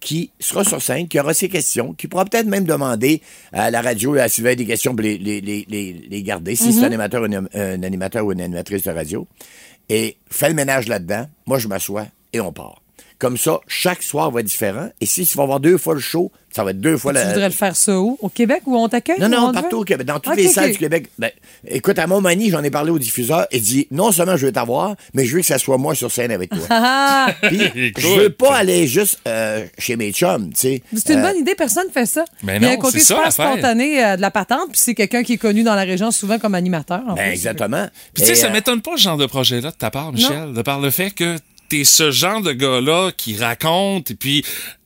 qui 0.00 0.32
sera 0.40 0.64
sur 0.64 0.82
scène, 0.82 1.06
qui 1.06 1.20
aura 1.20 1.32
ses 1.32 1.48
questions, 1.48 1.92
qui 1.94 2.08
pourra 2.08 2.24
peut-être 2.24 2.46
même 2.48 2.64
demander 2.64 3.22
à 3.52 3.70
la 3.70 3.80
radio 3.80 4.16
à 4.16 4.28
s'il 4.28 4.42
y 4.44 4.48
a 4.48 4.54
des 4.56 4.66
questions 4.66 4.92
pour 4.96 5.02
les, 5.04 5.16
les, 5.16 5.40
les, 5.40 5.64
les, 6.08 6.22
garder, 6.24 6.56
si 6.56 6.72
c'est 6.72 6.78
Mhm. 6.78 6.82
un 6.82 6.86
animateur, 6.86 7.22
ou 7.22 7.26
une- 7.26 7.48
un 7.54 7.82
animateur 7.84 8.26
ou 8.26 8.32
une 8.32 8.40
animatrice 8.40 8.82
de 8.82 8.90
radio. 8.90 9.28
Et 9.88 10.16
fait 10.28 10.48
le 10.48 10.54
ménage 10.54 10.88
là-dedans. 10.88 11.26
Moi, 11.46 11.58
je 11.60 11.68
m'assois 11.68 12.06
et 12.32 12.40
on 12.40 12.52
part. 12.52 12.81
Comme 13.22 13.36
ça, 13.38 13.60
chaque 13.68 14.02
soir 14.02 14.32
va 14.32 14.40
être 14.40 14.46
différent. 14.46 14.88
Et 15.00 15.06
si 15.06 15.24
tu 15.24 15.36
vas 15.36 15.44
avoir 15.44 15.60
deux 15.60 15.78
fois 15.78 15.94
le 15.94 16.00
show, 16.00 16.32
ça 16.50 16.64
va 16.64 16.72
être 16.72 16.80
deux 16.80 16.98
fois 16.98 17.12
Tu 17.12 17.18
la, 17.20 17.26
voudrais 17.28 17.48
le 17.48 17.54
faire 17.54 17.76
ça 17.76 17.98
où? 18.00 18.18
Au 18.20 18.28
Québec 18.28 18.62
où 18.66 18.76
on 18.76 18.88
t'accueille? 18.88 19.20
non, 19.20 19.28
non, 19.28 19.52
partout 19.52 19.78
au 19.78 19.84
Québec. 19.84 20.04
Dans 20.08 20.18
toutes 20.18 20.34
les 20.34 20.48
salles 20.48 20.72
du 20.72 20.78
Québec. 20.78 21.06
Ben, 21.18 21.30
écoute, 21.68 21.98
à 22.00 22.08
Montmagny, 22.08 22.50
j'en 22.50 22.64
ai 22.64 22.70
parlé 22.70 22.90
au 22.90 22.98
diffuseur. 22.98 23.46
Il 23.52 23.62
dit 23.62 23.86
non 23.92 24.10
seulement 24.10 24.36
je 24.36 24.46
veux 24.46 24.52
t'avoir, 24.52 24.96
mais 25.14 25.24
je 25.24 25.34
veux 25.36 25.40
que 25.40 25.46
ça 25.46 25.58
soit 25.58 25.78
moi 25.78 25.94
sur 25.94 26.10
scène 26.10 26.32
avec 26.32 26.50
toi. 26.50 26.58
Ah! 26.70 27.32
Puis, 27.42 27.60
je 27.96 28.06
veux 28.20 28.30
pas 28.30 28.56
aller 28.56 28.88
juste 28.88 29.20
euh, 29.28 29.64
chez 29.78 29.94
mes 29.94 30.10
chums, 30.12 30.50
tu 30.52 30.60
sais. 30.60 30.82
C'est 30.96 31.12
une 31.14 31.20
Euh, 31.20 31.22
bonne 31.22 31.36
idée, 31.38 31.54
personne 31.54 31.86
ne 31.86 31.92
fait 31.92 32.06
ça. 32.06 32.24
Ben 32.42 32.56
Il 32.56 32.62
y 32.62 32.66
a 32.66 32.68
non, 32.70 32.74
un 32.74 32.80
côté 32.80 32.98
ça, 32.98 33.14
super 33.14 33.32
spontané 33.32 34.04
euh, 34.04 34.16
de 34.16 34.20
la 34.20 34.32
patente, 34.32 34.70
puis 34.72 34.80
c'est 34.80 34.94
quelqu'un 34.96 35.22
qui 35.22 35.34
est 35.34 35.38
connu 35.38 35.62
dans 35.62 35.76
la 35.76 35.82
région 35.84 36.10
souvent 36.10 36.40
comme 36.40 36.56
animateur. 36.56 37.02
en 37.06 37.14
Ben, 37.14 37.22
plus. 37.26 37.30
exactement. 37.32 37.86
Puis 38.14 38.24
tu 38.24 38.28
sais, 38.30 38.34
ça 38.34 38.48
euh, 38.48 38.52
m'étonne 38.52 38.82
pas 38.82 38.96
ce 38.96 39.02
genre 39.02 39.16
de 39.16 39.26
projet-là 39.26 39.70
de 39.70 39.76
ta 39.76 39.90
part, 39.92 40.12
Michel, 40.12 40.52
de 40.52 40.62
par 40.62 40.80
le 40.80 40.90
fait 40.90 41.12
que 41.12 41.36
t'es 41.72 41.84
ce 41.84 42.10
genre 42.10 42.42
de 42.42 42.52
gars-là 42.52 43.12
qui 43.16 43.34
raconte 43.36 44.10
et 44.10 44.14
puis 44.14 44.44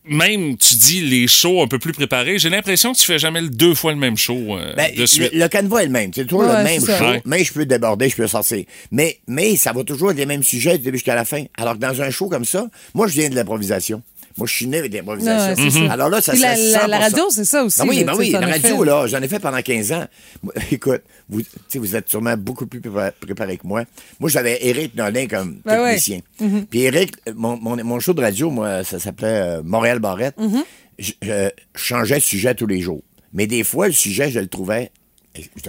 même 0.09 0.57
tu 0.57 0.77
dis 0.77 1.01
les 1.01 1.27
shows 1.27 1.61
un 1.63 1.67
peu 1.67 1.81
plus 1.81 1.93
préparés. 1.93 2.39
J'ai 2.39 2.49
l'impression 2.49 2.93
que 2.93 2.99
tu 2.99 3.05
fais 3.05 3.19
jamais 3.19 3.41
le 3.41 3.49
deux 3.49 3.75
fois 3.75 3.91
le 3.91 3.99
même 3.99 4.17
show 4.17 4.57
euh, 4.57 4.73
Ben, 4.77 4.95
de 4.95 5.05
suite. 5.05 5.33
Le, 5.33 5.41
le 5.41 5.49
canevas 5.49 5.81
est 5.81 5.87
le 5.87 5.91
même. 5.91 6.13
C'est 6.15 6.25
toujours 6.27 6.45
Ouais, 6.45 6.59
le 6.59 6.63
même 6.63 6.81
show, 6.81 7.05
Ouais. 7.05 7.23
mais 7.25 7.43
je 7.43 7.53
peux 7.53 7.67
déborder, 7.67 8.09
je 8.09 8.15
peux 8.15 8.29
sortir. 8.29 8.65
Mais, 8.93 9.19
mais 9.27 9.57
ça 9.57 9.73
va 9.73 9.83
toujours 9.83 10.13
être 10.13 10.17
les 10.17 10.27
mêmes 10.27 10.45
sujets 10.45 10.79
du 10.79 10.85
début 10.85 10.99
jusqu'à 10.99 11.17
la 11.17 11.25
fin. 11.25 11.43
Alors 11.59 11.75
que 11.75 11.79
dans 11.81 12.01
un 12.03 12.11
show 12.11 12.29
comme 12.29 12.45
ça, 12.45 12.69
moi, 12.95 13.09
je 13.09 13.15
viens 13.15 13.29
de 13.31 13.35
l'improvisation. 13.35 14.01
Moi, 14.39 14.47
je 14.47 14.53
suis 14.55 14.67
né 14.67 14.79
avec 14.79 14.93
l'improvisation. 14.93 15.65
Ouais, 15.65 15.71
ça. 15.71 15.93
Alors 15.93 16.11
là, 16.11 16.21
ça 16.21 16.35
la- 16.35 16.55
serait 16.57 16.73
la- 16.73 16.87
la 16.89 16.99
100%. 16.99 17.01
radio, 17.11 17.25
c'est 17.31 17.45
ça 17.47 17.65
aussi, 17.65 17.79
Ben 17.81 17.87
oui, 17.89 18.05
ben 18.05 18.15
oui, 18.19 18.31
la 18.31 18.41
radio, 18.41 18.79
fait. 18.81 18.85
là, 18.85 19.07
j'en 19.07 19.23
ai 19.23 19.29
fait 19.29 19.39
pendant 19.39 19.63
15 19.63 19.93
ans. 19.93 20.05
Moi, 20.43 20.53
Écoute, 20.71 21.03
vous, 21.29 21.41
vous 21.75 21.97
êtes 21.97 22.09
sûrement 22.09 22.37
beaucoup 22.37 22.67
plus 22.67 22.81
prépa- 22.81 23.13
préparé 23.13 23.57
que 23.57 23.67
moi. 23.67 23.85
Moi, 24.21 24.29
j'avais 24.29 24.59
Éric 24.67 24.95
Nolin 24.95 25.27
comme 25.27 25.61
Ben 25.65 25.81
ouais. 25.83 25.91
technicien. 25.95 26.21
Mhm. 26.41 26.67
Puis 26.67 26.81
Éric, 26.83 27.15
mon, 27.35 27.57
mon, 27.57 27.83
mon 27.83 27.99
show 27.99 28.13
de 28.13 28.21
radio, 28.21 28.51
moi, 28.51 28.85
ça 28.85 28.99
s'appelait 28.99 29.29
euh, 29.59 29.63
Montréal 29.65 30.01
Barrette. 30.01 30.37
Mhm. 30.39 30.63
Je, 30.99 31.13
je 31.23 31.49
changeais 31.75 32.17
de 32.17 32.21
sujet 32.23 32.55
tous 32.55 32.67
les 32.67 32.81
jours. 32.81 33.03
Mais 33.33 33.47
des 33.47 33.65
fois, 33.65 33.87
le 33.87 33.93
sujet, 33.95 34.31
je 34.31 34.41
le 34.41 34.47
trouvais. 34.49 34.91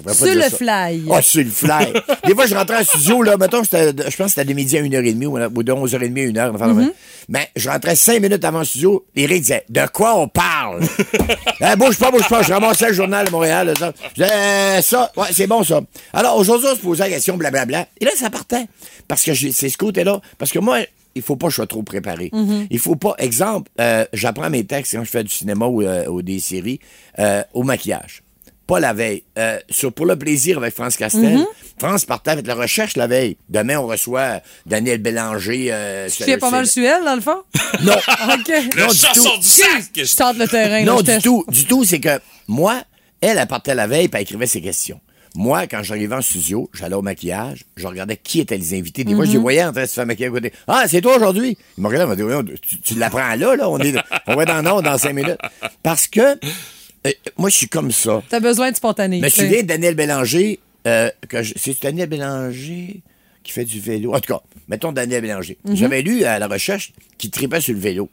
Pas 0.03 0.13
Sur 0.13 0.25
le 0.35 0.41
fly. 0.43 1.03
Ah, 1.11 1.21
sur 1.21 1.43
le 1.43 1.49
fly. 1.49 1.93
des 2.25 2.33
fois, 2.33 2.45
je 2.45 2.55
rentrais 2.55 2.77
en 2.81 2.83
studio, 2.83 3.21
là, 3.23 3.37
mettons, 3.37 3.63
je 3.63 3.91
pense 3.93 4.15
que 4.17 4.27
c'était 4.27 4.45
de 4.45 4.53
midi 4.53 4.77
à 4.77 4.81
1h30 4.81 5.25
ou 5.25 5.37
ou 5.59 5.63
de 5.63 5.71
11h30 5.71 6.37
à 6.39 6.49
1h. 6.49 6.55
enfin, 6.55 6.67
Mhm. 6.73 6.91
Mais 7.29 7.49
je 7.57 7.69
rentrais 7.69 7.95
cinq 7.97 8.21
minutes 8.21 8.43
avant 8.45 8.59
le 8.59 8.65
studio. 8.65 9.05
Eric 9.15 9.41
disait 9.41 9.65
De 9.67 9.81
quoi 9.91 10.17
on 10.17 10.29
parle 10.29 10.81
Eh, 11.59 11.75
Bouge 11.75 11.97
pas, 11.97 12.09
bouge 12.09 12.27
pas. 12.29 12.41
Je 12.41 12.53
ramassais 12.53 12.87
le 12.87 12.93
journal 12.93 13.25
de 13.25 13.31
Montréal. 13.31 13.67
là, 13.67 13.73
ça. 13.75 13.93
Euh, 14.19 14.81
ça, 14.81 15.11
ouais, 15.17 15.27
c'est 15.33 15.45
bon, 15.47 15.61
ça. 15.63 15.81
Alors, 16.13 16.37
aujourd'hui, 16.37 16.67
on 16.71 16.75
se 16.75 16.79
posait 16.81 17.03
la 17.03 17.09
question, 17.09 17.35
blablabla. 17.35 17.87
Et 17.99 18.05
là, 18.05 18.11
ça 18.15 18.29
partait. 18.29 18.67
Parce 19.09 19.23
que 19.23 19.33
c'est 19.33 19.69
ce 19.69 19.77
côté-là. 19.77 20.21
Parce 20.37 20.51
que 20.53 20.59
moi, 20.59 20.79
il 21.15 21.21
faut 21.21 21.35
pas 21.35 21.47
que 21.47 21.51
je 21.51 21.55
sois 21.55 21.67
trop 21.67 21.83
préparé. 21.83 22.29
Mhm. 22.31 22.67
Il 22.69 22.79
faut 22.79 22.95
pas. 22.95 23.15
Exemple, 23.17 23.69
euh, 23.81 24.05
j'apprends 24.13 24.49
mes 24.49 24.63
textes 24.65 24.93
quand 24.95 25.03
je 25.03 25.09
fais 25.09 25.23
du 25.23 25.29
cinéma 25.33 25.65
ou, 25.65 25.81
euh, 25.81 26.05
ou 26.07 26.21
des 26.21 26.39
séries 26.39 26.79
euh, 27.19 27.43
au 27.53 27.63
maquillage. 27.63 28.23
Pas 28.67 28.79
la 28.81 28.93
veille. 28.93 29.23
Euh, 29.37 29.59
sur 29.69 29.93
Pour 29.93 30.05
le 30.05 30.17
plaisir 30.17 30.57
avec 30.57 30.73
France 30.75 30.97
Castel. 30.97 31.37
Mhm. 31.37 31.45
France 31.79 32.05
partait 32.05 32.31
avec 32.31 32.45
la 32.47 32.55
recherche 32.55 32.97
la 32.97 33.07
veille. 33.07 33.37
Demain, 33.49 33.77
on 33.77 33.87
reçoit 33.87 34.41
Daniel 34.65 35.01
Bélanger. 35.01 35.69
Euh, 35.71 36.09
Tu 36.09 36.23
fais 36.23 36.37
pas 36.37 36.49
mal 36.51 36.67
suel, 36.67 37.03
dans 37.05 37.15
le 37.15 37.21
fond? 37.21 37.37
Non. 37.83 37.93
OK. 38.33 38.47
Le 38.47 38.81
Non, 38.81 38.87
du 38.87 39.39
du 39.39 39.47
sac! 39.47 39.83
Je 39.95 40.15
tente 40.15 40.37
le 40.37 40.47
terrain. 40.47 40.83
Non, 40.83 41.01
du 41.01 41.17
tout. 41.19 41.45
Du 41.47 41.65
tout, 41.65 41.83
c'est 41.85 41.99
que 41.99 42.19
moi, 42.47 42.81
elle, 43.21 43.37
elle 43.37 43.47
partait 43.47 43.73
la 43.75 43.87
veille 43.87 44.07
puis 44.09 44.17
elle 44.17 44.23
écrivait 44.23 44.47
ses 44.47 44.61
questions. 44.61 44.99
Moi, 45.35 45.67
quand 45.67 45.83
j'arrivais 45.83 46.15
en 46.15 46.21
studio, 46.21 46.67
j'allais 46.73 46.95
au 46.95 47.03
maquillage, 47.03 47.63
je 47.75 47.85
regardais 47.85 48.17
qui 48.17 48.39
étaient 48.39 48.57
les 48.57 48.73
invités. 48.77 49.03
Des 49.03 49.13
fois, 49.13 49.25
je 49.25 49.31
les 49.31 49.37
Mhm. 49.37 49.41
voyais 49.43 49.63
en 49.63 49.71
train 49.71 49.83
de 49.83 49.87
se 49.87 49.93
faire 49.93 50.05
maquiller 50.07 50.29
à 50.29 50.31
côté. 50.31 50.51
Ah, 50.67 50.85
c'est 50.87 50.99
toi 51.01 51.15
aujourd'hui? 51.17 51.55
Il 51.77 51.83
me 51.83 51.87
regardait, 51.89 52.15
il 52.19 52.25
m'a 52.25 52.41
dit, 52.41 52.53
tu, 52.67 52.81
tu 52.81 52.95
l'apprends 52.95 53.35
là, 53.35 53.55
là, 53.55 53.69
on 53.69 53.77
est, 53.79 53.93
on 54.25 54.35
va 54.35 54.43
être 54.43 54.47
dans 54.47 54.63
non 54.63 54.81
dans 54.81 54.97
cinq 54.97 55.13
minutes. 55.13 55.37
Parce 55.83 56.07
que, 56.07 56.39
moi, 57.37 57.49
je 57.49 57.55
suis 57.55 57.69
comme 57.69 57.91
ça. 57.91 58.21
T'as 58.29 58.39
besoin 58.39 58.71
de 58.71 58.75
spontanéité. 58.75 59.29
Je 59.29 59.41
me 59.41 59.47
souviens 59.47 59.61
de 59.63 59.67
Daniel 59.67 59.95
Bélanger, 59.95 60.59
euh, 60.87 61.09
c'est 61.55 61.81
Daniel 61.81 62.09
Bélanger 62.09 63.01
qui 63.43 63.53
fait 63.53 63.65
du 63.65 63.79
vélo? 63.79 64.13
En 64.13 64.19
tout 64.19 64.33
cas, 64.33 64.41
mettons 64.67 64.91
Daniel 64.91 65.21
Bélanger. 65.21 65.57
Mhm. 65.63 65.75
J'avais 65.75 66.01
lu 66.01 66.23
à 66.23 66.37
la 66.39 66.47
recherche 66.47 66.93
qu'il 67.17 67.31
tripait 67.31 67.61
sur 67.61 67.73
le 67.73 67.79
vélo. 67.79 68.09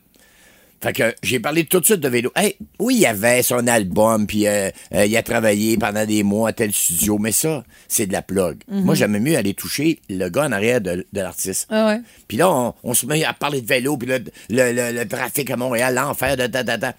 Fait 0.85 0.93
que 0.93 1.15
j'ai 1.23 1.41
parlé 1.41 1.65
tout 1.65 1.81
de 1.81 1.85
suite 1.87 2.01
de 2.01 2.09
vélo. 2.11 2.31
Hey, 2.37 2.57
oui, 2.79 2.97
il 2.97 3.01
y 3.01 3.07
avait 3.07 3.43
son 3.43 3.67
album, 3.67 4.27
puis 4.27 4.47
euh, 4.47 4.69
euh, 4.95 5.07
il 5.07 5.17
a 5.17 5.23
travaillé 5.23 5.79
pendant 5.79 6.05
des 6.05 6.23
mois 6.23 6.51
à 6.51 6.53
tel 6.53 6.73
studio, 6.75 7.17
mais 7.19 7.33
ça, 7.33 7.65
c'est 7.89 8.05
de 8.07 8.13
la 8.13 8.21
plug. 8.21 8.59
Mhm. 8.69 8.85
Moi, 8.85 8.95
j'aimais 8.95 9.19
mieux 9.19 9.37
aller 9.37 9.55
toucher 9.55 9.99
le 10.11 10.29
gars 10.29 10.45
en 10.45 10.53
arrière 10.53 10.83
de, 10.83 11.07
de 11.11 11.21
l'artiste. 11.23 11.69
Ah 11.71 11.87
ouais. 11.87 12.01
Puis 12.29 12.37
là, 12.37 12.51
on, 12.51 12.75
on 12.83 12.93
se 12.93 13.07
met 13.07 13.25
à 13.25 13.33
parler 13.33 13.63
de 13.63 13.67
vélo, 13.67 13.97
puis 13.97 14.09
le, 14.09 14.19
le, 14.51 14.73
le- 14.73 14.93
le 14.93 15.09
trafic 15.09 15.51
à 15.51 15.57
Montréal, 15.57 15.95
l'enfer, 15.95 16.37
de. 16.37 16.49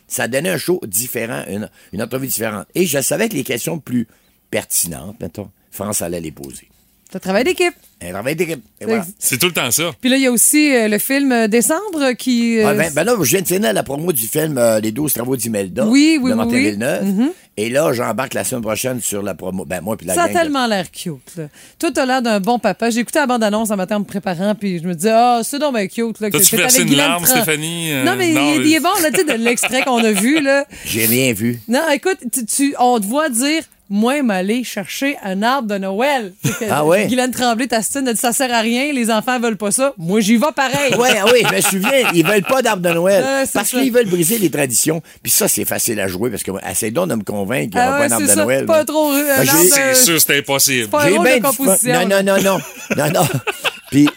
Ça 0.08 0.28
donnait 0.28 0.50
un 0.50 0.58
show 0.58 0.82
différent, 0.88 1.44
une, 1.48 1.70
une 1.94 2.02
entrevue 2.02 2.26
différente. 2.28 2.66
Et 2.74 2.88
je 2.88 3.00
savais 3.02 3.30
que 3.30 3.36
les 3.36 3.44
questions 3.44 3.78
plus 3.78 4.08
pertinentes, 4.50 5.18
mettons, 5.22 5.52
France 5.70 6.02
allait 6.02 6.22
les 6.22 6.32
poser. 6.32 6.70
T'as 7.12 7.20
travaillé 7.20 7.44
d'équipe. 7.46 7.76
Un 8.02 8.12
travail 8.12 8.36
d'équipe. 8.36 8.62
Et 8.82 8.86
voilà. 8.86 9.06
C'est 9.18 9.38
tout 9.40 9.48
le 9.48 9.54
temps 9.54 9.72
ça. 9.72 9.92
Puis 10.02 10.10
là, 10.10 10.18
il 10.18 10.24
y 10.24 10.28
a 10.28 10.32
aussi 10.32 10.72
euh, 10.76 10.88
le 10.90 10.98
film 11.00 11.32
euh, 11.32 11.48
Descendre 11.48 12.12
qui. 12.18 12.60
euh, 12.60 12.68
Ah, 12.68 12.74
ben, 12.74 12.92
ben 12.94 13.04
là, 13.06 13.16
je 13.18 13.30
viens 13.30 13.42
de 13.42 13.48
finir 13.48 13.72
la 13.74 13.84
promo 13.84 14.12
du 14.12 14.28
film 14.28 14.58
euh, 14.58 14.80
Les 14.82 14.92
12 14.92 15.14
travaux 15.14 15.36
d'Imelda 15.38 15.88
Oui, 15.88 16.20
oui, 16.22 16.30
de 16.30 16.34
oui, 16.34 16.38
Martin 16.38 16.54
oui. 16.56 16.64
Villeneuve. 16.72 17.04
Mhm. 17.06 17.32
Et 17.58 17.70
là, 17.70 17.94
j'embarque 17.94 18.34
la 18.34 18.44
semaine 18.44 18.62
prochaine 18.64 19.00
sur 19.00 19.24
la 19.24 19.34
promo. 19.34 19.64
Ben, 19.64 19.80
moi, 19.82 19.96
puis 19.96 20.06
la 20.06 20.14
ça 20.14 20.24
a 20.24 20.28
gang 20.28 20.34
de- 20.36 20.40
tellement 20.42 20.68
l'air 20.68 20.92
cute. 20.92 21.38
Là. 21.38 21.46
Toi, 21.80 21.90
t'as 21.94 22.06
l'air 22.06 22.22
d'un 22.22 22.42
bon 22.42 22.60
papa. 22.60 22.90
J'ai 22.90 23.00
écouté 23.00 23.18
la 23.20 23.28
bande-annonce 23.28 23.72
un 23.72 23.78
matin 23.78 23.96
en 23.96 24.00
me 24.02 24.06
préparant, 24.06 24.54
puis 24.56 24.80
je 24.80 24.84
me 24.88 24.94
disais, 24.94 25.14
ah, 25.14 25.40
c'est 25.42 25.58
donc 25.58 25.74
bien 25.76 25.88
cute. 25.88 26.20
Là, 26.20 26.30
que 26.30 26.34
T'as-tu 26.38 26.46
c'est 26.50 26.58
versé 26.58 26.80
avec 26.82 26.88
une 26.90 26.96
Guylaine 26.96 27.08
larme, 27.12 27.24
Tran- 27.24 27.32
Stéphanie? 27.42 27.94
Euh, 27.94 28.04
non, 28.04 28.16
mais 28.18 28.30
il, 28.30 28.74
est 28.74 28.80
bon, 28.82 28.90
là, 29.02 29.10
tu 29.10 29.22
sais, 29.22 29.24
de 29.38 29.42
l'extrait 29.42 29.84
qu'on 29.84 30.04
a 30.04 30.12
vu, 30.12 30.42
là. 30.42 30.66
J'ai 30.86 31.06
rien 31.06 31.32
vu. 31.32 31.62
Non, 31.70 31.80
écoute, 31.94 32.18
tu, 32.32 32.46
tu- 32.46 32.76
on 32.78 33.00
te 33.00 33.06
voit 33.06 33.30
dire, 33.30 33.64
moi, 33.90 34.22
m'aller 34.24 34.64
chercher 34.64 35.16
un 35.24 35.44
arbre 35.44 35.68
de 35.68 35.78
Noël. 35.78 36.34
C'est 36.44 36.70
Ah 36.70 36.84
ouais? 36.86 37.06
Guylaine 37.08 37.32
Tremblay, 37.32 37.68
ta 37.68 37.82
stine, 37.82 38.08
elle 38.08 38.14
dit, 38.16 38.20
ça 38.20 38.34
sert 38.34 38.52
à 38.54 38.60
rien, 38.62 38.92
les 38.94 39.12
enfants 39.12 39.40
veulent 39.40 39.58
pas 39.58 39.72
ça. 39.72 39.94
Moi, 39.98 40.22
j'y 40.22 40.38
vais 40.38 40.48
pareil. 40.56 40.96
Ouais, 40.96 41.10
ah 41.22 41.26
oui, 41.32 41.44
je 41.50 41.56
me 41.56 41.62
souviens, 41.62 42.10
ils 42.14 42.26
veulent 42.26 42.42
pas 42.44 42.62
d'arbre 42.62 42.82
de 42.82 42.90
Noël. 42.90 43.24
C'est 43.46 43.54
parce 43.54 43.70
qu'ils 43.70 43.92
veulent 43.92 44.10
briser 44.10 44.38
les 44.38 44.50
traditions. 44.50 45.02
Puis 45.22 45.32
ça, 45.32 45.48
c'est 45.48 45.66
facile 45.66 46.00
à 46.00 46.08
jouer 46.08 46.30
parce 46.30 46.44
que, 46.44 46.52
essaye 46.70 46.92
donc 46.92 47.10
de 47.10 47.16
me 47.16 47.24
convaincre 47.24 47.72
qu'il 47.72 47.80
n'y 47.82 47.88
aura 47.88 47.96
Ah 47.96 48.00
pas 48.00 48.06
un 48.06 48.12
arbre 48.12 48.26
c'est 48.26 48.32
de 48.32 48.38
ça. 48.38 48.44
Noël. 48.44 48.66
Pas 48.66 48.86
trop, 48.86 49.12
euh, 49.14 49.36
Ben, 49.38 49.44
de- 49.44 49.48
C'est 49.70 49.96
sûr, 49.96 50.20
c'était 50.20 50.40
impossible. 50.40 50.88
pas 50.90 51.04
un 51.04 51.10
J'ai 51.10 51.20
bien. 51.20 52.06
Non, 52.06 52.08
non, 52.08 52.24
non, 52.24 52.42
non. 52.42 52.60
non, 52.98 53.12
non. 53.12 53.28
Puis, 53.92 54.10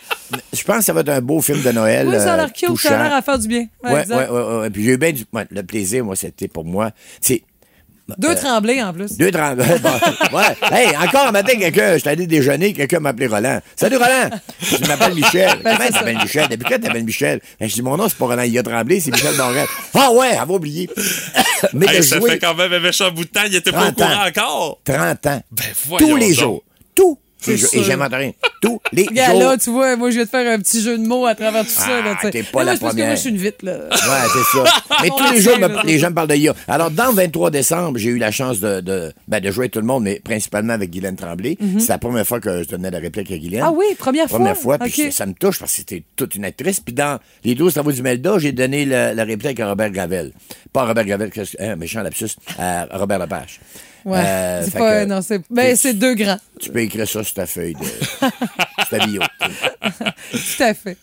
je 0.53 0.63
pense 0.65 0.79
que 0.79 0.85
ça 0.85 0.93
va 0.93 1.01
être 1.01 1.09
un 1.11 1.21
beau 1.21 1.41
film 1.41 1.63
de 1.63 1.71
Noël. 1.73 2.09
Oui, 2.09 2.15
ça 2.17 2.33
a 2.33 2.35
euh, 2.35 2.37
l'air 2.39 2.53
cute, 2.53 2.77
ça 2.81 2.99
a 2.99 3.03
l'air 3.05 3.15
à 3.17 3.23
faire 3.23 3.39
du 3.39 3.49
bien. 3.49 3.67
Ouais, 3.85 3.91
Ouais, 3.91 3.93
ouais, 3.95 4.01
exact. 4.03 4.31
ouais, 4.31 4.41
ouais. 4.61 4.71
Puis 4.71 4.85
j'ai 4.85 4.91
eu 4.93 4.97
bien 4.99 5.13
du. 5.13 5.25
le 5.51 5.63
plaisir, 5.63 6.05
moi, 6.05 6.17
c'était 6.17 6.49
pour 6.49 6.65
moi. 6.65 6.91
C'est. 7.21 7.43
Deux 8.17 8.31
euh, 8.31 8.35
tremblés 8.35 8.83
en 8.83 8.93
plus. 8.95 9.19
Deux 9.19 9.31
tremblés. 9.31 9.65
ouais. 10.33 10.57
Hey, 10.73 10.97
encore 10.97 11.27
un 11.27 11.33
matin, 11.33 11.53
quelqu'un, 11.59 11.95
je 11.95 11.99
suis 11.99 12.09
allé 12.09 12.27
déjeuner, 12.27 12.73
quelqu'un 12.73 13.01
m'a 13.01 13.11
appelé 13.11 13.27
Roland. 13.27 13.61
Salut 13.77 13.97
Roland! 13.97 14.31
Je 14.63 14.79
m'appelle 14.87 15.15
Michel. 15.15 15.51
Ben, 15.63 15.77
Comment 15.77 15.91
t'appelles. 15.91 16.17
Michel? 16.17 16.49
Depuis 16.49 16.65
quand 16.65 16.81
t'appelles 16.81 17.05
Michel? 17.05 17.41
Ben, 17.61 17.69
je 17.69 17.75
dis, 17.75 17.83
mon 17.83 17.97
nom, 17.99 18.09
c'est 18.09 18.17
pas 18.17 18.27
Roland 18.27 18.43
Il 18.43 18.59
a 18.59 18.63
tremblé, 18.63 19.01
c'est 19.01 19.11
Michel 19.11 19.37
Barrette. 19.37 19.69
Ah 19.95 20.11
ouais, 20.13 20.31
elle 20.33 20.39
va 20.39 20.55
oublier. 20.55 20.89
Mais 21.75 21.87
Hey, 21.87 21.97
de 21.99 22.03
ça 22.03 22.19
jouer 22.19 22.31
fait 22.31 22.39
quand 22.39 22.55
même 22.55 22.73
un 22.73 22.81
méchant 22.81 23.11
bout 23.11 23.25
de 23.25 23.29
temps, 23.31 23.43
il 23.47 23.55
était 23.55 23.73
pas 23.73 23.89
au 23.89 23.93
30 23.93 24.01
ans. 24.01 24.07
courant 24.09 24.27
encore. 24.29 24.81
30 24.85 25.27
ans. 25.27 25.41
voyons 25.87 26.07
Tous 26.09 26.17
les 26.17 26.29
donc. 26.29 26.39
jours. 26.39 26.63
Tous 26.95 27.19
Et 27.47 27.57
j'invente 27.57 28.13
rien. 28.13 28.33
Tous 28.61 28.81
les 28.93 29.05
jours. 29.15 29.39
là, 29.39 29.57
tu 29.57 29.71
vois, 29.71 29.97
moi, 29.97 30.11
je 30.11 30.19
vais 30.19 30.25
te 30.25 30.31
faire 30.31 30.51
un 30.53 30.59
petit 30.59 30.81
jeu 30.83 30.99
de 30.99 31.07
mots 31.07 31.25
à 31.27 31.35
travers 31.35 31.65
tout 31.65 31.71
ça. 31.71 32.01
Là, 32.03 32.17
sais. 32.21 32.31
t'es 32.31 32.43
pas 32.43 32.61
Mais 32.61 32.65
la 32.65 32.73
moi, 32.73 32.75
c'est 32.75 32.81
parce 32.81 32.81
que 32.81 32.89
première. 32.89 33.07
moi, 33.07 33.15
je 33.15 33.21
suis 33.21 33.31
une 33.31 33.37
vite, 33.37 33.63
là. 33.63 33.73
Ouais, 33.91 34.29
c'est 34.33 34.59
ça. 34.59 34.65
Mais 35.03 35.09
tous 35.11 35.33
les 35.33 35.41
jours, 35.41 35.59
me- 35.59 35.69
là. 35.69 35.83
les 35.85 35.99
gens 35.99 36.11
me 36.11 36.15
parlent 36.15 36.29
de 36.29 36.35
IA. 36.35 36.55
Alors, 36.67 36.91
dans 36.91 37.07
le 37.07 37.13
23 37.15 37.51
décembre, 37.53 37.99
j'ai 37.99 38.11
eu 38.11 38.19
la 38.19 38.31
chance 38.33 38.59
de, 38.59 38.81
de, 38.81 39.13
ben, 39.29 39.39
de 39.41 39.51
jouer 39.53 39.65
avec 39.65 39.73
tout 39.73 39.79
le 39.81 39.87
monde, 39.87 40.03
mais 40.03 40.21
principalement 40.23 40.73
avec 40.73 40.91
Guylaine 40.91 41.15
Tremblay. 41.17 41.57
C'est 41.79 41.89
la 41.91 41.99
première 41.99 42.27
fois 42.27 42.41
que 42.41 42.63
je 42.65 42.69
donnais 42.69 42.91
la 42.91 42.99
réplique 42.99 43.31
à 43.31 43.39
Guylaine. 43.39 43.63
Ah 43.65 43.71
oui, 43.73 43.87
première 43.97 44.29
fois? 44.29 44.39
Première 44.39 44.57
fois, 44.57 44.79
puis 44.79 45.07
Ok. 45.07 45.13
ça 45.13 45.27
me 45.27 45.35
touche 45.35 45.59
parce 45.61 45.71
que 45.73 45.79
c'était 45.79 46.03
toute 46.17 46.35
une 46.35 46.45
actrice. 46.45 46.81
Puis 46.81 46.95
dans 46.95 47.19
Les 47.45 47.55
12 47.55 47.73
travaux 47.73 47.93
du 47.93 48.03
Melda, 48.03 48.39
j'ai 48.39 48.53
donné 48.53 48.85
la, 48.85 49.15
la 49.15 49.25
réplique 49.25 49.61
à 49.61 49.69
Robert 49.69 49.91
Gravel. 49.91 50.33
Pas 50.73 50.85
Robert 50.85 51.05
Gravel, 51.05 51.31
que- 51.31 51.41
hein, 51.61 51.77
méchant 51.77 52.03
lapsus, 52.03 52.31
à 52.59 52.87
Robert 52.93 53.19
Lepage. 53.21 53.61
Ouais. 54.05 54.19
Euh, 54.25 54.63
c'est 54.65 54.79
pas. 54.79 55.01
que 55.05 55.09
Non, 55.09 55.21
c'est. 55.23 55.41
Ben, 55.51 55.77
c'est 55.77 55.95
deux 55.95 56.15
grands. 56.15 56.39
Tu 56.61 56.71
peux 56.71 56.81
écrire 56.81 57.09
ça 57.09 57.23
sur 57.25 57.35
ta 57.35 57.47
feuille 57.47 57.75
de. 57.75 57.85
sur 58.89 58.89
ta 58.91 59.07
bio. 59.07 59.23
Tout 60.33 60.63
à 60.63 60.75
fait. 60.75 60.97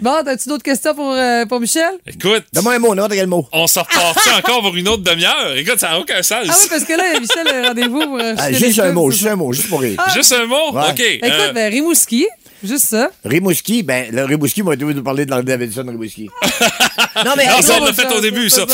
Bon, 0.00 0.12
as-tu 0.26 0.48
d'autres 0.48 0.62
questions 0.62 0.94
pour, 0.94 1.12
euh, 1.12 1.44
pour 1.44 1.60
Michel? 1.60 1.92
Écoute. 2.06 2.44
Donne-moi 2.52 2.74
un 2.74 2.78
mot, 2.78 2.94
n'importe 2.94 3.12
quel 3.12 3.26
mot. 3.26 3.46
On 3.52 3.66
s'en 3.66 3.82
repart 3.82 4.16
encore 4.38 4.62
pour 4.62 4.74
une 4.74 4.88
autre 4.88 5.02
demi-heure? 5.02 5.54
Écoute, 5.54 5.78
ça 5.78 5.90
n'a 5.90 6.00
aucun 6.00 6.22
sens. 6.22 6.46
Ah 6.48 6.54
oui, 6.58 6.66
parce 6.70 6.84
que 6.84 6.94
là, 6.94 7.20
Michel 7.20 7.46
a 7.64 7.68
rendez-vous 7.68 8.00
pour. 8.00 8.18
euh, 8.18 8.34
Ah, 8.38 8.50
juste 8.52 8.78
un 8.78 8.92
mot, 8.92 9.10
juste 9.10 9.24
ça. 9.24 9.32
un 9.32 9.36
mot, 9.36 9.52
juste 9.52 9.68
pour 9.68 9.80
rire. 9.82 9.96
Ah. 10.02 10.10
Juste 10.14 10.32
un 10.32 10.46
mot? 10.46 10.72
Ouais. 10.72 10.90
OK. 10.90 11.00
Écoute, 11.00 11.30
euh, 11.30 11.52
ben, 11.52 11.70
Rimouski. 11.70 12.26
Juste 12.64 12.86
ça. 12.88 13.10
Rimouski, 13.24 13.82
ben, 13.82 14.06
le 14.12 14.24
Rimouski 14.24 14.62
m'a 14.62 14.76
dû 14.76 14.84
nous 14.86 15.02
parler 15.02 15.26
de 15.26 15.40
Davidson 15.42 15.84
Rimouski. 15.86 16.30
non, 17.24 17.32
mais. 17.36 17.44
Ça, 17.60 17.74
on 17.78 17.84
l'a 17.84 17.92
fait 17.92 18.10
au 18.14 18.20
début, 18.20 18.48
ça. 18.48 18.64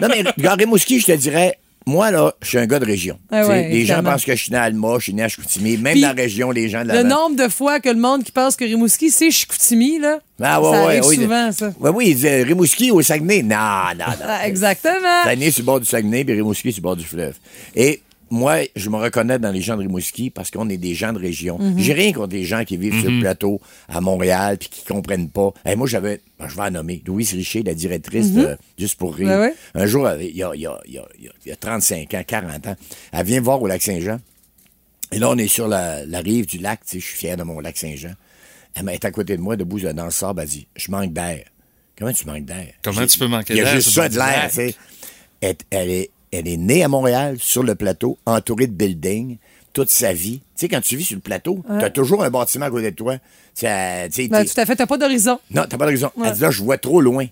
non, 0.00 0.08
mais, 0.08 0.48
Rimouski, 0.50 1.00
je 1.00 1.06
te 1.06 1.12
dirais, 1.12 1.58
moi, 1.88 2.10
là, 2.10 2.34
je 2.42 2.48
suis 2.48 2.58
un 2.58 2.66
gars 2.66 2.78
de 2.78 2.84
région. 2.84 3.18
Ah 3.30 3.46
ouais, 3.46 3.62
les 3.62 3.68
gens 3.68 3.94
évidemment. 3.94 4.10
pensent 4.12 4.24
que 4.24 4.36
je 4.36 4.42
suis 4.42 4.52
né 4.52 4.58
à 4.58 4.62
Alma, 4.64 4.96
je 4.98 5.04
suis 5.04 5.14
né 5.14 5.22
à 5.22 5.28
Chicoutimi. 5.28 5.78
Même 5.78 6.00
dans 6.00 6.08
la 6.08 6.12
région, 6.12 6.50
les 6.50 6.68
gens 6.68 6.82
de 6.82 6.88
la 6.88 7.02
Le 7.02 7.08
nombre 7.08 7.36
de 7.36 7.48
fois 7.48 7.80
que 7.80 7.88
le 7.88 7.96
monde 7.96 8.22
qui 8.22 8.30
pense 8.30 8.56
que 8.56 8.64
Rimouski, 8.64 9.10
c'est 9.10 9.30
Chicoutimi, 9.30 9.98
là. 9.98 10.20
Ah, 10.40 10.60
ouais, 10.60 10.70
ça 10.70 10.70
ouais, 10.70 10.86
arrive 10.86 11.06
oui. 11.06 11.16
souvent, 11.16 11.50
ça. 11.50 11.72
Ouais, 11.80 11.90
oui, 11.90 12.08
ils 12.08 12.14
disaient 12.14 12.42
Rimouski 12.42 12.90
au 12.90 13.02
Saguenay. 13.02 13.42
Non, 13.42 13.56
non, 13.98 14.04
non. 14.06 14.26
Ah, 14.26 14.46
exactement. 14.46 15.24
Saguenay 15.24 15.50
sur 15.50 15.62
le 15.62 15.66
bord 15.66 15.80
du 15.80 15.86
Saguenay, 15.86 16.24
puis 16.24 16.34
Rimouski 16.34 16.72
sur 16.72 16.80
le 16.80 16.82
bord 16.82 16.96
du 16.96 17.04
fleuve. 17.04 17.34
Et 17.74 18.02
moi, 18.30 18.58
je 18.76 18.88
me 18.90 18.96
reconnais 18.96 19.38
dans 19.38 19.50
les 19.50 19.60
gens 19.60 19.76
de 19.76 19.80
Rimouski 19.82 20.30
parce 20.30 20.50
qu'on 20.50 20.68
est 20.68 20.76
des 20.76 20.94
gens 20.94 21.12
de 21.12 21.18
région. 21.18 21.58
Mhm. 21.58 21.78
J'ai 21.78 21.92
rien 21.92 22.12
contre 22.12 22.34
les 22.34 22.44
gens 22.44 22.64
qui 22.64 22.76
vivent 22.76 22.98
sur 23.00 23.08
le 23.10 23.16
Mhm. 23.16 23.20
plateau 23.20 23.60
à 23.88 24.00
Montréal 24.00 24.58
puis 24.58 24.68
qui 24.68 24.84
comprennent 24.84 25.28
pas. 25.30 25.52
Et 25.66 25.76
moi, 25.76 25.86
j'avais, 25.86 26.20
ben, 26.38 26.48
je 26.48 26.56
vais 26.56 26.62
la 26.62 26.70
nommer, 26.70 27.02
Louise 27.06 27.32
Richer, 27.32 27.62
la 27.62 27.74
directrice 27.74 28.28
Mhm. 28.32 28.42
de 28.42 28.58
Juste 28.78 28.96
pour 28.96 29.14
rire. 29.14 29.28
Ben 29.28 29.40
ouais. 29.40 29.54
Un 29.74 29.86
jour, 29.86 30.08
il 30.20 30.36
y 30.36 30.42
a, 30.42 30.50
il 30.54 30.60
y, 30.60 30.66
a, 30.66 30.78
il 30.86 30.92
y, 30.92 30.98
a, 30.98 31.08
il 31.18 31.24
y 31.24 31.28
a- 31.28 31.32
il 31.44 31.48
y 31.48 31.52
a 31.52 31.56
35 31.56 32.14
ans, 32.14 32.22
40 32.26 32.66
ans, 32.66 32.76
elle 33.12 33.26
vient 33.26 33.40
me 33.40 33.44
voir 33.44 33.60
au 33.62 33.66
lac 33.66 33.82
Saint-Jean. 33.82 34.18
Et 35.12 35.18
là, 35.18 35.30
on 35.30 35.38
est 35.38 35.48
sur 35.48 35.68
la, 35.68 36.04
la 36.04 36.20
rive 36.20 36.46
du 36.46 36.58
lac, 36.58 36.80
tu 36.84 36.92
sais, 36.92 37.00
je 37.00 37.06
suis 37.06 37.16
fier 37.16 37.36
de 37.36 37.42
mon 37.42 37.60
lac 37.60 37.76
Saint-Jean. 37.76 38.12
Elle 38.74 38.84
m'a 38.84 38.94
été 38.94 39.06
à 39.06 39.10
côté 39.10 39.36
de 39.36 39.40
moi, 39.42 39.56
debout 39.56 39.80
dans 39.80 40.04
le 40.04 40.10
sable, 40.10 40.42
elle 40.42 40.48
dit 40.48 40.66
Je 40.76 40.90
manque 40.90 41.12
d'air. 41.12 41.44
Comment 41.98 42.12
tu 42.12 42.26
manques 42.26 42.44
d'air? 42.44 42.74
Comment 42.84 43.06
tu 43.06 43.18
peux 43.18 43.26
manquer 43.26 43.54
Il 43.54 43.56
y 43.56 43.60
a 43.60 43.64
d'air 43.64 43.74
juste 43.74 43.90
ça 43.90 44.08
de 44.08 44.14
l'air, 44.14 44.26
lac? 44.42 44.48
tu 44.50 44.54
sais. 44.56 44.74
Elle, 45.40 45.56
elle 45.70 45.90
est, 45.90 46.10
elle 46.32 46.48
est 46.48 46.56
née 46.56 46.82
à 46.84 46.88
Montréal, 46.88 47.36
sur 47.40 47.62
le 47.62 47.74
plateau, 47.74 48.18
entourée 48.26 48.66
de 48.66 48.72
buildings, 48.72 49.38
toute 49.72 49.90
sa 49.90 50.12
vie. 50.12 50.38
Tu 50.38 50.44
sais, 50.56 50.68
quand 50.68 50.80
tu 50.80 50.96
vis 50.96 51.04
sur 51.04 51.16
le 51.16 51.20
plateau, 51.22 51.62
Ouais. 51.68 51.78
t'as 51.80 51.90
toujours 51.90 52.24
un 52.24 52.30
bâtiment 52.30 52.66
à 52.66 52.70
côté 52.70 52.90
de 52.90 52.96
toi. 52.96 53.14
Tu 53.16 53.20
sais, 53.66 54.08
tu 54.08 54.22
sais, 54.22 54.28
Ben, 54.28 54.44
tout 54.44 54.60
à 54.60 54.66
fait, 54.66 54.76
t'as 54.76 54.86
pas 54.86 54.96
d'horizon. 54.98 55.38
Non, 55.52 55.64
t'as 55.68 55.76
pas. 55.76 55.86
Ouais. 55.86 55.94
Elle 56.24 56.32
dit 56.32 56.40
là, 56.40 56.50
je 56.50 56.62
vois 56.62 56.78
trop 56.78 57.00
loin. 57.00 57.26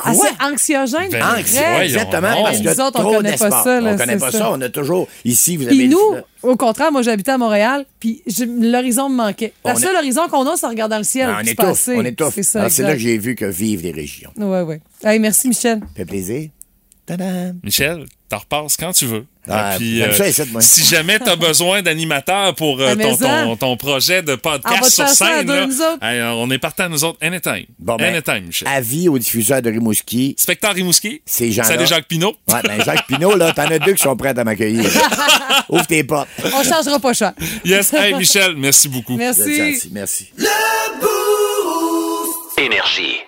Ah, 0.00 0.12
c'est 0.14 0.44
anxiogène. 0.44 1.10
Ben. 1.10 1.20
Anxiogène, 1.24 1.82
exactement, 1.82 2.42
parce 2.44 2.58
que 2.60 2.68
Nous 2.72 2.80
autres, 2.80 3.00
on 3.04 3.14
connaît 3.16 3.36
pas 3.36 3.50
ça. 3.50 3.80
là, 3.80 3.94
On 3.94 3.96
connaît 3.96 4.16
pas 4.16 4.30
ça. 4.30 4.52
On 4.52 4.60
a 4.60 4.68
toujours, 4.68 5.08
ici, 5.24 5.56
vous 5.56 5.66
avez... 5.66 5.74
Puis 5.76 5.88
nous, 5.88 5.98
au 6.44 6.54
contraire, 6.56 6.92
moi 6.92 7.02
j'habitais 7.02 7.32
à 7.32 7.38
Montréal, 7.38 7.84
puis 7.98 8.22
l'horizon 8.60 9.08
me 9.08 9.16
manquait. 9.16 9.52
La 9.64 9.72
On 9.72 9.76
est- 9.76 9.80
seule 9.80 9.96
horizon 9.96 10.28
qu'on 10.30 10.46
a, 10.46 10.56
c'est 10.56 10.66
en 10.66 10.68
regardant 10.68 10.98
le 10.98 11.02
ciel. 11.02 11.26
Ben, 11.26 11.38
on 11.38 11.40
est 11.40 11.60
on 11.96 12.04
est. 12.04 12.30
C'est 12.30 12.42
ça, 12.44 12.62
là 12.62 12.92
que 12.92 12.98
j'ai 12.98 13.18
vu 13.18 13.34
que 13.34 13.44
vivent 13.46 13.82
les 13.82 13.90
régions. 13.90 14.30
Ouais, 14.36 14.62
ouais. 14.62 14.80
Hey, 15.02 15.18
merci, 15.18 15.48
Michel. 15.48 15.80
fait 15.96 16.04
plaisir. 16.04 16.48
Tadam! 17.08 17.58
Michel, 17.64 18.04
t'en 18.28 18.36
repasses 18.36 18.76
quand 18.76 18.92
tu 18.92 19.06
veux. 19.06 19.24
Ah, 19.48 19.72
Et 19.74 19.78
puis, 19.78 20.02
euh, 20.02 20.12
ça, 20.12 20.44
si 20.60 20.84
jamais 20.84 21.18
tu 21.18 21.26
as 21.30 21.36
besoin 21.36 21.80
d'animateurs 21.80 22.54
pour 22.54 22.78
euh, 22.82 22.92
Ah, 22.92 23.02
ton, 23.02 23.16
ton, 23.16 23.56
ton 23.56 23.76
projet 23.78 24.20
de 24.20 24.32
va 24.32 24.36
podcast 24.36 24.90
sur 24.90 25.08
scène, 25.08 25.46
là, 25.46 25.66
hey, 26.02 26.20
on 26.34 26.50
est 26.50 26.58
partant 26.58 26.90
nous 26.90 27.02
autres 27.02 27.16
anytime. 27.22 27.64
Bon, 27.78 27.96
ben, 27.96 28.12
anytime, 28.14 28.46
Michel. 28.48 28.68
Avis 28.68 29.08
aux 29.08 29.18
diffuseurs 29.18 29.62
de 29.62 29.70
Rimouski. 29.70 30.34
Spectacle 30.36 30.76
Rimouski. 30.76 31.22
Ces 31.24 31.50
gens-là. 31.50 31.68
Salut 31.68 31.86
Jacques 31.86 32.08
Pinot. 32.08 32.34
Ouais, 32.46 32.60
ben 32.62 32.84
Jacques 32.84 33.06
Pinot, 33.06 33.36
là, 33.36 33.54
t'en 33.54 33.62
as 33.70 33.78
deux 33.78 33.94
qui 33.94 34.02
sont 34.02 34.14
prêts 34.14 34.38
à 34.38 34.44
m'accueillir. 34.44 34.84
Ouvre 35.70 35.86
tes 35.86 36.04
portes. 36.04 36.28
On 36.44 36.62
changera 36.62 36.98
pas 36.98 37.14
cher. 37.14 37.32
Yes, 37.64 37.90
hey 37.94 38.12
Michel, 38.12 38.54
merci 38.54 38.86
beaucoup. 38.90 39.16
Merci. 39.16 39.88
Merci. 39.92 40.30
Énergie. 42.58 43.27